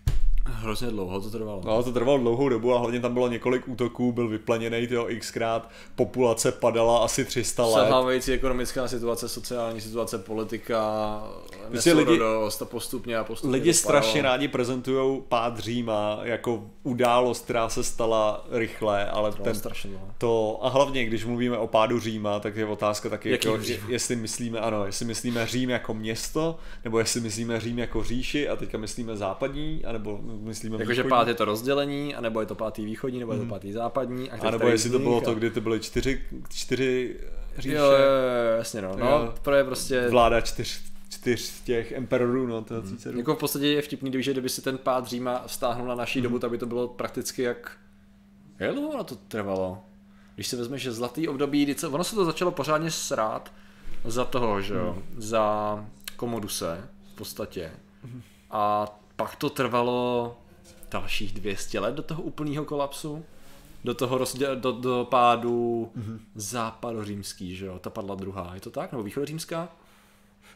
Hrozně 0.52 0.88
dlouho 0.88 1.20
to 1.20 1.30
trvalo. 1.30 1.60
No, 1.64 1.82
to 1.82 1.92
trvalo 1.92 2.18
dlouhou 2.18 2.48
dobu 2.48 2.74
a 2.74 2.78
hlavně 2.78 3.00
tam 3.00 3.14
bylo 3.14 3.28
několik 3.28 3.68
útoků, 3.68 4.12
byl 4.12 4.28
vyplněný 4.28 4.86
tyjo 4.86 5.08
xkrát, 5.20 5.70
populace 5.96 6.52
padala 6.52 6.98
asi 7.04 7.24
300 7.24 7.66
let. 7.66 7.72
Selhávající 7.84 8.32
ekonomická 8.32 8.88
situace, 8.88 9.28
sociální 9.28 9.80
situace, 9.80 10.18
politika, 10.18 11.22
Prostě 11.68 11.92
lidi- 11.94 12.20
postupně 12.64 13.16
a 13.16 13.24
postupně 13.24 13.52
Lidi 13.52 13.70
to 13.72 13.78
strašně 13.78 14.22
rádi 14.22 14.48
prezentují 14.48 15.22
pád 15.28 15.58
Říma 15.58 16.18
jako 16.22 16.64
událost, 16.82 17.44
která 17.44 17.68
se 17.68 17.84
stala 17.84 18.46
rychle, 18.50 19.10
ale 19.10 19.32
ten, 19.32 19.54
strašně 19.54 19.90
dlouho. 19.90 20.06
to, 20.18 20.58
a 20.62 20.68
hlavně, 20.68 21.04
když 21.04 21.24
mluvíme 21.24 21.58
o 21.58 21.66
pádu 21.66 22.00
Říma, 22.00 22.40
tak 22.40 22.56
je 22.56 22.66
otázka 22.66 23.08
taky, 23.08 23.30
Jaký 23.30 23.48
jako, 23.48 23.62
Řím? 23.62 23.76
jestli 23.88 24.16
myslíme, 24.16 24.60
ano, 24.60 24.86
jestli 24.86 25.04
myslíme 25.06 25.46
Řím 25.46 25.70
jako 25.70 25.94
město, 25.94 26.58
nebo 26.84 26.98
jestli 26.98 27.20
myslíme 27.20 27.60
Řím 27.60 27.78
jako 27.78 28.04
říši 28.04 28.48
a 28.48 28.56
teďka 28.56 28.78
myslíme 28.78 29.16
západní, 29.16 29.84
anebo 29.84 30.18
myslíme 30.38 30.76
Jakože 30.80 31.04
pát 31.04 31.28
je 31.28 31.34
to 31.34 31.44
rozdělení, 31.44 32.14
anebo 32.14 32.40
je 32.40 32.46
to 32.46 32.54
pátý 32.54 32.84
východní, 32.84 33.18
nebo 33.18 33.32
je 33.32 33.38
to 33.38 33.44
pátý 33.44 33.72
západní. 33.72 34.30
a 34.30 34.50
nebo 34.50 34.58
který 34.58 34.72
jestli 34.72 34.90
to 34.90 34.98
bylo 34.98 35.18
a- 35.18 35.24
to, 35.24 35.34
kdy 35.34 35.50
to 35.50 35.60
byly 35.60 35.80
čtyři, 35.80 36.22
čtyři 36.48 37.20
říše, 37.58 37.76
Jo, 37.76 37.84
jo, 37.84 37.90
jo, 37.92 38.58
jasně 38.58 38.82
no. 38.82 38.96
No, 38.96 39.34
to 39.42 39.52
je 39.52 39.64
prostě... 39.64 40.08
vláda 40.08 40.40
čtyř, 40.40 40.80
čtyř 41.10 41.60
těch 41.60 41.92
emperorů, 41.92 42.46
no, 42.46 42.62
to 42.62 42.74
je 42.74 42.82
Cícerů. 42.82 43.18
Jako 43.18 43.34
v 43.34 43.38
podstatě 43.38 43.66
je 43.66 43.82
vtipný, 43.82 44.10
když 44.10 44.28
kdyby 44.28 44.48
si 44.48 44.62
ten 44.62 44.78
pád 44.78 45.06
Říma 45.06 45.42
vztáhnul 45.46 45.86
na 45.86 45.94
naší 45.94 46.20
dobu, 46.20 46.38
tak 46.38 46.50
by 46.50 46.58
to 46.58 46.66
bylo 46.66 46.88
prakticky 46.88 47.42
jak... 47.42 47.78
Jak 48.58 48.72
dlouho 48.72 48.88
ono 48.88 49.04
to 49.04 49.16
trvalo? 49.16 49.78
Když 50.34 50.46
si 50.46 50.56
vezmeš, 50.56 50.82
že 50.82 50.92
zlatý 50.92 51.28
období, 51.28 51.64
kdy 51.64 51.76
ono 51.88 52.04
se 52.04 52.14
to 52.14 52.24
začalo 52.24 52.50
pořádně 52.50 52.90
srát 52.90 53.52
za 54.04 54.24
toho, 54.24 54.60
že 54.60 54.74
jo, 54.74 55.02
za 55.16 55.84
Komoduse 56.16 56.88
v 57.12 57.16
podstatě. 57.16 57.70
A 58.50 58.86
pak 59.18 59.36
to 59.36 59.50
trvalo 59.50 60.36
dalších 60.90 61.32
200 61.32 61.80
let 61.80 61.94
do 61.94 62.02
toho 62.02 62.22
úplného 62.22 62.64
kolapsu. 62.64 63.24
Do 63.84 63.94
toho 63.94 64.18
rozděl, 64.18 64.56
do, 64.56 64.72
do 64.72 65.06
pádu 65.10 65.92
západořímský, 66.34 67.56
že 67.56 67.66
jo, 67.66 67.78
ta 67.78 67.90
padla 67.90 68.14
druhá, 68.14 68.50
je 68.54 68.60
to 68.60 68.70
tak? 68.70 68.92
Nebo 68.92 69.02
východořímská? 69.02 69.68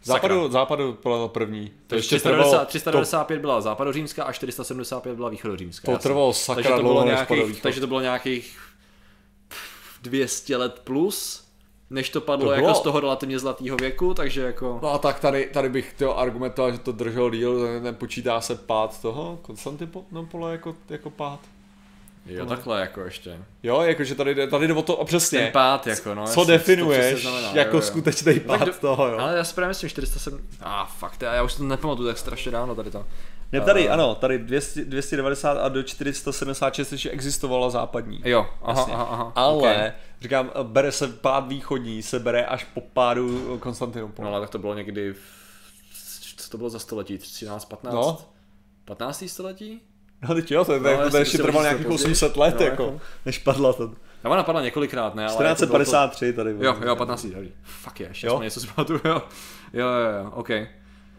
Západu, 0.03 0.51
západu 0.51 0.99
byla 1.03 1.29
první. 1.29 1.69
To 1.69 1.75
To 1.87 1.95
ještě 1.95 2.17
390, 2.17 2.51
trvalo, 2.51 2.67
395 2.67 3.41
byla 3.41 3.61
západořímská 3.61 4.25
a 4.25 4.33
475 4.33 5.17
byla 5.17 5.29
východořímská. 5.29 5.93
To 5.93 5.99
trvalo 5.99 6.33
sakra 6.33 6.63
takže 6.63 6.77
to 6.77 6.81
dlouho, 6.81 7.05
bylo 7.05 7.17
padl 7.27 7.35
nějakých. 7.41 7.63
Takže 7.63 7.81
to 7.81 7.87
bylo 7.87 8.01
nějakých 8.01 8.59
200 10.03 10.57
let 10.57 10.81
plus, 10.85 11.42
než 11.93 12.11
to 12.11 12.21
padlo 12.21 12.47
To 12.47 12.53
jako 12.53 12.65
bylo- 12.65 12.75
z 12.75 12.81
toho 12.81 13.01
relativně 13.01 13.39
zlatého 13.39 13.77
věku, 13.77 14.15
takže 14.15 14.41
jako... 14.43 14.79
No 14.83 14.93
a 14.95 14.99
tak 14.99 15.21
tady, 15.21 15.51
tady 15.53 15.69
bych 15.69 15.91
chtěl 15.91 16.13
argumentoval, 16.17 16.73
že 16.73 16.79
to 16.79 16.93
drželo 16.93 17.31
díl, 17.31 17.81
nepočítá 17.81 18.41
se 18.41 18.55
pád 18.55 19.03
toho 19.03 19.39
Konstantinopola 19.43 20.51
jako, 20.53 20.75
jako 20.89 21.11
pád. 21.11 21.41
Jo, 22.27 22.47
takhle 22.47 22.81
jako 22.81 23.01
ještě. 23.01 23.39
Jo, 23.63 23.81
jakože 23.83 24.15
tady, 24.15 24.35
jde- 24.35 24.47
tady 24.47 24.67
jde 24.69 24.75
o 24.75 24.83
to, 24.83 25.01
a 25.01 25.05
přesně, 25.05 25.39
Ten 25.39 25.53
pád 25.53 25.87
jako, 25.87 26.15
no. 26.15 26.27
co 26.27 26.35
to 26.45 26.51
definuješ 26.51 27.07
přesně 27.15 27.31
znamená, 27.31 27.49
jako 27.55 27.77
jo, 27.77 27.83
jo. 27.83 27.87
skutečný 27.87 28.33
No 28.35 28.41
tak 28.41 28.59
pád 28.59 28.67
do- 28.69 28.75
toho, 28.81 29.09
jo. 29.09 29.19
Ale 29.19 29.37
já 29.37 29.45
si 29.45 29.55
právě 29.55 29.69
myslím 29.69 29.91
407... 29.91 30.41
A 30.61 30.83
ah, 30.83 30.87
fakt, 30.99 31.23
já 31.23 31.43
už 31.43 31.55
to 31.55 31.63
nepamatuju 31.65 32.09
tak 32.09 32.19
strašně 32.19 32.51
dávno 32.53 32.75
tady 32.75 32.91
to. 32.91 33.07
Ne, 33.53 33.61
tady, 33.61 33.89
ano, 33.89 34.15
tady 34.15 34.39
200, 34.39 34.85
290 34.85 35.53
a 35.59 35.69
do 35.69 35.83
476 35.83 36.93
ještě 36.93 37.11
existovala 37.11 37.71
západní. 37.71 38.21
Jo, 38.25 38.47
aha, 38.63 38.81
Jasně. 38.81 38.95
aha, 38.95 39.07
aha. 39.11 39.33
Ale, 39.35 39.57
okay. 39.57 39.93
Říkám, 40.23 40.51
bere 40.63 40.93
se 40.93 41.09
pád 41.09 41.49
východní, 41.49 42.03
se 42.03 42.19
bere 42.19 42.47
až 42.47 42.65
po 42.65 42.81
pádu 42.81 43.59
Konstantinopolu. 43.61 44.29
No 44.29 44.35
ale 44.35 44.41
tak 44.41 44.51
to 44.51 44.59
bylo 44.59 44.75
někdy... 44.75 45.13
V... 45.13 45.43
Co 46.37 46.51
to 46.51 46.59
bylo 46.59 46.71
za 46.71 46.79
století? 46.79 47.19
13, 47.19 47.65
15? 47.65 47.95
No. 47.95 48.19
15. 48.85 49.25
století? 49.27 49.81
No 50.29 50.35
teď 50.35 50.51
jo, 50.51 50.65
to, 50.65 50.79
No, 50.79 50.97
no, 50.97 51.05
to, 51.05 51.11
to 51.11 51.17
ještě 51.17 51.39
to 51.39 51.45
trvalo 51.45 51.63
nějakých 51.63 51.87
později. 51.87 52.13
800 52.13 52.37
let, 52.37 52.55
No, 52.59 52.65
jako, 52.65 52.83
jako. 52.83 53.01
než 53.27 53.39
padla 53.39 53.73
to. 53.73 53.93
Já 54.25 54.31
ona 54.31 54.43
padla 54.43 54.63
několikrát, 54.63 55.15
ne? 55.15 55.27
Ale 55.27 55.47
jako 55.47 55.67
bylo 55.67 55.79
1453 55.79 56.33
tady. 56.33 56.55
To... 56.55 56.65
Jo, 56.65 56.77
jo, 56.87 56.97
15. 56.97 57.27
dobrý. 57.27 57.53
Fuck 57.63 58.01
je, 58.01 58.09
ještě 58.09 58.29
něco 58.43 58.61
si 58.61 58.67
pamatuju, 58.67 59.01
jo. 59.05 59.23
Jo, 59.73 59.87
jo, 59.87 60.23
jo, 60.23 60.31
ok. 60.35 60.51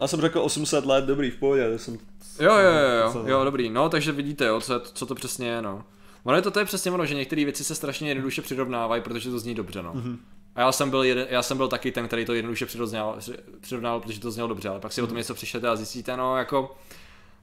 Já 0.01 0.07
jsem 0.07 0.21
řekl 0.21 0.39
800 0.41 0.85
let, 0.85 1.05
dobrý, 1.05 1.31
v 1.31 1.35
pohodě, 1.35 1.71
to 1.71 1.77
jsem... 1.77 1.97
Jo, 2.39 2.53
jo, 2.57 2.71
jo, 2.71 3.11
jo, 3.15 3.23
jo, 3.27 3.43
dobrý. 3.43 3.69
No, 3.69 3.89
takže 3.89 4.11
vidíte, 4.11 4.45
jo, 4.45 4.61
co, 4.61 4.79
co 4.79 5.05
to 5.05 5.15
přesně 5.15 5.47
je, 5.47 5.61
no. 5.61 5.83
Ono 6.23 6.35
je 6.35 6.41
to, 6.41 6.51
to 6.51 6.59
je 6.59 6.65
přesně 6.65 6.91
ono, 6.91 7.05
že 7.05 7.15
některé 7.15 7.45
věci 7.45 7.63
se 7.63 7.75
strašně 7.75 8.09
jednoduše 8.09 8.41
přirovnávají, 8.41 9.01
protože 9.01 9.29
to 9.29 9.39
zní 9.39 9.55
dobře, 9.55 9.83
no. 9.83 9.93
Mm-hmm. 9.93 10.17
A 10.55 10.61
já 10.61 10.71
jsem, 10.71 10.89
byl 10.89 11.03
jeden, 11.03 11.27
já 11.29 11.43
jsem 11.43 11.57
byl 11.57 11.67
taky 11.67 11.91
ten, 11.91 12.07
který 12.07 12.25
to 12.25 12.33
jednoduše 12.33 12.65
přirovnával, 12.65 13.99
protože 13.99 14.19
to 14.19 14.31
znělo 14.31 14.47
dobře, 14.47 14.69
ale 14.69 14.79
pak 14.79 14.93
si 14.93 15.01
o 15.01 15.07
tom 15.07 15.17
něco 15.17 15.33
přišlete 15.33 15.69
a 15.69 15.75
zjistíte, 15.75 16.17
no, 16.17 16.37
jako 16.37 16.75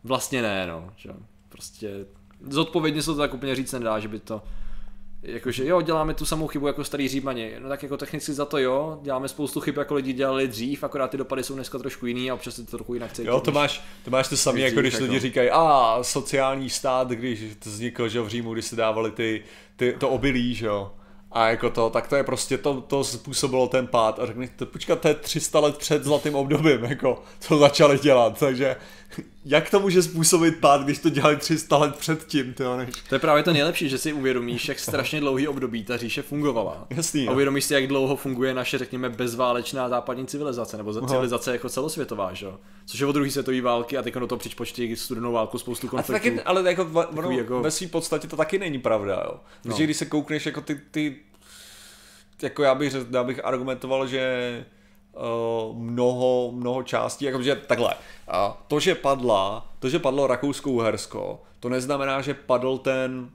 Vlastně 0.04 0.42
ne, 0.42 0.66
no. 0.66 0.92
Že? 0.96 1.10
Prostě 1.48 2.06
zodpovědně 2.48 3.02
se 3.02 3.06
to 3.06 3.16
tak 3.16 3.34
úplně 3.34 3.54
říct 3.54 3.72
nedá, 3.72 3.98
že 3.98 4.08
by 4.08 4.18
to 4.18 4.42
Jakože 5.22 5.66
jo, 5.66 5.80
děláme 5.80 6.14
tu 6.14 6.24
samou 6.24 6.46
chybu 6.46 6.66
jako 6.66 6.84
starý 6.84 7.08
římani. 7.08 7.52
No 7.58 7.68
tak 7.68 7.82
jako 7.82 7.96
technicky 7.96 8.32
za 8.32 8.44
to 8.44 8.58
jo, 8.58 8.98
děláme 9.02 9.28
spoustu 9.28 9.60
chyb 9.60 9.76
jako 9.76 9.94
lidi 9.94 10.12
dělali 10.12 10.48
dřív, 10.48 10.84
akorát 10.84 11.10
ty 11.10 11.16
dopady 11.16 11.42
jsou 11.42 11.54
dneska 11.54 11.78
trošku 11.78 12.06
jiný 12.06 12.30
a 12.30 12.34
občas 12.34 12.58
je 12.58 12.64
to 12.64 12.70
trochu 12.70 12.94
jinak 12.94 13.12
cítit. 13.12 13.28
Jo, 13.28 13.40
to 13.40 13.52
máš, 13.52 13.82
to 14.04 14.10
máš 14.10 14.28
to 14.28 14.36
samé, 14.36 14.60
jako 14.60 14.80
když 14.80 14.98
lidi 14.98 15.18
říkají, 15.18 15.50
a 15.50 15.98
sociální 16.02 16.70
stát, 16.70 17.08
když 17.08 17.40
to 17.58 17.70
vznikl, 17.70 18.08
že 18.08 18.20
v 18.20 18.28
Římu, 18.28 18.52
když 18.52 18.64
se 18.64 18.76
dávali 18.76 19.10
ty, 19.10 19.42
ty, 19.76 19.92
to 19.98 20.08
obilí, 20.08 20.54
že 20.54 20.66
jo. 20.66 20.92
A 21.32 21.48
jako 21.48 21.70
to, 21.70 21.90
tak 21.90 22.08
to 22.08 22.16
je 22.16 22.24
prostě, 22.24 22.58
to, 22.58 22.80
to 22.80 23.04
způsobilo 23.04 23.68
ten 23.68 23.86
pád. 23.86 24.18
A 24.18 24.26
řekni, 24.26 24.48
to 24.48 24.66
počkat, 24.66 25.00
to 25.00 25.08
je 25.08 25.14
300 25.14 25.60
let 25.60 25.78
před 25.78 26.04
zlatým 26.04 26.34
obdobím, 26.34 26.84
jako, 26.84 27.22
to 27.48 27.58
začali 27.58 27.98
dělat, 27.98 28.38
takže 28.38 28.76
jak 29.44 29.70
to 29.70 29.80
může 29.80 30.02
způsobit 30.02 30.56
pád, 30.60 30.82
když 30.82 30.98
to 30.98 31.08
dělali 31.10 31.36
300 31.36 31.76
let 31.76 31.96
předtím, 31.96 32.54
ty 32.54 32.62
než... 32.76 32.88
To 33.08 33.14
je 33.14 33.18
právě 33.18 33.42
to 33.42 33.52
nejlepší, 33.52 33.88
že 33.88 33.98
si 33.98 34.12
uvědomíš, 34.12 34.68
jak 34.68 34.78
strašně 34.78 35.20
dlouhý 35.20 35.48
období 35.48 35.84
ta 35.84 35.96
říše 35.96 36.22
fungovala. 36.22 36.86
Jasný, 36.90 37.20
A 37.22 37.24
jo. 37.24 37.32
uvědomíš 37.32 37.64
si, 37.64 37.74
jak 37.74 37.86
dlouho 37.86 38.16
funguje 38.16 38.54
naše, 38.54 38.78
řekněme, 38.78 39.08
bezválečná 39.08 39.88
západní 39.88 40.26
civilizace, 40.26 40.76
nebo 40.76 40.92
za- 40.92 41.06
civilizace 41.06 41.52
jako 41.52 41.68
celosvětová, 41.68 42.34
že 42.34 42.46
jo? 42.46 42.58
Což 42.86 43.00
je 43.00 43.06
od 43.06 43.12
druhé 43.12 43.30
světové 43.30 43.60
války 43.60 43.96
a 43.98 44.02
teď 44.02 44.14
do 44.14 44.26
toho 44.26 44.38
přičpočti 44.38 44.96
studenou 44.96 45.32
válku 45.32 45.58
spoustu 45.58 45.86
A 45.86 45.90
to 45.90 45.96
konfliktů. 45.96 46.28
taky, 46.28 46.40
ale 46.42 46.70
jako, 46.70 46.90
ono, 47.16 47.30
jako- 47.30 47.60
ve 47.62 47.70
své 47.70 47.86
podstatě 47.86 48.28
to 48.28 48.36
taky 48.36 48.58
není 48.58 48.78
pravda, 48.78 49.22
jo. 49.24 49.40
Protože 49.62 49.82
No. 49.82 49.84
když 49.84 49.96
se 49.96 50.04
koukneš 50.06 50.46
jako 50.46 50.60
ty, 50.60 50.80
ty 50.90 51.16
jako 52.42 52.62
já 52.62 52.74
bych, 52.74 52.92
řekl- 52.92 53.14
já 53.14 53.24
bych 53.24 53.44
argumentoval, 53.44 54.06
že 54.06 54.64
uh, 55.70 55.76
mnoho, 55.78 56.52
mnoho 56.54 56.82
částí, 56.82 57.24
jakože 57.24 57.56
takhle, 57.66 57.94
a 58.30 58.62
to, 58.68 58.80
že 58.80 58.94
padla, 58.94 59.66
to, 59.78 59.88
že 59.88 59.98
padlo 59.98 60.26
Rakousko-Uhersko, 60.26 61.38
to 61.60 61.68
neznamená, 61.68 62.20
že 62.20 62.34
padl 62.34 62.78
ten 62.78 63.30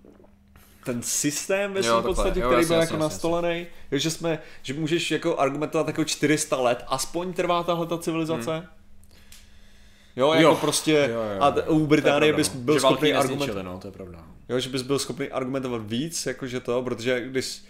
ten 0.86 1.02
systém 1.04 1.74
ve 1.74 1.84
svém 1.84 2.04
podstatě, 2.04 2.40
Jo, 2.40 2.48
který 2.48 2.62
jasně, 2.62 2.74
byl 2.74 2.82
jasně, 2.82 2.94
jako 2.94 3.04
nastolený, 3.04 3.68
jo, 3.92 3.98
že 3.98 4.10
jsme, 4.12 4.40
že 4.62 4.74
můžeš 4.74 5.12
jako 5.12 5.38
argumentovat 5.40 5.88
jako 5.88 6.04
400 6.04 6.58
let, 6.58 6.84
aspoň 6.88 7.34
trvá 7.34 7.64
tahle 7.64 7.86
ta 7.88 7.98
civilizace. 7.98 8.68
Jo, 10.16 10.34
jako 10.34 10.42
Jo. 10.44 10.56
prostě, 10.62 11.10
Jo, 11.12 11.22
jo, 11.22 11.42
a 11.42 11.48
jo. 11.48 11.52
t- 11.54 11.62
u 11.64 11.88
Británie 11.88 12.34
bys 12.34 12.54
no. 12.54 12.60
byl 12.60 12.80
schopný 12.80 13.14
argumentovat, 13.14 13.64
no, 13.64 13.80
to 13.80 13.88
je 13.88 13.92
pravda. 13.92 14.24
Jo, 14.50 14.60
že 14.60 14.70
bys 14.70 14.82
byl 14.82 15.00
schopný 15.00 15.30
argumentovat 15.30 15.82
víc, 15.86 16.26
jakože 16.26 16.60
to, 16.60 16.82
protože 16.84 17.22
když 17.22 17.64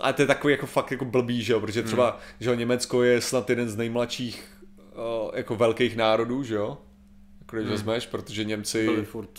a 0.00 0.12
to 0.12 0.22
je 0.22 0.26
takový 0.26 0.52
jako 0.52 0.66
fakt 0.66 0.90
jako 0.90 1.04
blbý, 1.04 1.42
že 1.42 1.52
jo, 1.52 1.60
protože 1.60 1.82
třeba, 1.82 2.10
Hmm. 2.10 2.18
že 2.40 2.50
jo, 2.50 2.54
Německo 2.56 3.02
je 3.02 3.20
snad 3.20 3.50
jeden 3.50 3.70
z 3.70 3.76
nejmladších 3.76 4.44
jako 5.34 5.56
velkých 5.56 5.96
národů, 5.96 6.42
že 6.42 6.54
jo, 6.54 6.78
jako 7.40 7.56
když 7.56 7.68
vezmeš, 7.68 8.06
protože 8.06 8.44
Němci 8.44 8.84
Hmm. 8.86 8.94
Byli 8.94 9.06
furt. 9.06 9.30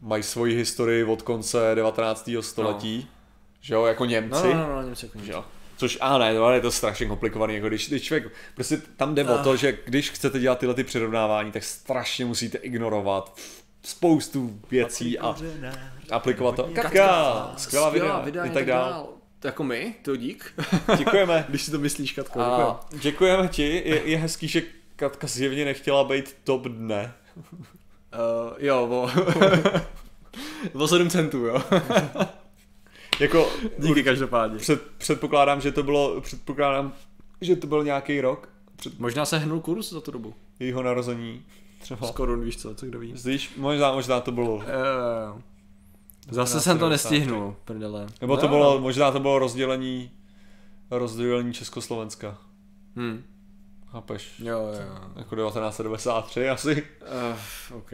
mají 0.00 0.22
svoji 0.22 0.54
historii 0.56 1.04
od 1.04 1.22
konce 1.22 1.72
19. 1.74 2.30
století, 2.40 3.08
že 3.60 3.74
jo, 3.74 3.84
jako 3.84 4.04
No, 4.04 4.10
Němci, 4.10 4.46
no, 4.54 4.68
no, 4.68 4.68
no, 4.76 4.82
Němci 4.82 5.06
jako 5.06 5.18
že 5.18 5.32
jo. 5.32 5.44
Což, 5.76 5.98
a 6.00 6.18
ne, 6.18 6.34
no, 6.34 6.44
ale 6.44 6.54
je 6.54 6.60
to 6.60 6.70
strašně 6.70 7.06
komplikovaný, 7.06 7.54
jako 7.54 7.68
když, 7.68 7.88
když 7.88 8.02
člověk, 8.02 8.32
prostě 8.54 8.76
tam 8.96 9.14
jde 9.14 9.24
o 9.24 9.34
Ah. 9.38 9.42
to, 9.44 9.56
že 9.56 9.78
když 9.84 10.10
chcete 10.10 10.38
dělat 10.40 10.58
tyhle 10.58 10.74
ty 10.74 10.84
přirovnávání, 10.84 11.52
tak 11.52 11.62
strašně 11.64 12.24
musíte 12.24 12.58
ignorovat 12.58 13.38
spoustu 13.84 14.60
věcí 14.70 15.18
a 15.18 15.36
aplikovat 16.10 16.56
to. 16.56 16.70
Katka, 16.74 17.52
skvělá 17.56 17.90
videa, 17.90 18.44
i 18.44 18.50
tak 18.50 18.66
dál. 18.66 19.08
Jako 19.44 19.64
my, 19.64 19.94
to 20.02 20.16
dík. 20.16 20.52
Děkujeme. 20.98 21.44
Když 21.48 21.62
si 21.62 21.70
to 21.70 21.78
myslíš, 21.78 22.12
Katko, 22.12 22.40
A 22.40 22.80
děkujeme 23.00 23.48
ti, 23.48 23.62
je, 23.84 24.02
je 24.04 24.16
hezký, 24.16 24.48
že 24.48 24.62
Katka 25.00 25.26
zjevně 25.26 25.64
nechtěla 25.64 26.04
být 26.04 26.36
top 26.44 26.62
dne. 26.62 27.12
Uh, 27.36 28.54
jo, 28.58 28.86
o... 28.90 29.10
o 30.84 30.88
7 30.88 31.10
centů, 31.10 31.38
jo. 31.38 31.62
Jako, 33.20 33.48
Díky 33.78 34.02
každopádně. 34.04 34.58
před, 34.58 34.82
předpokládám, 34.98 35.60
že 35.60 35.72
to 35.72 35.82
bylo, 35.82 36.20
předpokládám, 36.20 36.92
že 37.40 37.56
to 37.56 37.66
byl 37.66 37.84
nějaký 37.84 38.20
rok 38.20 38.48
před 38.76 38.98
Možná 38.98 39.24
se 39.24 39.38
hnul 39.38 39.60
kurz 39.60 39.90
za 39.92 40.00
tu 40.00 40.10
dobu. 40.10 40.34
jejího 40.58 40.82
narození. 40.82 41.42
Třeba. 41.80 42.06
Z 42.06 42.10
korun, 42.10 42.44
víš 42.44 42.56
co, 42.56 42.74
co 42.74 42.86
kdo 42.86 42.98
ví. 42.98 43.14
Víš, 43.24 43.52
možná, 43.56 43.92
možná 43.92 44.20
to 44.20 44.32
bylo 44.32 44.54
Uh, 44.56 44.62
zase 46.30 46.60
jsem 46.60 46.78
to 46.78 46.88
nestihnul, 46.88 47.56
prdele. 47.64 48.06
Nebo 48.20 48.36
to 48.36 48.42
No, 48.42 48.48
bylo, 48.48 48.74
no. 48.74 48.80
možná 48.80 49.10
to 49.10 49.20
bylo 49.20 49.38
rozdělení, 49.38 50.10
rozdělení 50.90 51.52
Československa. 51.52 52.38
Hm. 52.96 53.22
Chápeš? 53.92 54.32
Jo, 54.38 54.58
jo. 54.58 55.10
Jako 55.16 55.36
1993 55.36 56.48
asi. 56.48 56.86
Uh, 57.70 57.76
OK. 57.76 57.92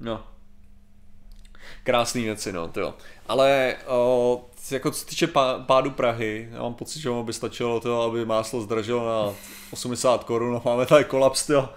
No. 0.00 0.26
Krásný 1.84 2.24
věci, 2.24 2.52
no, 2.52 2.68
to 2.68 2.80
jo. 2.80 2.94
Ale 3.26 3.76
o, 3.86 4.44
jako 4.70 4.90
co 4.90 4.98
se 4.98 5.06
týče 5.06 5.26
pá, 5.26 5.58
pádu 5.58 5.90
Prahy, 5.90 6.48
já 6.52 6.62
mám 6.62 6.74
pocit, 6.74 7.00
že 7.00 7.10
ono 7.10 7.22
by 7.22 7.32
stačilo 7.32 7.80
to, 7.80 8.02
aby 8.02 8.24
máslo 8.24 8.60
zdražilo 8.60 9.06
na 9.06 9.34
80 9.70 10.24
korun 10.24 10.56
a 10.56 10.62
máme 10.64 10.86
tady 10.86 11.04
kolaps, 11.04 11.46
to. 11.46 11.68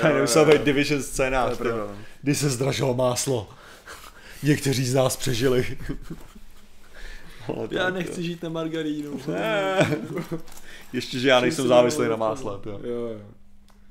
Tady 0.00 0.14
nemusel 0.14 0.46
být 0.46 0.62
Division 0.62 1.02
scénář, 1.02 1.58
no. 1.58 1.96
Kdy 2.22 2.34
se 2.34 2.50
zdražilo 2.50 2.94
máslo. 2.94 3.50
Někteří 4.42 4.84
z 4.84 4.94
nás 4.94 5.16
přežili. 5.16 5.78
Já 7.70 7.90
nechci 7.90 8.22
žít 8.22 8.42
na 8.42 8.48
margarínu. 8.48 9.20
Ne. 9.28 9.78
Ještě, 10.94 11.18
že 11.18 11.28
já 11.28 11.40
nejsem 11.40 11.68
závislý 11.68 12.08
na 12.08 12.16
másle. 12.16 12.52
Jo. 12.66 12.80
Jo. 12.82 13.20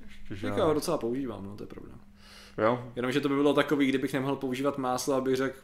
Ještě, 0.05 0.35
že 0.35 0.47
Tak 0.47 0.57
já 0.57 0.65
ho 0.65 0.73
docela 0.73 0.97
používám, 0.97 1.45
no, 1.45 1.55
to 1.55 1.63
je 1.63 1.67
pravda. 1.67 1.91
jo. 2.57 2.91
Jenomže 2.95 3.21
to 3.21 3.29
by 3.29 3.35
bylo 3.35 3.53
takový, 3.53 3.87
kdybych 3.87 4.13
nemohl 4.13 4.35
používat 4.35 4.77
máslo, 4.77 5.15
abych 5.15 5.35
řekl 5.35 5.57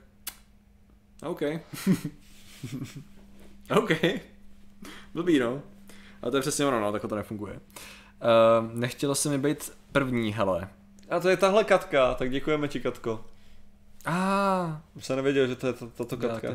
OK. 1.23 1.41
OK. 3.77 3.91
Blbý, 5.13 5.39
no. 5.39 5.61
A 6.21 6.29
to 6.29 6.37
je 6.37 6.41
přesně 6.41 6.65
ono, 6.65 6.79
no, 6.79 6.91
takhle 6.91 7.09
to 7.09 7.15
nefunguje. 7.15 7.53
Uh, 7.53 7.59
nechtělo 8.73 9.15
se 9.15 9.29
mi 9.29 9.37
být 9.37 9.71
první, 9.91 10.33
hele. 10.33 10.69
A 11.09 11.19
to 11.19 11.29
je 11.29 11.37
tahle 11.37 11.63
Katka, 11.63 12.13
tak 12.13 12.31
děkujeme 12.31 12.67
ti 12.67 12.79
Katko. 12.79 13.25
A 14.05 14.81
Už 14.95 15.05
jsem 15.05 15.15
nevěděl, 15.15 15.47
že 15.47 15.55
to 15.55 15.67
je 15.67 15.73
to- 15.73 15.87
tato 15.87 16.17
Katka. 16.17 16.47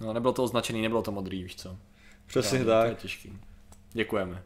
No, 0.00 0.12
nebylo 0.12 0.32
to 0.32 0.42
označený, 0.44 0.82
nebylo 0.82 1.02
to 1.02 1.12
modrý, 1.12 1.42
víš 1.42 1.56
co. 1.56 1.76
Přesně 2.26 2.64
To 2.64 2.70
je 2.70 2.88
tak. 2.90 2.98
těžký. 2.98 3.38
Děkujeme. 3.92 4.42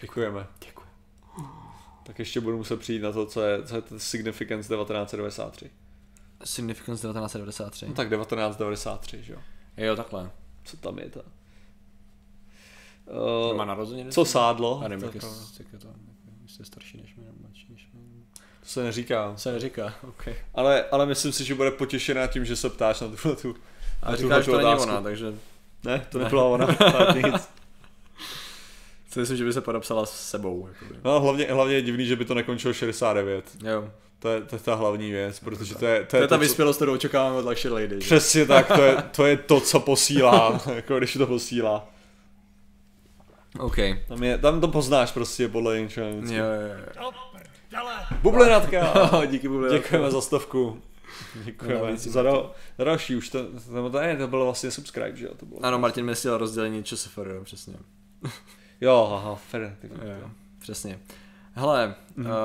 Děkujeme. 0.00 0.46
Děkuji. 0.66 0.86
Tak 2.02 2.18
ještě 2.18 2.40
budu 2.40 2.56
muset 2.56 2.76
přijít 2.80 3.02
na 3.02 3.12
to, 3.12 3.26
co 3.26 3.42
je, 3.42 3.62
co 3.62 3.76
je 3.76 3.82
Significance 3.96 4.74
1993. 4.74 5.70
Significance 6.44 7.02
1993. 7.08 7.86
No 7.88 7.94
tak 7.94 8.08
1993, 8.10 9.22
že 9.22 9.32
jo. 9.32 9.38
Jo, 9.76 9.96
takhle. 9.96 10.30
Co 10.64 10.76
tam 10.76 10.98
je 10.98 11.10
to? 11.10 11.22
Uh, 13.50 13.56
má 13.56 13.64
narozeniny? 13.64 14.12
co 14.12 14.24
sádlo? 14.24 14.78
Já 14.82 14.88
nevím, 14.88 15.00
To, 15.00 15.06
jak 15.06 15.14
je, 15.14 15.20
to, 15.20 15.26
jak 15.58 15.72
je 15.72 15.78
to, 15.78 15.88
jestli 16.42 16.60
je 16.62 16.64
starší 16.66 16.96
než 16.96 17.14
my, 17.16 17.24
nebo 17.24 17.36
mladší 17.40 17.66
než 17.72 17.88
my. 17.92 18.00
to 18.60 18.66
se 18.66 18.82
neříká. 18.82 19.36
Se 19.36 19.52
neříká, 19.52 19.94
ok. 20.08 20.28
Ale, 20.54 20.84
ale 20.88 21.06
myslím 21.06 21.32
si, 21.32 21.44
že 21.44 21.54
bude 21.54 21.70
potěšená 21.70 22.26
tím, 22.26 22.44
že 22.44 22.56
se 22.56 22.70
ptáš 22.70 23.00
na 23.00 23.08
tuhle 23.08 23.36
tu, 23.36 23.56
A 24.02 24.10
na 24.10 24.16
říkáš, 24.16 24.44
že 24.44 24.50
to 24.50 24.56
není 24.56 24.70
ona, 24.80 25.00
takže 25.02 25.34
Ne, 25.84 26.06
to 26.10 26.18
nebyla 26.18 26.44
ona. 26.44 26.66
nic. 27.14 27.48
Si 29.16 29.20
myslím, 29.20 29.38
že 29.38 29.44
by 29.44 29.52
se 29.52 29.60
podepsala 29.60 30.06
s 30.06 30.28
sebou. 30.30 30.68
Jakoby. 30.72 31.00
No 31.04 31.20
hlavně, 31.20 31.46
hlavně 31.50 31.74
je 31.74 31.82
divný, 31.82 32.06
že 32.06 32.16
by 32.16 32.24
to 32.24 32.34
nekončilo 32.34 32.74
69. 32.74 33.44
Jo. 33.64 33.90
To 34.18 34.28
je, 34.28 34.40
to 34.42 34.56
je 34.56 34.60
ta 34.60 34.74
hlavní 34.74 35.10
věc, 35.10 35.40
protože 35.40 35.74
to 35.74 35.86
je, 35.86 36.00
to 36.00 36.06
To 36.10 36.16
je, 36.16 36.22
je 36.22 36.28
ta 36.28 36.34
to, 36.34 36.38
co- 36.38 36.40
vyspělost, 36.40 36.76
kterou 36.78 36.92
očekáváme 36.94 37.36
od 37.36 37.44
Luxury 37.48 37.74
Lady. 37.74 37.94
že? 38.00 38.06
Přesně 38.06 38.46
tak, 38.46 38.66
to 38.76 38.82
je, 38.82 38.96
to 39.16 39.26
je 39.26 39.36
to, 39.36 39.60
co 39.60 39.80
posílá, 39.80 40.60
jako 40.74 40.98
když 40.98 41.12
to 41.12 41.26
posílá. 41.26 41.88
OK. 43.58 43.76
Tam, 44.08 44.22
je, 44.22 44.38
tam 44.38 44.60
to 44.60 44.68
poznáš 44.68 45.12
prostě 45.12 45.48
podle 45.48 45.80
něčeho. 45.80 46.08
Jo, 46.08 46.22
jo, 46.22 46.42
jo. 47.02 47.10
Bublinatka! 48.22 49.10
Díky 49.26 49.48
Bubli. 49.48 49.70
Děkujeme 49.70 50.10
za 50.10 50.20
stovku. 50.20 50.82
Děkujeme. 51.44 51.90
No, 51.90 51.96
za, 51.96 52.22
do, 52.22 52.52
za 52.78 52.84
další 52.84 53.16
už 53.16 53.28
to, 53.28 53.38
to, 53.44 53.90
to, 53.90 53.98
ne, 54.00 54.16
to 54.16 54.28
bylo 54.28 54.44
vlastně 54.44 54.70
subscribe, 54.70 55.16
že 55.16 55.24
jo? 55.26 55.34
To 55.36 55.46
bylo. 55.46 55.60
Ano, 55.64 55.78
Martin 55.78 56.04
myslel 56.06 56.38
rozdělení 56.38 56.84
ČSFR, 56.84 57.40
přesně. 57.44 57.74
Jo, 58.80 59.12
aha, 59.14 59.40
ty- 59.80 59.88
Jo, 60.22 60.30
přesně. 60.60 60.98
Hele, 61.54 61.94
Mhm. 62.16 62.26
uh, 62.30 62.36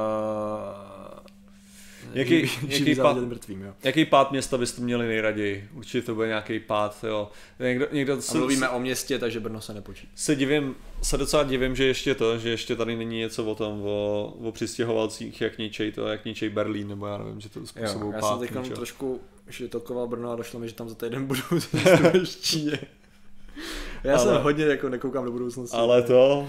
Jaký- 2.13 2.49
jaký 2.67 2.95
pát- 2.95 3.17
mrtvým, 3.17 3.61
jo. 3.61 3.73
Jaký 3.83 4.05
pád 4.05 4.31
města 4.31 4.57
byste 4.57 4.81
měli 4.81 5.07
nejraději? 5.07 5.69
Určitě 5.73 6.01
to 6.01 6.15
bude 6.15 6.27
nějaký 6.27 6.59
pád, 6.59 7.03
jo. 7.07 7.31
Někdo, 7.59 7.87
někdo 7.91 8.17
A 8.17 8.21
se, 8.21 8.37
mluvíme 8.37 8.69
o 8.69 8.79
městě, 8.79 9.19
takže 9.19 9.39
Brno 9.39 9.61
se 9.61 9.73
nepočítá. 9.73 10.11
se 10.15 10.35
divím, 10.35 10.75
se 11.03 11.17
docela 11.17 11.43
divím, 11.43 11.75
že 11.75 11.85
ještě 11.85 12.15
to, 12.15 12.37
že 12.37 12.49
ještě 12.49 12.75
tady 12.75 12.95
není 12.95 13.17
něco 13.17 13.45
o 13.45 13.55
tom, 13.55 13.81
o, 13.85 14.25
o 14.41 14.51
přistěhovalcích, 14.51 15.41
jak 15.41 15.57
ničej 15.57 15.91
to, 15.91 16.07
jak 16.07 16.25
ničej 16.25 16.49
Berlín, 16.49 16.87
nebo 16.87 17.07
já 17.07 17.17
nevím, 17.17 17.41
že 17.41 17.49
to 17.49 17.67
způsobují 17.67 18.05
Jo, 18.11 18.13
já 18.15 18.21
pád. 18.21 18.39
jsem 18.39 18.63
teď 18.63 18.73
trošku 18.73 19.21
šitokoval 19.49 20.07
Brno 20.07 20.31
a 20.31 20.35
došlo 20.35 20.59
mi, 20.59 20.67
že 20.69 20.73
tam 20.75 20.89
za 20.89 20.95
týden 20.95 21.25
budu 21.25 21.41
v 22.25 22.41
Číně. 22.41 22.79
Já 24.03 24.15
Ale- 24.17 24.23
jsem 24.25 24.43
hodně 24.43 24.65
jako 24.65 24.89
nekoukám 24.89 25.25
do 25.25 25.31
budoucnosti. 25.31 25.77
Ale 25.77 26.01
to, 26.01 26.47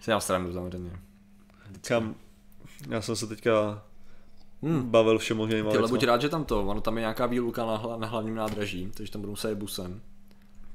Si 0.00 0.10
nám 0.10 0.20
srandu 0.20 0.52
samozřejmě. 0.52 0.90
kam, 1.88 2.14
já 2.88 3.00
jsem 3.00 3.16
se 3.16 3.26
teďka 3.26 3.82
bavil 4.82 5.18
všemožnýma 5.18 5.70
Tyhle, 5.70 5.88
buď 5.88 6.04
rád, 6.04 6.20
že 6.20 6.28
tam 6.28 6.44
to, 6.44 6.66
ono 6.66 6.80
tam 6.80 6.96
je 6.96 7.00
nějaká 7.00 7.26
výluka 7.26 7.66
na, 7.66 7.76
hla, 7.76 7.96
na 7.96 8.06
hlavním 8.06 8.34
nádraží, 8.34 8.90
takže 8.96 9.12
tam 9.12 9.20
budou 9.20 9.32
muset 9.32 9.54
busem. 9.54 10.00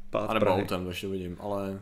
Pád 0.10 0.30
A 0.30 0.34
nebo 0.34 0.46
Prahy. 0.46 0.62
autem, 0.62 0.84
to 0.84 0.90
ještě 0.90 1.08
vidím, 1.08 1.38
ale... 1.40 1.80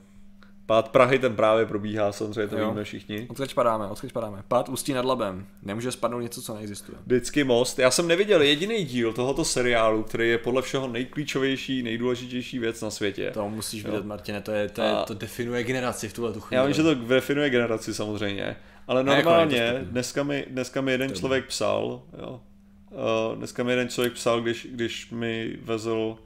Pád 0.71 0.89
Prahy 0.89 1.19
ten 1.19 1.35
právě 1.35 1.65
probíhá, 1.65 2.11
samozřejmě 2.11 2.47
to 2.47 2.57
Jo. 2.57 2.69
víme 2.69 2.83
všichni. 2.83 3.27
Odkud 3.29 3.53
padáme, 3.53 3.87
odkud 3.87 4.13
padáme. 4.13 4.43
Pád 4.47 4.69
ústí 4.69 4.93
nad 4.93 5.05
labem. 5.05 5.47
Nemůže 5.63 5.91
spadnout 5.91 6.21
něco, 6.21 6.41
co 6.41 6.55
neexistuje. 6.55 6.97
Vždycky 7.05 7.43
most. 7.43 7.79
Já 7.79 7.91
jsem 7.91 8.07
neviděl 8.07 8.41
jediný 8.41 8.85
díl 8.85 9.13
tohoto 9.13 9.45
seriálu, 9.45 10.03
který 10.03 10.29
je 10.29 10.37
podle 10.37 10.61
všeho 10.61 10.87
nejklíčovější, 10.87 11.83
nejdůležitější 11.83 12.59
věc 12.59 12.81
na 12.81 12.89
světě. 12.89 13.31
To 13.33 13.49
musíš 13.49 13.85
vidět, 13.85 14.05
Martine, 14.05 14.41
to, 14.41 14.51
je, 14.51 14.69
to, 14.69 14.81
je, 14.81 14.93
to 15.07 15.13
definuje 15.13 15.63
generaci 15.63 16.09
v 16.09 16.13
tuhle 16.13 16.33
tu 16.33 16.39
chvíli. 16.41 16.57
Já 16.57 16.65
vím, 16.65 16.73
že 16.73 16.83
to 16.83 16.95
definuje 16.95 17.49
generaci 17.49 17.93
samozřejmě, 17.93 18.55
ale 18.87 18.99
jako 18.99 19.11
normálně 19.11 19.73
dneska 19.83 20.23
mi, 20.23 20.45
dneska 20.49 20.81
mi 20.81 20.91
jeden 20.91 21.13
člověk 21.13 21.45
psal, 21.45 22.01
jo, 22.21 22.41
uh, 22.89 23.37
dneska 23.37 23.63
mi 23.63 23.71
jeden 23.71 23.89
člověk 23.89 24.13
psal, 24.13 24.41
když, 24.41 24.67
když 24.71 25.11
mi 25.11 25.57
vezl 25.61 26.17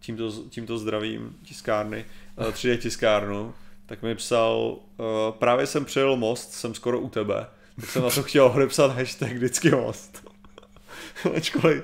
tímto, 0.00 0.32
tímto 0.50 0.78
zdravím 0.78 1.36
tiskárny, 1.44 2.04
uh, 2.38 2.46
3D 2.46 2.78
tiskárnu, 2.78 3.54
tak 3.90 4.02
mi 4.02 4.14
psal, 4.14 4.76
uh, 4.98 5.06
právě 5.38 5.66
jsem 5.66 5.84
přejel 5.84 6.16
most, 6.16 6.52
jsem 6.52 6.74
skoro 6.74 7.00
u 7.00 7.08
tebe, 7.08 7.46
tak 7.80 7.90
jsem 7.90 8.02
na 8.02 8.10
to 8.10 8.22
chtěl 8.22 8.46
odepsat 8.54 8.90
hashtag 8.96 9.32
vždycky 9.32 9.70
most. 9.70 10.28
ačkoliv, 11.36 11.82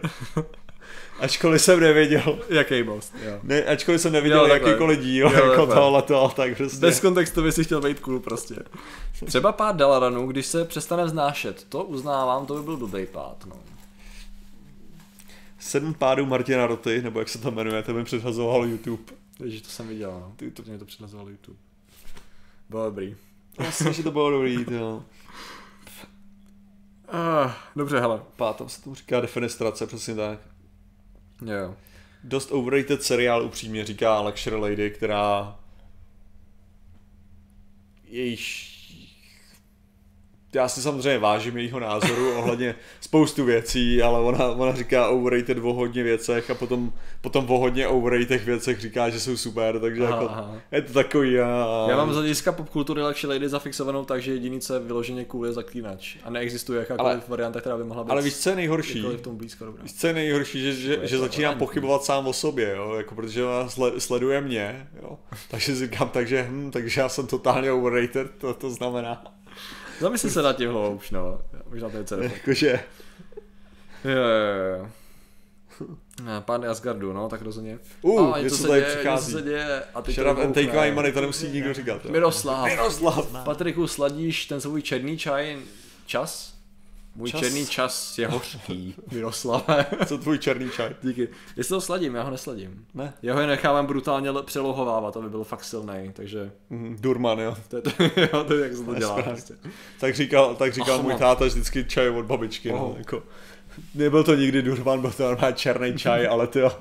ačkoliv 1.20 1.62
jsem 1.62 1.80
nevěděl, 1.80 2.38
Jaký 2.48 2.82
most, 2.82 3.14
jo. 3.22 3.38
ne, 3.42 3.64
ačkoliv 3.64 4.00
jsem 4.00 4.12
neviděl 4.12 4.46
Jo, 4.46 4.54
jakýkoliv 4.54 4.98
díl 5.00 5.26
Jo, 5.26 5.32
jako 5.34 5.56
takhle. 5.56 5.74
tohleto, 5.74 6.32
tak 6.36 6.56
prostě. 6.56 6.78
Bez 6.78 7.00
kontextu 7.00 7.42
by 7.42 7.52
si 7.52 7.64
chtěl 7.64 7.80
být 7.80 8.00
cool 8.00 8.20
prostě. 8.20 8.54
Třeba 9.26 9.52
pád 9.52 9.76
Dalaranu, 9.76 10.26
když 10.26 10.46
se 10.46 10.64
přestane 10.64 11.04
vznášet, 11.04 11.66
to 11.68 11.84
uznávám, 11.84 12.46
to 12.46 12.54
by 12.54 12.62
byl 12.62 12.76
blbý 12.76 13.06
pád, 13.06 13.44
no. 13.46 13.56
Sedm 15.58 15.94
pádů 15.94 16.26
Martina 16.26 16.66
Roty, 16.66 17.02
nebo 17.02 17.18
jak 17.18 17.28
se 17.28 17.38
to 17.38 17.50
jmenuje, 17.50 17.82
to 17.82 17.94
mi 17.94 18.04
předhazoval 18.04 18.64
YouTube. 18.64 19.02
Takže 19.38 19.60
to 19.62 19.68
jsem 19.68 19.88
viděl, 19.88 20.10
no. 20.20 20.32
Ty 20.36 20.50
to- 20.50 20.62
Mě 20.66 20.78
to 20.78 20.84
předhazoval 20.84 21.28
YouTube. 21.28 21.58
Bylo 22.68 22.84
dobrý. 22.84 23.16
Myslím, 23.58 23.92
že 23.92 24.02
to 24.02 24.10
bylo 24.10 24.30
dobrý, 24.30 24.66
jo. 24.70 25.04
Uh, 27.12 27.52
dobře, 27.76 28.00
hele. 28.00 28.22
Pád, 28.36 28.56
tam 28.56 28.68
se 28.68 28.82
tomu 28.82 28.96
říká 28.96 29.20
defenestrace, 29.20 29.86
přesně 29.86 30.14
tak. 30.14 30.38
Jo. 31.46 31.76
Dost 32.24 32.52
overrated 32.52 33.02
seriál, 33.02 33.44
upřímně 33.44 33.84
říká 33.84 34.20
Lecture 34.20 34.56
Lady, 34.56 34.90
která 34.90 35.56
jejíž 38.04 38.75
já 40.56 40.68
si 40.68 40.82
samozřejmě 40.82 41.18
vážím 41.18 41.56
jejího 41.56 41.80
názoru 41.80 42.38
ohledně 42.38 42.74
spoustu 43.00 43.44
věcí, 43.44 44.02
ale 44.02 44.20
ona, 44.20 44.46
ona 44.46 44.74
říká 44.74 45.08
overrated 45.08 45.58
o 45.58 45.72
hodně 45.72 46.02
věcech 46.02 46.50
a 46.50 46.54
potom, 46.54 46.92
potom 47.20 47.50
o 47.50 47.58
hodně 47.58 47.88
overrated 47.88 48.44
věcech 48.44 48.80
říká, 48.80 49.10
že 49.10 49.20
jsou 49.20 49.36
super, 49.36 49.80
takže 49.80 50.02
Aha, 50.06 50.16
jako, 50.16 50.28
aha. 50.30 50.54
je 50.72 50.82
to 50.82 50.92
takový 50.92 51.38
a... 51.40 51.86
Já 51.88 51.96
mám 51.96 52.12
z 52.12 52.16
hlediska 52.16 52.52
popkultury 52.52 53.02
Luxury 53.02 53.32
Lady 53.32 53.48
zafixovanou 53.48 54.04
tak, 54.04 54.22
že 54.22 54.32
jediný, 54.32 54.60
co 54.60 54.74
je 54.74 54.80
vyloženě 54.80 55.24
cool, 55.24 55.46
je 55.46 55.52
zaklínač. 55.52 56.16
A 56.24 56.30
neexistuje 56.30 56.78
jakákoliv 56.78 57.12
Ale- 57.12 57.22
varianta, 57.28 57.60
která 57.60 57.76
by 57.76 57.84
mohla 57.84 58.04
být 58.04 58.10
Ale 58.10 58.22
víš, 58.22 58.36
co 58.36 58.50
je 58.50 58.56
nejhorší? 58.56 59.04
tomu 59.22 59.36
blízko 59.36 59.64
dobrá. 59.64 59.82
Víš, 59.82 59.94
co 59.94 60.06
je 60.06 60.12
nejhorší, 60.12 60.60
že, 60.62 60.72
že, 60.72 60.98
že 61.02 61.16
to 61.16 61.22
začínám 61.22 61.28
relevantní. 61.42 61.66
pochybovat 61.66 62.04
sám 62.04 62.26
o 62.26 62.32
sobě, 62.32 62.74
jo? 62.76 62.94
Jako, 62.94 63.14
protože 63.14 63.44
ona 63.44 63.68
sle, 63.68 64.00
sleduje 64.00 64.40
mě, 64.40 64.88
jo? 65.02 65.18
takže 65.50 65.76
si 65.76 65.86
říkám, 65.86 66.08
takže, 66.08 66.46
hm, 66.50 66.70
takže 66.70 67.00
já 67.00 67.08
jsem 67.08 67.26
totálně 67.26 67.72
overrated, 67.72 68.30
to, 68.38 68.54
to 68.54 68.70
znamená, 68.70 69.22
Zamysli 70.00 70.30
se 70.30 70.42
nad 70.42 70.56
tím 70.56 70.70
hloubš, 70.70 71.10
no. 71.10 71.40
Možná 71.70 71.90
to 71.90 71.96
je 71.96 72.04
celé. 72.04 72.24
jakože, 72.24 72.80
Jo, 74.04 74.10
jo, 74.12 74.78
jo. 74.78 74.88
Pán 76.40 76.64
Asgardu, 76.64 77.12
no, 77.12 77.28
tak 77.28 77.42
rozhodně. 77.42 77.78
Uh, 78.02 78.34
a 78.34 78.40
něco 78.40 78.56
se 78.56 78.68
tady 78.68 78.80
děje, 78.80 78.94
přichází. 78.96 79.26
něco 79.26 79.38
se 79.38 79.44
děje. 79.44 79.82
A 79.94 80.02
ty 80.02 80.12
shut 80.12 80.26
up 80.32 80.38
and 80.38 80.52
take 80.52 80.80
my 80.80 80.92
money, 80.92 81.12
to 81.12 81.20
nemusí 81.20 81.48
nikdo 81.48 81.74
říkat. 81.74 82.04
Jo? 82.04 82.10
Miroslav. 82.10 82.64
Miroslav. 82.64 83.44
Patriku, 83.44 83.86
sladíš 83.86 84.46
ten 84.46 84.60
svůj 84.60 84.82
černý 84.82 85.18
čaj 85.18 85.58
čas? 86.06 86.55
Můj 87.16 87.30
Čas. 87.30 87.40
černý 87.40 87.66
čas 87.66 88.18
je 88.18 88.26
hořký, 88.28 88.94
Miroslave. 89.12 89.86
Co 90.06 90.18
tvůj 90.18 90.38
černý 90.38 90.70
čaj? 90.70 90.94
Díky. 91.02 91.28
Jestli 91.56 91.70
to 91.74 91.80
sladím, 91.80 92.14
já 92.14 92.22
ho 92.22 92.30
nesladím. 92.30 92.86
Ne. 92.94 93.12
Já 93.22 93.34
ho 93.34 93.40
je 93.40 93.46
nechávám 93.46 93.86
brutálně 93.86 94.30
přelohovávat, 94.42 95.16
aby 95.16 95.28
byl 95.30 95.44
fakt 95.44 95.64
silný, 95.64 96.10
takže 96.12 96.50
Mm, 96.70 96.96
Durman, 97.00 97.38
jo. 97.38 97.56
to 97.68 97.76
je, 97.76 97.82
to, 97.82 97.90
jo, 98.32 98.44
to 98.44 98.54
je 98.54 98.62
jak 98.62 98.76
se 98.76 98.84
to 98.84 98.94
dělá. 98.94 99.22
Prostě. 99.22 99.54
Tak 100.00 100.14
říkal, 100.14 100.54
tak 100.54 100.72
říkal 100.74 100.94
Ach, 100.96 101.02
můj 101.02 101.12
no. 101.12 101.18
táta 101.18 101.44
vždycky 101.44 101.84
čaj 101.84 102.08
od 102.08 102.26
babičky, 102.26 102.72
no, 102.72 102.90
Oh. 102.90 102.98
jako. 102.98 103.22
Nebyl 103.94 104.24
to 104.24 104.34
nikdy 104.34 104.62
Durman, 104.62 105.00
byl 105.00 105.10
to 105.12 105.22
normálně 105.22 105.56
černý 105.56 105.98
čaj, 105.98 106.26
ale 106.30 106.46
ty 106.46 106.58
jo. 106.58 106.72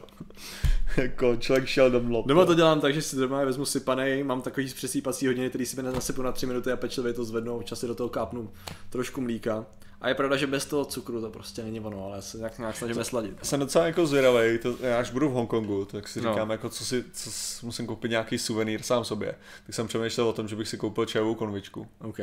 jako 0.98 1.36
člověk 1.36 1.66
šel 1.66 1.92
do 1.92 2.00
mlop. 2.02 2.26
Nebo 2.26 2.46
to 2.46 2.54
dělám 2.54 2.82
tak, 2.82 2.94
že 2.94 3.02
si 3.02 3.16
doma 3.16 3.44
vezmu 3.46 3.66
sypanej, 3.66 4.24
mám 4.24 4.42
takový 4.42 4.74
přesýpací 4.74 5.28
hodiny, 5.28 5.50
který 5.50 5.66
si 5.66 5.84
nasypu 5.84 6.22
na 6.22 6.32
3 6.32 6.46
minuty 6.46 6.72
a 6.72 6.78
pečlivě 6.78 7.14
to 7.14 7.24
občas 7.56 7.80
si 7.80 7.88
do 7.88 7.96
toho 7.96 8.10
kápnu 8.10 8.52
trošku 8.90 9.22
mlíka. 9.22 9.66
A 10.02 10.08
je 10.10 10.16
pravda, 10.16 10.38
že 10.38 10.48
bez 10.48 10.66
toho 10.66 10.86
cukru 10.86 11.22
to 11.22 11.30
prostě 11.30 11.64
není 11.64 11.80
ono, 11.80 12.06
ale 12.06 12.22
se 12.22 12.38
nějak, 12.38 12.58
nějak 12.60 12.78
snažíme 12.78 13.04
sladit. 13.04 13.46
Jsem 13.46 13.60
docela 13.60 13.86
jako 13.86 14.08
zvědavý, 14.08 14.58
to, 14.58 14.76
já 14.80 15.00
až 15.00 15.12
budu 15.12 15.30
v 15.30 15.34
Hongkongu, 15.34 15.86
tak 15.86 16.08
si 16.08 16.22
No. 16.22 16.32
říkám, 16.34 16.50
jako 16.52 16.70
co 16.70 16.86
si, 16.86 17.04
co, 17.14 17.32
si- 17.32 17.66
musím 17.66 17.88
koupit 17.88 18.12
nějaký 18.12 18.38
suvenýr 18.38 18.82
sám 18.82 19.06
sobě. 19.06 19.36
Tak 19.66 19.76
jsem 19.76 19.88
přemýšlel 19.88 20.28
o 20.28 20.34
tom, 20.34 20.48
že 20.48 20.56
bych 20.56 20.68
si 20.68 20.78
koupil 20.78 21.06
čajovou 21.06 21.36
konvičku. 21.36 21.88
OK. 22.02 22.20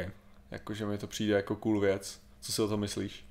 Jakože 0.50 0.86
mi 0.86 0.98
to 0.98 1.06
přijde 1.06 1.34
jako 1.34 1.56
cool 1.56 1.80
věc. 1.80 2.20
Co 2.40 2.52
si 2.52 2.62
o 2.62 2.68
tom 2.68 2.80
myslíš? 2.80 3.24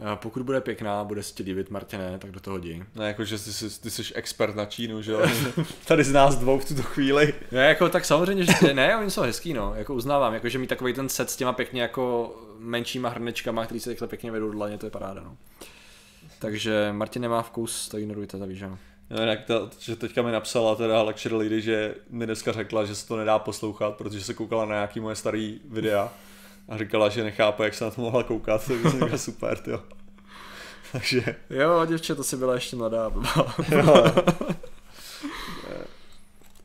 A 0.00 0.16
pokud 0.16 0.42
bude 0.42 0.60
pěkná, 0.60 1.04
bude 1.04 1.22
se 1.22 1.34
ti 1.34 1.42
líbit, 1.42 1.70
Martine, 1.70 2.18
tak 2.18 2.30
do 2.30 2.40
toho 2.40 2.58
jdi. 2.58 2.84
Ne, 2.94 3.06
jakože 3.06 3.38
ty 3.38 3.52
jsi, 3.52 3.80
ty 3.80 3.90
jsi 3.90 4.14
expert 4.14 4.56
na 4.56 4.64
Čínu, 4.64 5.02
že 5.02 5.12
jo? 5.12 5.20
Tady 5.86 6.04
z 6.04 6.12
nás 6.12 6.36
dvou 6.36 6.58
v 6.58 6.64
tuto 6.64 6.82
chvíli. 6.82 7.34
Ne, 7.52 7.68
jako 7.68 7.88
tak 7.88 8.04
samozřejmě, 8.04 8.44
že 8.44 8.74
ne, 8.74 8.96
oni 8.96 9.10
jsou 9.10 9.22
hezký, 9.22 9.54
no, 9.54 9.74
jako 9.74 9.94
uznávám, 9.94 10.34
jako 10.34 10.48
že 10.48 10.58
mít 10.58 10.66
takový 10.66 10.92
ten 10.92 11.08
set 11.08 11.30
s 11.30 11.36
těma 11.36 11.52
pěkně 11.52 11.82
jako 11.82 12.34
menšíma 12.58 13.08
hrnečkama, 13.08 13.64
který 13.64 13.80
se 13.80 13.90
takhle 13.90 14.08
pěkně 14.08 14.30
vedou 14.30 14.46
do 14.46 14.52
dlaně, 14.52 14.78
to 14.78 14.86
je 14.86 14.90
paráda, 14.90 15.20
no. 15.20 15.36
Takže 16.38 16.92
Martin 16.92 17.22
nemá 17.22 17.42
vkus, 17.42 17.88
to 17.88 17.98
ignorujte, 17.98 18.38
to 18.38 18.46
víš, 18.46 18.58
že? 18.58 18.64
jo. 18.64 18.78
No, 19.10 19.20
jinak 19.20 19.44
ta, 19.44 19.70
že 19.78 19.96
teďka 19.96 20.22
mi 20.22 20.32
napsala 20.32 20.74
teda 20.74 21.02
Lecture 21.02 21.36
Lady, 21.36 21.60
že 21.60 21.94
mi 22.10 22.26
dneska 22.26 22.52
řekla, 22.52 22.84
že 22.84 22.94
se 22.94 23.08
to 23.08 23.16
nedá 23.16 23.38
poslouchat, 23.38 23.96
protože 23.96 24.20
se 24.20 24.34
koukala 24.34 24.64
na 24.64 24.74
nějaký 24.74 25.00
moje 25.00 25.16
starý 25.16 25.60
videa 25.64 26.12
a 26.68 26.76
říkala, 26.78 27.08
že 27.08 27.24
nechápe, 27.24 27.64
jak 27.64 27.74
se 27.74 27.84
na 27.84 27.90
to 27.90 28.00
mohla 28.00 28.22
koukat, 28.22 28.66
to 28.66 28.74
že 29.08 29.18
super, 29.18 29.58
jo. 29.66 29.82
Takže, 30.92 31.36
Jo, 31.50 31.86
děvče, 31.86 32.14
to 32.14 32.24
si 32.24 32.36
byla 32.36 32.54
ještě 32.54 32.76
mladá. 32.76 33.10
jo, 33.70 34.14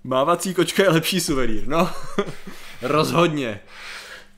Mávací 0.04 0.54
kočka 0.54 0.84
je 0.84 0.90
lepší 0.90 1.20
suvenýr, 1.20 1.68
no. 1.68 1.90
Rozhodně. 2.82 3.60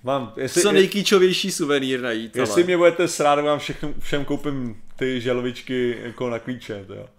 mám, 0.03 0.33
jestli, 0.37 0.61
Co 0.61 0.71
nejkýčovější 0.71 1.51
suvenýr 1.51 2.01
najít, 2.01 2.35
jestli 2.35 2.61
ale. 2.61 2.63
mě 2.63 2.77
budete 2.77 3.07
srát, 3.07 3.41
vám 3.41 3.59
všechno, 3.59 3.93
všem 3.99 4.25
koupím 4.25 4.81
ty 4.95 5.21
želvičky 5.21 5.97
jako 6.01 6.29
na 6.29 6.39
klíče, 6.39 6.83
to 6.87 6.93
jo. 6.93 7.09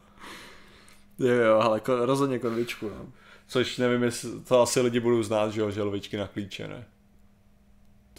Jo, 1.18 1.34
jo, 1.34 1.58
ale 1.58 1.80
ko, 1.80 2.06
rozhodně 2.06 2.38
konvičku, 2.38 2.88
no. 2.88 3.06
Což 3.48 3.78
nevím, 3.78 4.02
jestli 4.02 4.40
to 4.40 4.62
asi 4.62 4.80
lidi 4.80 5.00
budou 5.00 5.22
znát, 5.22 5.52
že 5.52 5.60
jo, 5.60 5.70
želvičky 5.70 6.16
na 6.16 6.26
klíče, 6.26 6.68
ne? 6.68 6.84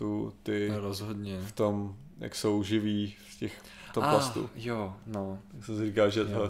Tu, 0.03 0.33
ty, 0.43 0.69
no 0.71 0.79
rozhodně. 0.79 1.39
v 1.41 1.51
tom, 1.51 1.95
jak 2.19 2.35
jsou 2.35 2.63
živí 2.63 3.15
v 3.27 3.39
těch, 3.39 3.61
v 3.89 3.93
tom 3.93 4.03
plastu. 4.03 4.49
jo, 4.55 4.95
no. 5.07 5.39
Tak 5.51 5.65
jsem 5.65 5.77
si 5.77 5.85
říkal, 5.85 6.09
že 6.09 6.25
to, 6.25 6.49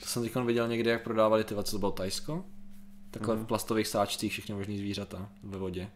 To 0.00 0.06
jsem 0.06 0.22
teď 0.22 0.36
viděl 0.36 0.68
někde, 0.68 0.90
jak 0.90 1.02
prodávali 1.04 1.44
ty, 1.44 1.54
co 1.54 1.62
to 1.62 1.78
bylo 1.78 1.92
Tajsko? 1.92 2.44
Takhle 3.10 3.36
v 3.36 3.44
plastových 3.44 3.86
sáčcích 3.86 4.32
všechny 4.32 4.54
možný 4.54 4.78
zvířata 4.78 5.28
ve 5.42 5.58
vodě. 5.58 5.90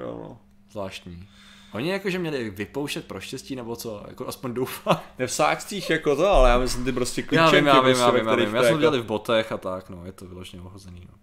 jo, 0.00 0.20
no. 0.28 0.38
Zvláštní. 0.70 1.28
Oni 1.72 1.90
jakože 1.90 2.18
měli 2.18 2.50
vypouštět 2.50 3.04
pro 3.04 3.20
štěstí, 3.20 3.56
nebo 3.56 3.76
co, 3.76 4.04
jako 4.08 4.28
aspoň 4.28 4.54
doufám. 4.54 5.00
Ne 5.18 5.26
v 5.26 5.32
sáčcích 5.32 5.90
jako 5.90 6.16
to, 6.16 6.28
ale 6.28 6.50
já 6.50 6.58
myslím 6.58 6.84
ty 6.84 6.92
prostě 6.92 7.22
klíčenky. 7.22 7.54
Já 7.56 7.60
vím, 7.60 7.66
já 7.66 7.74
vím, 7.74 7.82
prostě, 7.82 8.02
já 8.02 8.10
ve 8.10 8.20
vím, 8.20 8.26
já 8.28 8.34
vím. 8.36 8.50
to 8.50 8.56
Já 8.56 8.62
jsem 8.62 8.66
jako- 8.70 8.76
to 8.76 8.80
dělal 8.80 9.02
v 9.02 9.06
botech 9.06 9.52
a 9.52 9.58
tak, 9.58 9.90
no, 9.90 10.06
je 10.06 10.12
to 10.12 10.26
vyloženě 10.26 10.62
ohozený, 10.62 11.00
no. 11.12 11.18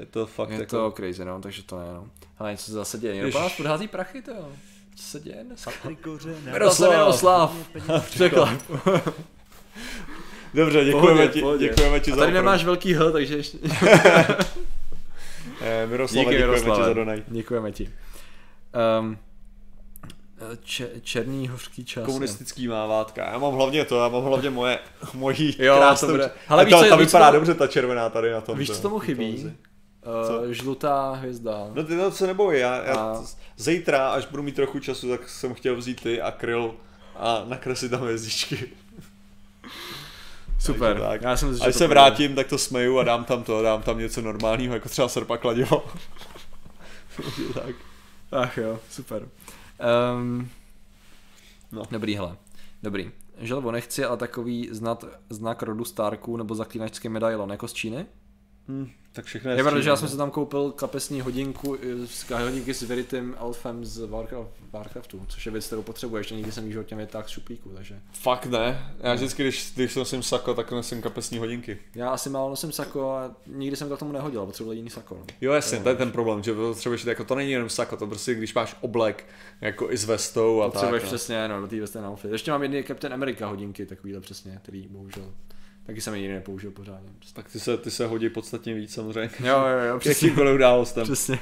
Je 0.00 0.06
to 0.06 0.26
fakt 0.26 0.50
Je 0.50 0.58
jako... 0.60 0.70
to 0.70 0.90
crazy, 0.96 1.24
no, 1.24 1.40
takže 1.40 1.62
to 1.62 1.78
ne, 1.78 1.84
no. 1.94 2.06
Ale 2.38 2.50
něco 2.50 2.64
se 2.64 2.72
zase 2.72 2.98
děje, 2.98 3.14
někdo 3.14 3.26
nás 3.38 3.42
Ježiš. 3.44 3.56
podhází 3.56 3.88
prachy, 3.88 4.22
to 4.22 4.30
jo. 4.30 4.48
Co 4.96 5.02
se 5.02 5.20
děje 5.20 5.44
dneska? 5.44 5.70
Miroslav. 6.44 6.90
Miroslav, 6.90 7.52
Miroslav, 7.74 8.10
překlep. 8.10 8.62
Dobře, 10.54 10.84
děkujeme 10.84 11.10
Pohodě, 11.16 11.28
ti, 11.32 11.40
pohodě. 11.40 11.68
děkujeme 11.68 12.00
ti 12.00 12.12
A 12.12 12.14
za 12.14 12.20
tady 12.20 12.32
nemáš 12.32 12.64
velký 12.64 12.94
H, 12.94 13.10
takže 13.12 13.36
ještě... 13.36 13.58
Eh, 15.62 15.86
Miroslave, 15.86 16.24
Díky, 16.24 16.30
děkujeme 16.30 16.46
Miroslave. 16.54 16.82
ti 16.82 16.88
za 16.88 16.92
donate. 16.92 17.22
Děkujeme 17.28 17.72
ti. 17.72 17.90
Um, 19.00 19.18
če, 20.62 20.88
černý 21.02 21.48
hořký 21.48 21.84
čas. 21.84 22.04
Komunistický 22.04 22.68
mávátka. 22.68 23.30
Já 23.32 23.38
mám 23.38 23.54
hlavně 23.54 23.84
to, 23.84 24.02
já 24.02 24.08
mám 24.08 24.22
hlavně 24.22 24.50
moje, 24.50 24.78
mojí 25.14 25.56
Jo, 25.58 25.76
krásnou... 25.76 26.08
dobré. 26.08 26.24
Ale 26.24 26.32
Ale 26.48 26.64
víš, 26.64 26.72
ta, 26.72 26.78
co 26.78 26.84
je- 26.84 26.90
ta 26.90 26.96
vypadá 26.96 27.26
co- 27.28 27.32
dobře, 27.34 27.54
ta 27.54 27.66
červená 27.66 28.08
tady 28.10 28.30
na 28.30 28.40
tom. 28.40 28.58
Víš, 28.58 28.70
co 28.70 28.82
tomu 28.82 28.98
chybí? 28.98 29.52
Uh, 30.06 30.50
žlutá 30.50 31.12
hvězda. 31.12 31.70
No 31.74 31.84
ty 31.84 31.96
to 31.96 32.10
se 32.12 32.26
neboj, 32.26 32.58
já, 32.58 32.84
já 32.84 32.94
A- 32.96 33.24
zítra, 33.56 34.10
až 34.10 34.26
budu 34.26 34.42
mít 34.42 34.54
trochu 34.54 34.78
času, 34.80 35.08
tak 35.08 35.28
jsem 35.28 35.54
chtěl 35.54 35.76
vzít 35.76 36.02
ty 36.02 36.20
akryl, 36.22 36.74
a 37.16 37.44
nakreslit 37.48 37.90
tam 37.90 38.00
hvězdičky. 38.00 38.72
Super. 40.58 40.88
Takže 40.94 41.08
tak. 41.08 41.22
Já 41.22 41.36
jsem 41.36 41.56
si, 41.56 41.62
Až 41.64 41.74
se 41.74 41.86
vrátím, 41.86 42.34
tak 42.34 42.46
to 42.46 42.58
smeju 42.58 42.98
a 42.98 43.04
dám 43.04 43.24
tam 43.24 43.42
to, 43.42 43.62
dám 43.62 43.82
tam 43.82 43.98
něco 43.98 44.20
normálního, 44.20 44.74
jako 44.74 44.88
třeba 44.88 45.08
srpa 45.08 45.36
kladivo. 45.36 45.86
Tak. 47.54 47.74
Ach 48.32 48.58
jo, 48.58 48.78
super. 48.90 49.28
Um, 50.14 50.48
No. 51.72 51.82
Dobrý, 51.90 52.14
hele. 52.16 52.36
Dobrý. 52.82 53.10
Želvo 53.38 53.72
nechci, 53.72 54.04
ale 54.04 54.16
takový 54.16 54.68
znat, 54.72 55.04
znak 55.30 55.62
rodu 55.62 55.84
Starků 55.84 56.36
nebo 56.36 56.54
zaklínačský 56.54 57.08
medailon 57.08 57.50
jako 57.50 57.68
z 57.68 57.72
Číny. 57.72 58.06
Hm, 58.70 58.90
tak 59.12 59.24
všechno 59.24 59.50
je 59.50 59.56
Je 59.56 59.62
pravda, 59.62 59.80
že 59.80 59.88
já 59.88 59.94
tím, 59.96 60.00
jsem 60.00 60.08
si 60.08 60.16
tam 60.16 60.30
koupil 60.30 60.70
kapesní 60.70 61.20
hodinku, 61.20 61.76
z 62.04 62.30
hodinky 62.30 62.74
s 62.74 62.82
Veritim 62.82 63.36
Elfem 63.38 63.84
z 63.84 63.98
Warcraft, 64.06 64.50
Warcraftu, 64.72 65.26
což 65.28 65.46
je 65.46 65.52
věc, 65.52 65.66
kterou 65.66 65.82
potřebuješ, 65.82 66.32
a 66.32 66.34
nikdy 66.34 66.52
jsem 66.52 66.66
ji 66.66 66.72
životě 66.72 66.96
nevytáhl 66.96 67.28
z 67.28 67.30
šuplíku, 67.30 67.68
takže. 67.68 68.00
Fakt 68.12 68.46
ne. 68.46 68.94
Já 69.00 69.14
vždycky, 69.14 69.42
když, 69.42 69.72
když 69.74 69.96
nosím 69.96 70.22
sako, 70.22 70.54
tak 70.54 70.70
nosím 70.70 71.02
kapesní 71.02 71.38
hodinky. 71.38 71.78
Já 71.94 72.10
asi 72.10 72.30
málo 72.30 72.50
nosím 72.50 72.72
sako 72.72 73.10
a 73.10 73.36
nikdy 73.46 73.76
jsem 73.76 73.88
to 73.88 73.96
k 73.96 73.98
tomu 73.98 74.12
nehodil, 74.12 74.46
potřeboval 74.46 74.76
jiný 74.76 74.90
sako. 74.90 75.14
No. 75.14 75.26
Jo, 75.40 75.52
jasně, 75.52 75.78
to 75.78 75.88
je 75.88 75.94
ten 75.94 76.12
problém, 76.12 76.42
že 76.42 76.54
potřebuješ, 76.54 77.04
jako 77.04 77.24
to 77.24 77.34
není 77.34 77.50
jenom 77.50 77.68
sako, 77.68 77.96
to 77.96 78.06
prostě, 78.06 78.34
když 78.34 78.54
máš 78.54 78.76
oblek, 78.80 79.26
jako 79.60 79.90
i 79.90 79.96
s 79.96 80.04
vestou 80.04 80.62
a 80.62 80.70
Potřebuješ 80.70 81.02
tak. 81.02 81.12
no. 81.12 81.16
přesně, 81.16 81.48
no, 81.48 81.60
do 81.60 81.68
té 81.68 81.80
vesty 81.80 81.98
na 81.98 82.10
outfit. 82.10 82.32
Ještě 82.32 82.50
mám 82.50 82.62
jedny 82.62 82.84
Captain 82.84 83.14
America 83.14 83.46
hodinky, 83.46 83.86
takovýhle 83.86 84.20
přesně, 84.20 84.58
který 84.62 84.88
bohužel 84.90 85.24
taky 85.90 86.00
jsem 86.00 86.14
je 86.14 86.20
nikdy 86.20 86.34
nepoužil 86.34 86.70
pořádně. 86.70 87.08
Tak 87.32 87.48
ty 87.52 87.60
se, 87.60 87.76
ty 87.76 87.90
se 87.90 88.06
hodí 88.06 88.28
podstatně 88.28 88.74
víc 88.74 88.94
samozřejmě. 88.94 89.30
Jo, 89.40 89.58
jo, 89.58 89.78
jo, 89.88 89.98
přesně. 89.98 90.26
jakýmkoliv 90.28 90.54
událostem. 90.54 91.04
přesně. 91.04 91.38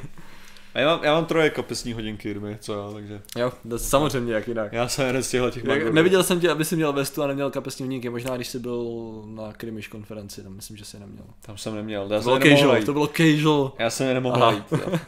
A 0.75 0.79
já 0.81 0.87
mám, 0.97 1.05
já 1.05 1.15
mám 1.15 1.25
troje 1.27 1.51
kapesní 1.51 1.93
hodinky, 1.93 2.31
kdyby 2.31 2.57
co 2.61 2.73
jo, 2.73 2.91
takže 2.95 3.21
Jo, 3.37 3.53
to 3.71 3.79
samozřejmě, 3.79 4.33
jak 4.35 4.49
jinak. 4.49 4.73
já 4.73 4.89
jsem 4.89 5.07
jeden 5.07 5.23
z 5.23 5.31
těchto 5.31 5.51
těch 5.51 5.65
Jak, 5.65 5.93
neviděl 5.93 6.23
jsem 6.23 6.41
tě, 6.41 6.51
aby 6.51 6.65
si 6.65 6.77
měl 6.77 6.93
vestu 6.93 7.23
a 7.23 7.27
neměl 7.27 7.51
kapesní 7.51 7.87
hodinky, 7.87 8.11
možná 8.11 8.37
když 8.37 8.49
jsi 8.49 8.59
byl 8.59 8.85
na 9.27 9.53
Krimiš 9.53 9.89
konferenci, 9.89 10.43
tam 10.43 10.53
myslím, 10.57 10.77
že 10.77 10.85
jsi 10.85 10.99
neměl. 11.01 11.25
Tam 11.43 11.59
jsem 11.59 11.75
neměl, 11.75 12.03
já 12.03 12.09
To 12.09 12.15
jsem 12.15 12.25
bylo 12.25 12.57
casual, 12.57 12.83
to 12.83 12.93
bylo 12.93 13.07
casual. 13.07 13.73
Já 13.79 13.91
jsem 13.91 14.09
je 14.09 14.15
nemohl 14.15 14.37
Aha. 14.37 14.47
najít. 14.51 14.65
jo. 14.73 14.99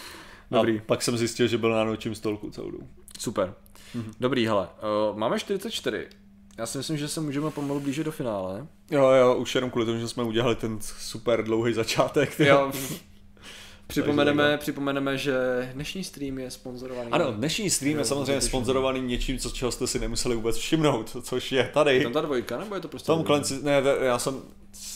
Dobrý. 0.50 0.78
A 0.78 0.82
pak 0.86 1.02
jsem 1.02 1.16
zjistil, 1.18 1.46
že 1.46 1.58
byl 1.58 1.70
na 1.70 1.84
nočním 1.84 2.14
stolku 2.14 2.50
celou 2.50 2.70
dobu. 2.70 2.88
Super. 3.18 3.54
Dobrý, 4.20 4.46
hele, 4.46 4.68
uh, 5.10 5.18
máme 5.18 5.38
44. 5.38 6.06
Já 6.58 6.66
si 6.66 6.78
myslím, 6.78 6.96
že 6.98 7.08
se 7.08 7.20
můžeme 7.20 7.50
pomalu 7.50 7.80
blížit 7.80 8.04
do 8.04 8.12
finále. 8.12 8.66
Jo, 8.90 9.10
jo, 9.10 9.34
už 9.34 9.54
jenom 9.54 9.70
kvůli 9.70 9.86
tomu, 9.86 9.98
že 9.98 10.08
jsme 10.08 10.22
udělali 10.22 10.56
ten 10.56 10.78
super 10.80 11.44
dlouhý 11.44 11.72
začátek. 11.74 12.36
ty. 12.36 12.46
Jo. 12.46 12.72
Připomeneme, 13.90 14.58
připomeneme, 14.58 15.18
že 15.18 15.34
dnešní 15.74 16.04
stream 16.04 16.38
je 16.38 16.50
sponzorovaný. 16.50 17.10
Ano, 17.10 17.32
dnešní 17.32 17.70
stream 17.70 17.98
je 17.98 18.04
samozřejmě 18.04 18.40
sponzorovaný 18.40 19.00
něčím, 19.00 19.38
co 19.38 19.50
čeho 19.50 19.72
jste 19.72 19.86
si 19.86 19.98
nemuseli 19.98 20.36
vůbec 20.36 20.56
všimnout, 20.56 21.16
což 21.22 21.52
je 21.52 21.70
tady. 21.74 21.94
Je 21.94 22.02
tam 22.02 22.12
ta 22.12 22.20
dvojka, 22.20 22.58
nebo 22.58 22.74
je 22.74 22.80
to 22.80 22.88
prostě... 22.88 23.06
Tom? 23.06 23.24
Clancy, 23.24 23.54
ne, 23.62 23.82
já 24.00 24.18
jsem, 24.18 24.42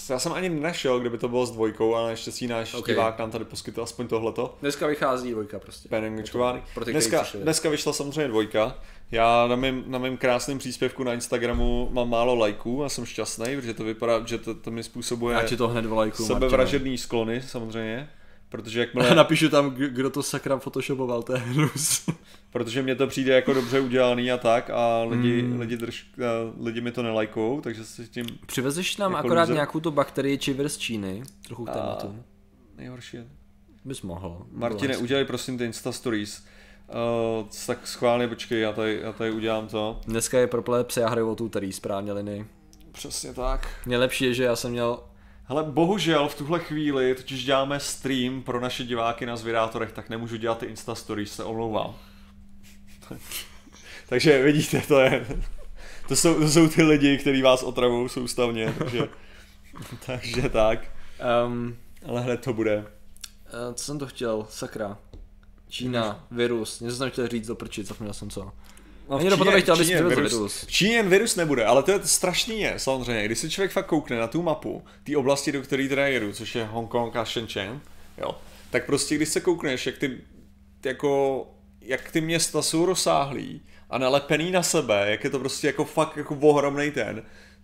já 0.09 0.19
jsem 0.19 0.33
ani 0.33 0.49
nenašel, 0.49 1.01
kdyby 1.01 1.19
to 1.19 1.29
bylo 1.29 1.47
s 1.47 1.51
dvojkou, 1.51 1.95
ale 1.95 2.11
naštěstí 2.11 2.47
náš 2.47 2.75
Ok. 2.75 2.81
okay. 2.81 2.95
divák 2.95 3.19
nám 3.19 3.31
tady 3.31 3.45
poskytl 3.45 3.83
aspoň 3.83 4.09
tohleto. 4.09 4.57
Dneska 4.61 4.87
vychází 4.87 5.31
dvojka 5.31 5.59
prostě. 5.59 5.89
Penengičkování. 5.89 6.62
Pro 6.75 6.85
ty, 6.85 6.91
kteří 6.91 7.11
Dneska, 7.11 7.39
dneska 7.39 7.71
vyšla 7.71 7.93
samozřejmě 7.93 8.29
dvojka. 8.29 8.75
Já 9.11 9.47
na 9.47 9.57
mém, 9.57 9.85
na 9.87 9.99
mém 9.99 10.16
krásném 10.16 10.59
příspěvku 10.59 11.05
na 11.05 11.15
Instagramu 11.15 11.89
mám 11.93 12.11
málo 12.11 12.35
lajků 12.35 12.85
a 12.85 12.89
jsem 12.89 13.07
šťastný, 13.07 13.57
protože 13.57 13.75
to 13.75 13.85
vypadá, 13.85 14.27
že 14.27 14.39
to, 14.39 14.55
to 14.55 14.71
mi 14.71 14.83
způsobuje 14.83 15.45
ti 15.47 15.57
to 15.57 15.69
hned 15.69 15.87
volajku, 15.87 16.25
sebevražedný 16.25 16.99
sklony 16.99 17.43
samozřejmě. 17.43 18.11
Protože 18.49 18.81
jakmile, 18.81 19.15
Napíšu 19.15 19.49
tam, 19.49 19.71
kdo 19.71 20.11
to 20.11 20.23
sakra 20.23 20.59
photoshopoval, 20.59 21.23
to 21.23 21.33
je 21.33 21.39
hnus. 21.39 22.07
protože 22.51 22.83
mě 22.83 22.95
to 22.95 23.07
přijde 23.07 23.35
jako 23.35 23.53
dobře 23.53 23.81
udělaný 23.81 24.33
a 24.33 24.39
tak 24.39 24.71
a 24.71 25.03
lidi, 25.05 25.43
mm. 25.43 25.61
lidi, 25.61 25.77
drž, 25.77 26.07
a 26.19 26.53
lidi 26.65 26.81
mi 26.81 26.93
to 26.93 27.03
nelajkou, 27.03 27.61
takže 27.61 27.85
si 27.85 28.09
tím 28.09 28.27
Přivezeš 28.47 28.97
nám 28.97 29.12
Jako 29.12 29.27
akorát 29.27 29.41
loser. 29.41 29.55
nějakou 29.55 29.81
tu 29.81 29.91
bakterii 29.91 30.39
čiver 30.39 30.69
z 30.69 30.77
Číny, 30.79 31.23
trochu 31.47 31.65
k 31.65 31.69
A- 31.69 31.73
tématu. 31.73 32.16
nejhorší 32.77 33.16
je. 33.16 33.27
Bys 33.85 34.03
mohl. 34.03 34.47
Martine, 34.53 34.97
udělej 34.97 35.25
prosím 35.25 35.59
ty 35.59 35.65
Insta 35.65 35.93
Stories. 35.93 36.45
Uh, 37.41 37.47
tak 37.66 37.87
schválně, 37.87 38.29
počkej, 38.29 38.61
já 38.61 38.73
tady, 38.73 39.01
já 39.03 39.12
tady 39.12 39.31
udělám 39.31 39.69
to. 39.69 40.01
Dneska 40.07 40.39
je 40.39 40.47
pro 40.47 40.62
plebse 40.62 41.05
a 41.05 41.09
hraju 41.09 41.31
o 41.31 41.35
tu 41.35 41.49
tady 41.49 41.73
správně 41.73 42.12
linii. 42.12 42.47
Přesně 42.93 43.35
tak. 43.35 43.69
Nejlepší 43.87 44.25
je, 44.25 44.35
že 44.35 44.45
já 44.45 44.57
jsem 44.57 44.71
měl 44.71 44.99
Hele, 45.47 45.62
bohužel 45.62 46.29
v 46.29 46.35
tuhle 46.35 46.61
chvíli 46.61 47.15
totiž 47.15 47.45
děláme 47.45 47.81
stream 47.81 48.43
pro 48.43 48.61
naše 48.61 48.85
diváky 48.85 49.27
na 49.27 49.37
Zvědátorech, 49.37 49.93
tak 49.93 50.09
nemůžu 50.09 50.37
dělat 50.37 50.59
ty 50.59 50.66
Insta 50.66 50.95
Stories, 50.95 51.33
se 51.33 51.45
omlouvám. 51.45 51.95
takže 54.09 54.43
vidíte, 54.43 54.81
to 54.89 55.01
je... 55.01 55.27
To 56.09 56.16
jsou, 56.16 56.35
to 56.35 56.49
jsou 56.49 56.69
ty 56.69 56.83
lidi, 56.83 57.19
kteří 57.19 57.43
vás 57.43 57.62
otravují 57.62 58.09
soustavně, 58.09 58.75
takže, 58.79 59.09
takže 60.07 60.49
tak. 60.49 60.79
Um, 61.47 61.77
Ale 62.07 62.21
hned 62.21 62.41
to 62.41 62.53
bude. 62.53 62.77
uh, 62.79 63.75
co 63.75 63.85
jsem 63.85 63.99
to 63.99 64.07
chtěl? 64.07 64.47
Sakra. 64.51 64.99
Čína, 65.69 66.27
virus. 66.31 66.81
Něco 66.81 66.97
jsem 66.97 67.11
chtěl 67.11 67.29
říct 67.29 67.47
do 67.47 67.55
prčic, 67.55 67.87
zapomněl 67.87 68.15
jsem 68.15 68.31
co. 68.31 68.53
No, 69.09 69.17
Ani 69.17 69.31
potom 69.31 69.53
bych 69.55 69.63
chtěl, 69.63 69.77
Číně 69.77 69.95
přivezl 69.95 70.17
virus, 70.17 70.33
virus. 70.33 70.65
v 70.65 70.71
Číně 70.71 71.03
virus 71.03 71.37
nebude, 71.37 71.65
ale 71.65 71.83
to 71.83 71.91
je 71.91 72.01
strašný 72.05 72.61
je, 72.61 72.75
samozřejmě. 72.77 73.25
Když 73.25 73.39
se 73.39 73.51
člověk 73.51 73.73
fakt 73.73 73.87
koukne 73.87 74.19
na 74.19 74.27
tu 74.27 74.43
mapu, 74.43 74.85
té 75.05 75.17
oblasti, 75.17 75.53
do 75.53 75.63
které 75.63 75.89
teda 75.89 76.07
jedu, 76.07 76.33
což 76.33 76.55
je 76.55 76.65
Hongkong 76.65 77.17
a 77.17 77.25
Shenzhen, 77.25 77.81
jo, 78.19 78.39
tak 78.71 78.87
prostě 78.87 79.17
když 79.17 79.29
se 79.29 79.41
koukneš, 79.41 79.87
jak 79.87 79.99
ty, 79.99 80.19
jako, 80.85 81.47
jak 81.81 82.11
ty 82.11 82.21
města 82.21 82.63
jsou 82.63 82.87
rozsáhlý 82.87 83.61
a 83.91 83.99
nalepený 83.99 84.51
na 84.51 84.63
sebe, 84.63 85.11
jak 85.11 85.25
je 85.25 85.31
to 85.31 85.39
prostě 85.39 85.67
jako 85.67 85.85
fakt 85.85 86.17
jako 86.17 86.37
ohromnej 86.41 86.91
ten, 86.91 87.23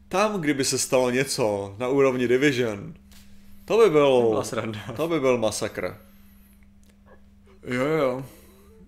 tam, 0.09 0.41
kdyby 0.41 0.65
se 0.65 0.79
stalo 0.79 1.11
něco 1.11 1.75
na 1.79 1.89
úrovni 1.89 2.29
Division, 2.29 2.95
to 3.65 3.79
by 3.79 3.91
byl, 3.91 4.29
byla 4.29 4.45
sranda. 4.45 4.81
to 4.97 5.09
by 5.09 5.21
byl 5.21 5.39
masakr. 5.39 5.97
Jo, 7.67 7.85
jo. 7.85 8.25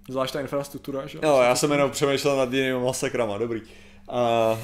Zvlášť 0.09 0.33
ta 0.33 0.41
infrastruktura, 0.41 1.07
že? 1.07 1.19
Jo, 1.23 1.41
já 1.43 1.55
jsem 1.57 1.73
jenom 1.73 1.91
přemýšlel 1.91 2.37
nad 2.37 2.53
jinými 2.53 2.85
masakrama, 2.85 3.39
dobrý. 3.39 3.63
A, 4.09 4.59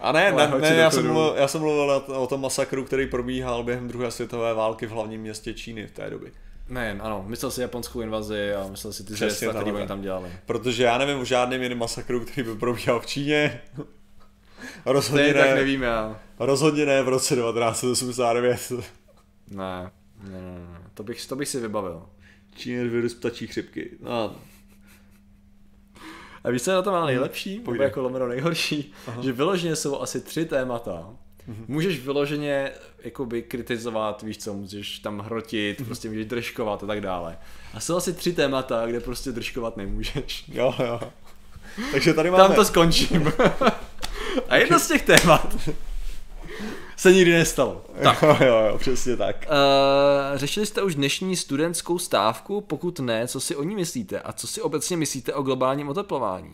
a 0.00 0.12
ne, 0.12 0.30
Ale 0.32 0.48
ne, 0.48 0.70
ne 0.70 0.76
já, 0.76 0.90
jsem 0.90 1.06
mluvil, 1.06 1.34
já 1.38 1.48
jsem 1.48 1.60
mluvil 1.60 2.02
o- 2.06 2.26
tom 2.26 2.40
masakru, 2.40 2.84
který 2.84 3.06
probíhal 3.06 3.62
během 3.64 3.88
druhé 3.88 4.10
světové 4.10 4.54
války 4.54 4.86
v 4.86 4.90
hlavním 4.90 5.20
městě 5.20 5.54
Číny 5.54 5.86
v 5.86 5.90
té 5.92 6.10
době. 6.10 6.30
Nejen, 6.68 7.00
ano. 7.02 7.24
Myslel 7.26 7.50
si 7.50 7.60
japonskou 7.60 8.00
invazi 8.00 8.54
a 8.54 8.68
myslel 8.68 8.92
si 8.92 9.04
ty 9.04 9.14
zvěsta, 9.14 9.50
které 9.50 9.72
oni 9.72 9.86
tam 9.86 10.00
dělali. 10.02 10.32
Protože 10.46 10.84
já 10.84 10.98
nevím 10.98 11.18
o 11.18 11.24
žádném 11.24 11.62
jiném 11.62 11.78
masakru, 11.78 12.20
který 12.20 12.42
by 12.48 12.54
probíhal 12.54 13.00
v 13.00 13.06
Číně. 13.06 13.60
rozhodně, 14.86 15.24
Stejně 15.24 15.34
tak 15.34 15.48
ne, 15.50 15.54
nevím 15.54 15.82
já. 15.82 16.20
rozhodně 16.38 16.86
ne 16.86 17.02
v 17.02 17.08
roce 17.08 17.34
1989. 17.36 18.72
Ne, 19.50 19.90
ne, 20.22 20.40
ne, 20.40 20.40
ne. 20.40 20.80
To 20.94 21.02
bych, 21.02 21.26
to 21.26 21.36
bych 21.36 21.48
si 21.48 21.60
vybavil. 21.60 22.02
Číně 22.58 22.84
virus 22.84 23.14
ptačí 23.14 23.46
chřipky. 23.46 23.90
No, 24.00 24.36
A 26.44 26.50
víš, 26.50 26.62
co 26.62 26.70
je 26.70 26.74
na 26.74 26.82
tom 26.82 26.94
ale 26.94 27.06
nejlepší? 27.06 27.50
Nebo 27.54 27.64
Pojde. 27.64 27.84
jako 27.84 28.02
lomeno 28.02 28.28
nejhorší? 28.28 28.92
Aha. 29.06 29.22
Že 29.22 29.32
vyloženě 29.32 29.76
jsou 29.76 30.00
asi 30.00 30.20
tři 30.20 30.44
témata. 30.44 31.10
Můžeš 31.68 32.00
vyloženě 32.00 32.70
jakoby 33.04 33.42
kritizovat, 33.42 34.22
víš 34.22 34.38
co, 34.38 34.54
můžeš 34.54 34.98
tam 34.98 35.18
hrotit, 35.18 35.86
prostě 35.86 36.08
můžeš 36.08 36.26
držkovat 36.26 36.82
a 36.82 36.86
tak 36.86 37.00
dále. 37.00 37.38
A 37.74 37.80
jsou 37.80 37.96
asi 37.96 38.12
tři 38.12 38.32
témata, 38.32 38.86
kde 38.86 39.00
prostě 39.00 39.32
držkovat 39.32 39.76
nemůžeš. 39.76 40.44
jo, 40.48 40.74
jo. 40.78 41.00
Takže 41.92 42.14
tady 42.14 42.30
máme... 42.30 42.44
Tam 42.44 42.54
to 42.54 42.64
skončím. 42.64 43.32
a 44.48 44.56
jedno 44.56 44.78
z 44.78 44.88
těch 44.88 45.02
témat 45.02 45.56
se 46.98 47.12
nikdy 47.12 47.32
nestalo. 47.32 47.84
Tak. 48.02 48.22
Jo, 48.22 48.36
jo, 48.40 48.64
jo, 48.68 48.78
přesně 48.78 49.16
tak. 49.16 49.36
Uh, 49.36 50.38
řešili 50.38 50.66
jste 50.66 50.82
už 50.82 50.94
dnešní 50.94 51.36
studentskou 51.36 51.98
stávku? 51.98 52.60
Pokud 52.60 53.00
ne, 53.00 53.28
co 53.28 53.40
si 53.40 53.56
o 53.56 53.62
ní 53.62 53.74
myslíte? 53.74 54.20
A 54.20 54.32
co 54.32 54.46
si 54.46 54.62
obecně 54.62 54.96
myslíte 54.96 55.34
o 55.34 55.42
globálním 55.42 55.88
oteplování? 55.88 56.52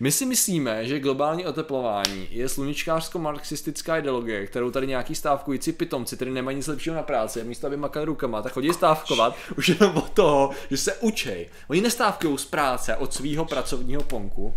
My 0.00 0.12
si 0.12 0.26
myslíme, 0.26 0.86
že 0.86 1.00
globální 1.00 1.46
oteplování 1.46 2.28
je 2.30 2.48
sluníčkářsko-marxistická 2.48 3.98
ideologie, 3.98 4.46
kterou 4.46 4.70
tady 4.70 4.86
nějaký 4.86 5.14
stávkující 5.14 5.72
pitomci, 5.72 6.16
který 6.16 6.30
nemají 6.30 6.56
nic 6.56 6.66
lepšího 6.66 6.96
na 6.96 7.02
práci, 7.02 7.40
a 7.40 7.44
místo 7.44 7.66
aby 7.66 7.76
makali 7.76 8.06
rukama, 8.06 8.42
tak 8.42 8.52
chodí 8.52 8.72
stávkovat 8.72 9.36
už 9.56 9.68
jenom 9.68 9.96
od 9.96 10.10
toho, 10.10 10.50
že 10.70 10.76
se 10.76 10.94
učej. 10.94 11.48
Oni 11.68 11.80
nestávkují 11.80 12.38
z 12.38 12.44
práce, 12.44 12.96
od 12.96 13.14
svého 13.14 13.44
pracovního 13.44 14.02
ponku, 14.02 14.54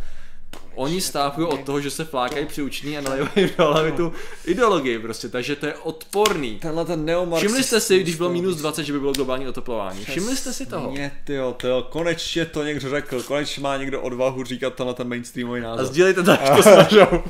Oni 0.76 1.02
stávkují 1.02 1.48
od 1.48 1.60
toho, 1.64 1.82
že 1.82 1.90
se 1.90 2.06
flákají 2.06 2.46
při 2.46 2.62
učení 2.62 2.98
a 2.98 3.02
nalivají 3.02 3.50
do 3.58 3.66
hlavy 3.72 3.92
tu 3.92 4.14
ideologii 4.46 5.00
prostě, 5.00 5.30
takže 5.30 5.56
to 5.56 5.66
je 5.66 5.74
odporný. 5.74 6.60
Tenhle 6.60 6.86
ten 6.86 7.06
neomarxismus. 7.06 7.52
Všimli 7.52 7.64
jste 7.64 7.80
si, 7.82 8.00
když 8.00 8.16
bylo 8.16 8.30
minus 8.30 8.56
20, 8.58 8.84
že 8.84 8.94
by 8.94 9.00
bylo 9.00 9.14
globální 9.14 9.48
oteplování? 9.48 10.06
Všimli 10.06 10.38
jste 10.38 10.54
si 10.54 10.66
toho? 10.66 10.92
Ne, 10.92 11.12
tyjo, 11.24 11.54
tyjo, 11.54 11.88
konečně 11.90 12.46
to 12.46 12.64
někdo 12.64 12.90
řekl, 12.90 13.24
konečně 13.24 13.64
má 13.64 13.78
někdo 13.78 14.02
odvahu 14.02 14.44
říkat 14.44 14.74
tenhle 14.74 14.94
ten 14.94 15.10
mainstreamový 15.10 15.62
A 15.62 15.64
názor. 15.64 15.86
sdílejte 15.86 16.24
to, 16.24 16.32
až 16.32 16.50
to 16.58 16.64
snažou. 16.74 17.24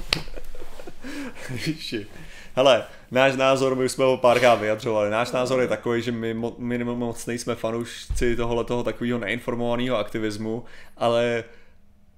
Hele, 2.55 2.83
náš 3.11 3.35
názor, 3.35 3.75
my 3.75 3.85
už 3.85 3.91
jsme 3.91 4.05
ho 4.05 4.17
párkrát 4.17 4.55
vyjadřovali, 4.55 5.09
náš 5.09 5.31
názor 5.31 5.61
je 5.61 5.67
takový, 5.67 6.01
že 6.01 6.11
my, 6.11 6.33
mo- 6.33 6.53
my 6.57 6.83
moc 6.83 7.25
nejsme 7.25 7.55
fanoušci 7.55 8.35
tohohle 8.35 8.63
toho 8.63 8.83
takového 8.83 9.19
neinformovaného 9.19 9.97
aktivismu, 9.97 10.63
ale 10.97 11.43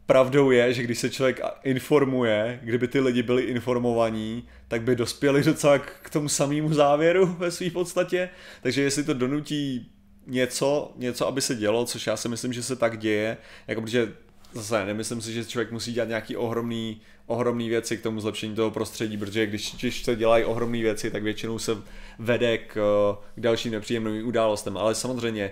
pravdou 0.05 0.51
je, 0.51 0.73
že 0.73 0.83
když 0.83 0.99
se 0.99 1.09
člověk 1.09 1.41
informuje, 1.63 2.59
kdyby 2.63 2.87
ty 2.87 2.99
lidi 2.99 3.23
byli 3.23 3.43
informovaní, 3.43 4.47
tak 4.67 4.81
by 4.81 4.95
dospěli 4.95 5.43
docela 5.43 5.79
k 5.79 6.09
tomu 6.09 6.29
samému 6.29 6.73
závěru 6.73 7.25
ve 7.39 7.51
své 7.51 7.69
podstatě. 7.69 8.29
Takže 8.61 8.81
jestli 8.81 9.03
to 9.03 9.13
donutí 9.13 9.91
něco, 10.27 10.93
něco, 10.95 11.27
aby 11.27 11.41
se 11.41 11.55
dělo, 11.55 11.85
což 11.85 12.07
já 12.07 12.17
si 12.17 12.29
myslím, 12.29 12.53
že 12.53 12.63
se 12.63 12.75
tak 12.75 12.97
děje, 12.97 13.37
jako 13.67 13.81
protože 13.81 14.13
zase 14.53 14.85
nemyslím 14.85 15.21
si, 15.21 15.33
že 15.33 15.45
člověk 15.45 15.71
musí 15.71 15.93
dělat 15.93 16.09
nějaký 16.09 16.37
ohromný, 16.37 17.01
ohromný 17.25 17.69
věci 17.69 17.97
k 17.97 18.01
tomu 18.01 18.19
zlepšení 18.19 18.55
toho 18.55 18.71
prostředí, 18.71 19.17
protože 19.17 19.45
když, 19.45 19.75
když 19.75 20.03
se 20.03 20.15
dělají 20.15 20.43
ohromné 20.43 20.81
věci, 20.81 21.11
tak 21.11 21.23
většinou 21.23 21.59
se 21.59 21.77
vede 22.19 22.57
k, 22.57 22.73
k 23.35 23.39
dalším 23.39 23.71
nepříjemným 23.71 24.27
událostem. 24.27 24.77
Ale 24.77 24.95
samozřejmě 24.95 25.51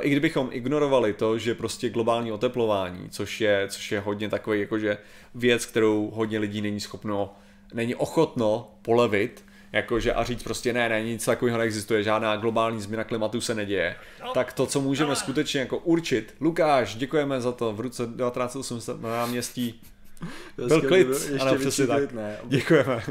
i 0.00 0.10
kdybychom 0.10 0.48
ignorovali 0.52 1.12
to, 1.12 1.38
že 1.38 1.54
prostě 1.54 1.90
globální 1.90 2.32
oteplování, 2.32 3.10
což 3.10 3.40
je, 3.40 3.66
což 3.68 3.92
je 3.92 4.00
hodně 4.00 4.28
takový 4.28 4.60
jakože 4.60 4.98
věc, 5.34 5.66
kterou 5.66 6.10
hodně 6.14 6.38
lidí 6.38 6.62
není 6.62 6.80
schopno, 6.80 7.34
není 7.74 7.94
ochotno 7.94 8.70
polevit, 8.82 9.44
jakože 9.72 10.12
a 10.12 10.24
říct 10.24 10.42
prostě 10.42 10.72
ne, 10.72 10.88
ne, 10.88 11.02
nic 11.02 11.24
takového 11.24 11.58
neexistuje, 11.58 12.02
žádná 12.02 12.36
globální 12.36 12.80
změna 12.80 13.04
klimatu 13.04 13.40
se 13.40 13.54
neděje, 13.54 13.96
tak 14.34 14.52
to, 14.52 14.66
co 14.66 14.80
můžeme 14.80 15.16
skutečně 15.16 15.60
jako 15.60 15.78
určit, 15.78 16.34
Lukáš, 16.40 16.94
děkujeme 16.94 17.40
za 17.40 17.52
to, 17.52 17.72
v 17.72 17.80
roce 17.80 18.02
1980 18.02 19.00
na 19.00 19.10
náměstí 19.10 19.80
byl 20.56 20.82
klid, 20.82 21.08
ano, 21.40 21.54
přesně 21.54 21.86
tak. 21.86 22.12
Ne. 22.12 22.36
Děkujeme. 22.44 23.02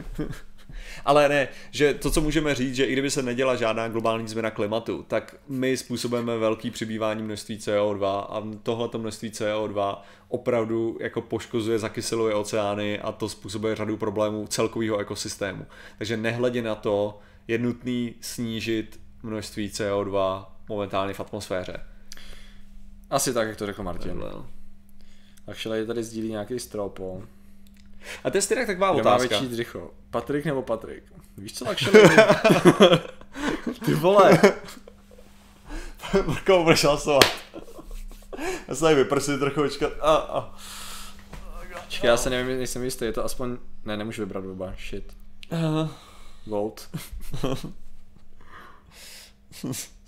Ale 1.05 1.29
ne, 1.29 1.47
že 1.71 1.93
to, 1.93 2.11
co 2.11 2.21
můžeme 2.21 2.55
říct, 2.55 2.75
že 2.75 2.85
i 2.85 2.93
kdyby 2.93 3.11
se 3.11 3.23
neděla 3.23 3.55
žádná 3.55 3.87
globální 3.87 4.27
změna 4.27 4.51
klimatu, 4.51 5.05
tak 5.07 5.35
my 5.47 5.77
způsobujeme 5.77 6.37
velký 6.37 6.71
přibývání 6.71 7.23
množství 7.23 7.57
CO2 7.57 8.05
a 8.29 8.59
tohleto 8.63 8.99
množství 8.99 9.29
CO2 9.29 9.97
opravdu 10.27 10.97
jako 11.01 11.21
poškozuje, 11.21 11.79
zakyseluje 11.79 12.35
oceány 12.35 12.99
a 12.99 13.11
to 13.11 13.29
způsobuje 13.29 13.75
řadu 13.75 13.97
problémů 13.97 14.47
celkového 14.47 14.97
ekosystému. 14.97 15.65
Takže 15.97 16.17
nehledě 16.17 16.61
na 16.61 16.75
to, 16.75 17.19
je 17.47 17.57
nutný 17.57 18.15
snížit 18.21 18.99
množství 19.23 19.69
CO2 19.69 20.45
momentálně 20.69 21.13
v 21.13 21.19
atmosféře. 21.19 21.79
Asi 23.09 23.33
tak, 23.33 23.47
jak 23.47 23.57
to 23.57 23.65
řekl 23.65 23.83
Martin. 23.83 24.11
Takhle, 24.11 24.29
no. 24.29 24.47
Actually 25.47 25.85
tady 25.85 26.03
sdílí 26.03 26.29
nějaký 26.29 26.59
stropo. 26.59 27.23
A 28.23 28.29
to 28.29 28.37
je 28.37 28.41
stejně 28.41 28.65
taková 28.65 28.93
Kdo 28.93 29.03
má 29.03 29.17
větší 29.17 29.47
dřicho? 29.47 29.91
Patrik 30.11 30.45
nebo 30.45 30.61
Patrik? 30.61 31.03
Víš 31.37 31.53
co, 31.53 31.69
actually? 31.69 32.09
Ty 33.85 33.93
vole. 33.93 34.41
Koho 36.45 36.63
budeš 36.63 36.83
hlasovat? 36.83 37.23
Já 38.67 38.75
se 38.75 38.81
tady 38.81 38.95
vyprsit 38.95 39.39
trochu 39.39 39.61
počkat. 39.61 39.91
A, 40.01 40.15
a. 40.15 40.55
Čekaj, 41.87 42.07
já 42.07 42.17
se 42.17 42.29
nevím, 42.29 42.57
nejsem 42.57 42.83
jistý, 42.83 43.05
je 43.05 43.13
to 43.13 43.25
aspoň... 43.25 43.57
Ne, 43.85 43.97
nemůžu 43.97 44.21
vybrat 44.21 44.45
oba, 44.45 44.73
shit. 44.89 45.13
Volt. 46.47 46.89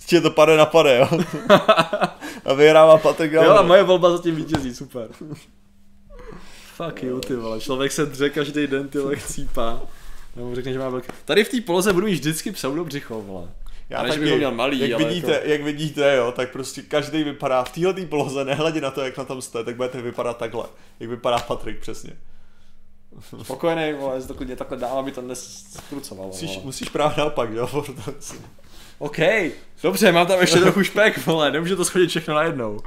Tě 0.05 0.21
to 0.21 0.31
pade 0.31 0.57
na 0.57 0.65
pade, 0.65 0.97
jo? 0.97 1.09
a 2.45 2.53
vyhrává 2.53 2.97
Patrik 2.97 3.31
Jo, 3.31 3.51
a 3.51 3.61
moje 3.61 3.83
volba 3.83 4.09
zatím 4.17 4.35
vítězí, 4.35 4.75
super. 4.75 5.09
Fuck 6.85 7.03
you, 7.03 7.19
ty 7.19 7.35
vole, 7.35 7.59
člověk 7.59 7.91
se 7.91 8.05
dře 8.05 8.29
každý 8.29 8.67
den, 8.67 8.87
ty 8.89 8.97
vole, 8.97 9.15
chcípá. 9.15 9.81
Nebo 10.35 10.55
řekne, 10.55 10.73
že 10.73 10.79
má 10.79 10.89
velký... 10.89 11.07
Tady 11.25 11.43
v 11.43 11.49
té 11.49 11.61
poloze 11.61 11.93
budu 11.93 12.05
mít 12.05 12.13
vždycky 12.13 12.51
pseudo 12.51 12.85
břicho, 12.85 13.21
vole. 13.21 13.47
Já 13.89 13.97
A 13.97 14.03
než 14.03 14.09
taky, 14.09 14.21
bych 14.21 14.31
ho 14.31 14.37
měl 14.37 14.51
malý, 14.51 14.79
jak 14.79 14.91
ale 14.91 15.05
vidíte, 15.05 15.31
jako- 15.31 15.49
jak 15.49 15.61
vidíte, 15.61 16.15
jo, 16.15 16.31
tak 16.35 16.51
prostě 16.51 16.81
každý 16.81 17.23
vypadá 17.23 17.63
v 17.63 17.71
téhle 17.71 17.93
poloze, 17.93 18.45
nehledě 18.45 18.81
na 18.81 18.91
to, 18.91 19.01
jak 19.01 19.17
na 19.17 19.25
tom 19.25 19.41
jste, 19.41 19.63
tak 19.63 19.75
budete 19.75 20.01
vypadat 20.01 20.37
takhle, 20.37 20.63
jak 20.99 21.09
vypadá 21.09 21.39
Patrik 21.39 21.79
přesně. 21.79 22.13
Spokojený, 23.43 23.93
vole, 23.99 24.15
jestli 24.15 24.27
to 24.27 24.33
klidně 24.33 24.55
takhle 24.55 24.77
dál, 24.77 24.99
aby 24.99 25.11
to 25.11 25.21
neskrucovalo, 25.21 26.27
Musíš, 26.27 26.49
vole. 26.49 26.65
musíš 26.65 26.89
právě 26.89 27.15
naopak, 27.17 27.49
jo, 27.51 27.67
protože 27.85 28.39
OK, 28.99 29.17
dobře, 29.83 30.11
mám 30.11 30.27
tam 30.27 30.39
ještě 30.39 30.59
trochu 30.59 30.83
špek, 30.83 31.25
vole, 31.25 31.51
nemůžu 31.51 31.75
to 31.75 31.85
schodit 31.85 32.09
všechno 32.09 32.35
najednou. 32.35 32.79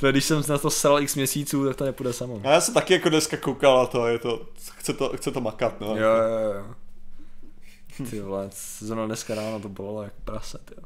To, 0.00 0.10
když 0.10 0.24
jsem 0.24 0.42
na 0.48 0.58
to 0.58 0.70
sral 0.70 1.00
x 1.00 1.14
měsíců, 1.14 1.66
tak 1.66 1.76
to 1.76 1.84
nepůjde 1.84 2.12
samo. 2.12 2.40
A 2.44 2.50
já 2.50 2.60
jsem 2.60 2.74
taky 2.74 2.92
jako 2.92 3.08
dneska 3.08 3.36
koukal 3.36 3.78
na 3.78 3.86
to, 3.86 4.06
je 4.06 4.18
to, 4.18 4.46
chce 4.76 4.92
to, 4.92 5.16
chce 5.16 5.30
to 5.30 5.40
makat, 5.40 5.80
no. 5.80 5.86
Jo, 5.86 5.96
jo, 5.96 6.54
jo. 6.54 6.74
Ty 8.10 8.20
vole, 8.20 8.50
zrovna 8.78 9.06
dneska 9.06 9.34
ráno 9.34 9.60
to 9.60 9.68
bylo 9.68 10.02
jako 10.02 10.16
praset, 10.24 10.72
jo. 10.76 10.84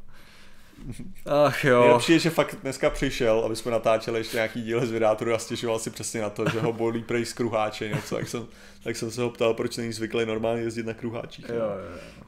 Ach 1.25 1.63
jo. 1.63 1.81
Nejlepší 1.81 2.11
je, 2.11 2.19
že 2.19 2.29
fakt 2.29 2.55
dneska 2.61 2.89
přišel, 2.89 3.39
aby 3.45 3.55
jsme 3.55 3.71
natáčeli 3.71 4.19
ještě 4.19 4.37
nějaký 4.37 4.61
díl 4.61 4.85
z 4.85 4.91
vydátoru 4.91 5.33
a 5.33 5.39
stěžoval 5.39 5.79
si 5.79 5.89
přesně 5.89 6.21
na 6.21 6.29
to, 6.29 6.49
že 6.49 6.61
ho 6.61 6.73
bolí 6.73 7.03
prej 7.03 7.25
z 7.25 7.33
kruháče 7.33 7.89
něco, 7.89 8.15
tak 8.15 8.27
jsem, 8.27 8.47
tak 8.83 8.95
jsem 8.95 9.11
se 9.11 9.21
ho 9.21 9.29
ptal, 9.29 9.53
proč 9.53 9.77
není 9.77 9.93
zvyklý 9.93 10.25
normálně 10.25 10.61
jezdit 10.61 10.85
na 10.85 10.93
kruháčích. 10.93 11.49
Jo, 11.49 11.55
jo, 11.55 11.61
jo. 11.61 12.23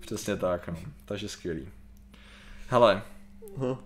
Přesně 0.00 0.36
tak, 0.36 0.68
no. 0.68 0.76
Takže 1.04 1.28
skvělý. 1.28 1.68
Hele. 2.68 3.02
Aha. 3.56 3.78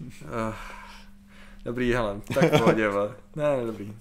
Uh, 0.00 0.54
dobrý, 1.64 1.92
hele, 1.92 2.20
tak 2.34 2.58
pohodě, 2.58 2.88
vole. 2.88 3.14
Ne, 3.36 3.56
ne, 3.56 3.66
dobrý. 3.66 3.94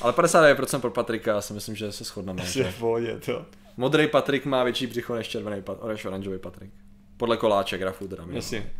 Ale 0.00 0.12
59% 0.12 0.80
pro 0.80 0.90
Patrika, 0.90 1.30
já 1.30 1.40
si 1.40 1.52
myslím, 1.52 1.76
že 1.76 1.92
se 1.92 2.04
shodneme. 2.04 2.42
Asi 2.42 2.64
v 2.64 2.78
pohodě, 2.78 3.18
to. 3.18 3.46
Modrý 3.76 4.06
Patrik 4.08 4.44
má 4.44 4.64
větší 4.64 4.86
břicho 4.86 5.14
než 5.14 5.28
červený 5.28 5.62
Pat- 5.62 5.88
než 5.88 6.04
oranžový 6.04 6.38
Patrik. 6.38 6.70
Podle 7.16 7.36
koláče 7.36 7.78
grafu 7.78 8.08
teda. 8.08 8.24
Jasně. 8.30 8.70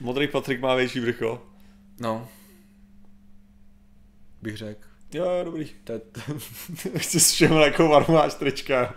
Modrý 0.00 0.28
Patrik 0.28 0.60
má 0.60 0.74
větší 0.74 1.00
břicho. 1.00 1.42
No. 2.00 2.28
Bych 4.42 4.56
řekl. 4.56 4.80
Jo, 5.12 5.24
jo, 5.24 5.44
dobrý. 5.44 5.66
To 5.84 5.92
je, 5.92 6.00
Chci 6.98 7.20
s 7.20 7.32
všem 7.32 7.52
jakou 7.52 7.88
varu 7.88 8.12
máš 8.12 8.34
trička. 8.34 8.94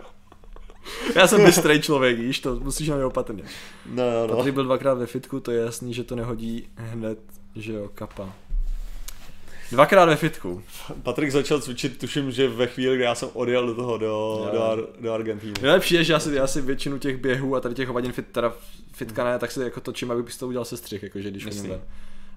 Já 1.14 1.26
jsem 1.26 1.44
bystrej 1.44 1.80
člověk, 1.80 2.18
víš, 2.18 2.40
to 2.40 2.56
musíš 2.56 2.88
na 2.88 2.96
mě 2.96 3.04
opatrně. 3.04 3.42
No, 3.86 4.26
no. 4.26 4.36
Patrik 4.36 4.54
byl 4.54 4.64
dvakrát 4.64 4.94
ve 4.94 5.06
fitku, 5.06 5.40
to 5.40 5.50
je 5.50 5.60
jasný, 5.60 5.94
že 5.94 6.04
to 6.04 6.16
nehodí 6.16 6.68
hned, 6.76 7.18
že 7.56 7.72
jo, 7.72 7.90
kapa. 7.94 8.34
Dvakrát 9.72 10.04
ve 10.04 10.16
fitku. 10.16 10.62
Patrik 11.02 11.32
začal 11.32 11.60
cvičit, 11.60 11.98
tuším, 11.98 12.30
že 12.30 12.48
ve 12.48 12.66
chvíli, 12.66 12.96
kdy 12.96 13.04
já 13.04 13.14
jsem 13.14 13.28
odjel 13.32 13.66
do 13.66 13.74
toho, 13.74 13.98
do, 13.98 14.48
do, 14.52 14.62
Ar- 14.62 14.86
do 15.00 15.12
Argentíny. 15.12 15.52
Nejlepší 15.62 15.94
je, 15.94 16.04
že 16.04 16.12
já 16.12 16.18
si, 16.18 16.34
já 16.34 16.46
si 16.46 16.60
většinu 16.60 16.98
těch 16.98 17.16
běhů 17.16 17.56
a 17.56 17.60
tady 17.60 17.74
těch 17.74 17.88
hovadin 17.88 18.12
fit, 18.12 18.26
teda 18.32 18.54
fitka 18.92 19.24
ne, 19.24 19.38
tak 19.38 19.50
si 19.50 19.60
jako 19.60 19.80
točím, 19.80 20.10
aby 20.10 20.22
bys 20.22 20.36
to 20.36 20.48
udělal 20.48 20.64
se 20.64 20.76
střih, 20.76 21.02
jakože 21.02 21.30
když 21.30 21.44
Jasný. 21.44 21.60
hodím 21.60 21.70
ven. 21.70 21.80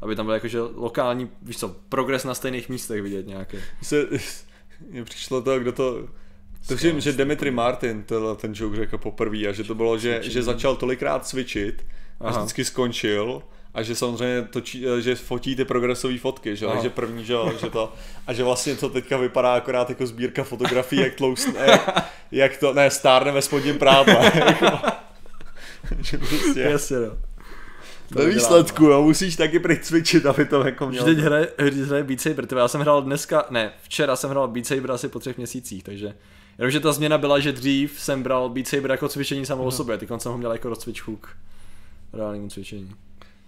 Aby 0.01 0.15
tam 0.15 0.25
byl 0.25 0.33
jakože 0.33 0.61
lokální, 0.61 1.29
víš 1.41 1.57
co, 1.57 1.75
progres 1.89 2.23
na 2.23 2.33
stejných 2.33 2.69
místech 2.69 3.01
vidět 3.01 3.27
nějaký. 3.27 3.57
Se, 3.81 4.07
mně 4.89 5.03
přišlo 5.03 5.41
to, 5.41 5.59
kdo 5.59 5.71
to... 5.71 6.07
Tuším, 6.68 6.99
že 6.99 7.14
Dimitri 7.14 7.52
Martin 7.52 8.03
to, 8.03 8.35
ten 8.35 8.52
joke 8.56 8.76
řekl 8.77 8.98
poprvé 8.98 9.38
a 9.38 9.52
že 9.52 9.64
to 9.64 9.76
bylo, 9.76 9.98
že, 9.98 10.19
že 10.23 10.44
začal 10.44 10.76
tolikrát 10.76 11.27
cvičit 11.27 11.85
a 12.19 12.27
Aha. 12.27 12.38
vždycky 12.40 12.65
skončil 12.65 13.41
a 13.73 13.84
že 13.84 13.95
samozřejmě 13.95 14.41
točí, 14.41 14.85
že 14.99 15.15
fotí 15.15 15.56
ty 15.56 15.65
progresové 15.65 16.18
fotky, 16.18 16.56
že, 16.56 16.68
takže 16.68 16.90
první, 16.90 17.26
že, 17.26 17.34
jo, 17.34 17.53
že 17.61 17.69
to, 17.69 17.94
a 18.27 18.34
že 18.34 18.44
vlastně 18.44 18.76
to 18.76 18.90
teďka 18.90 19.18
vypadá 19.18 19.53
akorát 19.53 19.90
jako 19.90 20.07
sbírka 20.07 20.44
fotografií, 20.44 21.02
jak 21.02 21.14
tloustne, 21.15 21.60
jak, 21.65 22.06
jak 22.31 22.57
to, 22.57 22.73
ne, 22.73 22.90
stárne 22.90 23.31
ve 23.31 23.41
spodním 23.41 23.77
prádle. 23.80 24.31
jako, 24.35 24.65
že 25.99 26.18
prostě, 26.18 26.60
Jasně, 26.60 26.98
no. 26.98 27.18
To 28.14 28.19
ve 28.19 28.26
výsledku, 28.30 28.84
jo, 28.85 29.03
musíš 29.03 29.35
taky 29.35 29.60
prý 29.60 29.80
cvičit, 29.80 30.26
aby 30.26 30.45
to 30.45 30.64
jako 30.64 30.85
Že 30.85 30.91
měl. 30.91 31.06
teď 31.06 31.18
hraje, 31.18 31.48
hraje 31.85 32.03
Beat 32.03 32.22
Saber, 32.22 32.48
já 32.57 32.68
jsem 32.68 32.81
hrál 32.81 33.02
dneska, 33.02 33.45
ne, 33.49 33.72
včera 33.81 34.15
jsem 34.15 34.30
hrál 34.30 34.48
Beat 34.48 34.65
Saber 34.65 34.91
asi 34.91 35.07
po 35.07 35.19
třech 35.19 35.38
měsících, 35.38 35.84
takže 35.84 36.14
jenomže 36.57 36.80
ta 36.80 36.91
změna 36.91 37.17
byla, 37.17 37.39
že 37.39 37.51
dřív 37.51 38.01
jsem 38.01 38.23
bral 38.23 38.49
Beat 38.49 38.67
Saber 38.67 38.91
jako 38.91 39.09
cvičení 39.09 39.45
samo 39.45 39.63
o 39.63 39.71
sobě, 39.71 39.97
teď 39.97 40.09
jsem 40.17 40.31
ho 40.31 40.38
měl 40.38 40.51
jako 40.51 40.69
rozcvičku 40.69 41.15
k 41.15 41.27
reálnému 42.13 42.49
cvičení. 42.49 42.95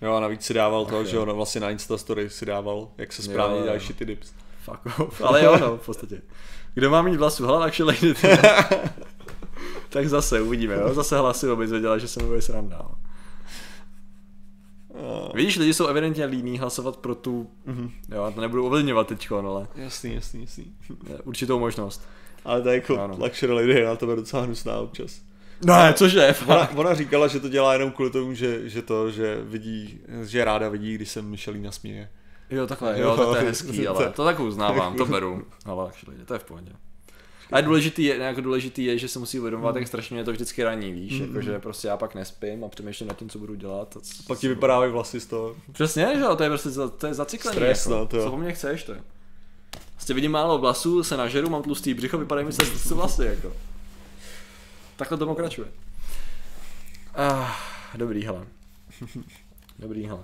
Jo, 0.02 0.14
a 0.14 0.20
navíc 0.20 0.42
si 0.42 0.54
dával 0.54 0.86
to, 0.86 1.06
že 1.06 1.16
jo, 1.16 1.26
vlastně 1.36 1.62
na 1.62 1.70
Instastory 1.70 2.30
si 2.30 2.46
dával, 2.46 2.88
jak 2.98 3.14
se 3.14 3.24
správně 3.24 3.62
dělají 3.64 3.80
shitty 3.80 4.06
dips. 4.06 4.34
Fuck 4.64 5.00
off. 5.00 5.22
Ale 5.22 5.44
jo, 5.44 5.58
no, 5.62 5.78
v 5.78 5.86
podstatě. 5.86 6.22
Kdo 6.74 6.90
má 6.90 7.02
mít 7.02 7.16
vlasu? 7.16 7.46
Hele, 7.46 7.66
actually, 7.66 7.98
tak 9.90 10.10
zase 10.10 10.42
uvidíme, 10.42 10.74
jo? 10.76 10.94
Zase 10.94 11.18
hlasy 11.18 11.50
aby 11.50 11.68
věděla, 11.68 11.98
že 11.98 12.08
se 12.08 12.20
mi 12.24 12.28
bude 12.28 12.42
sranda. 12.42 12.78
no. 12.82 12.96
Vidíš, 15.34 15.58
lidi 15.58 15.74
jsou 15.74 15.88
evidentně 15.88 16.26
líní 16.26 16.60
hlasovat 16.60 16.98
pro 16.98 17.16
tu, 17.16 17.50
Mhm. 17.66 17.92
jo, 18.16 18.32
to 18.36 18.42
nebudu 18.42 18.66
ovlivňovat 18.66 19.08
teď, 19.08 19.32
ale 19.32 19.68
Jasný, 19.76 20.14
jasný, 20.14 20.42
jasný. 20.42 20.66
určitou 21.24 21.60
možnost. 21.60 22.08
Ale 22.46 22.62
to 22.62 22.70
je 22.70 22.76
jako 22.76 23.00
Ano. 23.00 23.18
luxury 23.20 23.54
lady 23.54 23.74
je 23.74 23.86
na 23.86 23.96
tebe 23.96 24.16
docela 24.16 24.44
hnusná 24.44 24.78
občas. 24.78 25.22
Ne, 25.66 25.94
cože, 25.94 26.36
Ona, 26.48 26.70
ona 26.76 26.94
říkala, 26.94 27.28
že 27.28 27.40
to 27.40 27.50
dělá 27.50 27.74
jenom 27.74 27.92
kvůli 27.92 28.10
tomu, 28.12 28.34
že, 28.34 28.70
že 28.70 28.82
to, 28.82 29.12
že 29.12 29.38
vidí, 29.44 30.00
že 30.24 30.46
ráda 30.46 30.70
vidí, 30.70 30.96
když 30.96 31.10
se 31.10 31.22
Michelina 31.22 31.72
směje. 31.72 32.10
Jo, 32.50 32.68
takhle, 32.68 33.00
Jo, 33.00 33.18
tak 33.18 33.26
to 33.26 33.36
je 33.36 33.42
hezký, 33.42 33.84
to- 33.84 33.90
ale 33.90 34.10
to 34.10 34.26
tak 34.26 34.40
uznávám, 34.40 34.96
to 34.96 35.06
beru. 35.06 35.46
Ale 35.66 35.88
actually, 35.88 36.18
to 36.26 36.34
je 36.34 36.40
v 36.40 36.44
pohodě. 36.44 36.72
Ale 37.52 37.62
důležitý 37.62 38.04
je, 38.04 38.18
jako 38.18 38.42
důležitý 38.42 38.86
je, 38.86 38.98
že 38.98 39.08
se 39.08 39.20
musí 39.20 39.40
uvědomovat, 39.40 39.76
jak 39.76 39.88
strašně 39.88 40.14
mě 40.14 40.24
to 40.24 40.32
vždycky 40.32 40.64
raní, 40.64 40.92
víš, 40.92 41.20
mm. 41.20 41.28
jakože 41.28 41.60
prostě 41.60 41.88
já 41.88 41.98
pak 41.98 42.16
nespím 42.16 42.64
a 42.64 42.68
přemýšlím 42.70 43.08
nad 43.08 43.18
tím, 43.18 43.30
co 43.30 43.40
budu 43.40 43.56
dělat. 43.56 43.98
A 43.98 44.00
co, 44.00 44.24
Pak 44.28 44.40
ti 44.40 44.48
vypadávají 44.48 44.92
vlasy 44.92 45.20
z 45.20 45.26
toho. 45.26 45.56
Přesně, 45.72 46.12
že 46.16 46.22
jo, 46.22 46.36
to 46.36 46.44
je 46.44 46.50
prostě 46.50 46.70
to 46.98 47.08
je 47.08 47.14
zaciklený. 47.14 47.56
Stres, 47.56 47.86
jako. 47.86 47.98
no, 48.00 48.06
to 48.06 48.18
jo. 48.18 48.24
Co 48.24 48.30
po 48.32 48.38
mně 48.38 48.52
chceš, 48.52 48.84
to 48.84 48.92
je. 48.92 49.02
Prostě 49.96 50.14
vidím 50.14 50.32
málo 50.32 50.58
vlasů, 50.58 51.04
se 51.04 51.18
nažeru, 51.18 51.50
mám 51.50 51.64
tlustý 51.64 51.94
břicho, 51.94 52.18
vypadají 52.18 52.48
mi 52.48 52.54
se 52.54 52.94
vlasy, 52.94 53.26
jako. 53.26 53.54
Takhle 54.96 55.18
to 55.18 55.26
pokračuje. 55.26 55.68
Ah, 57.16 57.52
dobrý, 57.98 58.26
hele. 58.26 58.46
Dobrý, 59.80 60.06
hele. 60.08 60.20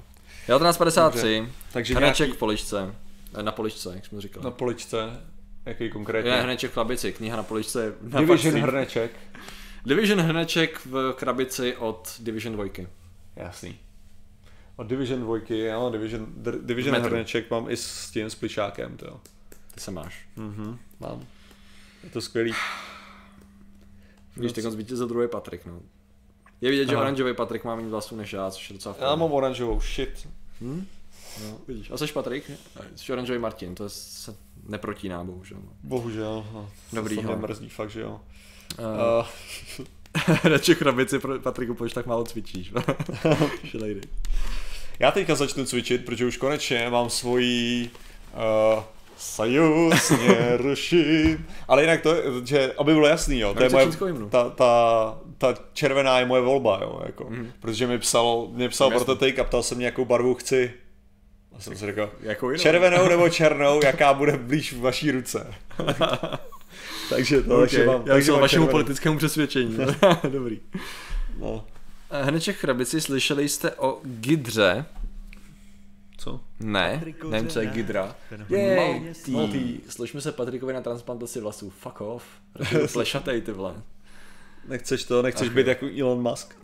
1953, 0.47 1.49
Takže 1.73 1.95
hrneček 1.95 2.27
nějaký 2.27 2.37
v 2.37 2.39
poličce. 2.39 2.95
Eh, 3.39 3.43
Na 3.43 3.51
poličce, 3.51 3.91
jak 3.95 4.05
jsme 4.05 4.21
říkali. 4.21 4.43
na 4.43 4.51
poličce, 4.51 5.21
jaký 5.65 5.89
konkrétně? 5.89 6.31
Ne, 6.31 6.41
hrneček 6.41 6.71
v 6.71 6.73
krabici, 6.73 7.13
kniha 7.13 7.37
na 7.37 7.43
poličce. 7.43 7.93
Na 8.01 8.19
Division 8.19 8.53
patří. 8.53 8.61
hrneček. 8.61 9.11
Division 9.85 10.19
hrneček 10.21 10.85
v 10.85 11.13
krabici 11.17 11.75
od 11.77 12.15
Division 12.19 12.53
2. 12.55 12.65
Jasný. 13.35 13.79
Od 14.75 14.87
Division 14.87 15.21
2, 15.21 15.37
ano, 15.75 15.89
Division, 15.91 16.27
Division 16.61 16.95
hrneček 16.95 17.51
mám 17.51 17.69
i 17.69 17.77
s 17.77 18.11
tím 18.11 18.29
spličákem, 18.29 18.97
to 18.97 19.05
jo. 19.05 19.19
Ty 19.73 19.79
se 19.79 19.91
máš. 19.91 20.27
Mhm, 20.35 20.79
mám. 20.99 21.25
Je 22.03 22.09
to 22.09 22.21
skvělý. 22.21 22.53
Víš, 24.37 24.51
tak 24.51 24.65
on 24.65 24.71
zvítězil 24.71 25.07
druhý 25.07 25.27
Patrik, 25.27 25.65
no. 25.65 25.79
Je 26.61 26.69
vidět, 26.71 26.89
že 26.89 26.95
Aha. 26.95 27.01
oranžový 27.01 27.33
Patrik 27.33 27.63
má 27.63 27.75
méně 27.75 27.89
vlasů 27.89 28.15
než 28.15 28.33
já, 28.33 28.51
což 28.51 28.69
je 28.69 28.73
docela 28.73 28.95
Já 29.01 29.15
mám 29.15 29.31
oranžovou, 29.31 29.79
shit. 29.81 30.27
Hm? 30.61 30.85
No, 31.43 31.57
vidíš. 31.67 31.91
A 31.91 31.97
jsi 31.97 32.07
Patrik? 32.07 32.51
Jsi 32.95 33.13
oranžový 33.13 33.39
Martin, 33.39 33.75
to 33.75 33.89
se 33.89 34.35
neprotíná, 34.67 35.23
bohužel. 35.23 35.57
Bohužel. 35.83 36.45
No, 36.53 36.69
Dobrý, 36.93 37.17
to 37.17 37.37
mrzí 37.37 37.69
fakt, 37.69 37.89
že 37.89 38.01
jo. 38.01 38.21
Uh, 38.79 38.85
Uh, 39.19 39.25
Radši 40.43 40.75
krabici 40.75 41.19
pro 41.19 41.39
Patriku, 41.39 41.73
proč 41.73 41.93
tak 41.93 42.05
málo 42.05 42.23
cvičíš? 42.23 42.73
Já 44.99 45.11
teďka 45.11 45.35
začnu 45.35 45.65
cvičit, 45.65 46.05
protože 46.05 46.25
už 46.25 46.37
konečně 46.37 46.89
mám 46.89 47.09
svoji 47.09 47.89
uh, 48.33 48.83
Sajus 49.21 50.09
mě 50.09 50.57
ruším. 50.57 51.47
Ale 51.67 51.83
jinak 51.83 52.01
to, 52.01 52.15
je, 52.15 52.23
že 52.43 52.73
aby 52.77 52.93
bylo 52.93 53.07
jasný, 53.07 53.39
jo, 53.39 53.53
to 53.53 53.63
je 53.63 53.69
moje, 53.69 53.87
ta, 54.29 54.49
ta, 54.49 55.17
ta, 55.37 55.55
červená 55.73 56.19
je 56.19 56.25
moje 56.25 56.41
volba, 56.41 56.79
jo, 56.81 57.01
jako, 57.05 57.25
mm. 57.29 57.51
protože 57.59 57.87
mi 57.87 57.99
psal, 57.99 58.47
mě 58.51 58.69
psal 58.69 58.89
prototyp 58.89 59.39
a 59.39 59.43
ptal 59.43 59.63
se 59.63 59.75
mě, 59.75 59.85
jakou 59.85 60.05
barvu 60.05 60.33
chci. 60.33 60.73
A 61.57 61.59
jsem 61.61 61.75
si 61.75 61.85
řekl, 61.85 62.11
Jako 62.21 62.51
jinou. 62.51 62.61
červenou 62.63 63.07
nebo 63.07 63.29
černou, 63.29 63.79
jaká 63.83 64.13
bude 64.13 64.37
blíž 64.37 64.73
v 64.73 64.81
vaší 64.81 65.11
ruce. 65.11 65.53
takže 67.09 67.41
to, 67.41 67.59
takže 67.59 67.85
mám, 67.85 68.01
Já 68.05 68.13
takže 68.13 68.25
jsem 68.25 68.33
mám 68.33 68.41
vašemu 68.41 68.63
červenou. 68.65 68.71
politickému 68.71 69.17
přesvědčení. 69.17 69.77
Dobrý. 70.29 70.59
No. 71.39 71.65
Hneček 72.11 72.59
krabici, 72.59 73.01
slyšeli 73.01 73.49
jste 73.49 73.71
o 73.71 73.99
Gidře? 74.03 74.85
Co? 76.21 76.39
Ne, 76.59 77.03
nevím, 77.29 77.49
co 77.49 77.59
je 77.59 77.65
Gidra. 77.65 78.15
Jej, 78.49 79.13
ty, 79.51 79.79
slyšme 79.89 80.21
se 80.21 80.31
Patrikovi 80.31 80.73
na 80.73 80.81
transplantaci 80.81 81.39
vlasů. 81.39 81.69
Fuck 81.69 82.01
off. 82.01 82.25
Plešatej, 82.93 83.41
ty 83.41 83.51
vole. 83.51 83.75
Nechceš 84.67 85.03
to, 85.03 85.21
nechceš 85.21 85.47
Ach, 85.47 85.53
být 85.53 85.67
jako 85.67 85.85
Elon 85.99 86.21
Musk? 86.21 86.55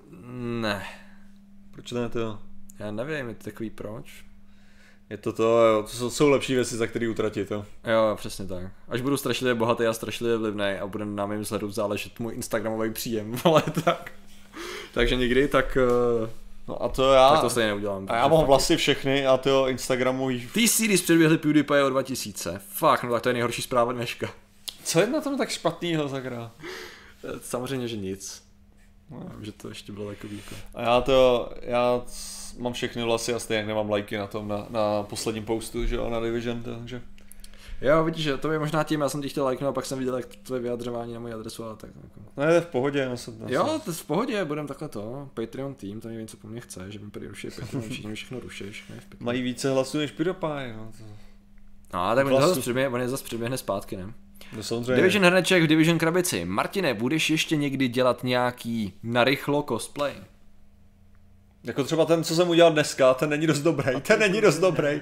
Ne, 0.61 0.85
Proč 1.71 1.91
ne 1.91 2.09
to? 2.09 2.39
já 2.79 2.91
nevím, 2.91 3.29
je 3.29 3.35
to 3.35 3.43
takový 3.43 3.69
proč. 3.69 4.25
Je 5.09 5.17
to 5.17 5.33
to, 5.33 5.65
jo, 5.65 5.83
to 5.83 5.89
jsou, 5.89 6.09
jsou 6.09 6.29
lepší 6.29 6.55
věci, 6.55 6.77
za 6.77 6.87
které 6.87 7.09
utratit, 7.09 7.51
jo. 7.51 7.65
Jo, 7.83 8.15
přesně 8.15 8.45
tak. 8.45 8.63
Až 8.87 9.01
budu 9.01 9.17
strašlivě 9.17 9.55
bohatý 9.55 9.83
a 9.85 9.93
strašlivě 9.93 10.37
vlivný 10.37 10.65
a 10.65 10.87
bude 10.87 11.05
na 11.05 11.25
mém 11.25 11.41
vzhledu 11.41 11.71
záležet 11.71 12.19
můj 12.19 12.35
Instagramový 12.35 12.93
příjem, 12.93 13.35
ale 13.43 13.63
tak. 13.85 14.11
Takže 14.93 15.15
někdy, 15.15 15.47
tak, 15.47 15.77
eh, 15.77 16.29
No 16.67 16.83
a 16.83 16.89
to 16.89 17.13
já, 17.13 17.29
tak 17.31 17.41
to 17.41 17.49
stejně 17.49 17.67
neudělám. 17.67 18.05
a 18.09 18.15
já 18.15 18.27
mám 18.27 18.45
vlastně 18.45 18.77
všechny 18.77 19.27
a 19.27 19.37
to 19.37 19.67
Instagramový. 19.67 20.47
Ty 20.53 20.67
series 20.67 21.01
předběhli 21.01 21.37
PewDiePie 21.37 21.83
o 21.83 21.89
2000. 21.89 22.61
Fakt, 22.69 23.03
no 23.03 23.11
tak 23.11 23.21
to 23.23 23.29
je 23.29 23.33
nejhorší 23.33 23.61
zpráva 23.61 23.93
dneška. 23.93 24.29
Co 24.83 24.99
je 24.99 25.07
na 25.07 25.21
tom 25.21 25.37
tak 25.37 25.49
špatného 25.49 26.07
zagra? 26.07 26.51
Eh, 27.23 27.39
Samozřejmě, 27.41 27.87
že 27.87 27.97
nic. 27.97 28.43
No, 29.11 29.19
já 29.23 29.35
vím, 29.35 29.45
že 29.45 29.51
to 29.51 29.69
ještě 29.69 29.91
bylo 29.91 30.09
takový 30.09 30.35
jako... 30.37 30.55
A 30.75 30.81
já 30.81 31.01
to, 31.01 31.49
já 31.61 32.01
mám 32.57 32.73
všechny 32.73 33.03
vlasy 33.03 33.33
a 33.33 33.39
stejně 33.39 33.65
nemám 33.65 33.89
lajky 33.89 34.17
na 34.17 34.27
tom, 34.27 34.47
na, 34.47 34.65
na 34.69 35.03
posledním 35.03 35.45
postu, 35.45 35.85
že 35.85 35.95
jo, 35.95 36.09
na 36.09 36.19
Division, 36.19 36.63
takže. 36.63 37.01
Jo, 37.81 38.03
vidíš, 38.03 38.23
že 38.23 38.37
to 38.37 38.51
je 38.51 38.59
možná 38.59 38.83
tím, 38.83 39.01
já 39.01 39.09
jsem 39.09 39.21
ti 39.21 39.29
chtěl 39.29 39.43
lajknout 39.43 39.69
a 39.69 39.73
pak 39.73 39.85
jsem 39.85 39.99
viděl, 39.99 40.17
jak 40.17 40.25
tvoje 40.25 40.61
vyjadřování 40.61 41.13
na 41.13 41.19
moji 41.19 41.33
adresu 41.33 41.63
a 41.65 41.75
tak. 41.75 41.89
Jako. 42.03 42.19
No 42.37 42.43
je 42.43 42.61
v 42.61 42.65
pohodě, 42.65 43.09
no 43.09 43.17
se, 43.17 43.31
no 43.39 43.45
Jo, 43.49 43.79
to 43.85 43.91
je 43.91 43.95
v 43.95 44.05
pohodě, 44.05 44.45
budem 44.45 44.67
takhle 44.67 44.89
to. 44.89 45.29
Patreon 45.33 45.73
tým, 45.73 46.01
to 46.01 46.07
nevím, 46.07 46.27
co 46.27 46.37
po 46.37 46.47
mně 46.47 46.61
chce, 46.61 46.91
že 46.91 46.99
mi 46.99 47.09
prý 47.11 47.27
ruší 47.27 47.47
Patreon, 47.59 47.81
všichni 47.89 48.15
všechno 48.15 48.39
rušíš. 48.39 48.91
Mají 49.19 49.41
více 49.41 49.69
hlasů 49.71 49.97
než 49.97 50.11
PewDiePie, 50.11 50.75
no. 50.77 50.91
To, 50.97 51.03
No, 51.93 52.15
tak 52.15 52.25
on 52.25 52.31
Vlastu. 52.31 52.49
zase 52.49 52.61
přiběhne, 52.61 52.95
on 52.95 53.01
je 53.01 53.09
zase 53.09 53.23
přiběhne 53.23 53.57
zpátky, 53.57 53.97
ne? 53.97 54.13
to 54.55 54.63
samozřejmě. 54.63 54.95
Division 54.95 55.25
hrneček 55.25 55.63
v 55.63 55.67
Division 55.67 55.97
krabici. 55.97 56.45
Martine, 56.45 56.93
budeš 56.93 57.29
ještě 57.29 57.55
někdy 57.55 57.87
dělat 57.87 58.23
nějaký 58.23 58.93
narychlo 59.03 59.63
cosplay? 59.69 60.13
Jako 61.67 61.83
třeba 61.83 62.05
ten, 62.05 62.23
co 62.23 62.35
jsem 62.35 62.49
udělal 62.49 62.71
dneska, 62.73 63.13
ten 63.13 63.29
není 63.29 63.47
dost 63.47 63.59
dobrý, 63.59 64.01
ten 64.01 64.19
není 64.19 64.41
dost 64.41 64.59
dobrý. 64.59 65.01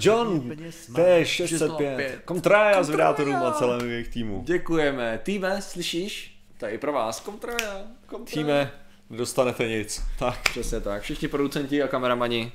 John, 0.00 0.52
to 0.94 1.00
je 1.00 1.26
605, 1.26 2.20
Komtraja 2.24 2.82
z 2.82 2.88
Vydátorům 2.90 3.36
a 3.36 3.52
celém 3.52 3.90
jejich 3.90 4.08
týmu. 4.08 4.42
Děkujeme. 4.46 5.20
Týme, 5.22 5.62
slyšíš? 5.62 6.38
To 6.58 6.66
je 6.66 6.72
i 6.72 6.78
pro 6.78 6.92
vás. 6.92 7.20
Kontraja. 7.20 7.82
kontraja. 8.06 8.44
Týme, 8.46 8.70
nedostanete 9.10 9.68
nic. 9.68 10.02
Tak. 10.18 10.42
Přesně 10.50 10.80
tak. 10.80 11.02
Všichni 11.02 11.28
producenti 11.28 11.82
a 11.82 11.88
kameramani 11.88 12.52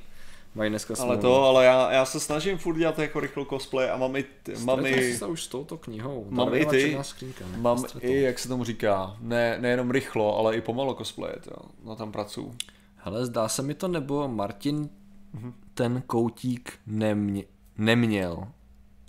mají 0.56 0.70
dneska 0.70 0.94
Ale 1.00 1.04
smlouvu. 1.06 1.22
to, 1.22 1.44
ale 1.44 1.66
já, 1.66 1.92
já 1.92 2.06
se 2.06 2.20
snažím 2.20 2.58
furt 2.58 2.78
dělat 2.78 3.00
jako 3.00 3.20
rychlo 3.20 3.46
cosplay 3.46 3.90
a 3.90 3.98
mám 3.98 4.16
i, 4.16 4.24
t- 4.44 4.52
mám 4.64 4.86
i, 4.86 5.18
se 5.18 5.26
už 5.26 5.44
s 5.44 5.48
touto 5.48 5.78
knihou. 5.78 6.26
mám 6.30 6.48
Tady 6.48 6.60
i 6.60 6.66
ty, 6.66 6.82
černá 6.82 7.04
skřínka, 7.04 7.46
ne? 7.52 7.58
mám 7.58 7.86
i, 8.02 8.22
jak 8.22 8.40
se 8.40 8.48
tomu 8.48 8.64
říká, 8.64 9.18
ne, 9.20 9.58
nejenom 9.60 9.92
rychlo, 9.92 10.38
ale 10.38 10.56
i 10.56 10.62
pomalo 10.62 10.94
cosplay, 10.94 11.32
jo. 11.48 11.58
No 11.86 11.96
tam 11.96 12.12
pracuju. 12.12 12.56
Hele, 13.02 13.26
zdá 13.26 13.48
se 13.48 13.62
mi 13.62 13.74
to, 13.74 13.88
nebo 13.88 14.28
Martin 14.28 14.90
Mhm. 15.34 15.54
ten 15.74 16.02
koutík 16.02 16.80
nemě, 16.88 17.44
neměl. 17.78 18.48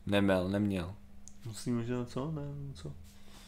Nemel, 0.06 0.48
neměl. 0.48 0.94
Musím 1.46 1.76
možná 1.76 2.04
co? 2.04 2.30
Ne, 2.30 2.42
co? 2.74 2.92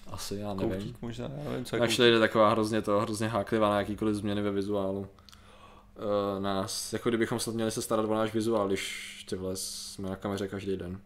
Asi, 0.06 0.36
já 0.36 0.54
nevím. 0.54 0.72
Koutík 0.72 1.02
možná, 1.02 1.24
já 1.38 1.50
nevím, 1.50 1.64
co 1.64 1.76
je 1.76 1.82
Actually 1.82 2.10
jde 2.12 2.18
taková 2.20 2.50
hrozně 2.50 2.82
to, 2.82 3.00
hrozně 3.00 3.28
háklivá 3.28 3.70
na 3.70 3.78
jakýkoliv 3.78 4.14
změny 4.16 4.42
ve 4.42 4.50
vizuálu. 4.50 5.00
Uh, 5.00 6.42
nás, 6.42 6.92
jako 6.92 7.08
kdybychom 7.08 7.40
snad 7.40 7.54
měli 7.54 7.70
se 7.70 7.82
starat 7.82 8.06
o 8.06 8.14
náš 8.14 8.34
vizuál, 8.34 8.66
když 8.66 9.24
ty 9.30 9.36
vole 9.36 9.56
jsme 9.56 10.08
na 10.10 10.16
kameře 10.16 10.48
každý 10.48 10.76
den. 10.76 11.00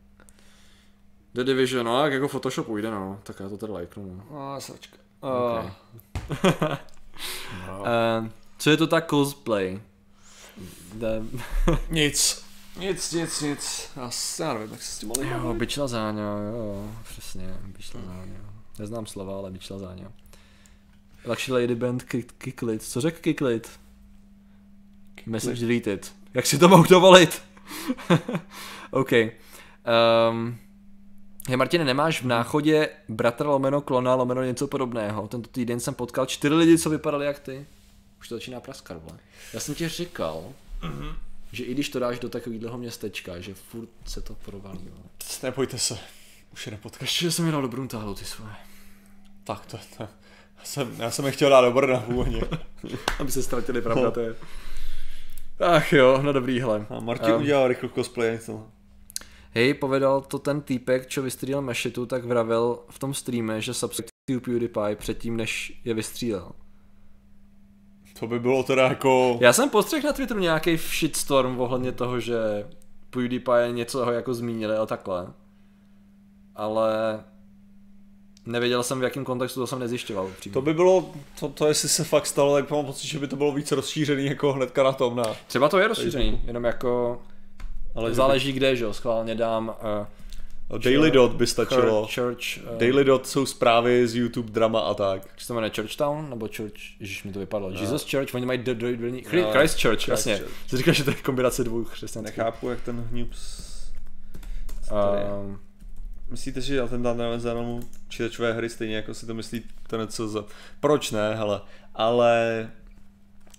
The 1.34 1.44
Division, 1.44 1.86
no, 1.86 2.04
jak 2.04 2.12
jako 2.12 2.28
Photoshop 2.28 2.68
ujde, 2.68 2.90
no, 2.90 3.20
tak 3.22 3.40
já 3.40 3.48
to 3.48 3.56
tady 3.56 3.72
lajknu, 3.72 4.22
no. 4.30 4.40
A 4.40 4.60
sračka. 4.60 4.96
Okay. 5.20 5.70
Okay. 6.30 6.70
Uh, 8.20 8.28
co 8.59 8.70
je 8.70 8.77
to 8.77 8.87
tak 8.87 9.11
cosplay? 9.11 9.81
The... 10.95 11.07
Nic. 11.91 12.47
Nic, 12.78 13.12
nic, 13.12 13.41
nic. 13.41 13.91
Já, 13.97 14.11
já 14.39 14.55
nevím, 14.55 14.73
jak 14.73 14.83
se 14.83 14.93
s 14.93 14.99
tím 14.99 15.12
ale 15.16 15.27
jo, 15.27 15.55
byč 15.55 15.77
lazáňa, 15.77 16.23
jo, 16.23 16.91
přesně, 17.05 17.57
byč 17.65 17.95
lazáňa. 17.95 18.41
Neznám 18.78 19.07
slova, 19.07 19.39
ale 19.39 19.51
byč 19.51 19.70
lazáňa. 19.70 20.12
Luxury 21.24 21.62
Lady 21.62 21.74
Band 21.74 22.03
kick, 22.03 22.33
Kicklit. 22.39 22.83
Co 22.83 23.01
řekl 23.01 23.19
Kicklit? 23.20 23.70
Message 25.27 25.61
deleted. 25.61 26.12
Jak 26.35 26.47
si 26.47 26.59
to 26.59 26.69
mohu 26.69 26.85
dovolit? 26.85 27.43
OK. 28.91 29.12
Um, 29.12 30.59
Hej 31.49 31.57
Martine, 31.57 31.85
nemáš 31.85 32.23
v 32.23 32.27
náchodě 32.27 32.89
bratra 33.09 33.51
lomeno 33.51 33.81
klona 33.81 34.15
lomeno 34.15 34.43
něco 34.43 34.66
podobného? 34.66 35.28
Tento 35.28 35.49
týden 35.49 35.81
jsem 35.81 35.95
potkal 35.95 36.27
čtyři 36.27 36.55
lidi, 36.55 36.78
co 36.78 36.91
vypadali 36.91 37.27
jak 37.27 37.39
ty. 37.39 37.66
Už 38.20 38.28
to 38.28 38.34
začíná 38.34 38.60
praskat, 38.60 39.02
vole. 39.02 39.18
Já 39.55 39.60
jsem 39.60 39.74
ti 39.74 39.88
říkal, 39.88 40.52
že 41.52 41.64
i 41.64 41.74
když 41.74 41.88
to 41.88 41.98
dáš 41.98 42.18
do 42.18 42.28
takového 42.28 42.78
městečka, 42.78 43.40
že 43.40 43.55
furt 43.55 43.88
se 44.06 44.20
to 44.20 44.34
provalí. 44.34 44.88
vole. 44.88 45.05
Nebojte 45.43 45.78
se. 45.78 45.98
Už 46.52 46.66
je 46.66 46.72
nepotkáš. 46.72 47.02
Ještě 47.10 47.30
jsem 47.30 47.44
mi 47.44 47.52
dal 47.52 47.62
dobrou 47.62 47.86
táhlu 47.86 48.14
ty 48.14 48.24
svoje. 48.24 48.52
Tak 49.44 49.66
to, 49.66 49.78
to. 49.97 50.02
Já 50.59 50.64
jsem, 50.64 50.97
já 50.98 51.10
jsem 51.10 51.26
je 51.26 51.32
chtěl 51.32 51.51
dát 51.51 51.60
do 51.60 51.72
Brna 51.72 52.01
původně. 52.01 52.40
Aby 53.18 53.32
se 53.32 53.43
ztratili, 53.43 53.82
pravda, 53.82 54.10
to 54.10 54.20
je. 54.20 54.34
Ach 55.60 55.93
jo, 55.93 56.22
no 56.22 56.32
dobrý, 56.32 56.60
hele. 56.60 56.86
A 56.90 57.01
Martin 57.01 57.34
Um, 57.34 57.40
udělal 57.43 57.68
rychle 57.68 57.88
cosplay, 57.94 58.32
něco. 58.32 58.66
Hej, 59.55 59.74
povedal 59.74 60.20
to 60.20 60.38
ten 60.38 60.60
týpek, 60.60 61.06
čo 61.06 61.22
vystřílel 61.22 61.62
Mešitu, 61.62 62.06
tak 62.06 62.24
vravel 62.24 62.78
v 62.90 62.98
tom 62.98 63.14
streame, 63.14 63.60
že 63.60 63.74
subscribe 63.74 64.40
PewDiePie 64.44 64.97
předtím, 64.97 65.36
než 65.36 65.80
je 65.84 65.94
vystřílel. 65.94 66.52
To 68.20 68.26
by 68.26 68.38
bylo 68.38 68.62
teda 68.62 68.88
jako... 68.88 69.38
Já 69.40 69.52
jsem 69.52 69.70
postřehl 69.70 70.06
na 70.06 70.12
Twitteru 70.12 70.40
nějaký 70.40 70.76
shitstorm 70.76 71.60
ohledně 71.60 71.93
toho, 71.93 72.20
že 72.20 72.66
PewDiePie 73.10 73.72
něco 73.72 74.12
jako 74.12 74.34
zmínili 74.34 74.76
a 74.76 74.86
takhle. 74.86 75.26
Ale 76.55 77.20
nevěděl 78.47 78.82
jsem 78.82 79.01
v 79.01 79.02
jakém 79.02 79.24
kontextu, 79.24 79.60
to 79.60 79.66
jsem 79.66 79.78
nezjišťoval. 79.78 80.30
Přímo. 80.38 80.55
To 80.55 80.62
by 80.62 80.74
bylo, 80.74 81.10
to, 81.40 81.48
to 81.48 81.66
jestli 81.66 81.88
se 81.88 82.05
fakt 82.05 82.26
stalo, 82.26 82.55
tak 82.55 82.70
mám 82.70 82.86
pocit, 82.86 83.06
že 83.06 83.18
by 83.18 83.28
to 83.28 83.36
bylo 83.36 83.52
víc 83.52 83.72
rozšířený 83.72 84.26
jako 84.26 84.52
hnedka 84.52 84.82
na 84.82 84.93
tom. 84.93 85.16
Na, 85.16 85.24
Třeba 85.47 85.68
to 85.68 85.78
je 85.78 85.88
rozšířený, 85.88 86.40
jenom 86.47 86.64
jako 86.64 87.20
ale 87.97 88.14
záleží 88.14 88.52
kde, 88.52 88.76
že 88.76 88.84
jo, 88.84 88.93
schválně 88.93 89.34
dám 89.34 89.68
uh, 89.68 90.06
Daily 90.78 91.10
Dot 91.10 91.32
by 91.32 91.47
stačilo. 91.47 92.09
Church, 92.14 92.59
uh, 92.72 92.78
Daily 92.78 93.05
Dot 93.05 93.26
jsou 93.26 93.47
zprávy 93.47 94.09
z 94.09 94.16
YouTube, 94.16 94.51
drama 94.51 94.80
a 94.80 94.94
tak. 94.94 95.26
Jak 95.26 95.40
se 95.40 95.48
to 95.48 95.55
jmenuje 95.55 95.70
Churchtown, 95.76 96.30
nebo 96.30 96.48
Church, 96.56 97.01
ježiš 97.01 97.24
mi 97.24 97.32
to 97.32 97.38
vypadlo, 97.38 97.70
no. 97.70 97.80
Jesus 97.80 98.10
Church, 98.10 98.34
oni 98.34 98.47
mají 98.47 98.59
droidvilní, 98.59 99.22
no, 99.32 99.52
Christ 99.52 99.82
Church, 99.82 100.09
jasně, 100.09 100.40
jsi 100.66 100.76
říkal, 100.76 100.94
že 100.94 101.05
to 101.05 101.10
je 101.10 101.16
kombinace 101.16 101.64
dvou 101.64 101.84
křesťanských. 101.84 102.36
Nechápu, 102.36 102.68
jak 102.68 102.80
ten 102.80 103.09
Hnups... 103.12 103.66
Um, 104.90 105.60
Myslíte, 106.30 106.60
že 106.60 106.82
ten 106.82 107.02
Dan 107.02 107.16
mu 107.62 107.80
počítačové 108.06 108.52
hry 108.52 108.68
stejně 108.68 108.97
jako 108.97 109.14
si 109.14 109.26
to 109.26 109.34
myslí 109.34 109.62
to 109.86 109.97
něco 109.97 110.28
za... 110.28 110.44
Proč 110.80 111.10
ne, 111.10 111.34
hele, 111.34 111.60
ale 111.94 112.70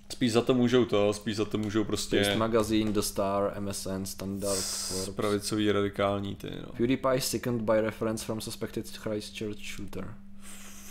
Spíš 0.09 0.31
za 0.31 0.41
to 0.41 0.53
můžou 0.53 0.85
to, 0.85 1.13
spíš 1.13 1.35
za 1.35 1.45
to 1.45 1.57
můžou 1.57 1.83
prostě... 1.83 2.17
Paste 2.17 2.35
Magazine, 2.35 2.91
The 2.91 2.99
Star, 2.99 3.53
MSN, 3.59 4.03
Standard, 4.03 4.59
Forbes. 4.59 5.09
Pravicový 5.09 5.71
radikální 5.71 6.35
ty, 6.35 6.49
no. 6.49 6.73
PewDiePie 6.77 7.21
second 7.21 7.61
by 7.61 7.81
reference 7.81 8.25
from 8.25 8.41
suspected 8.41 8.97
Christchurch 8.97 9.57
shooter. 9.75 10.13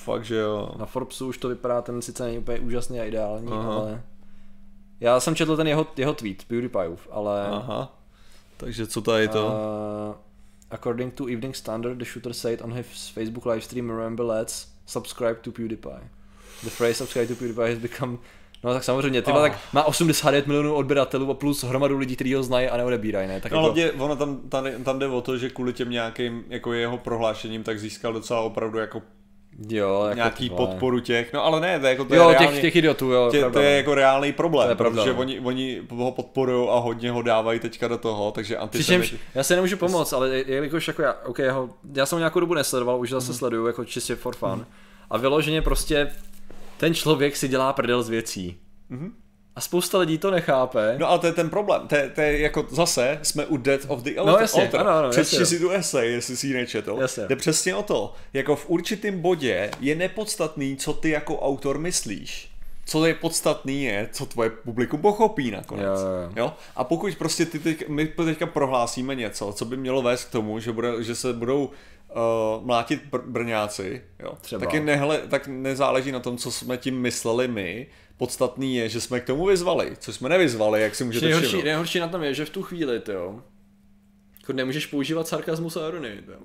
Fakt, 0.04 0.24
že 0.24 0.36
jo. 0.36 0.70
Na 0.78 0.86
Forbesu 0.86 1.28
už 1.28 1.38
to 1.38 1.48
vypadá, 1.48 1.82
ten 1.82 2.02
sice 2.02 2.24
není 2.24 2.38
úplně 2.38 2.60
úžasný 2.60 3.00
a 3.00 3.04
ideální, 3.04 3.52
Aha. 3.52 3.74
ale... 3.74 4.02
Já 5.00 5.20
jsem 5.20 5.34
četl 5.34 5.56
ten 5.56 5.66
jeho, 5.66 5.86
jeho 5.96 6.14
tweet, 6.14 6.44
PewDiePieův, 6.44 7.08
ale... 7.10 7.46
Aha. 7.46 8.00
Takže 8.56 8.86
co 8.86 9.00
tady 9.00 9.28
to? 9.28 9.46
Uh, 9.46 10.14
according 10.70 11.14
to 11.14 11.24
Evening 11.24 11.56
Standard, 11.56 11.98
the 11.98 12.04
shooter 12.04 12.32
said 12.32 12.62
on 12.62 12.72
his 12.72 13.08
Facebook 13.08 13.46
livestream, 13.46 13.90
remember 13.90 14.26
let's 14.26 14.68
subscribe 14.86 15.34
to 15.34 15.50
PewDiePie. 15.50 16.08
The 16.64 16.70
phrase 16.70 16.94
subscribe 16.94 17.26
to 17.26 17.34
PewDiePie 17.34 17.70
has 17.70 17.78
become 17.78 18.18
No 18.64 18.72
tak 18.72 18.84
samozřejmě, 18.84 19.22
ty 19.22 19.30
oh. 19.30 19.38
tak 19.40 19.58
má 19.72 19.84
89 19.84 20.46
milionů 20.46 20.74
odběratelů 20.74 21.30
a 21.30 21.34
plus 21.34 21.64
hromadu 21.64 21.98
lidí, 21.98 22.14
kteří 22.14 22.34
ho 22.34 22.42
znají 22.42 22.68
a 22.68 22.76
neodebírají, 22.76 23.28
ne? 23.28 23.40
Tak 23.40 23.52
no 23.52 23.58
jako... 23.58 23.64
hlavně 23.64 23.92
ono 23.92 24.16
tam, 24.16 24.40
tam, 24.48 24.64
tam 24.84 24.98
jde 24.98 25.06
o 25.06 25.20
to, 25.20 25.38
že 25.38 25.50
kvůli 25.50 25.72
těm 25.72 25.90
nějakým 25.90 26.44
jako 26.48 26.72
jeho 26.72 26.98
prohlášením 26.98 27.62
tak 27.62 27.80
získal 27.80 28.12
docela 28.12 28.40
opravdu 28.40 28.78
jako 28.78 29.02
Jo, 29.68 30.02
jako 30.04 30.16
nějaký 30.16 30.48
tvoje. 30.48 30.66
podporu 30.66 31.00
těch, 31.00 31.32
no 31.32 31.44
ale 31.44 31.60
ne, 31.60 31.80
to 31.80 31.86
je 31.86 31.90
jako 31.90 32.04
to 32.04 32.14
jo, 32.14 32.28
je 32.28 32.34
těch, 32.34 32.40
reálně, 32.40 32.60
těch 32.60 32.76
idiotů, 32.76 33.12
jo, 33.12 33.28
tě, 33.30 33.40
to 33.40 33.58
je 33.58 33.70
no. 33.70 33.76
jako 33.76 33.94
reálný 33.94 34.32
problém, 34.32 34.66
to 34.66 34.70
je 34.70 34.76
pravda, 34.76 35.02
protože 35.02 35.12
no. 35.12 35.20
oni, 35.20 35.40
oni 35.40 35.82
ho 35.90 36.12
podporují 36.12 36.68
a 36.68 36.78
hodně 36.78 37.10
ho 37.10 37.22
dávají 37.22 37.60
teďka 37.60 37.88
do 37.88 37.98
toho, 37.98 38.30
takže 38.30 38.56
antisemiti... 38.56 39.18
já 39.34 39.42
se 39.42 39.54
nemůžu 39.54 39.76
pomoct, 39.76 40.12
ale 40.12 40.38
jelikož 40.46 40.88
jako 40.88 41.02
já, 41.02 41.14
okay, 41.24 41.48
ho, 41.48 41.70
já 41.94 42.06
jsem 42.06 42.16
ho 42.16 42.20
nějakou 42.20 42.40
dobu 42.40 42.54
nesledoval, 42.54 43.00
už 43.00 43.10
zase 43.10 43.32
mm. 43.32 43.38
sleduju 43.38 43.66
jako 43.66 43.84
čistě 43.84 44.16
for 44.16 44.36
fun 44.36 44.50
mm. 44.50 44.64
a 45.10 45.18
vyloženě 45.18 45.62
prostě 45.62 46.10
ten 46.76 46.94
člověk 46.94 47.36
si 47.36 47.48
dělá 47.48 47.72
prdel 47.72 48.02
z 48.02 48.08
věcí. 48.08 48.56
Mm-hmm. 48.90 49.10
A 49.56 49.60
spousta 49.60 49.98
lidí 49.98 50.18
to 50.18 50.30
nechápe. 50.30 50.96
No 50.98 51.10
ale 51.10 51.18
to 51.18 51.26
je 51.26 51.32
ten 51.32 51.50
problém. 51.50 51.88
To 51.88 51.94
je, 51.94 52.10
to 52.10 52.20
je 52.20 52.40
jako 52.40 52.66
zase, 52.70 53.18
jsme 53.22 53.46
u 53.46 53.56
Death 53.56 53.84
of 53.88 54.02
the 54.02 54.18
Altar. 54.18 54.34
No 54.34 54.40
jasně, 54.40 54.68
ano, 54.68 54.90
ano, 54.90 55.10
Přečti 55.10 55.46
si 55.46 55.60
tu 55.60 55.70
esej, 55.70 56.12
jestli 56.12 56.36
si 56.36 56.46
ji 56.46 56.54
nečetl. 56.54 56.98
Jasně. 57.00 57.24
Jde 57.28 57.36
přesně 57.36 57.74
o 57.74 57.82
to. 57.82 58.14
Jako 58.32 58.56
v 58.56 58.70
určitém 58.70 59.20
bodě 59.20 59.70
je 59.80 59.94
nepodstatný, 59.94 60.76
co 60.76 60.92
ty 60.92 61.10
jako 61.10 61.40
autor 61.40 61.78
myslíš. 61.78 62.50
Co 62.86 63.06
je 63.06 63.14
podstatný 63.14 63.84
je, 63.84 64.08
co 64.12 64.26
tvoje 64.26 64.50
publikum 64.50 65.00
pochopí 65.00 65.50
nakonec. 65.50 65.84
Jo, 65.84 66.06
jo. 66.22 66.32
jo? 66.36 66.52
A 66.76 66.84
pokud 66.84 67.14
prostě 67.14 67.46
ty 67.46 67.58
teď, 67.58 67.88
my 67.88 68.06
teďka 68.06 68.46
prohlásíme 68.46 69.14
něco, 69.14 69.52
co 69.52 69.64
by 69.64 69.76
mělo 69.76 70.02
vést 70.02 70.24
k 70.24 70.32
tomu, 70.32 70.60
že, 70.60 70.72
bude, 70.72 71.04
že 71.04 71.14
se 71.14 71.32
budou 71.32 71.70
uh, 72.14 72.66
mlátit 72.66 73.02
br- 73.10 73.30
brňáci, 73.30 74.02
jo? 74.22 74.32
Třeba. 74.40 74.60
Tak, 74.60 74.74
je 74.74 74.80
nehle, 74.80 75.18
tak 75.18 75.48
nezáleží 75.48 76.12
na 76.12 76.20
tom, 76.20 76.36
co 76.36 76.50
jsme 76.50 76.76
tím 76.76 77.00
mysleli 77.00 77.48
my, 77.48 77.86
podstatný 78.16 78.76
je, 78.76 78.88
že 78.88 79.00
jsme 79.00 79.20
k 79.20 79.24
tomu 79.24 79.46
vyzvali, 79.46 79.96
co 79.98 80.12
jsme 80.12 80.28
nevyzvali, 80.28 80.82
jak 80.82 80.94
si 80.94 81.04
můžete 81.04 81.26
nejhorší, 81.26 81.48
všimnout. 81.48 81.64
nejhorší 81.64 82.00
na 82.00 82.08
tom 82.08 82.22
je, 82.22 82.34
že 82.34 82.44
v 82.44 82.50
tu 82.50 82.62
chvíli, 82.62 83.00
ty 83.00 83.12
jo, 83.12 83.42
jako 84.40 84.52
nemůžeš 84.52 84.86
používat 84.86 85.28
sarkazmus 85.28 85.76
a 85.76 85.88
ironii, 85.88 86.22
jo. 86.28 86.40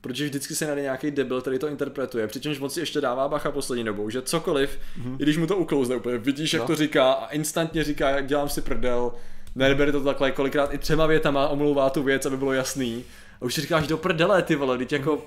Protože 0.00 0.24
vždycky 0.24 0.54
se 0.54 0.66
najde 0.66 0.82
nějaký 0.82 1.10
debil, 1.10 1.40
který 1.40 1.58
to 1.58 1.68
interpretuje, 1.68 2.26
přičemž 2.26 2.58
moc 2.58 2.74
si 2.74 2.80
ještě 2.80 3.00
dává 3.00 3.28
bacha 3.28 3.50
poslední 3.50 3.84
dobou, 3.84 4.10
že 4.10 4.22
cokoliv, 4.22 4.78
mm-hmm. 5.02 5.16
i 5.18 5.22
když 5.22 5.36
mu 5.36 5.46
to 5.46 5.56
uklouzne 5.56 5.96
úplně, 5.96 6.18
vidíš, 6.18 6.52
jak 6.52 6.62
no. 6.62 6.66
to 6.66 6.76
říká 6.76 7.12
a 7.12 7.28
instantně 7.28 7.84
říká, 7.84 8.10
jak 8.10 8.26
dělám 8.26 8.48
si 8.48 8.62
prdel, 8.62 9.12
nebere 9.54 9.92
to 9.92 10.04
takhle, 10.04 10.32
kolikrát 10.32 10.74
i 10.74 10.78
třema 10.78 11.06
větama 11.06 11.48
omlouvá 11.48 11.90
tu 11.90 12.02
věc, 12.02 12.26
aby 12.26 12.36
bylo 12.36 12.52
jasný. 12.52 13.04
A 13.44 13.46
už 13.46 13.54
si 13.54 13.60
říkáš 13.60 13.86
do 13.86 13.98
prdele, 13.98 14.42
ty 14.42 14.56
vole, 14.56 14.78
teď 14.78 14.92
jako 14.92 15.22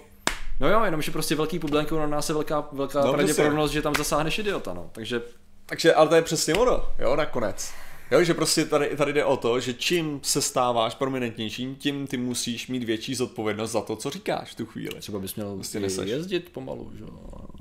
No 0.59 0.69
jo, 0.69 0.83
jenom 0.83 1.01
že 1.01 1.11
prostě 1.11 1.35
velký 1.35 1.59
publikum 1.59 1.99
na 1.99 2.07
nás 2.07 2.29
je 2.29 2.33
velká, 2.33 2.69
velká 2.71 3.05
no, 3.05 3.13
pravděpodobnost, 3.13 3.71
že 3.71 3.81
tam 3.81 3.93
zasáhneš 3.97 4.39
idiota, 4.39 4.73
no. 4.73 4.89
Takže 4.91 5.21
takže, 5.65 5.93
ale 5.93 6.09
to 6.09 6.15
je 6.15 6.21
přesně 6.21 6.53
ono, 6.53 6.83
jo, 6.99 7.15
nakonec. 7.15 7.71
Jo, 8.11 8.23
že 8.23 8.33
prostě 8.33 8.65
tady, 8.65 8.95
tady 8.97 9.13
jde 9.13 9.25
o 9.25 9.37
to, 9.37 9.59
že 9.59 9.73
čím 9.73 10.19
se 10.23 10.41
stáváš 10.41 10.95
prominentnějším, 10.95 11.75
tím 11.75 12.07
ty 12.07 12.17
musíš 12.17 12.67
mít 12.67 12.83
větší 12.83 13.15
zodpovědnost 13.15 13.71
za 13.71 13.81
to, 13.81 13.95
co 13.95 14.09
říkáš 14.09 14.51
v 14.51 14.55
tu 14.55 14.65
chvíli. 14.65 14.99
Třeba 14.99 15.19
bys 15.19 15.35
měl 15.35 15.55
prostě 15.55 15.79
neseš. 15.79 16.09
jezdit 16.09 16.49
pomalu, 16.49 16.91
že 16.95 17.03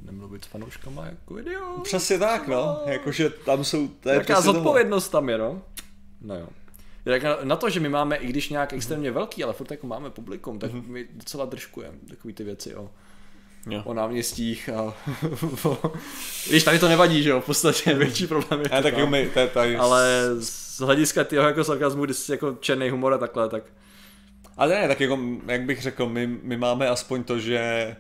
nemluvit 0.03 0.45
s 0.45 0.47
fanouškama 0.47 1.07
jako 1.07 1.39
idiot. 1.39 1.83
Přesně 1.83 2.19
tak, 2.19 2.49
no. 2.49 2.81
Jakože 2.87 3.31
tam 3.31 3.65
jsou... 3.65 3.89
To 3.89 4.09
je 4.09 4.15
Jaká 4.15 4.41
zodpovědnost 4.41 5.09
tam 5.09 5.29
je, 5.29 5.39
no. 5.39 5.63
No 6.21 6.35
jo. 6.35 6.49
Tak 7.07 7.45
na 7.45 7.57
to, 7.57 7.71
že 7.71 7.81
my 7.81 7.89
máme, 7.89 8.17
i 8.17 8.27
když 8.27 8.49
nějak 8.49 8.73
extrémně 8.73 9.11
velký, 9.11 9.45
ale 9.45 9.53
furt 9.53 9.71
jako 9.71 9.87
máme 9.87 10.11
publikum, 10.11 10.59
tak 10.59 10.73
mm-hmm. 10.73 10.89
my 10.89 11.07
docela 11.15 11.45
držkujeme 11.45 11.99
takové 12.09 12.35
ty 12.35 12.45
věci 12.45 12.71
jo 12.71 12.91
jo. 13.71 13.83
o 13.85 13.95
náměstích 13.95 14.69
a 14.69 14.95
Víš, 16.51 16.65
tady 16.65 16.79
to 16.79 16.89
nevadí, 16.89 17.23
že 17.23 17.31
jo, 17.31 17.41
v 17.41 17.47
podstatě 17.47 17.95
větší 17.95 18.27
problém 18.27 18.61
je 18.61 18.69
tak 18.69 19.09
my, 19.09 19.31
to, 19.35 19.47
tady... 19.47 19.77
Ale 19.77 20.31
z 20.41 20.81
hlediska 20.81 21.25
toho 21.25 21.43
jako 21.43 21.65
sarkazmu, 21.65 22.05
když 22.05 22.17
jsi 22.17 22.33
jako 22.33 22.57
černý 22.61 22.91
humor 22.91 23.15
a 23.15 23.19
takhle, 23.19 23.49
tak... 23.49 23.65
Ale 24.57 24.69
ne, 24.69 24.89
tak 24.89 25.01
jako, 25.01 25.19
jak 25.47 25.63
bych 25.63 25.83
řekl, 25.83 26.09
my, 26.09 26.27
my 26.43 26.57
máme 26.57 26.89
aspoň 26.89 27.25
to, 27.25 27.39
že 27.39 27.97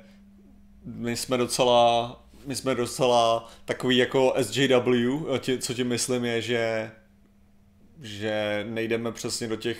my 0.85 1.17
jsme 1.17 1.37
docela, 1.37 2.17
my 2.47 2.57
jsme 2.57 2.75
docela 2.75 3.49
takový 3.65 3.97
jako 3.97 4.35
SJW, 4.43 5.39
tě, 5.39 5.59
co 5.59 5.75
tím 5.75 5.89
myslím 5.89 6.25
je, 6.25 6.43
že 6.43 6.91
že 8.03 8.67
nejdeme 8.69 9.13
přesně 9.13 9.49
do 9.49 9.57
těch 9.57 9.79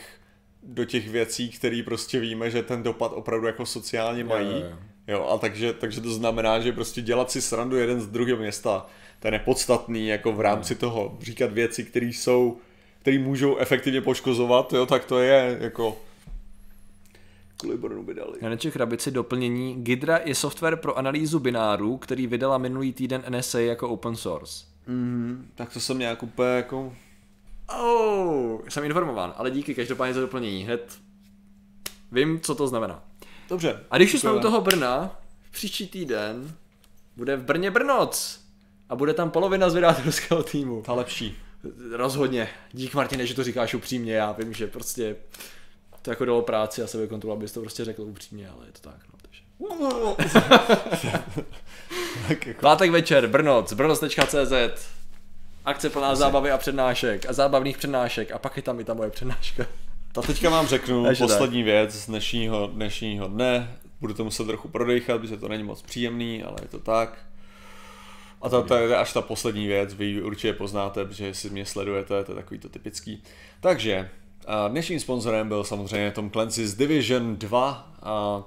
do 0.69 0.85
těch 0.85 1.09
věcí, 1.09 1.51
které 1.51 1.83
prostě 1.85 2.21
víme, 2.21 2.51
že 2.51 2.63
ten 2.63 2.83
dopad 2.83 3.13
opravdu 3.15 3.47
jako 3.47 3.67
sociálně 3.67 4.25
mají. 4.25 4.51
Je, 4.51 4.57
je. 4.57 4.77
Jo, 5.09 5.27
a 5.27 5.39
takže, 5.39 5.73
takže 5.73 6.01
to 6.01 6.11
znamená, 6.11 6.61
že 6.61 6.73
prostě 6.73 7.03
dělat 7.03 7.31
si 7.31 7.43
srandu 7.43 7.77
jeden 7.77 8.01
z 8.01 8.07
druhého 8.07 8.39
města, 8.39 8.87
to 9.21 9.27
je 9.27 9.33
nepodstatný, 9.33 10.07
jako 10.07 10.33
v 10.33 10.41
rámci 10.41 10.75
hmm. 10.75 10.79
toho 10.79 11.19
říkat 11.21 11.53
věci, 11.53 11.85
které 11.85 12.07
jsou, 12.07 12.59
které 13.01 13.19
můžou 13.19 13.57
efektivně 13.57 14.01
poškozovat, 14.01 14.73
jo, 14.73 14.87
tak 14.87 15.05
to 15.05 15.21
je 15.21 15.59
jako 15.61 15.97
Kulibornu 17.57 18.03
by 18.03 18.15
dali. 18.15 18.39
Janeček 18.41 18.73
Krabici 18.73 19.11
doplnění. 19.11 19.85
Gidra 19.85 20.21
je 20.25 20.35
software 20.35 20.77
pro 20.77 20.99
analýzu 20.99 21.39
binárů, 21.39 21.97
který 21.97 22.27
vydala 22.27 22.59
minulý 22.59 22.93
týden 22.93 23.25
NSA 23.29 23.59
jako 23.59 23.89
open 23.89 24.17
source. 24.17 24.65
Mm, 24.87 25.51
tak 25.55 25.73
to 25.73 25.81
jsem 25.81 25.99
nějak 25.99 26.23
úplně 26.23 26.49
jako... 26.49 26.93
Oh, 27.69 28.61
jsem 28.69 28.85
informován, 28.85 29.35
ale 29.37 29.51
díky 29.51 29.75
každopádně 29.75 30.15
za 30.15 30.21
doplnění. 30.21 30.65
Hned 30.65 30.99
vím, 32.13 32.41
co 32.41 32.55
to 32.55 32.69
znamená. 32.69 33.05
Dobře. 33.49 33.81
A 33.91 33.97
když 33.97 34.15
už 34.15 34.21
jsme 34.21 34.33
u 34.33 34.41
toho 34.41 34.61
Brna, 34.61 35.21
příští 35.51 35.87
týden 35.87 36.55
bude 37.17 37.37
v 37.37 37.43
Brně 37.43 37.71
Brnoc. 37.71 38.41
A 38.89 38.97
bude 38.97 39.15
tam 39.15 39.31
polovina 39.31 39.71
z 39.71 39.75
vydátorského 39.75 40.43
týmu. 40.43 40.83
Ta 40.83 40.93
lepší. 40.93 41.37
Rozhodně. 41.91 42.49
Dík 42.73 42.95
Martine, 42.95 43.27
že 43.27 43.35
to 43.35 43.45
říkáš 43.45 43.75
upřímně. 43.75 44.15
Já 44.15 44.33
vím, 44.33 44.53
že 44.53 44.67
prostě 44.67 45.17
to 46.03 46.11
jako 46.11 46.25
dalo 46.25 46.43
práci 46.43 46.83
a 46.83 46.87
sebekontrolu, 46.87 47.37
abys 47.37 47.53
to 47.53 47.61
prostě 47.61 47.85
řekl 47.85 48.03
upřímně, 48.03 48.49
ale 48.49 48.67
je 48.67 48.73
to 48.73 48.81
tak. 48.81 49.01
No, 49.13 49.19
takže. 49.23 49.43
tak 52.29 52.47
jako... 52.47 52.61
Pátek 52.61 52.91
večer, 52.91 53.27
Brnoc, 53.27 53.73
brnoc.cz 53.73 54.53
Akce 55.67 55.91
plná 55.91 56.09
Asi. 56.09 56.19
zábavy 56.19 56.51
a 56.51 56.59
přednášek 56.59 57.27
a 57.29 57.33
zábavných 57.33 57.79
přednášek 57.79 58.33
a 58.33 58.39
pak 58.39 58.57
je 58.57 58.63
tam 58.63 58.81
i 58.81 58.85
ta 58.85 58.95
moje 58.95 59.11
přednáška. 59.11 59.67
A 60.19 60.23
teďka 60.23 60.51
vám 60.51 60.67
řeknu 60.67 61.05
Takže 61.05 61.25
poslední 61.25 61.63
tak. 61.63 61.65
věc 61.65 61.93
z 61.93 62.07
dnešního, 62.07 62.67
dnešního 62.67 63.29
dne. 63.29 63.77
Budu 64.01 64.15
to 64.15 64.25
muset 64.25 64.47
trochu 64.47 64.69
prodejchat, 64.69 65.21
protože 65.21 65.37
to 65.37 65.49
není 65.49 65.63
moc 65.63 65.83
příjemný, 65.83 66.43
ale 66.43 66.57
je 66.63 66.69
to 66.69 66.79
tak. 66.79 67.19
A 68.43 68.49
to, 68.49 68.63
to 68.63 68.75
je 68.75 68.97
až 68.97 69.13
ta 69.13 69.21
poslední 69.23 69.67
věc, 69.67 69.95
vy 69.95 70.23
určitě 70.23 70.53
poznáte, 70.53 71.05
protože 71.05 71.35
si 71.35 71.51
mě 71.51 71.67
sledujete, 71.67 72.25
to 72.25 72.33
je 72.33 72.37
takový 72.37 72.61
to 72.61 72.69
typický. 72.69 73.23
Takže 73.61 74.11
dnešním 74.69 75.01
sponzorem 75.01 75.49
byl 75.49 75.65
samozřejmě 75.65 76.11
Tom 76.11 76.31
Clancy's 76.31 76.75
Division 76.75 77.37
2, 77.37 77.93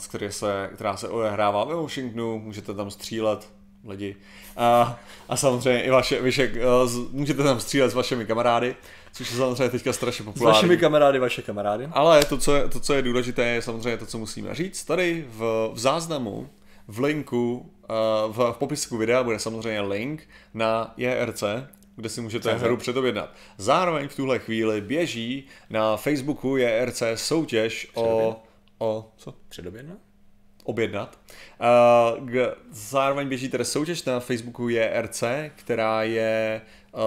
který 0.10 0.32
se, 0.32 0.70
která 0.74 0.98
se 0.98 1.10
odehrává 1.10 1.64
ve 1.64 1.76
Washingtonu, 1.76 2.40
můžete 2.40 2.74
tam 2.74 2.91
střílet 2.91 3.59
lidi. 3.88 4.15
A, 4.57 4.99
a 5.30 5.38
samozřejmě 5.38 5.84
i 5.84 5.89
vaše, 5.89 6.22
vyše, 6.22 6.51
můžete 7.11 7.43
tam 7.43 7.60
střílet 7.60 7.89
s 7.89 7.93
vašimi 7.93 8.26
kamarády 8.26 8.76
což 9.11 9.31
je 9.31 9.38
samozřejmě 9.38 9.69
teďka 9.69 9.93
strašně 9.93 10.26
populární. 10.26 10.56
S 10.56 10.57
vašimi 10.57 10.77
kamarády, 10.77 11.19
vaše 11.19 11.41
kamarády. 11.41 11.89
Ale 11.91 12.26
to 12.26 12.38
co, 12.38 12.56
je, 12.56 12.68
to, 12.68 12.80
co 12.80 12.93
je 12.93 13.01
důležité, 13.01 13.45
je 13.45 13.61
samozřejmě 13.61 13.97
to, 13.97 14.06
co 14.06 14.18
musíme 14.18 14.56
říct. 14.56 14.85
Tady 14.85 15.26
v, 15.30 15.72
v 15.73 15.80
záznamu 15.80 16.49
v 16.88 16.99
linku, 16.99 17.72
uh, 18.27 18.35
v, 18.35 18.53
v 18.53 18.57
popisku 18.57 18.97
videa 18.97 19.23
bude 19.23 19.39
samozřejmě 19.39 19.81
link 19.81 20.30
na 20.53 20.93
JRC, 20.97 21.43
kde 21.95 22.10
si 22.10 22.22
můžete 22.22 22.53
hru 22.53 22.77
předobjednat. 22.77 23.34
Zároveň 23.57 24.07
v 24.07 24.15
tuhle 24.15 24.39
chvíli 24.39 24.81
běží 24.81 25.47
na 25.69 25.97
Facebooku 25.97 26.57
JRC 26.57 27.03
soutěž 27.15 27.91
o... 27.93 28.35
o 28.77 29.11
co? 29.18 29.34
Předobědna? 29.49 29.95
Objednat. 30.70 31.20
G- 32.20 32.56
zároveň 32.72 33.28
běží 33.28 33.50
tedy 33.50 33.66
soutěž 33.66 34.04
na 34.04 34.20
Facebooku 34.20 34.70
JRC, 34.70 35.24
která 35.56 36.04
je 36.04 36.62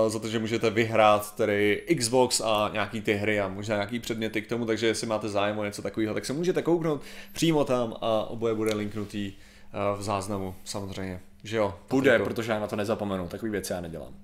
uh, 0.04 0.08
za 0.08 0.18
to, 0.18 0.28
že 0.28 0.38
můžete 0.38 0.70
vyhrát 0.70 1.36
tedy 1.36 1.82
Xbox 1.98 2.40
a 2.40 2.70
nějaký 2.72 3.00
ty 3.00 3.14
hry 3.14 3.40
a 3.40 3.48
možná 3.48 3.74
nějaký 3.74 4.00
předměty 4.00 4.42
k 4.42 4.48
tomu, 4.48 4.66
takže 4.66 4.86
jestli 4.86 5.06
máte 5.06 5.28
zájem 5.28 5.58
o 5.58 5.64
něco 5.64 5.82
takového, 5.82 6.14
tak 6.14 6.24
se 6.24 6.32
můžete 6.32 6.62
kouknout 6.62 7.02
přímo 7.32 7.64
tam 7.64 7.94
a 8.00 8.24
oboje 8.24 8.54
bude 8.54 8.74
linknutý 8.74 9.32
uh, 9.32 10.00
v 10.00 10.02
záznamu, 10.02 10.54
samozřejmě. 10.64 11.20
Že 11.44 11.56
jo? 11.56 11.74
Bude, 11.90 12.10
Patriku? 12.10 12.28
protože 12.28 12.52
já 12.52 12.60
na 12.60 12.66
to 12.66 12.76
nezapomenu, 12.76 13.28
takový 13.28 13.52
věci 13.52 13.72
já 13.72 13.80
nedělám. 13.80 14.14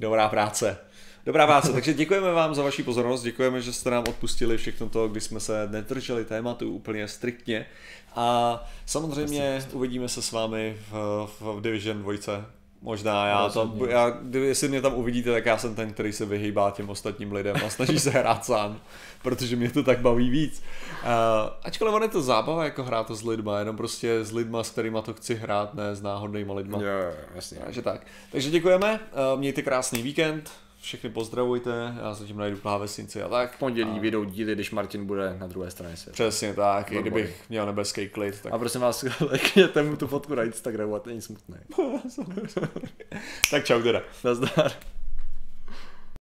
Dobrá 0.00 0.28
práce. 0.28 0.78
Dobrá 1.26 1.46
práce, 1.46 1.72
takže 1.72 1.94
děkujeme 1.94 2.32
vám 2.32 2.54
za 2.54 2.62
vaši 2.62 2.82
pozornost, 2.82 3.22
děkujeme, 3.22 3.60
že 3.60 3.72
jste 3.72 3.90
nám 3.90 4.04
odpustili 4.08 4.56
všechno 4.56 4.88
to, 4.88 5.08
když 5.08 5.24
jsme 5.24 5.40
se 5.40 5.68
nedrželi 5.70 6.24
tématu 6.24 6.72
úplně 6.72 7.08
striktně. 7.08 7.66
A 8.16 8.60
samozřejmě 8.86 9.66
uvidíme 9.72 10.08
se 10.08 10.22
s 10.22 10.32
vámi 10.32 10.76
v, 10.90 11.28
v 11.40 11.60
Division 11.60 12.02
2. 12.02 12.12
Možná 12.82 13.26
já 13.26 13.48
to, 13.48 13.74
já, 13.88 14.16
jestli 14.32 14.68
mě 14.68 14.82
tam 14.82 14.94
uvidíte, 14.94 15.32
tak 15.32 15.46
já 15.46 15.58
jsem 15.58 15.74
ten, 15.74 15.92
který 15.92 16.12
se 16.12 16.26
vyhýbá 16.26 16.70
těm 16.70 16.90
ostatním 16.90 17.32
lidem 17.32 17.56
a 17.66 17.70
snaží 17.70 17.98
se 17.98 18.10
hrát 18.10 18.44
sám, 18.44 18.80
protože 19.22 19.56
mě 19.56 19.70
to 19.70 19.82
tak 19.82 19.98
baví 19.98 20.30
víc. 20.30 20.62
Uh, 21.02 21.08
ačkoliv 21.62 21.94
on 21.94 22.02
je 22.02 22.08
to 22.08 22.22
zábava, 22.22 22.64
jako 22.64 22.84
hrát 22.84 23.06
to 23.06 23.14
s 23.14 23.24
lidma, 23.24 23.58
jenom 23.58 23.76
prostě 23.76 24.24
s 24.24 24.32
lidma, 24.32 24.64
s 24.64 24.70
kterýma 24.70 25.02
to 25.02 25.14
chci 25.14 25.34
hrát, 25.34 25.74
ne 25.74 25.94
s 25.94 26.02
náhodnýma 26.02 26.54
lidma. 26.54 26.78
Jo, 26.78 27.12
jasně. 27.34 27.58
Takže 27.64 27.82
tak. 27.82 28.06
Takže 28.32 28.50
děkujeme, 28.50 29.00
eh, 29.02 29.36
mějte 29.36 29.62
krásný 29.62 30.02
víkend, 30.02 30.50
všechny 30.88 31.10
pozdravujte, 31.10 31.94
já 32.02 32.14
zatím 32.14 32.36
najdu 32.36 32.56
klávesnici 32.56 33.22
a 33.22 33.28
tak. 33.28 33.52
V 33.56 33.58
pondělí 33.58 34.00
vyjdou 34.00 34.24
díly, 34.24 34.54
když 34.54 34.70
Martin 34.70 35.06
bude 35.06 35.36
na 35.38 35.46
druhé 35.46 35.70
straně 35.70 35.96
světa. 35.96 36.12
Přesně 36.14 36.54
tak, 36.54 36.92
i 36.92 36.94
Výborně. 36.94 37.10
kdybych 37.10 37.48
měl 37.48 37.66
nebeský 37.66 38.08
klid, 38.08 38.40
tak, 38.42 38.52
A 38.52 38.58
prosím 38.58 38.80
vás, 38.80 39.04
lekněte 39.20 39.82
mu 39.82 39.96
tu 39.96 40.06
fotku 40.06 40.34
na 40.34 40.42
Instagramu 40.42 40.94
a 40.94 40.98
to 40.98 41.08
není 41.08 41.22
smutné. 41.22 41.60
tak 43.50 43.64
čau 43.64 43.82
teda. 43.82 44.02
Nazdar. 44.24 44.72